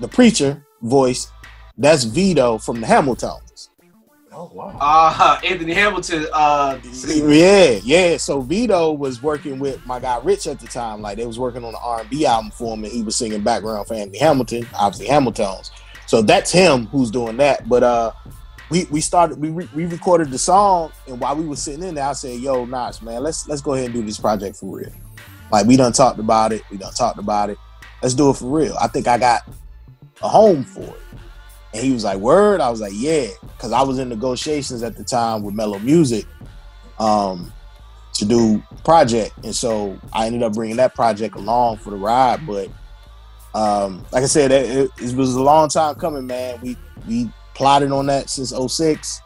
the 0.00 0.08
preacher 0.08 0.64
voice, 0.82 1.30
that's 1.78 2.04
Vito 2.04 2.58
from 2.58 2.80
the 2.80 2.86
Hamiltones. 2.86 3.68
Oh 4.34 4.50
wow. 4.52 4.76
Uh 4.80 5.38
Anthony 5.44 5.74
Hamilton. 5.74 6.26
Uh, 6.32 6.78
Yeah, 6.82 7.80
yeah. 7.84 8.16
So 8.16 8.40
Vito 8.40 8.92
was 8.92 9.22
working 9.22 9.58
with 9.58 9.84
my 9.86 10.00
guy 10.00 10.18
Rich 10.22 10.46
at 10.46 10.58
the 10.58 10.66
time. 10.66 11.02
Like 11.02 11.18
they 11.18 11.26
was 11.26 11.38
working 11.38 11.64
on 11.64 11.72
the 11.72 11.78
R 11.78 12.00
and 12.00 12.10
B 12.10 12.26
album 12.26 12.50
for 12.50 12.74
him, 12.74 12.84
and 12.84 12.92
he 12.92 13.02
was 13.02 13.14
singing 13.16 13.42
background 13.42 13.86
for 13.86 13.94
Anthony 13.94 14.18
Hamilton, 14.18 14.66
obviously 14.74 15.06
Hamiltones. 15.06 15.70
So 16.06 16.22
that's 16.22 16.50
him 16.50 16.86
who's 16.86 17.10
doing 17.10 17.36
that. 17.38 17.68
But 17.68 17.82
uh, 17.82 18.12
we 18.72 18.84
we 18.86 19.00
started 19.02 19.38
we 19.38 19.50
re- 19.50 19.68
we 19.74 19.84
recorded 19.84 20.30
the 20.30 20.38
song, 20.38 20.92
and 21.06 21.20
while 21.20 21.36
we 21.36 21.44
were 21.44 21.56
sitting 21.56 21.82
in 21.82 21.94
there, 21.94 22.06
I 22.06 22.14
said, 22.14 22.40
"Yo, 22.40 22.64
Nas, 22.64 23.02
man, 23.02 23.22
let's 23.22 23.46
let's 23.46 23.60
go 23.60 23.74
ahead 23.74 23.86
and 23.86 23.94
do 23.94 24.02
this 24.02 24.18
project 24.18 24.56
for 24.56 24.78
real. 24.78 24.90
Like 25.50 25.66
we 25.66 25.76
done 25.76 25.92
talked 25.92 26.18
about 26.18 26.52
it, 26.52 26.62
we 26.70 26.78
done 26.78 26.94
talked 26.94 27.18
about 27.18 27.50
it. 27.50 27.58
Let's 28.02 28.14
do 28.14 28.30
it 28.30 28.36
for 28.36 28.46
real. 28.46 28.74
I 28.80 28.88
think 28.88 29.06
I 29.06 29.18
got 29.18 29.42
a 30.22 30.28
home 30.28 30.64
for 30.64 30.84
it." 30.84 31.00
And 31.74 31.84
he 31.84 31.92
was 31.92 32.04
like, 32.04 32.16
"Word." 32.16 32.62
I 32.62 32.70
was 32.70 32.80
like, 32.80 32.94
"Yeah," 32.94 33.26
because 33.42 33.72
I 33.72 33.82
was 33.82 33.98
in 33.98 34.08
negotiations 34.08 34.82
at 34.82 34.96
the 34.96 35.04
time 35.04 35.42
with 35.42 35.54
Mello 35.54 35.78
Music 35.78 36.24
um, 36.98 37.52
to 38.14 38.24
do 38.24 38.62
project, 38.84 39.34
and 39.44 39.54
so 39.54 39.98
I 40.14 40.26
ended 40.26 40.42
up 40.42 40.54
bringing 40.54 40.76
that 40.76 40.94
project 40.94 41.36
along 41.36 41.76
for 41.76 41.90
the 41.90 41.96
ride. 41.96 42.46
But 42.46 42.68
um, 43.54 44.06
like 44.12 44.22
I 44.22 44.26
said, 44.26 44.50
it, 44.50 44.70
it, 44.70 44.90
it 44.98 45.14
was 45.14 45.34
a 45.34 45.42
long 45.42 45.68
time 45.68 45.94
coming, 45.96 46.26
man. 46.26 46.58
We 46.62 46.78
we 47.06 47.30
plotted 47.54 47.92
on 47.92 48.06
that 48.06 48.30
since 48.30 48.52
06. 48.52 49.22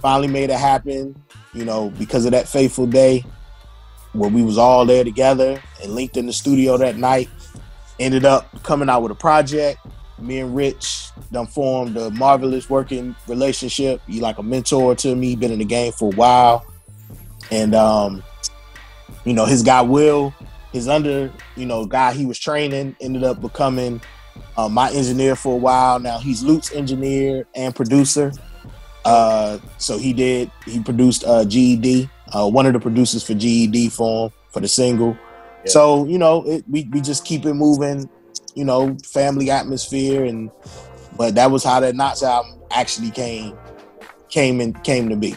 Finally 0.00 0.28
made 0.28 0.50
it 0.50 0.58
happen, 0.58 1.20
you 1.52 1.64
know, 1.64 1.90
because 1.90 2.24
of 2.24 2.32
that 2.32 2.48
fateful 2.48 2.86
day 2.86 3.24
where 4.12 4.30
we 4.30 4.42
was 4.42 4.58
all 4.58 4.86
there 4.86 5.04
together 5.04 5.60
and 5.82 5.94
linked 5.94 6.16
in 6.16 6.26
the 6.26 6.32
studio 6.32 6.76
that 6.78 6.96
night. 6.96 7.28
Ended 8.00 8.24
up 8.24 8.62
coming 8.62 8.88
out 8.88 9.02
with 9.02 9.12
a 9.12 9.16
project. 9.16 9.78
Me 10.18 10.38
and 10.38 10.54
Rich 10.54 11.10
done 11.32 11.46
formed 11.46 11.96
a 11.96 12.10
marvelous 12.10 12.70
working 12.70 13.14
relationship. 13.28 14.00
You 14.06 14.20
like 14.20 14.38
a 14.38 14.42
mentor 14.42 14.94
to 14.96 15.14
me, 15.14 15.36
been 15.36 15.52
in 15.52 15.58
the 15.58 15.64
game 15.64 15.92
for 15.92 16.12
a 16.12 16.16
while. 16.16 16.66
And 17.50 17.74
um, 17.74 18.22
you 19.24 19.32
know, 19.32 19.44
his 19.44 19.62
guy 19.62 19.82
Will, 19.82 20.34
his 20.72 20.88
under, 20.88 21.32
you 21.56 21.66
know, 21.66 21.86
guy 21.86 22.12
he 22.12 22.26
was 22.26 22.38
training, 22.38 22.96
ended 23.00 23.24
up 23.24 23.40
becoming 23.40 24.00
uh, 24.56 24.68
my 24.68 24.90
engineer 24.90 25.36
for 25.36 25.54
a 25.54 25.58
while. 25.58 25.98
Now 25.98 26.18
he's 26.18 26.42
Lute's 26.42 26.72
engineer 26.72 27.46
and 27.54 27.74
producer. 27.74 28.32
Uh, 29.04 29.58
so 29.78 29.98
he 29.98 30.12
did, 30.12 30.50
he 30.64 30.82
produced 30.82 31.24
uh, 31.24 31.44
GED, 31.44 32.08
uh, 32.32 32.48
one 32.48 32.66
of 32.66 32.72
the 32.72 32.80
producers 32.80 33.22
for 33.22 33.34
GED 33.34 33.90
for 33.90 34.28
him 34.28 34.32
for 34.54 34.60
the 34.60 34.68
single. 34.68 35.18
So, 35.66 36.06
you 36.06 36.18
know, 36.18 36.44
it, 36.46 36.64
we, 36.68 36.84
we 36.92 37.00
just 37.00 37.24
keep 37.24 37.44
it 37.44 37.54
moving, 37.54 38.08
you 38.54 38.64
know, 38.64 38.96
family 39.04 39.50
atmosphere. 39.50 40.24
And, 40.24 40.50
but 41.16 41.34
that 41.34 41.50
was 41.50 41.64
how 41.64 41.80
that 41.80 41.94
Nottz 41.94 42.22
album 42.22 42.60
actually 42.70 43.10
came, 43.10 43.56
came 44.28 44.60
and 44.60 44.82
came 44.84 45.08
to 45.08 45.16
be. 45.16 45.36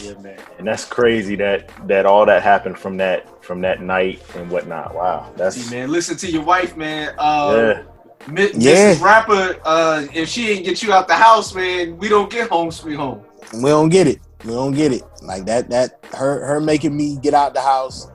Yeah, 0.00 0.14
man. 0.20 0.38
And 0.58 0.66
that's 0.66 0.84
crazy 0.84 1.36
that 1.36 1.70
that 1.88 2.06
all 2.06 2.24
that 2.26 2.42
happened 2.42 2.78
from 2.78 2.96
that 2.98 3.44
from 3.44 3.60
that 3.62 3.82
night 3.82 4.22
and 4.34 4.50
whatnot. 4.50 4.94
Wow. 4.94 5.32
That's 5.36 5.56
see, 5.56 5.74
man, 5.74 5.90
listen 5.90 6.16
to 6.18 6.30
your 6.30 6.42
wife, 6.42 6.76
man. 6.76 7.14
Uh, 7.18 7.54
yeah. 7.56 7.89
Mi- 8.28 8.50
Yeah. 8.54 8.94
Mrs. 8.94 9.00
Rapper, 9.02 9.60
uh, 9.64 10.06
if 10.12 10.28
she 10.28 10.46
didn't 10.46 10.64
get 10.64 10.82
you 10.82 10.92
out 10.92 11.08
the 11.08 11.14
house, 11.14 11.54
man, 11.54 11.96
we 11.96 12.08
don't 12.08 12.30
get 12.30 12.48
home 12.50 12.70
sweet 12.70 12.96
home. 12.96 13.22
we 13.54 13.70
don't 13.70 13.88
get 13.88 14.06
it. 14.06 14.20
We 14.44 14.52
don't 14.52 14.72
get 14.72 14.92
it. 14.92 15.02
Like 15.22 15.46
that. 15.46 15.70
That 15.70 16.04
her 16.14 16.44
her 16.46 16.60
making 16.60 16.96
me 16.96 17.16
get 17.16 17.34
out 17.34 17.54
the 17.54 17.60
house 17.60 18.08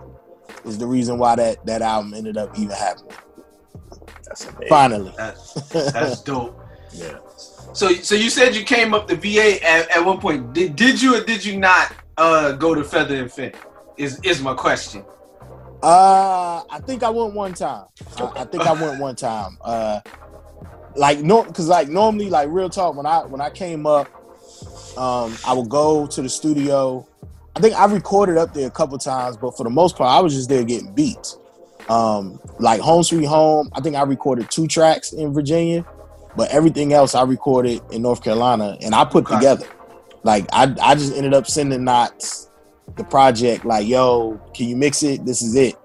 is 0.63 0.77
the 0.77 0.87
reason 0.87 1.17
why 1.17 1.35
that 1.35 1.65
that 1.65 1.81
album 1.81 2.13
ended 2.13 2.37
up 2.37 2.57
even 2.57 2.75
happening. 2.75 3.11
That's 4.25 4.45
amazing. 4.45 4.67
Finally. 4.69 5.13
That's, 5.17 5.53
that's 5.71 6.21
dope. 6.21 6.59
Yeah. 6.93 7.17
So, 7.73 7.89
so 7.93 8.15
you 8.15 8.29
said 8.29 8.55
you 8.55 8.63
came 8.63 8.93
up 8.93 9.07
the 9.07 9.15
VA 9.15 9.63
at, 9.65 9.89
at 9.97 10.05
one 10.05 10.19
point. 10.19 10.53
Did, 10.53 10.75
did 10.75 11.01
you 11.01 11.15
or 11.15 11.23
did 11.23 11.43
you 11.43 11.57
not 11.59 11.93
uh, 12.17 12.53
go 12.53 12.73
to 12.73 12.83
Feather 12.83 13.15
and 13.15 13.31
Fin? 13.31 13.51
Is 13.97 14.19
is 14.21 14.41
my 14.41 14.53
question. 14.53 15.03
Uh, 15.85 16.63
I 16.67 16.79
think 16.79 17.03
I 17.03 17.11
went 17.11 17.35
one 17.35 17.53
time. 17.53 17.85
I, 18.17 18.31
I 18.37 18.45
think 18.45 18.65
I 18.65 18.71
went 18.71 18.99
one 18.99 19.15
time. 19.15 19.55
Uh, 19.63 19.99
like 20.95 21.19
no, 21.19 21.43
because 21.43 21.67
like 21.67 21.89
normally, 21.89 22.31
like 22.31 22.49
real 22.49 22.71
talk, 22.71 22.95
when 22.95 23.05
I 23.05 23.19
when 23.25 23.39
I 23.39 23.51
came 23.51 23.85
up, 23.85 24.11
um, 24.97 25.37
I 25.45 25.53
would 25.53 25.69
go 25.69 26.07
to 26.07 26.21
the 26.23 26.29
studio. 26.29 27.07
I 27.55 27.59
think 27.59 27.75
I 27.75 27.85
recorded 27.85 28.37
up 28.37 28.51
there 28.53 28.67
a 28.67 28.71
couple 28.71 28.97
times, 28.97 29.37
but 29.37 29.55
for 29.55 29.63
the 29.63 29.69
most 29.69 29.95
part, 29.95 30.09
I 30.09 30.21
was 30.21 30.33
just 30.33 30.49
there 30.49 30.63
getting 30.63 30.93
beats. 30.95 31.37
Um, 31.87 32.39
like 32.57 32.81
Home 32.81 33.03
Sweet 33.03 33.25
Home, 33.25 33.69
I 33.75 33.81
think 33.81 33.95
I 33.95 34.01
recorded 34.03 34.49
two 34.49 34.67
tracks 34.67 35.13
in 35.13 35.33
Virginia, 35.35 35.85
but 36.35 36.49
everything 36.49 36.93
else 36.93 37.13
I 37.13 37.23
recorded 37.23 37.83
in 37.91 38.01
North 38.01 38.23
Carolina, 38.23 38.75
and 38.81 38.95
I 38.95 39.05
put 39.05 39.25
Okay. 39.25 39.35
together. 39.35 39.67
Like 40.23 40.47
I, 40.51 40.73
I 40.81 40.95
just 40.95 41.13
ended 41.15 41.35
up 41.35 41.45
sending 41.45 41.81
Nottz 41.81 42.47
the 42.95 43.03
project, 43.03 43.65
like, 43.65 43.87
"Yo, 43.87 44.39
can 44.53 44.69
you 44.69 44.75
mix 44.75 45.03
it? 45.03 45.25
This 45.25 45.41
is 45.41 45.55
it." 45.55 45.75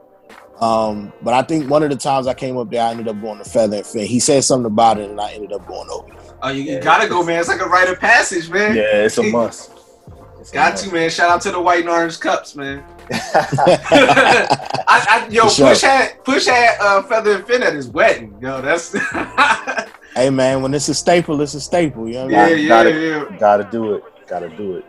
Um, 0.61 1.12
but 1.22 1.32
I 1.32 1.42
think 1.42 1.70
one 1.70 1.82
of 1.82 1.90
the 1.90 1.96
times 1.96 2.26
I 2.26 2.34
came 2.34 2.59
up 2.59 2.70
there, 2.70 2.82
I 2.82 2.90
ended 2.90 3.09
up 3.09 3.20
going 3.20 3.38
to 3.38 3.48
Feather 3.48 3.78
and 3.78 3.86
fin 3.86 4.07
He 4.07 4.20
said 4.20 4.44
something 4.44 4.66
about 4.66 4.98
it, 4.98 5.11
and 5.11 5.18
I 5.20 5.32
ended 5.32 5.53
up 5.53 5.66
going 5.66 5.88
over. 5.88 6.07
Oh, 6.42 6.51
you, 6.51 6.62
you 6.62 6.80
gotta 6.80 7.09
go, 7.09 7.22
man. 7.22 7.40
It's 7.40 7.48
like 7.48 7.61
a 7.61 7.66
rite 7.66 7.88
of 7.88 7.98
passage, 7.98 8.51
man. 8.51 8.76
Yeah, 8.76 9.05
it's 9.05 9.18
a 9.18 9.22
must. 9.22 9.72
It's 10.38 10.51
a 10.51 10.55
Got 10.55 10.72
must. 10.72 10.84
to, 10.84 10.92
man. 10.92 11.11
Shout 11.11 11.30
out 11.30 11.40
to 11.42 11.51
the 11.51 11.61
white 11.61 11.80
and 11.80 11.88
orange 11.88 12.20
cups, 12.20 12.57
man. 12.57 12.84
I, 13.12 14.57
I, 14.86 15.28
yo, 15.30 15.48
sure. 15.48 15.68
push 15.68 15.80
had 15.82 16.24
push 16.24 16.46
had 16.46 16.78
uh, 16.80 17.03
feather 17.05 17.36
and 17.36 17.46
fin 17.46 17.62
at 17.62 17.74
his 17.74 17.88
wedding. 17.88 18.36
Yo, 18.40 18.61
that's 18.61 18.92
Hey 20.14 20.28
man, 20.28 20.61
when 20.62 20.74
it's 20.74 20.88
a 20.88 20.94
staple, 20.94 21.40
it's 21.40 21.55
a 21.55 21.61
staple. 21.61 22.09
You 22.09 22.14
know 22.14 22.24
what 22.26 22.34
I 22.34 22.48
yeah, 22.48 22.55
mean? 22.55 22.64
yeah, 22.64 22.68
gotta, 22.68 22.90
yeah. 22.90 23.38
gotta 23.38 23.64
do 23.70 23.94
it. 23.94 24.05
Gotta 24.26 24.48
do 24.51 24.76
it. 24.76 24.84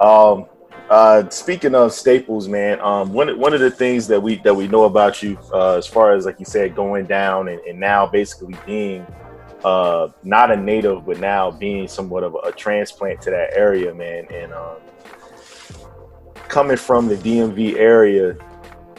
Um, 0.00 0.46
uh, 0.92 1.26
speaking 1.30 1.74
of 1.74 1.90
staples, 1.90 2.48
man, 2.48 2.78
um, 2.82 3.14
one 3.14 3.38
one 3.38 3.54
of 3.54 3.60
the 3.60 3.70
things 3.70 4.06
that 4.08 4.22
we 4.22 4.36
that 4.42 4.52
we 4.52 4.68
know 4.68 4.84
about 4.84 5.22
you, 5.22 5.38
uh, 5.50 5.78
as 5.78 5.86
far 5.86 6.12
as 6.12 6.26
like 6.26 6.38
you 6.38 6.44
said, 6.44 6.76
going 6.76 7.06
down 7.06 7.48
and, 7.48 7.58
and 7.62 7.80
now 7.80 8.06
basically 8.06 8.54
being 8.66 9.06
uh, 9.64 10.08
not 10.22 10.50
a 10.50 10.56
native, 10.56 11.06
but 11.06 11.18
now 11.18 11.50
being 11.50 11.88
somewhat 11.88 12.22
of 12.22 12.34
a, 12.34 12.48
a 12.48 12.52
transplant 12.52 13.22
to 13.22 13.30
that 13.30 13.54
area, 13.54 13.94
man, 13.94 14.26
and 14.30 14.52
um, 14.52 14.76
coming 16.48 16.76
from 16.76 17.08
the 17.08 17.16
DMV 17.16 17.76
area, 17.76 18.36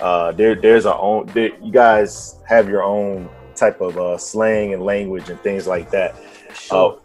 uh, 0.02 0.32
there 0.32 0.56
there's 0.56 0.86
a 0.86 0.98
own. 0.98 1.28
There, 1.28 1.52
you 1.62 1.72
guys 1.72 2.40
have 2.48 2.68
your 2.68 2.82
own 2.82 3.30
type 3.54 3.82
of 3.82 4.00
uh, 4.00 4.18
slang 4.18 4.74
and 4.74 4.82
language 4.82 5.30
and 5.30 5.40
things 5.42 5.68
like 5.68 5.92
that. 5.92 6.16
Uh, 6.72 6.96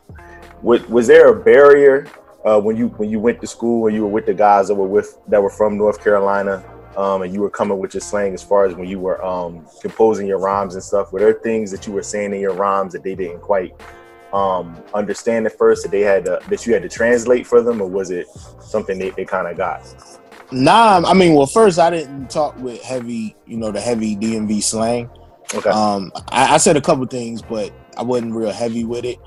was, 0.62 0.82
was 0.88 1.06
there 1.06 1.28
a 1.28 1.38
barrier 1.38 2.06
uh, 2.48 2.58
when 2.60 2.76
you 2.76 2.88
when 2.96 3.10
you 3.10 3.20
went 3.20 3.40
to 3.40 3.46
school 3.46 3.86
and 3.86 3.94
you 3.94 4.02
were 4.02 4.08
with 4.08 4.26
the 4.26 4.34
guys 4.34 4.68
that 4.68 4.74
were 4.74 4.86
with 4.86 5.18
that 5.28 5.42
were 5.42 5.50
from 5.50 5.76
North 5.76 6.02
Carolina 6.02 6.64
um, 6.96 7.22
and 7.22 7.32
you 7.32 7.40
were 7.40 7.50
coming 7.50 7.78
with 7.78 7.92
your 7.94 8.00
slang 8.00 8.32
as 8.32 8.42
far 8.42 8.64
as 8.64 8.74
when 8.74 8.88
you 8.88 8.98
were 8.98 9.22
um, 9.24 9.66
composing 9.82 10.26
your 10.26 10.38
rhymes 10.38 10.74
and 10.74 10.82
stuff? 10.82 11.12
Were 11.12 11.20
there 11.20 11.34
things 11.34 11.70
that 11.70 11.86
you 11.86 11.92
were 11.92 12.02
saying 12.02 12.32
in 12.32 12.40
your 12.40 12.54
rhymes 12.54 12.92
that 12.94 13.02
they 13.02 13.14
didn't 13.14 13.40
quite 13.40 13.74
um, 14.32 14.82
understand 14.94 15.46
at 15.46 15.56
first 15.56 15.82
that 15.82 15.90
they 15.90 16.00
had 16.00 16.24
to, 16.24 16.40
that 16.48 16.66
you 16.66 16.72
had 16.72 16.82
to 16.82 16.88
translate 16.88 17.46
for 17.46 17.62
them, 17.62 17.80
or 17.80 17.88
was 17.88 18.10
it 18.10 18.26
something 18.60 18.98
they, 18.98 19.10
they 19.10 19.24
kind 19.24 19.46
of 19.46 19.56
got? 19.56 19.82
Nah, 20.50 21.02
I 21.04 21.14
mean, 21.14 21.34
well, 21.34 21.46
first 21.46 21.78
I 21.78 21.90
didn't 21.90 22.30
talk 22.30 22.56
with 22.58 22.82
heavy, 22.82 23.36
you 23.46 23.58
know, 23.58 23.70
the 23.70 23.80
heavy 23.80 24.16
DMV 24.16 24.62
slang. 24.62 25.10
Okay. 25.54 25.70
Um, 25.70 26.10
I, 26.28 26.54
I 26.54 26.56
said 26.56 26.76
a 26.76 26.80
couple 26.80 27.06
things, 27.06 27.42
but 27.42 27.72
I 27.96 28.02
wasn't 28.02 28.34
real 28.34 28.52
heavy 28.52 28.84
with 28.84 29.04
it. 29.04 29.18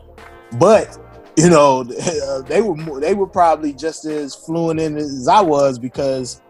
But 0.59 0.97
you 1.37 1.49
know, 1.49 1.83
they 2.47 2.61
were 2.61 2.75
more, 2.75 2.99
they 2.99 3.13
were 3.13 3.27
probably 3.27 3.73
just 3.73 4.05
as 4.05 4.35
fluent 4.35 4.79
in 4.79 4.97
it 4.97 5.01
as 5.03 5.27
I 5.27 5.41
was 5.41 5.79
because 5.79 6.41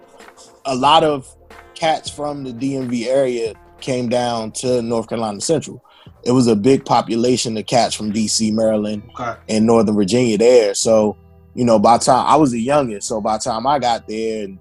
a 0.66 0.76
lot 0.76 1.04
of 1.04 1.28
cats 1.74 2.10
from 2.10 2.44
the 2.44 2.52
DMV 2.52 3.08
area 3.08 3.54
came 3.80 4.10
down 4.10 4.52
to 4.52 4.82
North 4.82 5.10
Carolina 5.10 5.42
Central. 5.42 5.84
It 6.24 6.32
was 6.32 6.48
a 6.48 6.56
big 6.56 6.86
population 6.86 7.58
of 7.58 7.66
cats 7.66 7.96
from 7.96 8.14
DC, 8.14 8.54
Maryland, 8.54 9.04
Okay. 9.20 9.40
and 9.50 9.66
Northern 9.66 9.96
Virginia 9.96 10.38
there. 10.38 10.74
So, 10.76 11.18
you 11.56 11.66
know, 11.66 11.80
by 11.80 11.98
the 11.98 12.06
time 12.06 12.26
I 12.28 12.36
was 12.36 12.52
the 12.52 12.62
youngest, 12.62 13.08
so 13.08 13.20
by 13.22 13.38
the 13.38 13.44
time 13.44 13.66
I 13.66 13.80
got 13.80 14.08
there, 14.08 14.44
and 14.46 14.60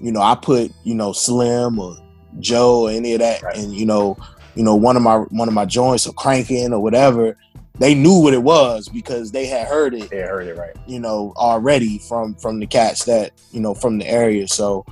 you 0.00 0.10
know, 0.10 0.22
I 0.22 0.34
put 0.34 0.72
you 0.84 0.94
know 0.94 1.12
Slim 1.12 1.78
or 1.78 1.96
Joe 2.40 2.86
or 2.86 2.90
any 2.90 3.12
of 3.12 3.20
that, 3.20 3.42
and 3.56 3.72
you 3.74 3.86
know, 3.86 4.16
you 4.54 4.64
know, 4.64 4.74
one 4.74 4.96
of 4.96 5.02
my 5.02 5.18
one 5.18 5.48
of 5.48 5.54
my 5.54 5.64
joints 5.66 6.06
or 6.06 6.14
cranking 6.14 6.72
or 6.72 6.80
whatever, 6.80 7.36
they 7.78 7.94
knew 7.94 8.20
what 8.20 8.34
it 8.34 8.42
was 8.42 8.88
because 8.88 9.32
they 9.32 9.46
had 9.46 9.66
heard 9.66 9.94
it. 9.94 10.10
They 10.10 10.20
heard 10.20 10.46
it 10.46 10.56
right. 10.56 10.76
You 10.86 11.00
know, 11.00 11.32
already 11.36 11.98
from 11.98 12.34
from 12.34 12.60
the 12.60 12.66
cats 12.66 13.04
that 13.06 13.32
you 13.50 13.60
know 13.60 13.74
from 13.74 13.98
the 13.98 14.06
area. 14.06 14.46
So, 14.48 14.84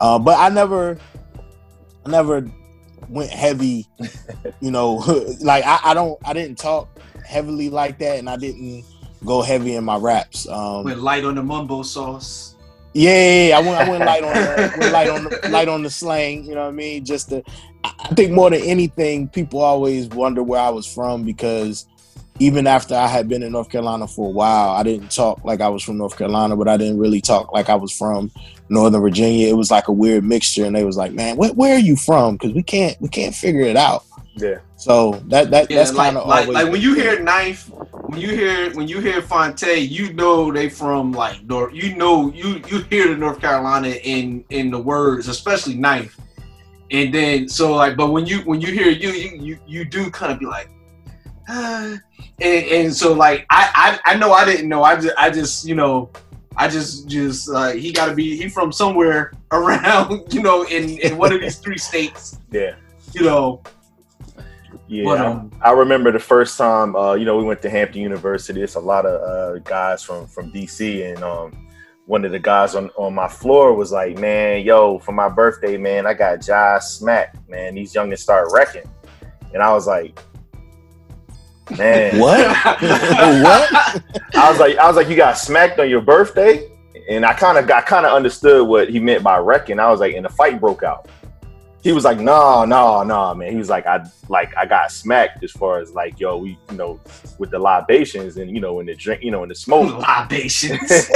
uh, 0.00 0.18
but 0.18 0.38
I 0.38 0.48
never, 0.48 0.98
I 2.06 2.10
never 2.10 2.48
went 3.08 3.30
heavy. 3.30 3.86
you 4.60 4.70
know, 4.70 4.94
like 5.40 5.64
I, 5.64 5.80
I 5.84 5.94
don't, 5.94 6.18
I 6.24 6.32
didn't 6.32 6.56
talk 6.58 6.88
heavily 7.26 7.68
like 7.68 7.98
that, 7.98 8.18
and 8.18 8.30
I 8.30 8.36
didn't 8.36 8.84
go 9.24 9.42
heavy 9.42 9.74
in 9.74 9.84
my 9.84 9.96
raps. 9.96 10.48
Um, 10.48 10.84
Went 10.84 11.00
light 11.00 11.24
on 11.24 11.34
the 11.34 11.42
mumbo 11.42 11.82
sauce. 11.82 12.54
yeah, 12.94 13.10
yeah, 13.10 13.48
yeah. 13.48 13.58
I 13.58 13.60
went, 13.60 13.76
I 13.76 13.90
went 13.90 14.04
light 14.04 14.24
on, 14.24 14.34
the, 14.34 14.74
went 14.80 14.92
light 14.92 15.08
on, 15.10 15.24
the, 15.24 15.48
light 15.50 15.68
on 15.68 15.82
the 15.82 15.90
slang. 15.90 16.44
You 16.44 16.54
know 16.54 16.62
what 16.62 16.68
I 16.68 16.72
mean? 16.72 17.04
Just 17.04 17.28
to, 17.30 17.42
I 17.84 17.92
I 18.04 18.14
think 18.14 18.32
more 18.32 18.50
than 18.50 18.62
anything, 18.62 19.28
people 19.28 19.60
always 19.60 20.08
wonder 20.08 20.42
where 20.42 20.60
I 20.60 20.70
was 20.70 20.86
from 20.92 21.24
because 21.24 21.86
even 22.40 22.66
after 22.66 22.94
I 22.94 23.06
had 23.06 23.28
been 23.28 23.42
in 23.42 23.52
North 23.52 23.68
Carolina 23.68 24.08
for 24.08 24.28
a 24.28 24.32
while, 24.32 24.70
I 24.70 24.82
didn't 24.82 25.10
talk 25.10 25.44
like 25.44 25.60
I 25.60 25.68
was 25.68 25.84
from 25.84 25.98
North 25.98 26.16
Carolina, 26.16 26.56
but 26.56 26.68
I 26.68 26.78
didn't 26.78 26.98
really 26.98 27.20
talk 27.20 27.52
like 27.52 27.68
I 27.68 27.74
was 27.74 27.92
from 27.92 28.30
Northern 28.70 29.02
Virginia. 29.02 29.46
It 29.48 29.56
was 29.56 29.70
like 29.70 29.88
a 29.88 29.92
weird 29.92 30.24
mixture, 30.24 30.64
and 30.64 30.74
they 30.74 30.82
was 30.82 30.96
like, 30.96 31.12
"Man, 31.12 31.36
where, 31.36 31.52
where 31.52 31.76
are 31.76 31.80
you 31.80 31.96
from?" 31.96 32.36
Because 32.36 32.54
we 32.54 32.62
can't, 32.62 32.98
we 32.98 33.08
can't 33.08 33.34
figure 33.34 33.60
it 33.60 33.76
out. 33.76 34.04
Yeah. 34.36 34.60
So 34.76 35.22
that 35.28 35.50
that 35.50 35.70
Yeah, 35.70 35.76
that's 35.76 35.90
kind 35.90 36.16
of 36.16 36.26
like, 36.26 36.48
always 36.48 36.54
like 36.54 36.72
when 36.72 36.80
you 36.80 36.94
hear 36.94 37.20
knife, 37.20 37.68
when 38.06 38.18
you 38.18 38.30
hear 38.30 38.72
when 38.72 38.88
you 38.88 39.00
hear 39.00 39.20
Phonte, 39.20 39.76
you 39.76 40.14
know 40.14 40.50
they 40.50 40.70
from 40.70 41.12
like 41.12 41.44
North. 41.44 41.74
You 41.74 41.94
know 41.94 42.32
you 42.32 42.62
you 42.68 42.80
hear 42.84 43.08
the 43.08 43.16
North 43.16 43.40
Carolina 43.40 43.88
in 43.88 44.46
in 44.48 44.70
the 44.70 44.78
words, 44.78 45.28
especially 45.28 45.74
knife. 45.74 46.18
And 46.90 47.12
then 47.12 47.50
so 47.50 47.74
like, 47.74 47.98
but 47.98 48.12
when 48.12 48.24
you 48.24 48.38
when 48.40 48.62
you 48.62 48.72
hear 48.72 48.88
you 48.88 49.10
you 49.10 49.42
you, 49.42 49.58
you 49.66 49.84
do 49.84 50.10
kind 50.10 50.32
of 50.32 50.38
be 50.38 50.46
like. 50.46 50.70
and, 52.40 52.66
and 52.66 52.94
so 52.94 53.12
like 53.12 53.44
I, 53.50 53.98
I 54.06 54.12
I 54.12 54.16
know 54.16 54.32
I 54.32 54.44
didn't 54.44 54.68
know 54.68 54.82
I 54.84 54.94
just 55.00 55.14
I 55.18 55.30
just 55.30 55.64
you 55.66 55.74
know 55.74 56.10
I 56.56 56.68
just 56.68 57.08
just 57.08 57.48
uh, 57.50 57.70
he 57.72 57.92
got 57.92 58.06
to 58.06 58.14
be 58.14 58.36
he 58.36 58.48
from 58.48 58.70
somewhere 58.72 59.32
around 59.52 60.32
you 60.32 60.42
know 60.42 60.62
in 60.64 60.98
in 60.98 61.16
one 61.18 61.32
of 61.32 61.40
these 61.40 61.58
three 61.58 61.78
states 61.78 62.38
Yeah. 62.50 62.74
you 63.14 63.22
know 63.24 63.62
Yeah, 64.86 65.04
But, 65.04 65.20
I- 65.20 65.26
um, 65.26 65.50
I, 65.62 65.70
remember 65.72 66.10
the 66.12 66.18
first 66.18 66.58
time. 66.58 66.96
Uh, 66.96 67.14
you 67.14 67.24
know, 67.24 67.36
we 67.36 67.44
went 67.44 67.62
to 67.62 67.70
Hampton 67.70 68.02
University. 68.02 68.60
It's 68.62 68.74
a 68.74 68.80
lot 68.80 69.06
of 69.06 69.14
uh, 69.22 69.58
guys 69.60 70.02
from 70.02 70.26
from 70.26 70.50
DC, 70.52 71.12
and 71.12 71.22
um, 71.22 71.68
one 72.06 72.24
of 72.24 72.32
the 72.32 72.40
guys 72.40 72.74
on, 72.74 72.90
on 72.96 73.14
my 73.14 73.28
floor 73.28 73.72
was 73.74 73.92
like, 73.92 74.18
"Man, 74.18 74.64
yo, 74.64 74.98
for 74.98 75.12
my 75.12 75.28
birthday, 75.28 75.76
man, 75.76 76.06
I 76.06 76.14
got 76.14 76.40
Jai 76.42 76.80
Smack. 76.80 77.36
Man, 77.48 77.76
these 77.76 77.94
youngins 77.94 78.18
start 78.18 78.48
wrecking," 78.52 78.88
and 79.54 79.62
I 79.62 79.72
was 79.72 79.86
like, 79.86 80.18
"Man, 81.78 82.18
what? 82.18 82.46
what? 82.64 84.02
I 84.34 84.50
was 84.50 84.58
like, 84.58 84.76
I 84.76 84.86
was 84.86 84.96
like, 84.96 85.08
you 85.08 85.16
got 85.16 85.38
smacked 85.38 85.78
on 85.78 85.88
your 85.88 86.00
birthday, 86.00 86.68
and 87.08 87.24
I 87.24 87.34
kind 87.34 87.58
of 87.58 87.66
got 87.66 87.86
kind 87.86 88.06
of 88.06 88.12
understood 88.12 88.66
what 88.66 88.88
he 88.88 89.00
meant 89.00 89.22
by 89.22 89.38
wrecking. 89.38 89.78
I 89.78 89.90
was 89.90 90.00
like, 90.00 90.14
and 90.14 90.24
the 90.24 90.30
fight 90.30 90.60
broke 90.60 90.82
out. 90.82 91.08
He 91.82 91.92
was 91.92 92.04
like, 92.04 92.18
no, 92.18 92.66
no, 92.66 93.02
no, 93.02 93.34
man. 93.34 93.50
He 93.52 93.56
was 93.56 93.70
like, 93.70 93.86
I 93.86 94.04
like 94.28 94.54
I 94.56 94.66
got 94.66 94.92
smacked 94.92 95.42
as 95.42 95.50
far 95.50 95.80
as 95.80 95.92
like, 95.92 96.20
yo, 96.20 96.36
we, 96.36 96.58
you 96.70 96.76
know, 96.76 97.00
with 97.38 97.50
the 97.50 97.58
libations 97.58 98.36
and 98.36 98.50
you 98.50 98.60
know, 98.60 98.80
in 98.80 98.86
the 98.86 98.94
drink, 98.94 99.22
you 99.22 99.30
know, 99.30 99.42
in 99.42 99.48
the 99.48 99.54
smoke, 99.54 99.96
libations. 100.06 100.78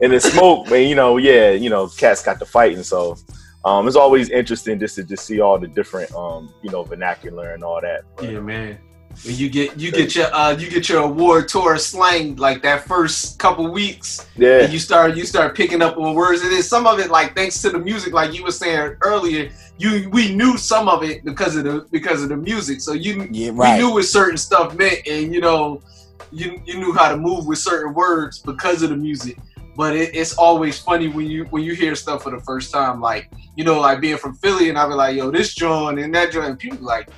and 0.00 0.12
the 0.12 0.20
smoke, 0.20 0.68
man, 0.68 0.88
you 0.88 0.96
know, 0.96 1.16
yeah, 1.16 1.50
you 1.50 1.70
know, 1.70 1.86
cats 1.88 2.24
got 2.24 2.40
to 2.40 2.44
fighting. 2.44 2.82
So 2.82 3.16
um, 3.64 3.86
it's 3.86 3.96
always 3.96 4.30
interesting 4.30 4.78
just 4.80 4.96
to 4.96 5.04
just 5.04 5.26
see 5.26 5.40
all 5.40 5.58
the 5.58 5.68
different, 5.68 6.12
um, 6.14 6.52
you 6.62 6.70
know, 6.70 6.82
vernacular 6.82 7.52
and 7.52 7.62
all 7.62 7.80
that. 7.80 8.02
Yeah, 8.20 8.40
man. 8.40 8.78
When 9.24 9.36
you 9.36 9.50
get 9.50 9.78
you 9.78 9.90
get 9.90 10.14
your 10.14 10.32
uh 10.32 10.56
you 10.56 10.70
get 10.70 10.88
your 10.88 11.02
award 11.02 11.48
tour 11.48 11.76
slang 11.76 12.36
like 12.36 12.62
that 12.62 12.84
first 12.86 13.38
couple 13.38 13.70
weeks. 13.70 14.26
Yeah. 14.36 14.60
And 14.62 14.72
you 14.72 14.78
start 14.78 15.16
you 15.16 15.24
start 15.24 15.56
picking 15.56 15.82
up 15.82 15.96
on 15.96 16.14
words. 16.14 16.42
And 16.42 16.52
then 16.52 16.62
some 16.62 16.86
of 16.86 16.98
it, 17.00 17.10
like 17.10 17.34
thanks 17.34 17.60
to 17.62 17.70
the 17.70 17.78
music, 17.78 18.12
like 18.12 18.32
you 18.32 18.44
were 18.44 18.52
saying 18.52 18.96
earlier, 19.00 19.50
you 19.76 20.08
we 20.10 20.34
knew 20.34 20.56
some 20.56 20.88
of 20.88 21.02
it 21.02 21.24
because 21.24 21.56
of 21.56 21.64
the 21.64 21.86
because 21.90 22.22
of 22.22 22.28
the 22.28 22.36
music. 22.36 22.80
So 22.80 22.92
you 22.92 23.28
Yeah, 23.30 23.50
we 23.50 23.76
knew 23.78 23.92
what 23.92 24.04
certain 24.04 24.36
stuff 24.36 24.76
meant, 24.76 25.06
and 25.06 25.34
you 25.34 25.40
know, 25.40 25.82
you 26.30 26.60
you 26.64 26.78
knew 26.78 26.92
how 26.92 27.10
to 27.10 27.16
move 27.16 27.46
with 27.46 27.58
certain 27.58 27.94
words 27.94 28.38
because 28.38 28.82
of 28.82 28.90
the 28.90 28.96
music. 28.96 29.38
But 29.76 29.94
it, 29.94 30.14
it's 30.14 30.34
always 30.34 30.78
funny 30.78 31.08
when 31.08 31.26
you 31.26 31.44
when 31.46 31.62
you 31.62 31.74
hear 31.74 31.94
stuff 31.94 32.24
for 32.24 32.30
the 32.30 32.40
first 32.40 32.72
time, 32.72 33.00
like 33.00 33.30
you 33.56 33.64
know, 33.64 33.80
like 33.80 34.00
being 34.00 34.16
from 34.16 34.34
Philly, 34.34 34.68
and 34.68 34.78
I 34.78 34.86
be 34.88 34.94
like, 34.94 35.16
"Yo, 35.16 35.30
this 35.30 35.54
joint 35.54 35.98
and 35.98 36.14
that 36.14 36.32
joint," 36.32 36.46
and 36.46 36.58
people 36.58 36.78
be 36.78 36.84
like, 36.84 37.08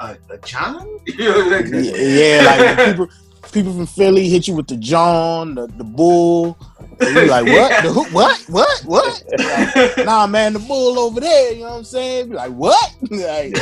"A, 0.00 0.16
a 0.30 0.38
John?" 0.44 0.86
You 1.06 1.30
know, 1.30 1.38
like- 1.48 1.66
yeah, 1.66 1.96
yeah, 1.96 2.42
like 2.76 2.86
people 2.92 3.08
people 3.52 3.72
from 3.72 3.86
Philly 3.86 4.28
hit 4.28 4.46
you 4.48 4.54
with 4.54 4.66
the 4.68 4.76
John, 4.76 5.54
the, 5.54 5.66
the 5.66 5.84
bull. 5.84 6.58
And 7.00 7.16
you 7.16 7.26
like 7.26 7.46
what? 7.46 7.82
The, 7.82 7.92
who- 7.92 8.04
what? 8.14 8.38
What? 8.48 8.80
What? 8.84 9.22
Like, 9.38 9.96
nah, 10.06 10.26
man, 10.26 10.52
the 10.52 10.58
bull 10.58 10.98
over 10.98 11.20
there. 11.20 11.52
You 11.52 11.60
know 11.64 11.70
what 11.70 11.76
I'm 11.78 11.84
saying? 11.84 12.28
Be 12.30 12.34
like 12.36 12.52
what? 12.52 12.92
like, 13.10 13.56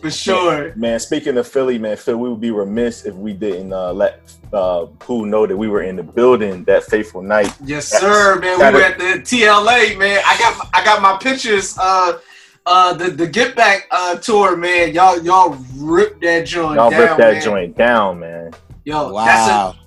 For 0.00 0.10
sure. 0.10 0.72
Man, 0.76 1.00
speaking 1.00 1.36
of 1.36 1.48
Philly, 1.48 1.78
man, 1.78 1.96
Phil, 1.96 2.16
we 2.16 2.28
would 2.28 2.40
be 2.40 2.50
remiss 2.50 3.04
if 3.06 3.14
we 3.14 3.32
didn't 3.32 3.72
uh, 3.72 3.92
let 3.92 4.20
uh, 4.52 4.86
who 5.02 5.26
know 5.26 5.46
that 5.46 5.56
we 5.56 5.68
were 5.68 5.82
in 5.82 5.96
the 5.96 6.02
building 6.02 6.62
that 6.64 6.84
fateful 6.84 7.22
night. 7.22 7.52
Yes, 7.64 7.88
sir, 7.88 8.38
man. 8.40 8.52
We 8.58 8.62
Gotta- 8.62 8.76
were 8.76 8.82
at 8.84 8.98
the 8.98 9.04
TLA, 9.22 9.98
man. 9.98 10.22
I 10.24 10.38
got 10.38 10.68
I 10.72 10.84
got 10.84 11.02
my 11.02 11.16
pictures. 11.18 11.76
Uh, 11.78 12.18
uh, 12.66 12.92
the 12.94 13.10
the 13.10 13.26
Get 13.26 13.56
Back 13.56 13.86
uh 13.90 14.16
tour, 14.16 14.56
man. 14.56 14.92
Y'all 14.92 15.22
y'all 15.22 15.56
ripped 15.76 16.20
that 16.22 16.46
joint 16.46 16.76
down. 16.76 16.76
Y'all 16.76 16.90
down, 16.90 17.00
ripped 17.00 17.18
that 17.18 17.32
man. 17.34 17.42
joint 17.42 17.76
down, 17.76 18.18
man. 18.18 18.52
Yo, 18.84 19.12
wow. 19.12 19.24
that's 19.24 19.50
a 19.50 19.86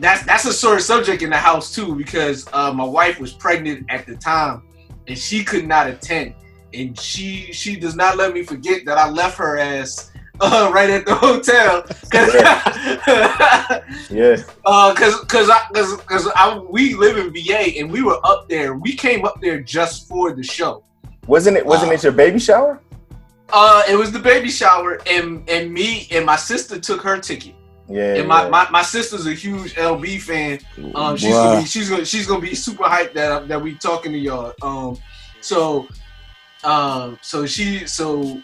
that's 0.00 0.26
that's 0.26 0.44
a 0.44 0.52
sore 0.52 0.80
subject 0.80 1.22
in 1.22 1.30
the 1.30 1.36
house 1.36 1.74
too 1.74 1.94
because 1.94 2.48
uh, 2.52 2.72
my 2.72 2.84
wife 2.84 3.20
was 3.20 3.32
pregnant 3.32 3.86
at 3.88 4.06
the 4.06 4.16
time 4.16 4.62
and 5.06 5.16
she 5.16 5.44
could 5.44 5.66
not 5.66 5.86
attend 5.86 6.34
and 6.72 6.98
she 6.98 7.52
she 7.52 7.76
does 7.76 7.96
not 7.96 8.16
let 8.16 8.32
me 8.32 8.42
forget 8.42 8.84
that 8.86 8.98
I 8.98 9.08
left 9.10 9.36
her 9.38 9.58
ass 9.58 10.10
uh, 10.40 10.70
right 10.72 10.88
at 10.88 11.04
the 11.04 11.14
hotel 11.14 11.82
because 12.02 12.34
Yeah. 14.10 14.36
uh, 14.64 14.94
cause, 14.94 15.20
cause 15.26 15.50
I, 15.50 15.66
cause, 15.74 15.96
cause 16.02 16.28
I, 16.34 16.58
we 16.58 16.94
live 16.94 17.18
in 17.18 17.32
VA 17.32 17.78
and 17.78 17.90
we 17.90 18.02
were 18.02 18.18
up 18.24 18.48
there. 18.48 18.74
We 18.74 18.94
came 18.94 19.26
up 19.26 19.40
there 19.42 19.60
just 19.60 20.08
for 20.08 20.32
the 20.32 20.42
show. 20.42 20.82
Wasn't 21.26 21.56
it 21.56 21.64
wasn't 21.64 21.90
Wow. 21.90 21.94
it 21.94 22.02
your 22.02 22.12
baby 22.12 22.38
shower? 22.38 22.80
Uh, 23.52 23.82
it 23.88 23.96
was 23.96 24.12
the 24.12 24.18
baby 24.18 24.48
shower 24.48 25.00
and, 25.08 25.48
and 25.48 25.72
me 25.72 26.06
and 26.12 26.24
my 26.24 26.36
sister 26.36 26.78
took 26.78 27.02
her 27.02 27.18
ticket. 27.18 27.54
Yeah. 27.88 28.14
And 28.14 28.28
my, 28.28 28.44
yeah. 28.44 28.48
my, 28.48 28.70
my 28.70 28.82
sister's 28.82 29.26
a 29.26 29.32
huge 29.32 29.74
LB 29.74 30.20
fan. 30.20 30.60
Um, 30.94 31.16
she's 31.16 31.30
Bruh. 31.30 31.44
gonna 31.44 31.60
be 31.60 31.66
she's 31.66 31.90
gonna 31.90 32.04
she's 32.04 32.26
gonna 32.26 32.40
be 32.40 32.54
super 32.54 32.84
hyped 32.84 33.14
that 33.14 33.48
that 33.48 33.60
we 33.60 33.74
talking 33.74 34.12
to 34.12 34.18
y'all. 34.18 34.54
Um, 34.62 34.96
so, 35.40 35.88
um, 36.62 37.18
so 37.22 37.46
she 37.46 37.86
so 37.86 38.40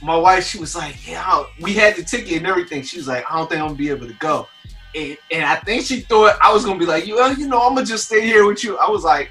my 0.00 0.16
wife 0.16 0.46
she 0.46 0.58
was 0.58 0.76
like, 0.76 1.06
yeah, 1.08 1.42
we 1.60 1.74
had 1.74 1.96
the 1.96 2.04
ticket 2.04 2.38
and 2.38 2.46
everything. 2.46 2.82
She 2.82 2.98
was 2.98 3.08
like, 3.08 3.24
I 3.28 3.36
don't 3.36 3.48
think 3.48 3.60
I'm 3.60 3.68
gonna 3.68 3.78
be 3.78 3.90
able 3.90 4.06
to 4.06 4.14
go. 4.14 4.46
And, 4.94 5.16
and 5.32 5.44
I 5.44 5.56
think 5.56 5.84
she 5.84 6.00
thought 6.00 6.36
I 6.40 6.52
was 6.52 6.64
gonna 6.64 6.78
be 6.78 6.86
like, 6.86 7.06
you, 7.06 7.16
well, 7.16 7.34
you 7.34 7.48
know, 7.48 7.60
I'm 7.62 7.74
gonna 7.74 7.86
just 7.86 8.06
stay 8.06 8.20
here 8.20 8.46
with 8.46 8.62
you. 8.62 8.78
I 8.78 8.88
was 8.88 9.02
like! 9.02 9.30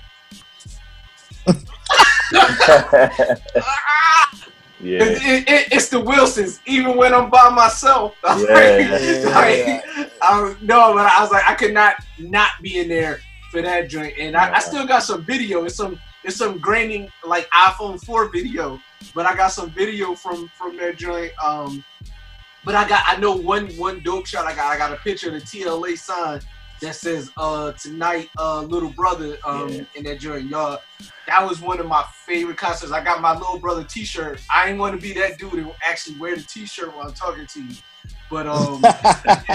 Yeah. 4.80 5.04
It- 5.04 5.22
it- 5.24 5.50
it- 5.50 5.68
it's 5.72 5.90
the 5.90 6.00
Wilsons, 6.00 6.60
even 6.66 6.98
when 6.98 7.14
I'm 7.14 7.30
by 7.30 7.50
myself. 7.50 8.16
I 8.24 8.36
was 8.36 8.46
Yeah. 8.50 9.30
like, 9.30 9.86
like, 9.98 10.12
I, 10.22 10.56
no, 10.62 10.94
but 10.94 11.06
I 11.06 11.22
was 11.22 11.32
like, 11.32 11.48
I 11.48 11.54
could 11.56 11.74
not 11.74 11.96
not 12.18 12.50
be 12.62 12.80
in 12.80 12.88
there 12.90 13.20
for 13.52 13.62
that 13.62 13.90
joint, 13.90 14.16
and 14.18 14.36
I, 14.36 14.56
I 14.56 14.60
still 14.60 14.88
got 14.88 15.04
some 15.04 15.24
video. 15.24 15.66
It's 15.66 15.76
some 15.76 16.00
it's 16.24 16.38
some 16.38 16.58
graining 16.60 17.10
like 17.26 17.50
iPhone 17.50 18.00
4 18.04 18.30
video, 18.30 18.80
but 19.16 19.26
I 19.26 19.36
got 19.36 19.50
some 19.52 19.70
video 19.72 20.16
from 20.16 20.50
from 20.58 20.78
that 20.78 20.98
joint. 20.98 21.32
Um, 21.44 21.84
but 22.64 22.76
I 22.76 22.88
got 22.88 23.04
I 23.08 23.18
know 23.18 23.36
one 23.36 23.68
one 23.78 24.02
dope 24.04 24.26
shot. 24.28 24.46
I 24.46 24.56
got 24.56 24.72
I 24.72 24.78
got 24.78 24.92
a 24.94 24.98
picture 24.98 25.28
of 25.28 25.34
the 25.34 25.42
TLA 25.42 25.98
sign 25.98 26.40
that 26.82 26.96
says 26.96 27.32
uh 27.38 27.72
tonight 27.74 28.30
uh 28.38 28.62
little 28.64 28.90
brother 28.90 29.38
um 29.46 29.70
Yeah. 29.70 29.84
in 29.96 30.04
that 30.06 30.20
joint 30.20 30.50
y'all. 30.50 30.80
That 31.28 31.48
was 31.48 31.62
one 31.62 31.80
of 31.80 31.86
my 31.86 32.04
favorite 32.26 32.58
concerts. 32.58 32.92
I 32.92 33.04
got 33.04 33.22
my 33.22 33.34
little 33.34 33.60
brother 33.60 33.84
t-shirt. 33.84 34.42
I 34.52 34.70
ain't 34.70 34.80
want 34.80 35.00
to 35.00 35.02
be 35.02 35.14
that 35.14 35.38
dude 35.38 35.54
and 35.54 35.72
actually 35.86 36.18
wear 36.18 36.36
the 36.36 36.42
t-shirt 36.44 36.96
while 36.96 37.08
i'm 37.08 37.14
talking 37.14 37.46
to 37.46 37.64
you. 37.64 37.76
But 38.30 38.48
um 38.48 38.82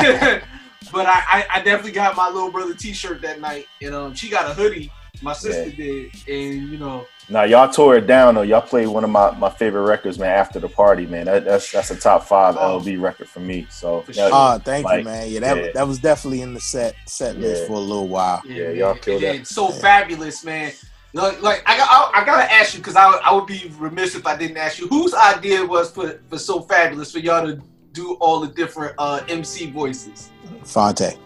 but 0.92 1.06
I, 1.06 1.20
I 1.28 1.46
i 1.54 1.62
definitely 1.62 1.92
got 1.92 2.16
my 2.16 2.28
little 2.28 2.50
brother 2.50 2.74
t-shirt 2.74 3.20
that 3.22 3.40
night 3.40 3.66
and 3.82 3.94
um 3.94 4.14
she 4.14 4.28
got 4.28 4.50
a 4.50 4.54
hoodie 4.54 4.90
my 5.22 5.32
sister 5.32 5.70
did 5.70 6.12
and 6.28 6.68
you 6.68 6.78
know 6.78 7.06
Now 7.28 7.44
y'all 7.44 7.70
tore 7.72 7.96
it 7.96 8.06
down 8.06 8.34
though. 8.36 8.42
Y'all 8.42 8.60
played 8.60 8.86
one 8.88 9.04
of 9.04 9.10
my, 9.10 9.30
my 9.38 9.50
favorite 9.50 9.82
records, 9.82 10.18
man. 10.18 10.30
After 10.30 10.58
the 10.60 10.68
party, 10.68 11.06
man. 11.06 11.26
That, 11.26 11.44
that's 11.44 11.72
that's 11.72 11.90
a 11.90 11.96
top 11.96 12.24
five 12.24 12.56
Oh. 12.56 12.80
LB 12.80 13.00
record 13.00 13.28
for 13.28 13.40
me. 13.40 13.66
So 13.70 14.02
For 14.02 14.12
sure. 14.12 14.30
Ah, 14.32 14.58
thank 14.58 14.84
like, 14.84 14.98
you, 15.00 15.04
man. 15.04 15.30
Yeah, 15.30 15.40
that 15.40 15.56
yeah. 15.56 15.72
that 15.74 15.86
was 15.88 15.98
definitely 15.98 16.42
in 16.42 16.54
the 16.54 16.60
set 16.60 16.94
set 17.06 17.36
list 17.36 17.62
Yeah. 17.62 17.66
for 17.68 17.74
a 17.74 17.80
little 17.80 18.08
while. 18.08 18.42
Yeah, 18.46 18.70
y'all 18.70 18.94
man. 18.94 19.02
killed 19.02 19.22
and 19.22 19.32
that. 19.32 19.36
then 19.38 19.44
so 19.44 19.68
fabulous 19.70 20.44
man 20.44 20.72
like, 21.16 21.40
like 21.42 21.62
I, 21.66 21.76
got, 21.76 21.88
I, 21.88 22.20
I 22.20 22.24
gotta 22.24 22.52
ask 22.52 22.74
you 22.74 22.80
because 22.80 22.96
I, 22.96 23.08
would- 23.08 23.22
I 23.22 23.32
would 23.32 23.46
be 23.46 23.72
remiss 23.78 24.14
if 24.14 24.26
I 24.26 24.36
didn't 24.36 24.56
ask 24.58 24.78
you 24.78 24.86
whose 24.88 25.14
idea 25.14 25.64
was 25.64 25.90
for, 25.90 26.20
for 26.28 26.38
so 26.38 26.60
fabulous 26.60 27.12
for 27.12 27.18
y'all 27.18 27.46
to 27.46 27.60
do 27.92 28.14
all 28.14 28.40
the 28.40 28.48
different 28.48 28.94
uh, 28.98 29.22
MC 29.28 29.70
voices. 29.70 30.30
Phonte. 30.64 31.16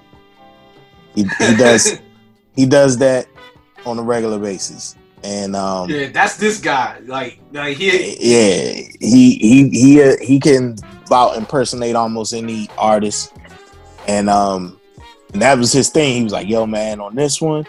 He, 1.15 1.23
he 1.25 1.57
does 1.57 1.99
he 2.55 2.67
does 2.67 2.97
that 2.99 3.27
on 3.85 3.99
a 3.99 4.03
regular 4.03 4.39
basis, 4.39 4.97
and 5.23 5.55
um, 5.55 5.91
yeah, 5.91 6.09
that's 6.09 6.37
this 6.37 6.61
guy. 6.61 6.99
Like, 7.05 7.39
like 7.53 7.77
he, 7.77 7.89
yeah, 8.21 8.89
he 9.01 9.35
he 9.35 9.69
he 9.69 10.03
uh, 10.03 10.17
he 10.21 10.41
can 10.41 10.77
about 11.07 11.37
impersonate 11.37 11.97
almost 11.97 12.33
any 12.33 12.69
artist, 12.79 13.33
and 14.09 14.31
um, 14.31 14.81
and 15.33 15.43
that 15.43 15.59
was 15.59 15.73
his 15.73 15.91
thing. 15.91 16.17
He 16.17 16.25
was 16.25 16.33
like, 16.33 16.49
"Yo, 16.49 16.67
man, 16.67 17.01
on 17.01 17.15
this 17.15 17.41
one, 17.41 17.67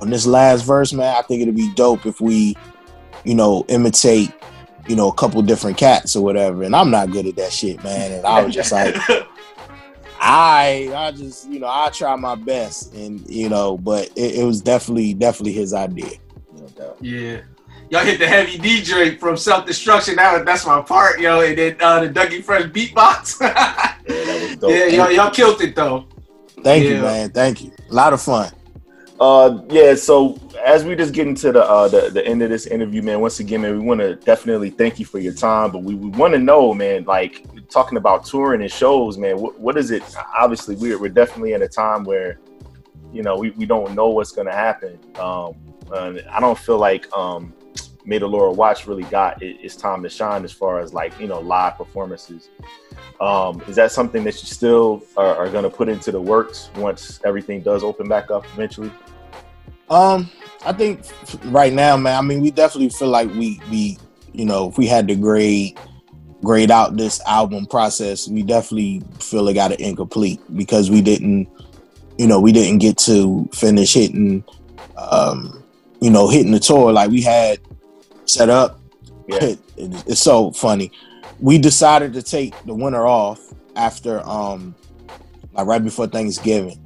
on 0.00 0.10
this 0.10 0.26
last 0.26 0.62
verse, 0.62 0.92
man, 0.92 1.16
I 1.16 1.22
think 1.22 1.42
it'd 1.42 1.56
be 1.56 1.72
dope 1.74 2.06
if 2.06 2.20
we, 2.20 2.56
you 3.24 3.34
know, 3.34 3.64
imitate." 3.68 4.32
You 4.88 4.96
know, 4.96 5.08
a 5.08 5.14
couple 5.14 5.40
different 5.42 5.76
cats 5.76 6.16
or 6.16 6.24
whatever, 6.24 6.64
and 6.64 6.74
I'm 6.74 6.90
not 6.90 7.12
good 7.12 7.28
at 7.28 7.36
that 7.36 7.52
shit, 7.52 7.84
man. 7.84 8.10
And 8.10 8.26
I 8.26 8.42
was 8.42 8.52
just 8.52 8.72
like, 8.72 8.96
I 10.24 10.88
I 10.94 11.10
just 11.10 11.48
you 11.50 11.58
know 11.58 11.68
I 11.68 11.90
try 11.90 12.14
my 12.14 12.36
best 12.36 12.94
and 12.94 13.28
you 13.28 13.48
know 13.48 13.76
but 13.76 14.08
it, 14.14 14.36
it 14.36 14.44
was 14.44 14.60
definitely 14.60 15.14
definitely 15.14 15.52
his 15.52 15.74
idea. 15.74 16.12
No 16.54 16.66
doubt. 16.68 16.96
yeah. 17.00 17.40
Y'all 17.90 18.04
hit 18.04 18.18
the 18.18 18.26
heavy 18.26 18.56
DJ 18.56 19.18
from 19.18 19.36
Self 19.36 19.66
Destruction. 19.66 20.16
That, 20.16 20.46
that's 20.46 20.64
my 20.64 20.80
part, 20.80 21.20
yo. 21.20 21.42
And 21.42 21.58
then 21.58 21.76
uh, 21.78 22.00
the 22.00 22.08
Dougie 22.08 22.42
Fresh 22.42 22.70
beatbox. 22.70 23.38
Yeah, 24.04 24.24
that 24.24 24.42
was 24.42 24.56
dope. 24.56 24.70
yeah, 24.72 24.86
y'all, 24.86 25.12
y'all 25.12 25.30
killed 25.30 25.60
it 25.60 25.76
though. 25.76 26.06
Thank 26.64 26.84
you, 26.86 27.00
man. 27.00 27.30
Thank 27.30 27.62
you. 27.62 27.70
A 27.88 27.94
lot 27.94 28.12
of 28.12 28.20
fun. 28.20 28.50
Uh, 29.22 29.62
yeah. 29.68 29.94
So 29.94 30.36
as 30.64 30.84
we 30.84 30.96
just 30.96 31.14
get 31.14 31.28
into 31.28 31.52
the 31.52 31.62
uh, 31.62 31.86
the, 31.86 32.10
the 32.10 32.26
end 32.26 32.42
of 32.42 32.50
this 32.50 32.66
interview, 32.66 33.02
man, 33.02 33.20
once 33.20 33.38
again, 33.38 33.60
man, 33.62 33.78
we 33.78 33.84
want 33.84 34.00
to 34.00 34.16
definitely 34.16 34.70
thank 34.70 34.98
you 34.98 35.06
for 35.06 35.20
your 35.20 35.32
time, 35.32 35.70
but 35.70 35.84
we, 35.84 35.94
we 35.94 36.08
want 36.08 36.32
to 36.32 36.40
know, 36.40 36.74
man, 36.74 37.04
like 37.04 37.46
talking 37.68 37.98
about 37.98 38.24
touring 38.24 38.62
and 38.62 38.70
shows, 38.70 39.18
man, 39.18 39.38
what, 39.38 39.60
what 39.60 39.78
is 39.78 39.92
it? 39.92 40.02
Obviously, 40.36 40.74
we're 40.74 40.98
we're 40.98 41.08
definitely 41.08 41.52
in 41.52 41.62
a 41.62 41.68
time 41.68 42.02
where, 42.02 42.40
you 43.12 43.22
know, 43.22 43.36
we, 43.36 43.50
we 43.50 43.64
don't 43.64 43.94
know 43.94 44.08
what's 44.08 44.32
gonna 44.32 44.50
happen. 44.50 44.98
Um, 45.20 45.54
I 45.92 46.40
don't 46.40 46.58
feel 46.58 46.78
like 46.78 47.06
um, 47.16 47.54
May 48.04 48.18
the 48.18 48.26
Lord 48.26 48.56
Watch 48.56 48.88
really 48.88 49.04
got 49.04 49.40
it, 49.40 49.56
its 49.60 49.76
time 49.76 50.02
to 50.02 50.08
shine 50.08 50.42
as 50.42 50.50
far 50.50 50.80
as 50.80 50.92
like 50.92 51.18
you 51.20 51.28
know 51.28 51.38
live 51.38 51.76
performances. 51.76 52.48
Um, 53.20 53.62
is 53.68 53.76
that 53.76 53.92
something 53.92 54.24
that 54.24 54.34
you 54.42 54.48
still 54.48 55.04
are, 55.16 55.36
are 55.36 55.48
going 55.48 55.62
to 55.62 55.70
put 55.70 55.88
into 55.88 56.10
the 56.10 56.20
works 56.20 56.70
once 56.74 57.20
everything 57.24 57.60
does 57.60 57.84
open 57.84 58.08
back 58.08 58.32
up 58.32 58.44
eventually? 58.54 58.90
Um, 59.88 60.30
I 60.64 60.72
think 60.72 61.00
right 61.46 61.72
now, 61.72 61.96
man. 61.96 62.16
I 62.18 62.22
mean, 62.22 62.40
we 62.40 62.50
definitely 62.50 62.88
feel 62.90 63.08
like 63.08 63.28
we 63.34 63.60
we 63.70 63.98
you 64.32 64.44
know 64.44 64.68
if 64.68 64.78
we 64.78 64.86
had 64.86 65.08
to 65.08 65.14
grade 65.16 65.78
grade 66.42 66.70
out 66.70 66.96
this 66.96 67.20
album 67.26 67.66
process, 67.66 68.28
we 68.28 68.42
definitely 68.42 69.02
feel 69.20 69.46
it 69.48 69.54
got 69.54 69.72
it 69.72 69.80
incomplete 69.80 70.40
because 70.56 70.90
we 70.90 71.00
didn't 71.02 71.48
you 72.18 72.26
know 72.26 72.40
we 72.40 72.52
didn't 72.52 72.78
get 72.78 72.96
to 72.98 73.48
finish 73.54 73.94
hitting 73.94 74.44
um 74.96 75.62
you 76.00 76.10
know 76.10 76.28
hitting 76.28 76.52
the 76.52 76.60
tour 76.60 76.92
like 76.92 77.10
we 77.10 77.20
had 77.22 77.58
set 78.24 78.48
up. 78.48 78.80
Yeah. 79.28 79.44
It- 79.44 79.58
it's 79.76 80.20
so 80.20 80.52
funny. 80.52 80.92
We 81.40 81.58
decided 81.58 82.12
to 82.12 82.22
take 82.22 82.54
the 82.66 82.74
winter 82.74 83.04
off 83.04 83.40
after 83.74 84.20
um 84.28 84.76
like 85.54 85.66
right 85.66 85.82
before 85.82 86.06
Thanksgiving. 86.06 86.78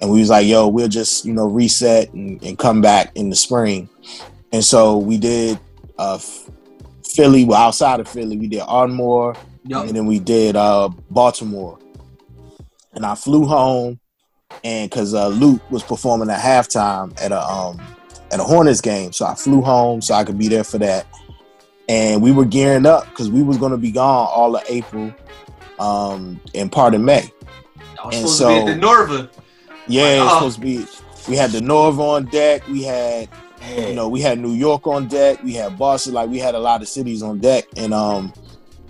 And 0.00 0.10
we 0.10 0.20
was 0.20 0.30
like, 0.30 0.46
yo, 0.46 0.68
we'll 0.68 0.88
just, 0.88 1.24
you 1.24 1.32
know, 1.32 1.46
reset 1.48 2.12
and, 2.12 2.42
and 2.44 2.58
come 2.58 2.80
back 2.80 3.10
in 3.16 3.30
the 3.30 3.36
spring. 3.36 3.88
And 4.52 4.64
so 4.64 4.96
we 4.98 5.18
did 5.18 5.58
uh 5.98 6.18
Philly, 7.04 7.44
well 7.44 7.60
outside 7.60 8.00
of 8.00 8.08
Philly, 8.08 8.36
we 8.36 8.46
did 8.46 8.60
Ardmore 8.60 9.34
Yup. 9.64 9.86
and 9.86 9.96
then 9.96 10.06
we 10.06 10.18
did 10.20 10.54
uh 10.56 10.88
Baltimore. 11.10 11.78
And 12.94 13.04
I 13.04 13.14
flew 13.14 13.44
home 13.46 13.98
and 14.64 14.90
cause 14.90 15.14
uh 15.14 15.28
Lute 15.28 15.60
was 15.70 15.82
performing 15.82 16.30
at 16.30 16.40
halftime 16.40 17.12
at 17.20 17.32
a 17.32 17.40
um 17.42 17.80
at 18.30 18.38
a 18.40 18.44
Hornets 18.44 18.80
game. 18.80 19.12
So 19.12 19.26
I 19.26 19.34
flew 19.34 19.62
home 19.62 20.00
so 20.00 20.14
I 20.14 20.22
could 20.24 20.38
be 20.38 20.48
there 20.48 20.64
for 20.64 20.78
that. 20.78 21.06
And 21.88 22.22
we 22.22 22.30
were 22.32 22.44
gearing 22.44 22.86
up 22.86 23.06
because 23.06 23.30
we 23.30 23.42
was 23.42 23.58
gonna 23.58 23.76
be 23.78 23.90
gone 23.90 24.28
all 24.32 24.54
of 24.54 24.62
April 24.68 25.12
um 25.80 26.40
and 26.54 26.70
part 26.70 26.94
of 26.94 27.00
May. 27.00 27.30
I 28.02 28.06
was 28.06 28.14
And 28.16 28.28
supposed 28.28 28.38
to 28.38 28.46
be 28.46 28.54
so- 28.54 28.68
at 28.68 28.80
the 28.80 28.86
Norva. 28.86 29.30
Yeah, 29.88 30.16
it 30.16 30.20
was 30.20 30.28
Oh. 30.30 30.34
supposed 30.36 30.54
to 30.56 30.60
be. 30.60 30.86
We 31.28 31.36
had 31.36 31.50
the 31.50 31.60
Norv 31.60 31.98
on 31.98 32.26
deck. 32.26 32.66
We 32.68 32.82
had, 32.84 33.28
you 33.76 33.94
know, 33.94 34.08
we 34.08 34.20
had 34.20 34.38
New 34.38 34.52
York 34.52 34.86
on 34.86 35.08
deck. 35.08 35.42
We 35.42 35.52
had 35.54 35.78
Boston. 35.78 36.14
Like 36.14 36.30
we 36.30 36.38
had 36.38 36.54
a 36.54 36.58
lot 36.58 36.80
of 36.82 36.88
cities 36.88 37.22
on 37.22 37.38
deck, 37.38 37.64
and 37.76 37.92
um, 37.92 38.32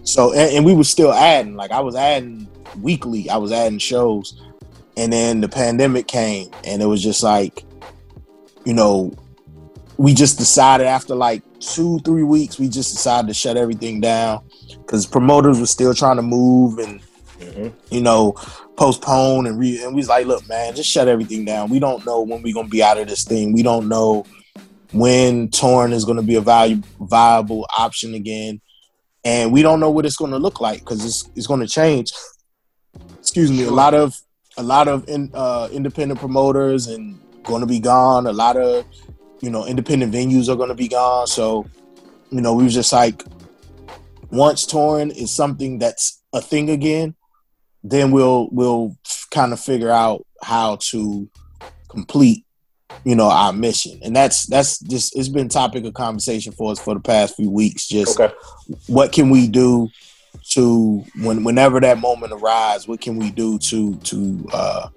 so 0.05 0.33
and, 0.33 0.53
and 0.57 0.65
we 0.65 0.75
were 0.75 0.85
still 0.85 1.13
adding. 1.13 1.57
Like 1.57 1.71
I 1.71 1.81
was 1.81 1.95
adding 1.97 2.47
weekly. 2.81 3.29
I 3.31 3.37
was 3.39 3.51
adding 3.51 3.79
shows, 3.79 4.41
and 4.97 5.13
then 5.13 5.41
the 5.41 5.49
pandemic 5.49 6.07
came, 6.07 6.51
and 6.65 6.81
it 6.83 6.87
was 6.87 7.03
just 7.03 7.23
like, 7.23 7.65
you 8.65 8.75
know, 8.75 9.13
we 9.97 10.15
just 10.15 10.39
decided 10.39 10.87
after 10.87 11.15
like 11.17 11.43
two, 11.59 11.99
three 12.01 12.23
weeks, 12.23 12.59
we 12.59 12.69
just 12.69 12.93
decided 12.95 13.27
to 13.29 13.35
shut 13.35 13.57
everything 13.57 14.01
down 14.01 14.43
because 14.83 15.07
promoters 15.07 15.59
were 15.59 15.67
still 15.67 15.93
trying 15.93 16.17
to 16.17 16.23
move 16.23 16.79
and 16.79 17.01
you 17.91 18.01
know 18.01 18.33
postpone 18.77 19.47
and 19.47 19.59
re- 19.59 19.83
and 19.83 19.95
we 19.95 20.01
was 20.01 20.09
like, 20.09 20.27
look, 20.27 20.47
man, 20.49 20.75
just 20.75 20.91
shut 20.91 21.09
everything 21.09 21.45
down. 21.45 21.71
We 21.71 21.79
don't 21.79 22.05
know 22.07 22.23
when 22.23 22.43
we're 22.43 22.55
gonna 22.55 22.69
be 22.69 22.83
out 22.83 22.99
of 22.99 23.09
this 23.09 23.25
thing. 23.25 23.53
We 23.53 23.63
don't 23.63 23.89
know 23.89 24.25
when 24.93 25.51
torn 25.51 25.93
is 25.93 26.05
gonna 26.05 26.23
be 26.23 26.37
a 26.37 26.41
value 26.41 26.83
viable 27.01 27.67
option 27.77 28.15
again, 28.15 28.61
and 29.25 29.53
we 29.53 29.63
don't 29.63 29.81
know 29.81 29.91
what 29.91 30.07
it's 30.07 30.17
gonna 30.17 30.39
look 30.39 30.61
like 30.61 30.81
because 30.81 31.05
it's 31.05 31.31
it's 31.35 31.47
gonna 31.47 31.67
change. 31.67 32.13
Excuse 33.21 33.51
me, 33.51 33.65
a 33.65 33.71
lot 33.71 33.95
of 33.95 34.15
a 34.59 34.63
lot 34.63 34.89
of 34.89 35.09
in, 35.09 35.31
uh, 35.33 35.69
independent 35.73 36.19
promoters 36.21 36.89
and 36.89 37.19
going 37.45 37.61
to 37.61 37.67
be 37.67 37.81
gone. 37.81 38.27
A 38.27 38.33
lot 38.33 38.57
of 38.57 38.85
you 39.41 39.51
know 39.51 39.65
independent 39.65 40.13
venues 40.13 40.49
are 40.49 40.57
going 40.57 40.69
to 40.69 40.75
be 40.75 40.89
gone. 40.89 41.27
So 41.27 41.67
you 42.31 42.41
know 42.41 42.53
we 42.55 42.65
was 42.65 42.75
just 42.75 42.93
like, 42.93 43.25
once 44.31 44.67
touring 44.67 45.11
is 45.11 45.35
something 45.35 45.79
that's 45.79 46.23
a 46.33 46.41
thing 46.41 46.71
again, 46.71 47.15
then 47.91 48.11
we'll 48.11 48.49
we'll 48.51 48.97
kind 49.31 49.53
of 49.53 49.61
figure 49.61 49.91
out 49.91 50.25
how 50.43 50.77
to 50.77 51.29
complete 51.89 52.45
you 53.05 53.15
know 53.15 53.31
our 53.31 53.53
mission. 53.53 53.99
And 54.03 54.15
that's 54.15 54.47
that's 54.47 54.79
just 54.81 55.17
it's 55.17 55.29
been 55.29 55.49
topic 55.49 55.85
of 55.85 55.95
conversation 55.95 56.53
for 56.53 56.73
us 56.73 56.81
for 56.81 56.95
the 56.95 57.01
past 57.01 57.37
few 57.37 57.51
weeks. 57.51 57.87
Just 57.87 58.19
Okay. 58.19 58.35
what 58.87 59.13
can 59.13 59.31
we 59.31 59.49
do 59.49 59.89
to 60.51 61.05
when 61.23 61.45
whenever 61.45 61.81
that 61.81 61.99
moment 61.99 62.33
arrives 62.33 62.87
what 62.87 63.01
can 63.01 63.17
we 63.17 63.31
do 63.31 63.59
to 63.59 63.97
to 63.97 64.49
uh 64.53 64.89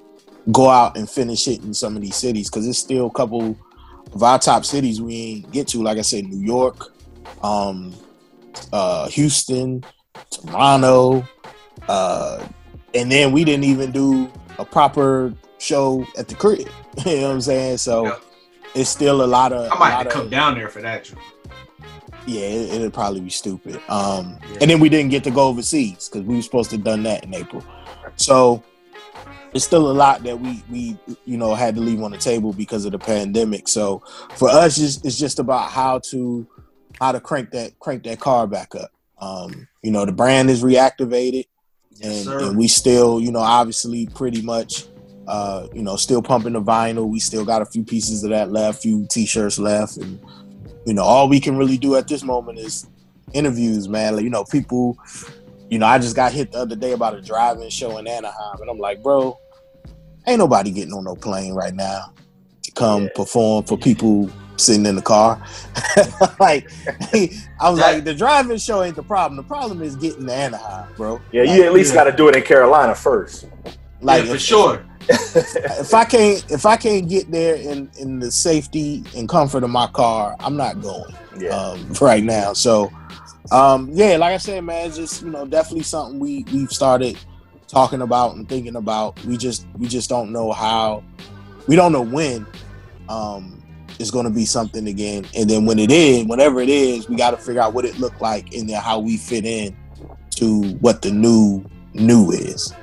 go 0.52 0.70
out 0.70 0.98
and 0.98 1.10
finish 1.10 1.48
it 1.48 1.62
in 1.64 1.74
some 1.74 1.96
of 1.96 2.02
these 2.02 2.16
cities? 2.16 2.50
Because 2.50 2.68
it's 2.68 2.80
still 2.80 3.08
a 3.08 3.12
couple 3.12 3.58
of 4.14 4.24
our 4.24 4.40
top 4.40 4.66
cities 4.66 5.02
we 5.02 5.16
ain't 5.16 5.52
get 5.52 5.68
to. 5.70 5.82
Like 5.82 5.98
i 5.98 6.02
said 6.02 6.26
new 6.26 6.44
york 6.46 6.86
um 7.44 7.96
uh 8.74 9.08
houston 9.10 9.84
toronto 10.30 11.24
uh 11.88 12.46
and 12.94 13.12
then 13.12 13.32
we 13.32 13.44
didn't 13.44 13.66
even 13.66 13.92
do 13.92 14.32
a 14.60 14.66
proper 14.66 15.34
show 15.58 16.06
at 16.18 16.28
the 16.28 16.36
crib 16.36 16.60
you 17.06 17.18
know 17.18 17.28
what 17.28 17.32
i'm 17.32 17.42
saying 17.42 17.78
so 17.78 18.18
it's 18.76 18.90
still 18.90 19.24
a 19.24 19.26
lot 19.26 19.54
of 19.54 19.72
I 19.72 19.78
might 19.78 19.92
have 19.92 20.08
to 20.08 20.12
come 20.12 20.26
of, 20.26 20.32
down 20.32 20.56
there 20.56 20.70
for 20.70 20.82
that. 20.82 21.12
Yeah, 22.26 22.42
it, 22.42 22.74
it'd 22.76 22.94
probably 22.94 23.22
be 23.22 23.30
stupid. 23.30 23.82
Um, 23.90 24.38
and 24.60 24.70
then 24.70 24.80
we 24.80 24.90
didn't 24.90 25.12
get 25.12 25.24
to 25.26 25.32
go 25.32 25.48
overseas 25.48 26.10
because 26.10 26.26
we 26.26 26.36
were 26.36 26.42
supposed 26.42 26.70
to 26.70 26.78
have 26.78 26.86
done 26.86 27.04
that 27.04 27.24
in 27.24 27.34
April. 27.34 27.64
So 28.16 28.64
it's 29.54 29.66
still 29.66 29.90
a 29.90 29.94
lot 29.94 30.24
that 30.24 30.40
we 30.40 30.64
we 30.70 30.98
you 31.26 31.38
know 31.38 31.56
had 31.56 31.76
to 31.76 31.82
leave 31.82 32.02
on 32.02 32.12
the 32.12 32.18
table 32.18 32.54
because 32.54 32.86
of 32.86 32.92
the 32.92 33.00
pandemic. 33.00 33.68
So 33.68 34.04
for 34.36 34.50
us, 34.50 34.78
it's, 34.78 35.04
it's 35.04 35.18
just 35.18 35.40
about 35.40 35.72
how 35.72 36.00
to 36.12 36.48
how 37.00 37.12
to 37.12 37.20
crank 37.20 37.52
that 37.52 37.78
crank 37.80 38.04
that 38.04 38.20
car 38.20 38.48
back 38.48 38.76
up. 38.76 38.92
Um, 39.20 39.68
you 39.84 39.92
know, 39.92 40.06
the 40.06 40.12
brand 40.12 40.50
is 40.50 40.64
reactivated, 40.64 41.46
and, 42.04 42.24
sir. 42.26 42.40
and 42.44 42.58
we 42.58 42.68
still 42.68 43.20
you 43.20 43.32
know 43.32 43.40
obviously 43.40 44.08
pretty 44.08 44.42
much. 44.42 44.86
Uh, 45.28 45.68
you 45.72 45.84
know, 45.84 45.96
still 45.96 46.22
pumping 46.22 46.54
the 46.54 46.62
vinyl. 46.62 47.08
We 47.08 47.20
still 47.20 47.46
got 47.46 47.62
a 47.62 47.66
few 47.66 47.86
pieces 47.86 48.24
of 48.24 48.32
that 48.32 48.52
left, 48.52 48.82
few 48.82 49.06
t-shirts 49.10 49.60
left, 49.60 49.96
and 49.98 50.20
you 50.86 50.94
know, 50.94 51.04
all 51.04 51.30
we 51.30 51.40
can 51.40 51.58
really 51.58 51.78
do 51.78 51.96
at 51.96 52.08
this 52.08 52.24
moment 52.24 52.58
is 52.60 52.88
interviews, 53.34 53.88
man. 53.88 54.16
Like, 54.16 54.24
you 54.24 54.30
know, 54.30 54.44
people, 54.44 54.98
you 55.70 55.80
know, 55.80 55.86
I 55.86 56.00
just 56.00 56.16
got 56.16 56.34
hit 56.34 56.52
the 56.52 56.60
other 56.60 56.76
day 56.76 56.94
about 56.94 57.16
a 57.16 57.22
driving 57.22 57.70
show 57.70 57.98
in 57.98 58.08
Anaheim, 58.08 58.60
and 58.62 58.70
I'm 58.70 58.80
like, 58.80 59.02
bro, 59.02 59.38
ain't 60.28 60.40
nobody 60.40 60.72
getting 60.72 60.94
on 60.94 61.04
no 61.04 61.16
plane 61.16 61.54
right 61.54 61.74
now 61.74 62.14
to 62.64 62.72
come 62.72 63.10
perform 63.16 63.66
for 63.66 63.78
people 63.78 64.30
sitting 64.58 64.86
in 64.86 64.96
the 64.96 65.02
car. 65.02 65.42
like, 66.40 66.70
I 67.60 67.70
was 67.70 67.80
like, 67.80 68.04
the 68.04 68.14
driving 68.14 68.58
show 68.58 68.84
ain't 68.84 68.96
the 68.96 69.04
problem. 69.04 69.38
The 69.38 69.44
problem 69.44 69.82
is 69.82 69.96
getting 69.96 70.28
to 70.28 70.34
Anaheim, 70.34 70.88
bro. 70.96 71.22
Yeah, 71.32 71.44
you 71.44 71.64
at 71.64 71.74
least 71.74 71.94
got 71.94 72.06
to 72.06 72.12
do 72.12 72.28
it 72.30 72.36
in 72.36 72.44
Carolina 72.44 72.96
first. 72.96 73.46
Like 74.02 74.26
for 74.26 74.36
if- 74.36 74.42
sure. 74.42 74.86
if 75.10 75.94
I 75.96 76.06
can't 76.06 76.46
if 76.52 76.66
I 76.66 76.78
can't 76.78 77.10
get 77.10 77.32
there 77.32 77.56
in 77.56 77.90
in 78.00 78.20
the 78.20 78.32
safety 78.32 79.04
and 79.16 79.28
comfort 79.28 79.64
of 79.64 79.72
my 79.72 79.88
car, 79.88 80.36
I'm 80.40 80.56
not 80.56 80.80
going. 80.80 81.14
Um, 81.52 81.92
right 82.02 82.24
now. 82.24 82.54
So 82.54 82.92
um 83.52 83.90
yeah, 83.92 84.18
like 84.18 84.34
I 84.34 84.38
said, 84.38 84.64
man, 84.64 84.88
it's 84.88 84.98
just 84.98 85.24
you 85.24 85.32
know, 85.32 85.46
definitely 85.46 85.84
something 85.84 86.20
we 86.20 86.46
we've 86.54 86.72
started 86.72 87.18
talking 87.68 88.02
about 88.02 88.36
and 88.36 88.48
thinking 88.48 88.76
about. 88.76 89.24
We 89.26 89.38
just 89.38 89.66
we 89.78 89.88
just 89.88 90.08
don't 90.08 90.32
know 90.32 90.52
how 90.52 91.04
we 91.68 91.76
don't 91.76 91.92
know 91.92 92.04
when 92.04 92.46
um 93.10 93.61
it's 94.02 94.12
gonna 94.12 94.30
be 94.30 94.46
something 94.46 94.88
again. 94.88 95.26
And 95.36 95.50
then 95.50 95.66
when 95.66 95.80
it 95.80 95.92
is, 95.92 96.26
whenever 96.26 96.60
it 96.60 96.70
is, 96.70 97.08
we 97.08 97.16
gotta 97.16 97.38
figure 97.38 97.62
out 97.62 97.74
what 97.74 97.86
it 97.86 98.00
looked 98.00 98.20
like 98.20 98.54
and 98.54 98.68
then 98.68 98.82
how 98.82 99.00
we 99.00 99.16
fit 99.16 99.46
in 99.46 99.76
to 100.32 100.74
what 100.80 101.02
the 101.02 101.12
new 101.12 101.64
new 101.94 102.32
is. 102.32 102.74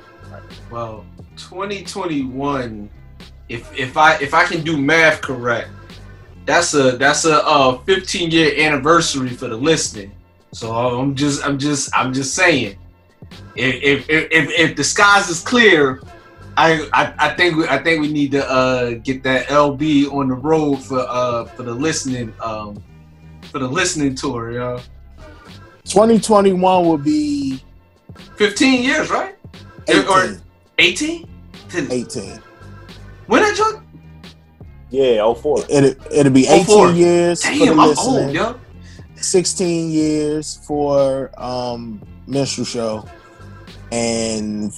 Well, 0.71 1.05
2021. 1.35 2.89
If 3.49 3.77
if 3.77 3.97
I 3.97 4.15
if 4.17 4.33
I 4.33 4.45
can 4.45 4.63
do 4.63 4.77
math 4.77 5.21
correct, 5.21 5.69
that's 6.45 6.73
a 6.73 6.97
that's 6.97 7.25
a 7.25 7.43
uh 7.45 7.79
15 7.79 8.31
year 8.31 8.59
anniversary 8.59 9.29
for 9.29 9.47
the 9.47 9.57
listening. 9.57 10.11
So 10.53 10.71
I'm 10.71 11.15
just 11.15 11.45
I'm 11.45 11.57
just 11.57 11.89
I'm 11.95 12.13
just 12.13 12.35
saying, 12.35 12.77
if 13.55 14.09
if 14.09 14.31
if, 14.31 14.49
if 14.51 14.75
the 14.75 14.83
skies 14.83 15.29
is 15.29 15.41
clear, 15.41 16.01
I, 16.59 16.89
I 16.91 17.13
I 17.17 17.33
think 17.35 17.55
we 17.55 17.67
I 17.69 17.81
think 17.81 18.01
we 18.01 18.11
need 18.11 18.31
to 18.31 18.45
uh 18.49 18.91
get 18.95 19.23
that 19.23 19.47
LB 19.47 20.11
on 20.11 20.27
the 20.27 20.35
road 20.35 20.83
for 20.83 20.99
uh 21.07 21.45
for 21.45 21.63
the 21.63 21.73
listening 21.73 22.33
um 22.43 22.83
for 23.43 23.59
the 23.59 23.67
listening 23.67 24.13
tour, 24.13 24.51
yo. 24.51 24.81
2021 25.85 26.85
will 26.85 26.97
be 26.97 27.63
15 28.35 28.83
years, 28.83 29.09
right? 29.09 29.35
18. 29.87 30.07
Or 30.09 30.37
18? 30.77 31.29
18. 31.73 32.39
When 33.27 33.41
did 33.41 33.57
you? 33.57 33.81
Yeah, 34.89 35.33
04. 35.33 35.63
It'll, 35.69 36.11
it'll 36.11 36.33
be 36.33 36.45
18 36.45 36.65
04. 36.65 36.91
years 36.91 37.43
for 37.45 37.51
the 37.51 37.65
Damn, 37.65 37.79
I'm 37.79 37.87
listening. 37.87 38.25
old, 38.25 38.33
yo. 38.33 38.59
16 39.15 39.91
years 39.91 40.59
for 40.67 41.31
um 41.41 42.01
minstrel 42.27 42.65
show 42.65 43.05
and 43.91 44.73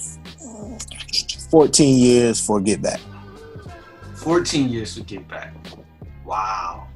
14 1.52 1.98
years 1.98 2.44
for 2.44 2.60
get 2.62 2.80
back 2.80 2.98
14 4.16 4.68
years 4.70 4.94
to 4.94 5.02
get 5.02 5.28
back. 5.28 5.52
Wow. 6.24 6.86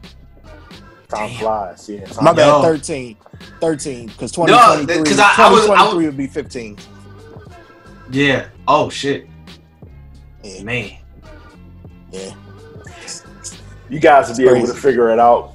Time 1.08 1.30
flies. 1.38 1.88
Yeah, 1.88 2.06
my 2.22 2.32
bad 2.32 2.46
Yo. 2.46 2.62
13 2.62 3.16
13 3.60 4.06
because 4.06 4.36
No, 4.38 4.46
2023 4.46 5.04
'cause 5.04 5.18
I- 5.18 5.34
I 5.36 5.50
was- 5.52 5.60
I 5.64 5.66
2023 5.66 5.96
was- 5.98 6.06
would 6.06 6.16
be 6.16 6.26
15 6.26 6.78
Yeah. 8.10 8.46
Oh 8.66 8.88
shit. 8.88 9.28
Man. 10.62 10.92
Yeah. 12.12 12.30
You 13.90 13.98
guys 14.00 14.28
will 14.30 14.36
be 14.36 14.48
able 14.48 14.66
to 14.68 14.74
figure 14.74 15.10
it 15.10 15.18
out. 15.18 15.52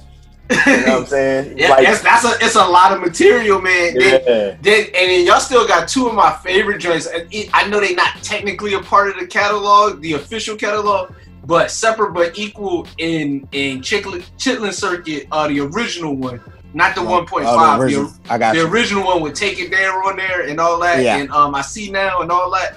You 0.66 0.76
know 0.86 0.92
what 0.92 1.00
I'm 1.00 1.06
saying? 1.16 1.58
Yeah, 1.58 1.68
Like- 1.70 1.88
it's, 1.88 2.02
that's 2.02 2.24
a 2.24 2.32
it's 2.44 2.56
a 2.56 2.64
lot 2.66 2.92
of 2.92 3.00
material, 3.00 3.60
man. 3.60 3.94
Yeah. 3.98 4.18
then- 4.60 4.86
and 4.86 4.92
then 4.94 5.26
y'all 5.26 5.40
still 5.40 5.66
got 5.66 5.88
two 5.88 6.06
of 6.08 6.14
my 6.14 6.32
favorite 6.44 6.78
joints. 6.78 7.08
I 7.54 7.68
know 7.68 7.80
they're 7.80 7.94
not 7.94 8.22
technically 8.22 8.74
a 8.74 8.80
part 8.80 9.08
of 9.10 9.18
the 9.18 9.26
catalog, 9.26 10.00
the 10.00 10.14
official 10.14 10.56
catalog, 10.56 11.12
but 11.44 11.70
separate 11.70 12.12
but 12.12 12.38
equal 12.38 12.86
in 12.98 13.48
in 13.52 13.80
Chitlin, 13.80 14.22
Chitlin 14.38 14.72
Circuit, 14.72 15.26
uh, 15.32 15.48
the 15.48 15.60
original 15.60 16.14
one, 16.14 16.40
not 16.74 16.94
the 16.94 17.00
Oh, 17.00 17.04
one 17.10 17.26
point 17.26 17.46
oh, 17.46 17.52
the 17.52 17.58
five. 17.58 17.78
The, 17.78 17.84
original. 17.84 18.12
I 18.30 18.38
got 18.38 18.54
the 18.54 18.60
you. 18.60 18.68
original 18.68 19.04
one 19.04 19.22
with 19.22 19.34
take 19.34 19.58
it 19.58 19.70
there 19.70 19.92
on 20.04 20.16
there 20.16 20.42
and 20.48 20.60
all 20.60 20.78
that, 20.80 21.02
Yeah. 21.02 21.16
and 21.16 21.30
um, 21.30 21.54
I 21.54 21.62
see 21.62 21.90
now 21.90 22.20
and 22.20 22.30
all 22.30 22.50
that. 22.52 22.76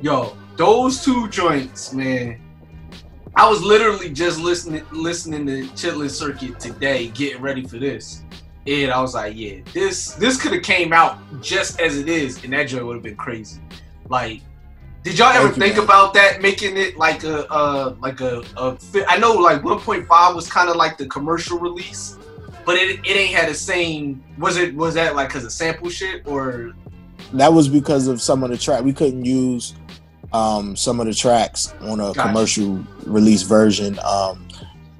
Yo, 0.00 0.34
those 0.56 1.04
two 1.04 1.28
joints, 1.28 1.92
man. 1.92 2.40
I 3.36 3.48
was 3.48 3.62
literally 3.62 4.10
just 4.10 4.40
listening 4.40 4.84
listening 4.90 5.46
to 5.46 5.62
Chitlin 5.68 6.10
Circuit 6.10 6.58
today, 6.58 7.08
getting 7.08 7.40
ready 7.40 7.64
for 7.64 7.78
this. 7.78 8.24
And 8.66 8.90
I 8.90 9.00
was 9.00 9.14
like, 9.14 9.34
yeah, 9.36 9.60
this 9.72 10.12
this 10.14 10.40
could 10.40 10.52
have 10.52 10.62
came 10.62 10.92
out 10.92 11.18
just 11.40 11.80
as 11.80 11.96
it 11.96 12.08
is, 12.08 12.42
and 12.44 12.52
that 12.52 12.64
joint 12.64 12.86
would 12.86 12.94
have 12.94 13.02
been 13.02 13.16
crazy. 13.16 13.60
Like, 14.08 14.42
did 15.02 15.18
y'all 15.18 15.28
ever 15.28 15.48
Thank 15.48 15.60
think 15.60 15.76
man. 15.76 15.84
about 15.84 16.12
that, 16.14 16.42
making 16.42 16.76
it 16.76 16.96
like 16.98 17.24
a 17.24 17.50
uh 17.50 17.94
like 18.00 18.20
a, 18.20 18.42
a 18.56 18.76
I 19.08 19.18
know 19.18 19.32
like 19.34 19.62
1.5 19.62 20.34
was 20.34 20.48
kind 20.50 20.68
of 20.68 20.76
like 20.76 20.98
the 20.98 21.06
commercial 21.06 21.58
release, 21.58 22.18
but 22.66 22.76
it, 22.76 23.00
it 23.00 23.16
ain't 23.16 23.34
had 23.34 23.48
the 23.48 23.54
same. 23.54 24.22
Was 24.38 24.56
it 24.56 24.74
was 24.74 24.94
that 24.94 25.14
like 25.14 25.28
because 25.28 25.44
of 25.44 25.52
sample 25.52 25.88
shit 25.88 26.26
or 26.26 26.74
that 27.32 27.52
was 27.52 27.68
because 27.68 28.08
of 28.08 28.20
some 28.20 28.42
of 28.42 28.50
the 28.50 28.58
track 28.58 28.82
we 28.82 28.92
couldn't 28.92 29.24
use 29.24 29.74
um 30.32 30.76
some 30.76 31.00
of 31.00 31.06
the 31.06 31.14
tracks 31.14 31.74
on 31.80 32.00
a 32.00 32.12
Gotcha. 32.12 32.20
commercial 32.20 32.84
release 33.06 33.42
version 33.42 33.98
um 34.04 34.46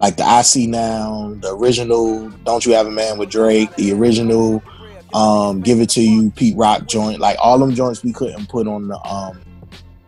like 0.00 0.16
the 0.16 0.24
I 0.24 0.42
See 0.42 0.66
Now, 0.66 1.36
the 1.40 1.54
original 1.54 2.30
Don't 2.44 2.64
You 2.64 2.72
Have 2.72 2.86
a 2.86 2.90
Man 2.90 3.18
with 3.18 3.28
Drake, 3.30 3.74
the 3.76 3.92
original 3.92 4.62
um, 5.12 5.60
Give 5.60 5.78
It 5.80 5.90
To 5.90 6.00
You, 6.00 6.30
Pete 6.30 6.56
Rock 6.56 6.86
joint, 6.86 7.20
like 7.20 7.36
all 7.38 7.58
them 7.58 7.74
joints 7.74 8.02
we 8.02 8.12
couldn't 8.12 8.48
put 8.48 8.66
on 8.66 8.88
the 8.88 8.98
um 9.06 9.40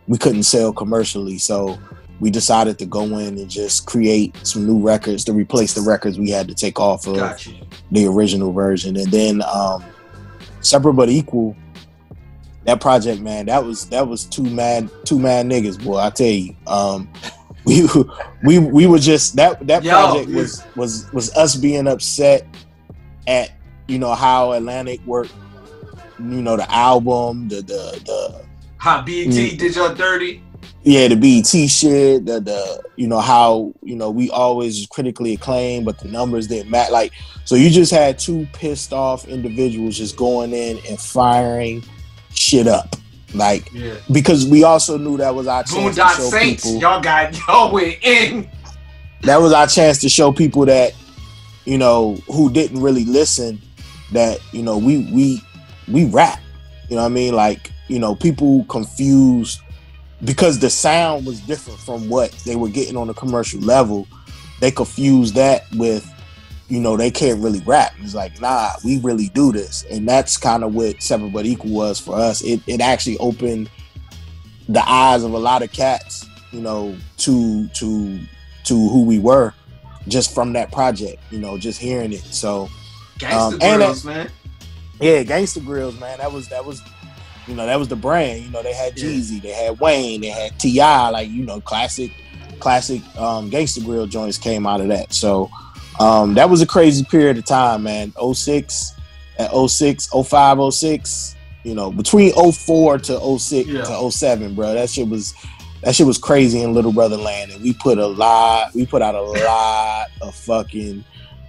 we 0.07 0.17
couldn't 0.17 0.43
sell 0.43 0.73
commercially. 0.73 1.37
So 1.37 1.77
we 2.19 2.29
decided 2.29 2.79
to 2.79 2.85
go 2.85 3.03
in 3.19 3.37
and 3.37 3.49
just 3.49 3.85
create 3.85 4.35
some 4.45 4.65
new 4.65 4.79
records 4.79 5.23
to 5.25 5.33
replace 5.33 5.73
the 5.73 5.81
records 5.81 6.17
we 6.17 6.29
had 6.29 6.47
to 6.47 6.55
take 6.55 6.79
off 6.79 7.05
of 7.05 7.17
Gotcha. 7.17 7.51
the 7.91 8.07
original 8.07 8.51
version. 8.51 8.97
And 8.97 9.11
then 9.11 9.43
um 9.43 9.83
Separate 10.61 10.93
But 10.93 11.09
Equal, 11.09 11.55
that 12.65 12.79
project, 12.81 13.21
man, 13.21 13.45
that 13.47 13.63
was 13.65 13.85
that 13.89 14.07
was 14.07 14.25
two 14.25 14.43
mad 14.43 14.89
two 15.05 15.19
mad 15.19 15.45
niggas, 15.47 15.83
boy. 15.83 15.97
I 15.97 16.09
tell 16.09 16.27
you. 16.27 16.55
Um 16.67 17.09
we 17.65 17.87
we 18.43 18.59
we 18.59 18.87
were 18.87 18.99
just 18.99 19.37
that 19.37 19.65
that 19.67 19.83
Yo, 19.83 19.91
project 19.91 20.29
yeah. 20.29 20.35
was 20.35 20.63
was 20.75 21.11
was 21.13 21.33
us 21.35 21.55
being 21.55 21.87
upset 21.87 22.45
at 23.27 23.51
you 23.87 23.99
know 23.99 24.13
how 24.13 24.51
Atlantic 24.51 24.99
worked, 25.05 25.33
you 26.19 26.41
know, 26.41 26.57
the 26.57 26.69
album, 26.69 27.47
the 27.47 27.55
the 27.61 28.01
the 28.05 28.45
How 28.77 29.01
BT 29.01 29.29
Mm. 29.29 29.57
did 29.57 29.75
y'all 29.77 29.93
dirty? 29.95 30.41
yeah, 30.83 31.07
the 31.07 31.15
BET 31.15 31.69
shit, 31.69 32.25
the 32.25 32.41
the 32.41 32.83
you 32.97 33.07
know 33.07 33.19
how 33.21 33.73
you 33.81 33.95
know 33.95 34.11
we 34.11 34.29
always 34.31 34.85
critically 34.87 35.33
acclaimed, 35.33 35.85
but 35.85 35.99
the 35.99 36.09
numbers 36.09 36.47
didn't 36.47 36.69
match. 36.69 36.91
Like, 36.91 37.13
so 37.45 37.55
you 37.55 37.69
just 37.69 37.91
had 37.91 38.19
two 38.19 38.45
pissed 38.51 38.91
off 38.91 39.25
individuals 39.25 39.97
just 39.97 40.17
going 40.17 40.51
in 40.53 40.79
and 40.89 40.99
firing 40.99 41.81
shit 42.33 42.67
up, 42.67 42.95
like 43.33 43.71
Yeah. 43.73 43.95
because 44.11 44.45
we 44.45 44.63
also 44.63 44.97
knew 44.97 45.17
that 45.17 45.33
was 45.33 45.47
our 45.47 45.63
chance 45.63 45.95
to 45.95 46.01
Boondock 46.01 46.17
show 46.17 46.29
Saints, 46.29 46.63
people 46.65 46.81
y'all 46.81 47.01
got 47.01 47.37
y'all 47.47 47.71
went 47.71 47.97
in. 48.03 48.49
that 49.21 49.37
was 49.41 49.53
our 49.53 49.67
chance 49.67 49.99
to 50.01 50.09
show 50.09 50.31
people 50.31 50.65
that 50.65 50.93
you 51.65 51.77
know 51.77 52.15
who 52.27 52.51
didn't 52.51 52.81
really 52.81 53.05
listen 53.05 53.61
that 54.11 54.39
you 54.51 54.61
know 54.61 54.77
we 54.77 55.09
we 55.13 55.41
we 55.91 56.05
rap. 56.05 56.39
You 56.89 56.95
know 56.97 57.01
what 57.03 57.11
i 57.11 57.13
mean? 57.13 57.33
Like 57.33 57.71
you 57.87 57.99
know 57.99 58.13
people 58.15 58.65
confused 58.65 59.59
because 60.23 60.59
the 60.59 60.69
sound 60.69 61.25
was 61.25 61.39
different 61.41 61.79
from 61.79 62.07
what 62.09 62.31
they 62.45 62.55
were 62.55 62.69
getting 62.69 62.95
on 62.97 63.07
the 63.07 63.13
commercial 63.13 63.59
level. 63.61 64.07
They 64.59 64.71
confused 64.71 65.35
that 65.35 65.63
with 65.73 66.09
you 66.73 66.79
know 66.79 66.97
they 66.97 67.11
can't 67.11 67.39
really 67.39 67.61
rap. 67.61 67.93
It's 67.99 68.15
like 68.15 68.41
nah 68.41 68.69
we 68.83 68.97
really 68.99 69.29
do 69.29 69.51
this. 69.51 69.85
And 69.91 70.09
that's 70.09 70.37
kind 70.37 70.63
of 70.63 70.73
what 70.73 71.01
seven 71.03 71.29
but 71.29 71.45
equal 71.45 71.69
was 71.71 71.99
for 71.99 72.15
us. 72.15 72.41
It, 72.41 72.61
it 72.65 72.81
actually 72.81 73.17
opened 73.19 73.69
the 74.67 74.83
eyes 74.89 75.23
of 75.23 75.33
a 75.33 75.37
lot 75.37 75.61
of 75.61 75.71
cats 75.71 76.25
you 76.51 76.61
know 76.61 76.95
to 77.17 77.67
to 77.79 78.19
to 78.63 78.73
who 78.89 79.03
we 79.03 79.19
were 79.19 79.53
just 80.07 80.33
from 80.33 80.53
that 80.53 80.71
project 80.71 81.21
you 81.31 81.37
know 81.39 81.57
just 81.57 81.79
hearing 81.79 82.11
it. 82.13 82.23
So 82.23 82.69
Gangsta 83.19 83.53
Um, 83.53 83.59
Grillz, 83.59 84.03
that- 84.03 84.05
man. 84.05 84.29
yeah 84.99 85.23
Gangsta 85.23 85.61
Grillz 85.63 85.99
man 85.99 86.17
that 86.17 86.31
was 86.31 86.47
that 86.49 86.65
was 86.65 86.81
you 87.47 87.53
know 87.55 87.65
that 87.67 87.77
was 87.77 87.87
the 87.87 87.95
brand. 87.95 88.43
You 88.45 88.49
know 88.49 88.63
they 88.63 88.73
had 88.73 88.97
Yeah. 88.97 89.05
jeezy 89.05 89.41
they 89.41 89.51
had 89.51 89.79
wayne 89.79 90.21
they 90.21 90.27
had 90.29 90.57
ti 90.59 90.79
like 90.79 91.29
you 91.29 91.45
know 91.45 91.61
classic 91.61 92.11
classic 92.59 93.01
um 93.17 93.51
gangsta 93.51 93.83
grill 93.85 94.07
joints 94.07 94.37
came 94.39 94.65
out 94.65 94.81
of 94.81 94.87
that. 94.87 95.13
So 95.13 95.51
um 95.99 96.33
that 96.33 96.49
was 96.49 96.61
a 96.61 96.65
crazy 96.65 97.03
period 97.03 97.37
of 97.37 97.45
time 97.45 97.83
man. 97.83 98.11
06 98.33 98.93
at 99.39 99.51
06 99.51 100.07
05 100.27 100.73
06 100.73 101.35
you 101.63 101.73
know 101.75 101.91
between 101.91 102.31
04 102.33 102.97
to 102.99 103.39
06 103.39 103.67
Yeah. 103.69 103.81
to 103.83 104.11
07 104.11 104.55
bro. 104.55 104.73
That 104.73 104.89
shit 104.89 105.07
was 105.07 105.33
that 105.81 105.95
shit 105.95 106.07
was 106.07 106.17
crazy 106.17 106.61
in 106.61 106.73
little 106.73 106.93
brother 106.93 107.17
land 107.17 107.51
and 107.51 107.61
we 107.61 107.73
put 107.73 107.97
a 107.97 108.07
lot 108.07 108.73
we 108.73 108.85
put 108.85 109.01
out 109.01 109.15
a 109.15 109.21
lot 109.21 110.07
of 110.21 110.33
fucking 110.35 111.03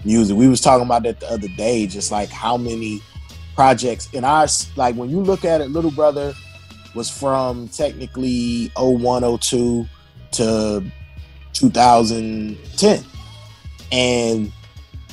music. 0.05 0.37
We 0.37 0.49
was 0.49 0.61
talking 0.61 0.85
about 0.85 1.03
that 1.05 1.21
the 1.21 1.31
other 1.31 1.49
day 1.57 1.87
just 1.87 2.11
like 2.13 2.29
how 2.31 2.57
many 2.57 3.01
projects 3.55 4.09
in 4.13 4.25
our 4.25 4.47
like 4.77 4.95
when 4.97 5.09
you 5.11 5.21
look 5.21 5.45
at 5.45 5.61
it 5.61 5.71
little 5.71 5.91
brother 5.93 6.35
was 6.95 7.09
from 7.11 7.69
technically 7.69 8.71
01 8.77 9.39
02 9.41 9.87
to 10.33 10.85
2010 11.53 13.05
and 13.93 14.53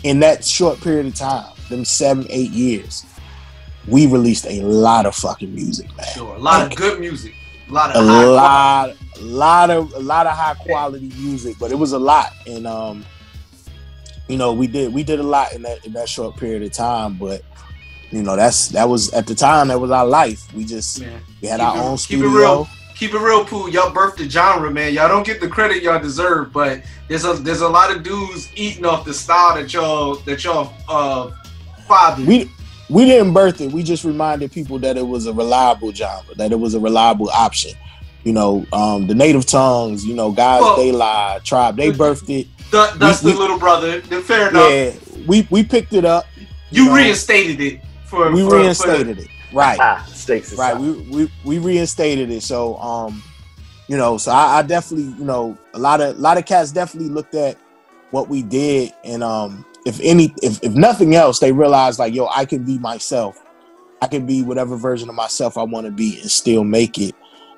in 0.04 0.20
that 0.20 0.44
short 0.44 0.80
period 0.82 1.06
of 1.06 1.16
time 1.16 1.52
them 1.70 1.86
seven 1.86 2.26
eight 2.30 2.52
years 2.52 3.06
we 3.88 4.06
released 4.08 4.46
a 4.48 4.62
lot 4.62 5.06
of 5.06 5.16
fucking 5.16 5.54
music 5.54 5.88
man 5.98 6.06
Sure. 6.14 6.36
A 6.36 6.40
lot 6.40 6.72
of 6.72 6.78
good 6.78 7.00
music. 7.00 7.34
A 7.70 7.72
lot 7.74 7.96
of 7.96 8.06
high 8.06 8.26
lot, 8.26 8.90
a 9.18 9.22
lot 9.22 9.70
of 9.70 9.94
a 9.94 10.00
lot 10.00 10.28
of 10.28 10.34
high 10.36 10.54
quality 10.56 11.10
music, 11.18 11.56
but 11.60 11.72
it 11.72 11.76
was 11.76 11.94
a 11.94 12.00
lot, 12.00 12.34
and 12.46 12.68
um, 12.68 13.06
you 14.28 14.36
know, 14.38 14.52
we 14.52 14.68
did 14.68 14.94
we 14.94 15.04
did 15.04 15.20
a 15.22 15.24
lot 15.24 15.54
in 15.54 15.62
that 15.62 15.86
in 15.86 15.94
that 15.94 16.10
short 16.10 16.36
period 16.36 16.64
of 16.64 16.74
time, 16.74 17.14
but 17.18 17.44
you 18.12 18.24
know, 18.24 18.36
that's 18.36 18.68
that 18.70 18.90
was 18.90 19.14
at 19.14 19.26
the 19.26 19.34
time 19.36 19.70
that 19.70 19.80
was 19.80 19.90
our 19.90 20.06
life. 20.06 20.54
We 20.54 20.66
just 20.66 21.00
Man. 21.00 21.22
we 21.42 21.48
had 21.48 21.62
Keep 21.62 21.68
our 21.70 21.78
it- 21.78 21.80
own 21.80 21.96
keep 21.98 22.04
studio. 22.06 22.28
it 22.30 22.36
real. 22.36 22.70
Keep 23.02 23.16
it 23.16 23.18
real, 23.18 23.44
Pooh. 23.44 23.68
Y'all 23.72 23.92
birthed 23.92 24.18
the 24.18 24.30
genre, 24.30 24.70
man. 24.70 24.94
Y'all 24.94 25.08
don't 25.08 25.26
get 25.26 25.42
the 25.42 25.48
credit 25.48 25.82
y'all 25.82 26.00
deserve, 26.00 26.54
but 26.54 26.84
there's 27.08 27.26
a 27.26 27.34
there's 27.34 27.62
a 27.62 27.68
lot 27.68 27.90
of 27.90 28.04
dudes 28.04 28.48
eating 28.56 28.86
off 28.86 29.06
the 29.06 29.12
style 29.16 29.56
that 29.56 29.74
y'all 29.74 30.18
that 30.18 30.44
y'all 30.44 30.72
uh 30.88 31.32
fathered. 31.88 32.28
We 32.28 32.52
we 32.92 33.06
didn't 33.06 33.34
birth 33.34 33.60
it. 33.60 33.72
We 33.72 33.82
just 33.82 34.04
reminded 34.04 34.52
people 34.52 34.78
that 34.78 34.98
it 34.98 35.08
was 35.08 35.26
a 35.26 35.34
reliable 35.34 35.92
genre, 35.92 36.36
that 36.36 36.52
it 36.52 36.60
was 36.60 36.76
a 36.76 36.80
reliable 36.80 37.32
option. 37.32 37.72
You 38.24 38.34
know, 38.34 38.68
um, 38.72 39.08
the 39.08 39.16
native 39.16 39.48
tongues, 39.48 40.06
you 40.06 40.14
know, 40.14 40.32
guys, 40.32 40.62
Well- 40.62 40.78
they 40.78 40.92
lie, 40.92 41.40
tribe, 41.44 41.78
they 41.78 41.92
birthed 41.92 42.30
it. 42.30 42.46
Du- 42.70 42.88
That's 43.00 43.24
we- 43.24 43.32
the 43.32 43.40
little 43.40 43.58
brother. 43.58 44.00
Then 44.02 44.22
fair 44.22 44.50
enough. 44.50 44.72
Yeah, 44.72 44.92
we 45.26 45.48
we 45.50 45.64
picked 45.64 45.94
it 45.94 46.06
up. 46.06 46.28
You 46.70 46.86
know. 46.86 46.94
reinstated 46.94 47.62
it 47.62 47.82
for 48.06 48.30
we 48.32 48.44
for- 48.44 48.52
for 48.52 48.58
reinstated 48.58 49.18
it 49.18 49.28
right. 49.54 49.80
Ah, 49.80 50.06
stakes 50.08 50.54
right. 50.54 50.78
We, 50.78 50.92
we 51.10 51.32
we 51.44 51.60
reinstated 51.60 52.30
it. 52.30 52.44
So 52.44 52.78
um 52.78 53.24
you 53.88 53.98
know 53.98 54.18
so 54.18 54.32
I, 54.32 54.60
I 54.60 54.62
definitely 54.62 55.14
you 55.18 55.26
know 55.26 55.58
a 55.74 55.80
lot 55.80 56.02
of 56.02 56.18
a 56.18 56.20
lot 56.20 56.38
of 56.38 56.46
cats 56.46 56.72
definitely 56.72 57.10
looked 57.10 57.36
at 57.36 57.58
what 58.12 58.30
we 58.30 58.42
did. 58.42 58.94
And 59.04 59.24
um 59.24 59.66
if 59.86 60.00
any 60.02 60.34
if, 60.42 60.64
if 60.64 60.74
nothing 60.74 61.16
else 61.16 61.40
they 61.40 61.52
realized 61.52 61.98
like 61.98 62.14
yo 62.14 62.28
i 62.28 62.46
can 62.46 62.64
be 62.64 62.78
myself. 62.80 63.42
I 64.04 64.08
can 64.08 64.26
be 64.26 64.42
whatever 64.42 64.78
version 64.78 65.10
of 65.10 65.16
myself 65.16 65.58
i 65.58 65.64
want 65.64 65.86
to 65.86 65.92
be 65.92 66.20
and 66.22 66.32
still 66.32 66.64
make 66.64 66.98
it. 66.98 67.16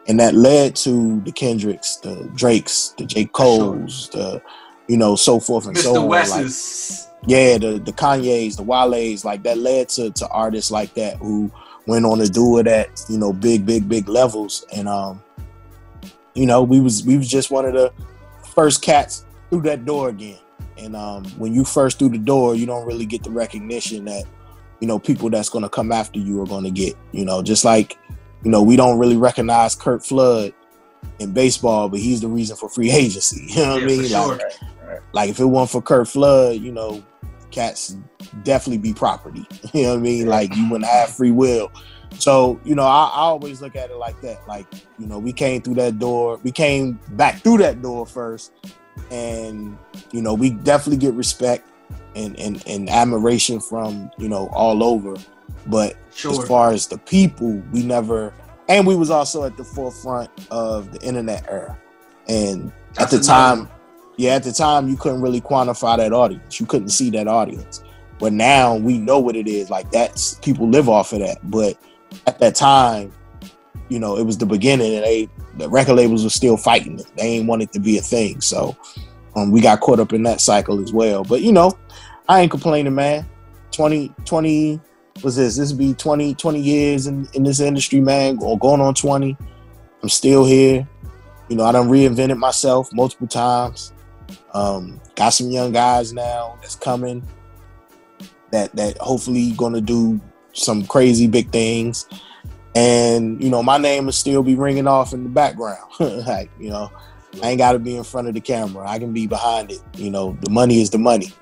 And 0.07 0.19
that 0.19 0.33
led 0.33 0.75
to 0.77 1.21
the 1.21 1.31
kendricks 1.31 1.97
the 1.97 2.29
drakes 2.35 2.93
the 2.97 3.05
j. 3.05 3.25
Coles 3.25 4.09
the 4.09 4.41
you 4.87 4.97
know 4.97 5.15
so 5.15 5.39
forth 5.39 5.67
and 5.67 5.77
so 5.77 5.93
Mr. 5.93 6.01
on. 6.01 6.07
West 6.07 6.31
like, 6.31 6.45
is 6.45 7.07
yeah, 7.25 7.57
the 7.57 7.79
the 7.79 7.93
Kanyes, 7.93 8.57
the 8.57 8.63
Wale's, 8.63 9.23
like 9.23 9.43
that 9.43 9.57
led 9.57 9.89
to 9.89 10.11
to 10.11 10.27
artists 10.29 10.71
like 10.71 10.93
that 10.95 11.17
who 11.17 11.51
went 11.85 12.05
on 12.05 12.17
to 12.19 12.29
do 12.29 12.59
it 12.59 12.67
at 12.67 13.03
you 13.09 13.17
know 13.17 13.33
big, 13.33 13.65
big, 13.65 13.87
big 13.87 14.07
levels. 14.07 14.65
And 14.73 14.87
um, 14.87 15.21
you 16.33 16.45
know, 16.45 16.63
we 16.63 16.79
was 16.79 17.05
we 17.05 17.17
was 17.17 17.27
just 17.27 17.51
one 17.51 17.65
of 17.65 17.73
the 17.73 17.93
first 18.53 18.81
cats 18.81 19.25
through 19.49 19.61
that 19.63 19.85
door 19.85 20.09
again. 20.09 20.39
And 20.77 20.95
um, 20.95 21.25
when 21.37 21.53
you 21.53 21.63
first 21.63 21.99
through 21.99 22.09
the 22.09 22.17
door, 22.17 22.55
you 22.55 22.65
don't 22.65 22.85
really 22.85 23.05
get 23.05 23.23
the 23.23 23.31
recognition 23.31 24.05
that 24.05 24.23
you 24.79 24.87
know 24.87 24.99
people 24.99 25.29
that's 25.29 25.49
going 25.49 25.63
to 25.63 25.69
come 25.69 25.91
after 25.91 26.19
you 26.19 26.41
are 26.41 26.47
going 26.47 26.63
to 26.63 26.71
get. 26.71 26.95
You 27.11 27.25
know, 27.25 27.41
just 27.41 27.65
like 27.65 27.97
you 28.43 28.51
know, 28.51 28.61
we 28.61 28.75
don't 28.75 28.99
really 28.99 29.17
recognize 29.17 29.75
Curt 29.75 30.05
Flood 30.05 30.53
in 31.19 31.31
baseball, 31.31 31.89
but 31.89 31.99
he's 31.99 32.21
the 32.21 32.27
reason 32.27 32.55
for 32.55 32.69
free 32.69 32.91
agency. 32.91 33.47
You 33.53 33.63
know 33.63 33.73
what 33.73 33.83
I 33.83 33.85
mean? 33.85 34.03
for 34.03 34.09
Like, 34.09 34.41
sure. 34.41 35.03
like 35.13 35.29
if 35.29 35.39
it 35.39 35.45
weren't 35.45 35.69
for 35.69 35.81
Curt 35.81 36.07
Flood, 36.07 36.57
you 36.57 36.71
know, 36.71 37.03
cats 37.53 37.95
definitely 38.43 38.79
be 38.79 38.93
property. 38.93 39.47
You 39.73 39.83
know 39.83 39.89
what 39.91 39.99
I 39.99 40.01
mean? 40.01 40.27
Like 40.27 40.55
you 40.55 40.69
wouldn't 40.69 40.89
have 40.89 41.09
free 41.09 41.31
will. 41.31 41.71
So, 42.19 42.59
you 42.63 42.75
know, 42.75 42.83
I, 42.83 43.05
I 43.05 43.19
always 43.21 43.61
look 43.61 43.75
at 43.75 43.89
it 43.89 43.95
like 43.95 44.19
that. 44.21 44.47
Like, 44.47 44.67
you 44.99 45.07
know, 45.07 45.17
we 45.17 45.33
came 45.33 45.61
through 45.61 45.75
that 45.75 45.97
door, 45.97 46.39
we 46.43 46.51
came 46.51 46.99
back 47.11 47.41
through 47.41 47.57
that 47.59 47.81
door 47.81 48.05
first. 48.05 48.51
And, 49.09 49.77
you 50.11 50.21
know, 50.21 50.35
we 50.35 50.51
definitely 50.51 50.97
get 50.97 51.15
respect 51.15 51.67
and, 52.15 52.37
and, 52.39 52.63
and 52.67 52.89
admiration 52.89 53.59
from, 53.59 54.11
you 54.19 54.29
know, 54.29 54.47
all 54.49 54.83
over. 54.83 55.15
But 55.65 55.95
Sure. 56.13 56.31
as 56.31 56.47
far 56.47 56.71
as 56.71 56.85
the 56.85 56.99
people, 56.99 57.63
we 57.71 57.83
never 57.83 58.33
and 58.69 58.87
we 58.87 58.95
was 58.95 59.09
also 59.09 59.43
at 59.43 59.57
the 59.57 59.63
forefront 59.63 60.29
of 60.49 60.91
the 60.91 61.01
internet 61.01 61.45
era. 61.49 61.77
And 62.27 62.71
at 62.97 63.09
the 63.09 63.19
time, 63.19 63.67
yeah, 64.17 64.35
at 64.35 64.43
the 64.43 64.51
time 64.51 64.87
you 64.87 64.97
couldn't 64.97 65.21
really 65.21 65.41
quantify 65.41 65.97
that 65.97 66.13
audience. 66.13 66.59
You 66.59 66.65
couldn't 66.65 66.89
see 66.89 67.09
that 67.11 67.27
audience. 67.27 67.83
But 68.19 68.33
now 68.33 68.75
we 68.75 68.99
know 68.99 69.19
what 69.19 69.35
it 69.35 69.47
is. 69.47 69.69
Like 69.69 69.91
that's 69.91 70.35
people 70.35 70.69
live 70.69 70.87
off 70.87 71.13
of 71.13 71.19
that. 71.19 71.39
But 71.43 71.77
at 72.27 72.39
that 72.39 72.55
time, 72.55 73.11
you 73.89 73.99
know, 73.99 74.17
it 74.17 74.23
was 74.23 74.37
the 74.37 74.45
beginning 74.45 74.95
and 74.95 75.03
they 75.03 75.29
the 75.57 75.69
record 75.69 75.95
labels 75.95 76.23
were 76.23 76.29
still 76.29 76.57
fighting 76.57 76.99
it. 76.99 77.11
They 77.17 77.23
ain't 77.23 77.47
want 77.47 77.63
it 77.63 77.71
to 77.73 77.79
be 77.79 77.97
a 77.97 78.01
thing. 78.01 78.41
So 78.41 78.75
um 79.35 79.51
we 79.51 79.61
got 79.61 79.81
caught 79.81 79.99
up 79.99 80.13
in 80.13 80.23
that 80.23 80.41
cycle 80.41 80.81
as 80.81 80.93
well. 80.93 81.23
But 81.23 81.41
you 81.41 81.51
know, 81.51 81.77
I 82.29 82.41
ain't 82.41 82.51
complaining, 82.51 82.95
man. 82.95 83.25
20 83.71 84.13
20 84.25 84.79
was 85.21 85.35
this? 85.35 85.57
This 85.57 85.71
would 85.71 85.79
be 85.79 85.93
20, 85.93 86.33
20 86.33 86.59
years 86.59 87.07
in, 87.07 87.27
in 87.33 87.43
this 87.43 87.59
industry, 87.59 87.99
man, 87.99 88.39
or 88.41 88.57
going 88.57 88.81
on 88.81 88.95
20. 88.95 89.37
I'm 90.01 90.09
still 90.09 90.45
here. 90.45 90.87
You 91.49 91.55
know, 91.55 91.65
I 91.65 91.71
done 91.71 91.89
reinvented 91.89 92.37
myself 92.37 92.91
multiple 92.93 93.27
times. 93.27 93.93
Um, 94.53 95.01
got 95.15 95.29
some 95.29 95.49
young 95.49 95.71
guys 95.71 96.13
now 96.13 96.57
that's 96.61 96.75
coming 96.75 97.27
that 98.51 98.75
that 98.75 98.97
hopefully 98.99 99.51
gonna 99.51 99.81
do 99.81 100.21
some 100.53 100.85
crazy 100.85 101.27
big 101.27 101.51
things, 101.51 102.07
and 102.75 103.43
you 103.43 103.49
know 103.49 103.63
my 103.63 103.77
name 103.77 104.05
will 104.05 104.11
still 104.11 104.43
be 104.43 104.55
ringing 104.55 104.87
off 104.87 105.13
in 105.13 105.23
the 105.23 105.29
background. 105.29 105.89
like 105.99 106.51
you 106.59 106.69
know, 106.69 106.91
I 107.41 107.49
ain't 107.49 107.57
got 107.57 107.73
to 107.73 107.79
be 107.79 107.95
in 107.95 108.03
front 108.03 108.27
of 108.27 108.35
the 108.35 108.41
camera. 108.41 108.87
I 108.87 108.99
can 108.99 109.11
be 109.11 109.25
behind 109.25 109.71
it. 109.71 109.81
You 109.95 110.11
know, 110.11 110.37
the 110.41 110.51
money 110.51 110.81
is 110.81 110.91
the 110.91 110.99
money. 110.99 111.33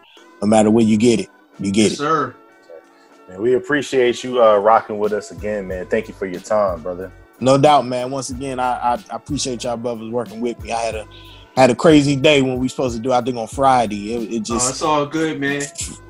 No 0.42 0.48
matter 0.48 0.72
where 0.72 0.86
you 0.86 0.98
get 0.98 1.20
it, 1.20 1.30
you 1.60 1.72
get 1.72 1.84
Yes, 1.84 1.92
it. 1.94 1.98
sir. 1.98 2.36
Man, 3.28 3.42
we 3.42 3.56
appreciate 3.56 4.24
you 4.24 4.42
uh, 4.42 4.58
rocking 4.58 4.98
with 4.98 5.14
us 5.14 5.32
again, 5.32 5.68
man. 5.68 5.86
Thank 5.86 6.08
you 6.08 6.14
for 6.14 6.26
your 6.26 6.42
time, 6.42 6.82
brother. 6.82 7.12
No 7.40 7.58
doubt, 7.58 7.86
man. 7.86 8.10
Once 8.12 8.30
again, 8.30 8.60
I, 8.60 8.94
I, 8.94 8.94
I 8.94 9.16
appreciate 9.16 9.64
y'all 9.64 9.78
brothers 9.78 10.10
working 10.10 10.42
with 10.42 10.62
me. 10.64 10.72
I 10.72 10.80
had 10.80 10.96
a 10.96 11.08
had 11.56 11.70
a 11.70 11.76
crazy 11.76 12.16
day 12.16 12.42
when 12.42 12.58
we 12.60 12.68
supposed 12.68 12.96
to 12.96 13.02
do. 13.02 13.12
I 13.12 13.22
think 13.22 13.38
on 13.38 13.48
Friday. 13.48 14.14
It, 14.14 14.32
it 14.34 14.40
Oh, 14.40 14.44
just 14.44 14.70
it's 14.70 14.82
all 14.82 15.06
good, 15.06 15.40
man. 15.40 15.62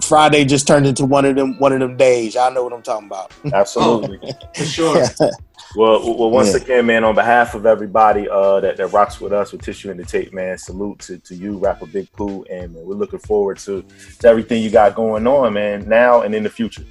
Friday 0.01 0.45
just 0.45 0.67
turned 0.67 0.85
into 0.85 1.05
one 1.05 1.25
of 1.25 1.35
them 1.35 1.57
one 1.59 1.73
of 1.73 1.79
them 1.79 1.97
days. 1.97 2.35
Y'all 2.35 2.51
know 2.53 2.63
what 2.63 2.73
I'm 2.73 2.81
talking 2.83 3.07
about. 3.07 3.33
Absolutely. 3.53 4.19
For 4.55 4.65
sure. 4.65 5.05
Well, 5.73 6.17
well, 6.17 6.29
once 6.29 6.49
Yeah. 6.53 6.57
again, 6.59 6.85
man, 6.87 7.05
on 7.05 7.15
behalf 7.15 7.55
of 7.55 7.65
everybody 7.65 8.27
uh, 8.27 8.59
that, 8.59 8.75
that 8.75 8.87
rocks 8.87 9.21
with 9.21 9.31
us 9.31 9.53
with 9.53 9.61
Tissue 9.61 9.89
and 9.89 9.97
the 9.97 10.03
Tape, 10.03 10.33
man, 10.33 10.57
salute 10.57 10.99
to, 10.99 11.17
to 11.19 11.33
you, 11.33 11.57
rapper 11.59 11.85
Big 11.85 12.11
Pooh, 12.11 12.43
and 12.51 12.73
man, 12.73 12.83
we're 12.83 12.95
looking 12.95 13.19
forward 13.19 13.57
to, 13.59 13.85
to 14.19 14.27
everything 14.27 14.61
you 14.63 14.69
got 14.69 14.95
going 14.95 15.25
on, 15.25 15.53
man, 15.53 15.87
now 15.87 16.23
and 16.23 16.35
in 16.35 16.43
the 16.43 16.49
future. 16.49 16.83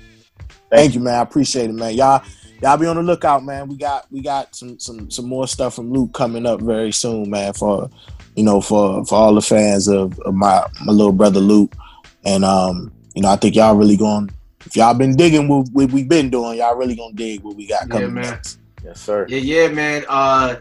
Thank 0.71 0.95
you, 0.95 1.01
man. 1.01 1.17
I 1.17 1.21
appreciate 1.21 1.69
it, 1.69 1.75
man. 1.75 1.93
Y'all, 1.93 2.23
y'all 2.63 2.79
be 2.79 2.87
on 2.87 2.97
the 2.97 3.03
lookout, 3.03 3.45
man. 3.45 3.69
We 3.69 3.77
got 3.77 4.11
we 4.11 4.23
got 4.23 4.57
some 4.57 4.79
some 4.79 5.11
some 5.11 5.27
more 5.27 5.47
stuff 5.47 5.75
from 5.75 5.93
Lute 5.93 6.15
coming 6.15 6.47
up 6.47 6.63
very 6.63 6.93
soon, 6.93 7.29
man. 7.29 7.53
For 7.53 7.91
you 8.36 8.44
know, 8.44 8.61
for 8.61 9.05
for 9.05 9.15
all 9.16 9.35
the 9.35 9.43
fans 9.43 9.89
of, 9.89 10.19
of 10.20 10.35
my 10.35 10.65
my 10.85 10.93
little 10.93 11.12
brother 11.12 11.40
Lute, 11.40 11.73
and 12.24 12.44
um, 12.44 12.93
you 13.15 13.23
know, 13.23 13.28
I 13.28 13.36
think 13.36 13.57
y'all 13.57 13.74
really 13.77 13.97
going. 13.97 14.31
If 14.66 14.77
y'all 14.77 14.94
been 14.94 15.16
digging 15.16 15.48
what, 15.48 15.69
what 15.73 15.90
we 15.90 16.05
been 16.05 16.31
doing, 16.31 16.59
y'all 16.59 16.77
really 16.77 16.94
gonna 16.94 17.15
dig 17.15 17.43
what 17.43 17.57
we 17.57 17.66
got 17.66 17.89
Yeah, 17.89 17.93
coming 17.94 18.15
man. 18.15 18.24
next. 18.24 18.59
Yes, 18.85 19.01
sir. 19.01 19.27
Yeah, 19.28 19.39
yeah, 19.39 19.69
man. 19.69 20.05
Uh, 20.09 20.57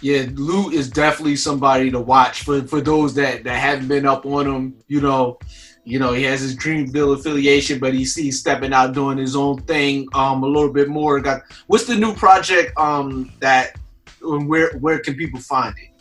yeah, 0.00 0.26
Lute 0.34 0.74
is 0.74 0.90
definitely 0.90 1.36
somebody 1.36 1.90
to 1.90 2.00
watch 2.00 2.42
for 2.42 2.62
for 2.62 2.80
those 2.80 3.14
that 3.14 3.44
that 3.44 3.56
haven't 3.58 3.88
been 3.88 4.06
up 4.06 4.26
on 4.26 4.46
him. 4.46 4.76
You 4.88 5.00
know, 5.00 5.38
you 5.84 5.98
know 5.98 6.12
he 6.12 6.24
has 6.24 6.40
his 6.40 6.56
Dreamville 6.56 7.18
affiliation, 7.18 7.78
but 7.78 7.94
he's 7.94 8.14
he's 8.14 8.38
stepping 8.38 8.72
out 8.72 8.92
doing 8.92 9.18
his 9.18 9.34
own 9.34 9.62
thing. 9.62 10.08
Um, 10.14 10.42
a 10.42 10.46
little 10.46 10.72
bit 10.72 10.88
more. 10.88 11.20
Got 11.20 11.42
what's 11.68 11.84
the 11.86 11.96
new 11.96 12.14
project? 12.14 12.76
Um, 12.78 13.32
that 13.40 13.76
where 14.20 14.72
where 14.78 14.98
can 14.98 15.14
people 15.14 15.40
find 15.40 15.74
it? 15.78 15.93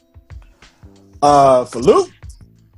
Uh, 1.24 1.66
for 1.66 1.80
Lute, 1.80 2.12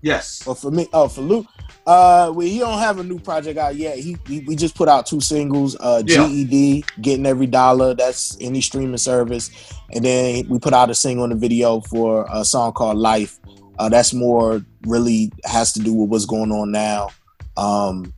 Yes. 0.02 0.46
or 0.46 0.56
for 0.56 0.70
me, 0.72 0.88
oh 0.94 1.08
for 1.08 1.22
Lute, 1.22 1.48
uh, 1.88 2.32
we 2.36 2.50
he 2.50 2.60
don't 2.60 2.78
have 2.80 3.00
a 3.00 3.04
new 3.04 3.20
project 3.20 3.58
out 3.58 3.76
yet. 3.76 3.98
He, 3.98 4.18
he 4.28 4.42
we 4.42 4.56
just 4.56 4.76
put 4.76 4.88
out 4.88 5.06
two 5.08 5.20
singles. 5.20 5.76
Uh, 5.80 6.04
Yeah. 6.06 6.28
GED, 6.28 6.84
getting 7.02 7.26
every 7.26 7.48
dollar. 7.48 7.94
That's 7.96 8.38
any 8.40 8.62
streaming 8.62 8.98
service, 8.98 9.50
and 9.92 10.06
then 10.06 10.48
we 10.48 10.60
put 10.60 10.74
out 10.74 10.90
a 10.92 10.96
single 10.96 11.24
and 11.24 11.34
a 11.34 11.36
video 11.36 11.82
for 11.82 12.28
a 12.32 12.46
song 12.46 12.74
called 12.74 12.98
Life. 12.98 13.40
Uh, 13.80 13.90
that's 13.90 14.14
more 14.14 14.64
really 14.86 15.32
has 15.44 15.74
to 15.74 15.80
do 15.80 15.92
with 15.94 16.10
what's 16.10 16.26
going 16.26 16.52
on 16.52 16.72
now. 16.72 17.10
Um, 17.58 18.14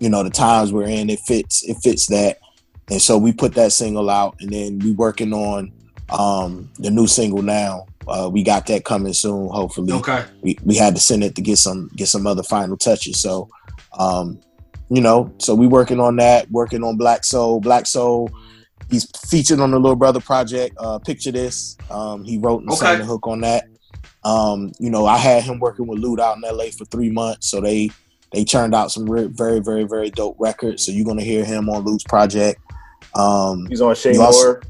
you 0.00 0.08
know, 0.08 0.22
the 0.22 0.30
times 0.30 0.72
we're 0.72 0.88
in. 0.88 1.10
It 1.10 1.20
fits. 1.20 1.62
It 1.64 1.76
fits 1.82 2.06
that, 2.06 2.38
and 2.90 3.00
so 3.00 3.16
we 3.18 3.32
put 3.32 3.54
that 3.54 3.72
single 3.72 4.08
out, 4.10 4.36
and 4.40 4.50
then 4.50 4.78
we 4.78 4.92
working 4.92 5.32
on 5.34 5.70
um 6.10 6.70
the 6.78 6.90
new 6.90 7.06
single 7.06 7.42
now. 7.42 7.86
Uh, 8.08 8.28
we 8.32 8.42
got 8.42 8.66
that 8.66 8.84
coming 8.84 9.12
soon, 9.12 9.48
hopefully 9.48 9.92
Okay. 9.92 10.24
we, 10.42 10.56
we 10.64 10.76
had 10.76 10.94
to 10.94 11.00
send 11.00 11.24
it 11.24 11.34
to 11.34 11.42
get 11.42 11.58
some 11.58 11.88
get 11.96 12.06
some 12.08 12.26
other 12.26 12.42
final 12.44 12.76
touches. 12.76 13.20
So, 13.20 13.48
um, 13.98 14.38
you 14.90 15.00
know, 15.00 15.32
so 15.38 15.54
we 15.54 15.66
working 15.66 15.98
on 15.98 16.16
that, 16.16 16.48
working 16.50 16.84
on 16.84 16.96
Blakk 16.96 17.24
Soul. 17.24 17.60
Blakk 17.60 17.86
Soul, 17.86 18.30
he's 18.90 19.10
featured 19.28 19.58
on 19.58 19.72
the 19.72 19.78
Little 19.80 19.96
Brother 19.96 20.20
project. 20.20 20.76
Uh, 20.78 20.98
Picture 21.00 21.32
this. 21.32 21.76
Um, 21.90 22.22
he 22.24 22.38
wrote 22.38 22.62
and 22.62 22.72
sang 22.74 22.88
Okay. 22.90 22.98
the 23.00 23.04
hook 23.04 23.26
on 23.26 23.40
that. 23.40 23.64
Um, 24.22 24.70
you 24.78 24.90
know, 24.90 25.06
I 25.06 25.16
had 25.18 25.42
him 25.42 25.58
working 25.58 25.86
with 25.88 25.98
Lute 25.98 26.20
out 26.20 26.36
in 26.36 26.42
LA 26.42 26.66
for 26.76 26.84
three 26.86 27.10
months, 27.10 27.50
so 27.50 27.60
they 27.60 27.90
they 28.32 28.44
turned 28.44 28.74
out 28.74 28.92
some 28.92 29.08
re- 29.10 29.26
very 29.30 29.58
very 29.60 29.82
very 29.84 30.10
dope 30.10 30.36
records. 30.38 30.84
So 30.84 30.92
you're 30.92 31.04
gonna 31.06 31.22
hear 31.22 31.44
him 31.44 31.68
on 31.68 31.84
Lute's 31.84 32.04
project. 32.04 32.60
Um, 33.16 33.66
He's 33.66 33.80
on 33.80 33.94
Che 33.96 34.12
You 34.12 34.22
also- 34.22 34.44
Moore. 34.44 34.62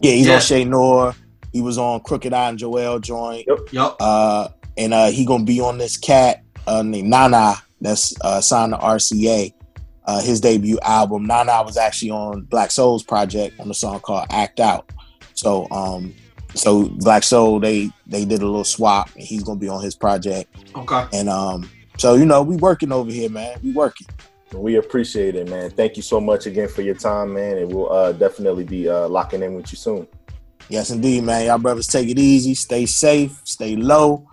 yeah, 0.00 0.12
he's 0.12 0.26
Yeah. 0.26 0.34
on 0.36 0.40
Che 0.40 0.64
Noir. 0.64 1.14
He 1.52 1.60
was 1.60 1.78
on 1.78 2.00
Crooked 2.00 2.32
I 2.32 2.48
and 2.48 2.58
Joell 2.58 3.00
joint. 3.00 3.46
Yep. 3.72 3.96
Uh, 4.00 4.48
and 4.76 4.94
uh, 4.94 5.10
he 5.10 5.24
gonna 5.24 5.44
be 5.44 5.60
on 5.60 5.78
this 5.78 5.96
cat 5.96 6.42
uh, 6.66 6.82
named 6.82 7.08
Nana 7.08 7.54
that's 7.80 8.14
uh, 8.22 8.40
signed 8.40 8.72
to 8.72 8.78
RCA. 8.78 9.52
Uh, 10.04 10.20
his 10.20 10.40
debut 10.40 10.78
album. 10.80 11.24
Nana 11.24 11.62
was 11.62 11.76
actually 11.76 12.10
on 12.10 12.42
Blakk 12.46 12.72
Soul's 12.72 13.02
project 13.02 13.60
on 13.60 13.70
a 13.70 13.74
song 13.74 14.00
called 14.00 14.26
Act 14.30 14.58
Out. 14.58 14.90
So 15.34 15.68
um, 15.70 16.14
so 16.54 16.84
Blakk 16.86 17.24
Soul 17.24 17.60
they 17.60 17.90
they 18.06 18.24
did 18.24 18.42
a 18.42 18.46
little 18.46 18.64
swap, 18.64 19.10
and 19.14 19.22
he's 19.22 19.42
gonna 19.42 19.60
be 19.60 19.68
on 19.68 19.82
his 19.82 19.94
project. 19.94 20.54
Okay. 20.74 21.06
And 21.12 21.28
um, 21.28 21.70
so 21.98 22.14
you 22.14 22.24
know 22.24 22.42
we 22.42 22.56
working 22.56 22.92
over 22.92 23.10
here, 23.10 23.30
man. 23.30 23.58
We 23.62 23.72
working. 23.72 24.06
We 24.54 24.76
appreciate 24.76 25.36
it, 25.36 25.48
man. 25.48 25.70
Thank 25.70 25.96
you 25.96 26.02
so 26.02 26.20
much 26.20 26.46
again 26.46 26.68
for 26.68 26.82
your 26.82 26.96
time, 26.96 27.34
man, 27.34 27.58
and 27.58 27.72
we'll 27.72 27.92
uh, 27.92 28.12
definitely 28.12 28.64
be 28.64 28.88
uh, 28.88 29.08
locking 29.08 29.42
in 29.42 29.54
with 29.54 29.70
you 29.70 29.76
soon. 29.76 30.08
Yes, 30.70 30.90
indeed, 30.90 31.24
man. 31.24 31.46
Y'all 31.46 31.58
brothers 31.58 31.88
take 31.88 32.08
it 32.08 32.18
easy, 32.18 32.54
stay 32.54 32.86
safe, 32.86 33.40
stay 33.44 33.74
low, 33.74 34.28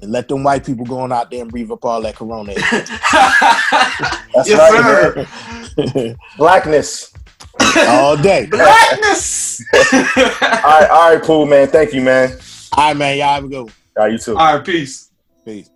and 0.00 0.12
let 0.12 0.28
them 0.28 0.44
white 0.44 0.64
people 0.64 0.84
going 0.86 1.10
out 1.12 1.28
there 1.30 1.42
and 1.42 1.50
breathe 1.50 1.70
up 1.72 1.84
all 1.84 2.00
that 2.02 2.14
corona. 2.14 2.54
That's 4.32 4.48
Yes, 4.48 4.58
right, 4.72 5.26
sir. 5.98 6.16
Blackness. 6.38 7.12
all 7.88 8.16
day. 8.16 8.46
Blackness. 8.46 9.60
All 9.74 10.00
right, 10.00 10.88
all 10.90 11.12
right, 11.14 11.22
cool, 11.22 11.46
man. 11.46 11.68
Thank 11.68 11.92
you, 11.92 12.02
man. 12.02 12.30
All 12.72 12.88
right, 12.88 12.96
man. 12.96 13.18
Y'all 13.18 13.34
have 13.34 13.44
a 13.44 13.48
good 13.48 13.62
one. 13.64 13.72
All 13.96 14.04
right, 14.04 14.12
you 14.12 14.18
too. 14.18 14.36
All 14.36 14.56
right. 14.56 14.64
Peace. 14.64 15.10
Peace. 15.44 15.70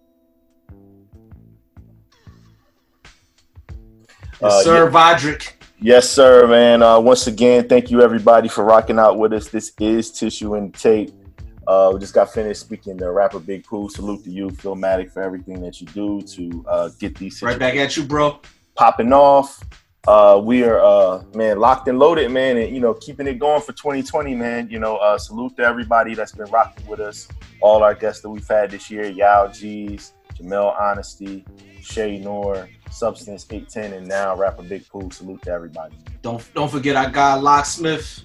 Yes, 4.41 4.43
Uh, 4.43 4.63
sir, 4.63 4.91
Vodrick. 4.91 5.53
Yes, 5.79 6.09
sir, 6.09 6.47
man. 6.47 6.83
Uh, 6.83 6.99
once 6.99 7.27
again, 7.27 7.69
thank 7.69 7.91
you 7.91 8.01
everybody 8.01 8.49
for 8.49 8.65
rocking 8.65 8.99
out 8.99 9.19
with 9.19 9.35
us. 9.35 9.49
This 9.49 9.73
is 9.79 10.11
Tissue 10.11 10.55
and 10.55 10.73
Tape. 10.73 11.13
Uh, 11.67 11.91
we 11.93 12.01
just 12.01 12.15
got 12.15 12.33
finished 12.33 12.61
speaking 12.61 12.97
to 12.97 13.11
rapper 13.11 13.39
Big 13.39 13.65
Pooh. 13.65 13.91
Salute 13.91 14.25
to 14.25 14.31
you, 14.31 14.49
Philmatic, 14.49 15.13
for 15.13 15.23
everything 15.23 15.61
that 15.61 15.81
you 15.81 15.87
do 15.89 16.23
to 16.23 16.65
uh, 16.67 16.89
get 16.99 17.19
these 17.19 17.43
Right 17.43 17.59
back 17.59 17.75
at 17.75 17.97
you, 17.97 18.05
bro. 18.05 18.41
popping 18.75 19.13
off. 19.13 19.63
Uh, 20.09 20.41
we 20.43 20.63
are 20.63 20.81
uh, 20.81 21.23
man 21.35 21.59
locked 21.59 21.89
and 21.89 21.99
loaded, 21.99 22.31
man, 22.31 22.57
and 22.57 22.73
you 22.73 22.81
know 22.81 22.95
keeping 22.95 23.27
it 23.27 23.39
going 23.41 23.61
for 23.61 23.73
2020, 23.73 24.35
man. 24.35 24.69
You 24.71 24.79
know, 24.79 24.97
uh, 24.97 25.19
salute 25.19 25.57
to 25.57 25.63
everybody 25.63 26.15
that's 26.15 26.33
been 26.33 26.49
rocking 26.51 26.87
with 26.87 27.01
us. 27.01 27.29
All 27.61 27.83
our 27.83 27.95
guests 27.95 28.23
that 28.23 28.31
we've 28.31 28.47
had 28.47 28.71
this 28.71 28.89
year: 28.89 29.07
Yao 29.07 29.49
G's, 29.49 30.13
Jamil 30.35 30.79
Honesty, 30.81 31.45
Che 31.87 32.19
Noir, 32.19 32.69
Substance 32.91 33.47
810, 33.51 33.93
and 33.99 34.09
now 34.09 34.35
rapper 34.37 34.63
Big 34.63 34.89
Pooh. 34.89 35.11
Salute 35.11 35.43
to 35.43 35.51
everybody. 35.51 35.95
Don't 36.23 36.43
don't 36.55 36.71
forget 36.71 36.97
our 36.97 37.11
guy 37.11 37.35
Locksmith. 37.37 38.23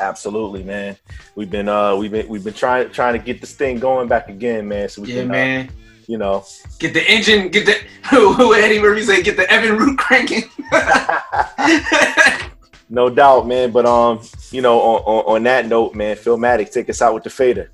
Absolutely, 0.00 0.64
man. 0.64 0.96
We've 1.36 1.50
been 1.50 1.68
uh 1.68 1.94
we've 1.96 2.10
been 2.10 2.28
we've 2.28 2.42
been 2.44 2.54
trying 2.54 2.90
trying 2.90 3.12
to 3.12 3.18
get 3.24 3.40
this 3.40 3.54
thing 3.54 3.78
going 3.78 4.08
back 4.08 4.28
again, 4.28 4.66
man. 4.66 4.88
So 4.88 5.02
we 5.02 5.08
Yeah, 5.12 5.22
can, 5.22 5.30
uh, 5.30 5.32
man. 5.32 5.70
you 6.08 6.18
know, 6.18 6.44
Get 6.78 6.94
the 6.94 7.08
engine. 7.10 7.48
Get 7.50 7.66
the 7.66 7.72
who 8.16 8.54
Eddie 8.54 8.80
Murphy 8.80 9.02
say. 9.02 9.22
Get 9.22 9.36
the 9.36 9.48
Evan 9.50 9.76
Root 9.76 9.98
cranking. 9.98 10.44
no 12.90 13.08
doubt, 13.10 13.46
man. 13.46 13.70
But 13.70 13.86
um, 13.86 14.20
you 14.50 14.62
know, 14.62 14.80
on, 14.80 15.02
on, 15.02 15.36
on 15.36 15.42
that 15.44 15.66
note, 15.66 15.94
man, 15.94 16.16
Philmatic, 16.16 16.72
take 16.72 16.90
us 16.90 17.00
out 17.00 17.14
with 17.14 17.24
the 17.24 17.30
fader. 17.30 17.70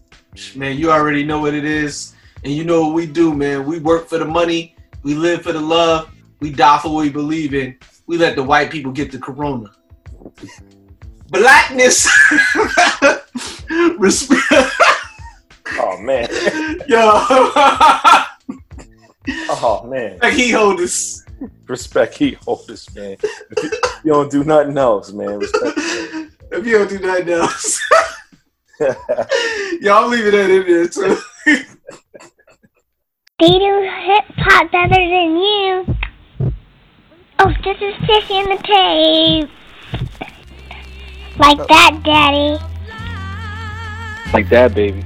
man, 0.54 0.76
you 0.76 0.90
already 0.90 1.24
know 1.24 1.40
what 1.40 1.54
it 1.54 1.64
is, 1.64 2.14
and 2.44 2.52
you 2.52 2.64
know 2.64 2.82
what 2.86 2.94
we 2.94 3.06
do, 3.06 3.34
man. 3.34 3.64
We 3.64 3.78
work 3.78 4.08
for 4.08 4.18
the 4.18 4.24
money. 4.26 4.74
We 5.02 5.14
live 5.14 5.42
for 5.42 5.52
the 5.52 5.60
love. 5.60 6.10
We 6.40 6.50
die 6.50 6.78
for 6.78 6.94
what 6.94 7.02
we 7.02 7.10
believe 7.10 7.54
in. 7.54 7.78
We 8.06 8.16
let 8.16 8.36
the 8.36 8.42
white 8.42 8.70
people 8.70 8.92
get 8.92 9.12
the 9.12 9.18
corona. 9.18 9.70
Blackness. 11.30 12.08
Respect. 13.98 14.42
Oh 15.72 15.98
man. 16.00 16.28
Yo. 16.88 16.98
oh 19.50 19.84
man. 19.86 20.18
Like 20.22 20.34
he 20.34 20.50
hold 20.50 20.80
us. 20.80 21.24
Respect 21.66 22.14
he 22.14 22.32
holders, 22.32 22.92
man. 22.94 23.16
you 24.04 24.12
don't 24.12 24.30
do 24.30 24.42
nothing 24.42 24.76
else, 24.78 25.12
man. 25.12 25.38
Respect. 25.38 25.78
If 26.50 26.66
you 26.66 26.78
don't 26.78 26.88
do 26.88 26.98
nothing 26.98 27.28
else. 27.28 27.80
Y'all 29.80 30.08
leave 30.08 30.26
it 30.26 30.30
that 30.32 30.50
in 30.50 30.66
there 30.66 30.88
too. 30.88 31.16
They 33.40 33.50
do 33.50 33.88
hip 34.02 34.24
hop 34.36 34.72
better 34.72 34.88
than 34.88 35.36
you. 35.36 35.86
Oh, 37.38 37.54
this 37.62 37.76
is 37.80 37.94
Fish 38.04 38.30
in 38.30 38.48
the 38.48 38.56
tape. 38.64 39.48
Like 41.38 41.60
uh, 41.60 41.66
that, 41.68 42.00
Daddy. 42.02 42.58
Like 44.32 44.48
that, 44.48 44.74
baby. 44.74 45.04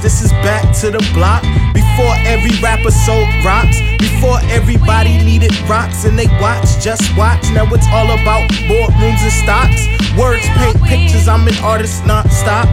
Back 0.00 0.64
to 0.80 0.90
the 0.90 0.98
block. 1.12 1.42
Before 1.74 2.14
every 2.24 2.56
rapper 2.62 2.90
sold 2.90 3.28
rocks, 3.44 3.76
before 3.98 4.40
everybody 4.48 5.22
needed 5.22 5.52
rocks 5.68 6.04
and 6.04 6.18
they 6.18 6.26
watch, 6.40 6.80
just 6.80 7.04
watch. 7.16 7.44
Now 7.52 7.68
it's 7.68 7.86
all 7.92 8.08
about 8.08 8.48
boardrooms 8.64 9.20
and 9.20 9.32
stocks. 9.44 9.84
Words 10.16 10.46
paint 10.56 10.82
pictures, 10.82 11.28
I'm 11.28 11.46
an 11.46 11.56
artist 11.62 12.06
non-stop. 12.06 12.66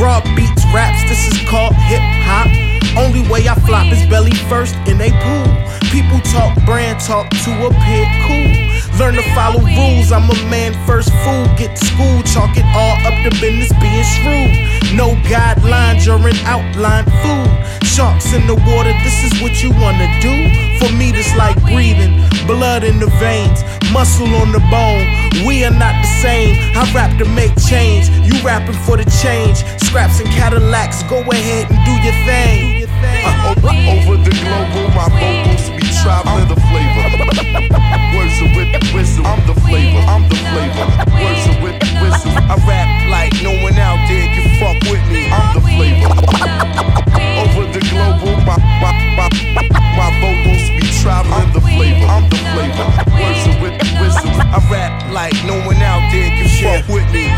Raw 0.00 0.20
beats, 0.34 0.64
raps, 0.74 1.02
this 1.08 1.30
is 1.30 1.48
called 1.48 1.74
hip 1.86 2.02
hop. 2.26 2.50
Only 2.98 3.22
way 3.30 3.46
I 3.48 3.54
flop 3.66 3.86
is 3.92 4.04
belly 4.10 4.34
first 4.50 4.74
in 4.86 5.00
a 5.00 5.10
pool. 5.22 5.71
People 5.92 6.20
talk 6.32 6.56
brand 6.64 6.98
talk 7.00 7.28
to 7.44 7.52
a 7.66 7.70
pit 7.84 8.08
cool. 8.24 8.72
Learn 8.98 9.12
to 9.12 9.22
follow 9.36 9.60
rules, 9.60 10.10
I'm 10.10 10.24
a 10.24 10.34
man 10.48 10.72
first 10.86 11.12
fool. 11.20 11.44
Get 11.60 11.76
to 11.76 11.84
school, 11.84 12.22
chalk 12.32 12.56
it 12.56 12.64
all 12.72 12.96
up 13.04 13.12
to 13.24 13.30
business 13.44 13.68
being 13.76 14.08
shrewd. 14.16 14.96
No 14.96 15.12
guidelines, 15.28 16.06
you're 16.06 16.16
an 16.16 16.40
outline 16.48 17.04
food. 17.20 17.52
Sharks 17.84 18.32
in 18.32 18.46
the 18.46 18.54
water, 18.72 18.96
this 19.04 19.20
is 19.20 19.42
what 19.42 19.62
you 19.62 19.68
wanna 19.84 20.08
do. 20.24 20.32
For 20.80 20.90
me, 20.96 21.12
this 21.12 21.28
like 21.36 21.60
breathing, 21.60 22.24
blood 22.46 22.84
in 22.84 22.98
the 22.98 23.12
veins, 23.20 23.60
muscle 23.92 24.32
on 24.40 24.50
the 24.50 24.64
bone. 24.72 25.04
We 25.44 25.62
are 25.66 25.76
not 25.76 25.92
the 26.00 26.08
same. 26.24 26.56
I 26.74 26.90
rap 26.94 27.18
to 27.18 27.26
make 27.26 27.52
change, 27.68 28.08
you 28.08 28.32
rapping 28.40 28.80
for 28.88 28.96
the 28.96 29.04
change. 29.20 29.60
Scraps 29.84 30.20
and 30.20 30.30
Cadillacs, 30.30 31.02
go 31.02 31.20
ahead 31.20 31.70
and 31.70 31.78
do 31.84 31.92
your 32.00 32.16
thing. 32.24 32.88
Uh, 33.24 33.54
over 33.92 34.16
the 34.16 34.32
global, 34.40 34.88
my 34.96 35.08
vocals 35.20 35.81
be 36.02 36.08
traveling 36.08 36.48
the 36.48 36.58
flavor. 36.68 37.06
Words 38.16 38.40
of 38.42 38.56
with 38.56 38.94
wisdom, 38.94 39.26
I'm 39.26 39.46
the 39.46 39.54
flavor, 39.62 39.98
I'm 40.10 40.28
the 40.28 40.36
flavor. 40.50 40.86
Words 41.22 41.46
of 41.48 41.62
with 41.62 41.78
wisdom, 42.02 42.32
I 42.50 42.56
rap 42.66 42.88
like 43.08 43.32
no 43.42 43.52
one 43.62 43.78
out 43.78 44.02
there 44.08 44.26
can 44.34 44.46
fuck 44.58 44.78
with 44.90 45.04
me. 45.10 45.30
I'm 45.30 45.54
the 45.54 45.62
flavor. 45.62 46.10
Over 47.42 47.66
the 47.72 47.80
global, 47.90 48.34
my 48.42 48.58
my 48.82 48.92
my 49.16 49.28
my 49.96 50.08
vocals 50.20 50.70
be 50.74 50.86
traveling 51.02 51.52
the 51.52 51.60
flavor, 51.60 52.06
I'm 52.06 52.28
the 52.28 52.40
flavor. 52.50 52.86
Words 53.18 53.46
of 53.46 53.56
with 53.62 53.78
wisdom, 54.00 54.34
I 54.40 54.58
rap 54.70 55.12
like 55.12 55.34
no 55.44 55.54
one 55.66 55.80
out 55.82 56.02
there 56.10 56.30
can 56.30 56.48
fuck 56.62 56.88
with 56.88 57.06
me. 57.12 57.30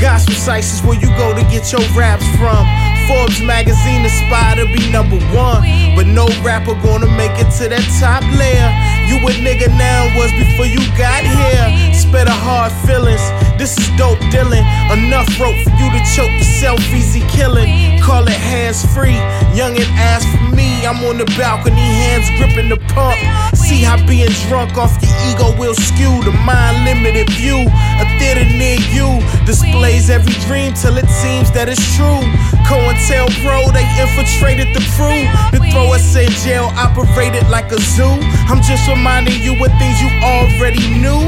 Gospel 0.00 0.34
sites 0.34 0.72
is 0.74 0.82
where 0.82 0.98
you 0.98 1.08
go 1.16 1.34
to 1.34 1.42
get 1.50 1.72
your 1.72 1.82
raps 1.98 2.26
from. 2.36 2.87
Forbes 3.08 3.40
magazine 3.40 4.04
aspire 4.04 4.56
to 4.56 4.66
be 4.70 4.92
number 4.92 5.16
one, 5.34 5.62
but 5.96 6.06
no 6.06 6.28
rapper 6.44 6.74
gonna 6.84 7.08
make 7.16 7.32
it 7.40 7.50
to 7.56 7.68
that 7.68 7.80
top 7.98 8.22
layer. 8.36 8.97
You 9.08 9.16
a 9.24 9.32
nigga 9.40 9.68
now 9.72 10.04
was 10.16 10.30
before 10.32 10.66
you 10.66 10.78
got 10.96 11.24
here. 11.24 11.94
Spit 11.94 12.28
a 12.28 12.36
hard 12.44 12.72
feelings. 12.86 13.24
This 13.56 13.72
is 13.78 13.88
dope 13.96 14.20
Dylan. 14.28 14.62
Enough 14.92 15.40
rope 15.40 15.56
for 15.64 15.72
you 15.80 15.88
to 15.90 16.00
choke 16.14 16.30
yourself, 16.36 16.78
easy 16.92 17.24
killing. 17.32 17.98
Call 18.00 18.28
it 18.28 18.36
hands 18.36 18.84
free. 18.94 19.16
Young 19.56 19.74
and 19.80 19.90
ass 19.96 20.24
for 20.28 20.54
me. 20.54 20.84
I'm 20.84 21.02
on 21.04 21.18
the 21.18 21.26
balcony, 21.36 21.80
hands 21.80 22.28
gripping 22.38 22.68
the 22.68 22.76
pump. 22.94 23.18
See 23.56 23.82
how 23.82 23.96
being 24.06 24.30
drunk 24.48 24.76
off 24.76 24.94
your 25.02 25.12
ego 25.28 25.56
will 25.58 25.74
skew 25.74 26.22
the 26.22 26.32
mind 26.44 26.84
limited 26.84 27.28
view. 27.32 27.66
A 28.00 28.04
theater 28.20 28.44
near 28.44 28.78
you 28.92 29.08
displays 29.44 30.08
every 30.10 30.32
dream 30.46 30.72
till 30.74 30.96
it 30.96 31.08
seems 31.08 31.50
that 31.52 31.68
it's 31.68 31.82
true. 31.96 32.22
COINTELPRO, 32.68 33.72
they 33.72 33.88
infiltrated 33.96 34.76
the 34.76 34.84
crew. 34.92 35.24
To 35.56 35.58
throw 35.72 35.92
us 35.92 36.14
in 36.14 36.28
jail, 36.44 36.70
operated 36.76 37.48
like 37.48 37.72
a 37.72 37.80
zoo. 37.80 38.16
I'm 38.48 38.62
just 38.62 38.88
reminding 38.98 39.40
you 39.40 39.54
of 39.54 39.70
things 39.78 40.02
you 40.02 40.10
already 40.26 40.82
knew. 40.98 41.22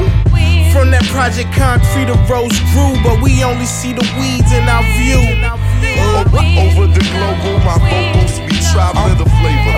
From 0.75 0.91
that 0.91 1.03
project 1.11 1.51
concrete, 1.55 2.07
a 2.07 2.15
rose 2.27 2.55
grew, 2.71 2.95
but 3.03 3.19
we 3.23 3.43
only 3.43 3.67
see 3.67 3.91
the 3.91 4.03
weeds 4.19 4.51
in 4.55 4.67
our 4.67 4.83
view. 4.95 5.19
Uh, 5.19 6.23
over, 6.23 6.43
over 6.63 6.85
the 6.87 7.03
global, 7.11 7.59
my 7.63 7.75
vocals 7.91 8.39
be 8.47 8.55
traveling 8.71 9.19
the 9.19 9.27
flavor. 9.39 9.75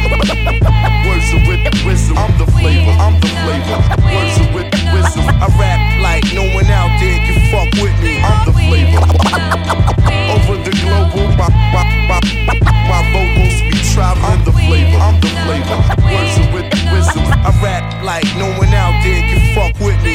Words 1.06 1.30
of 1.34 1.41
wit, 1.49 1.65
wisdom, 1.86 2.18
I'm 2.18 2.34
the 2.38 2.45
flavor, 2.57 2.94
I'm 2.98 3.18
the 3.22 3.30
flavor. 3.41 3.78
Words 4.06 4.38
of 4.41 4.48
wit, 4.53 4.70
wisdom, 4.94 5.26
I 5.41 5.49
rap 5.57 5.82
like 6.02 6.26
no 6.34 6.45
one 6.53 6.70
out 6.70 6.94
there 7.02 7.18
can 7.26 7.41
fuck 7.49 7.70
with 7.82 7.98
me. 8.02 8.22
I'm 8.22 8.45
the 8.45 8.53
flavor. 8.53 9.02
Over 10.34 10.57
the 10.61 10.74
global, 10.78 11.26
my, 11.38 11.49
my, 11.74 11.86
my, 12.10 12.22
my 12.90 13.02
vocals 13.14 13.57
be 13.65 13.78
traveling 13.94 14.45
the 14.45 14.53
flavor, 14.53 14.98
I'm 15.02 15.18
the 15.22 15.30
flavor. 15.41 15.78
Words 16.06 16.38
of 16.38 16.53
wit, 16.53 16.82
I 17.45 17.52
rap 17.61 18.03
like 18.03 18.24
no 18.38 18.48
one 18.57 18.74
out 18.74 19.03
there 19.03 19.22
can 19.28 19.53
fuck 19.53 19.78
with 19.82 20.02
me. 20.02 20.12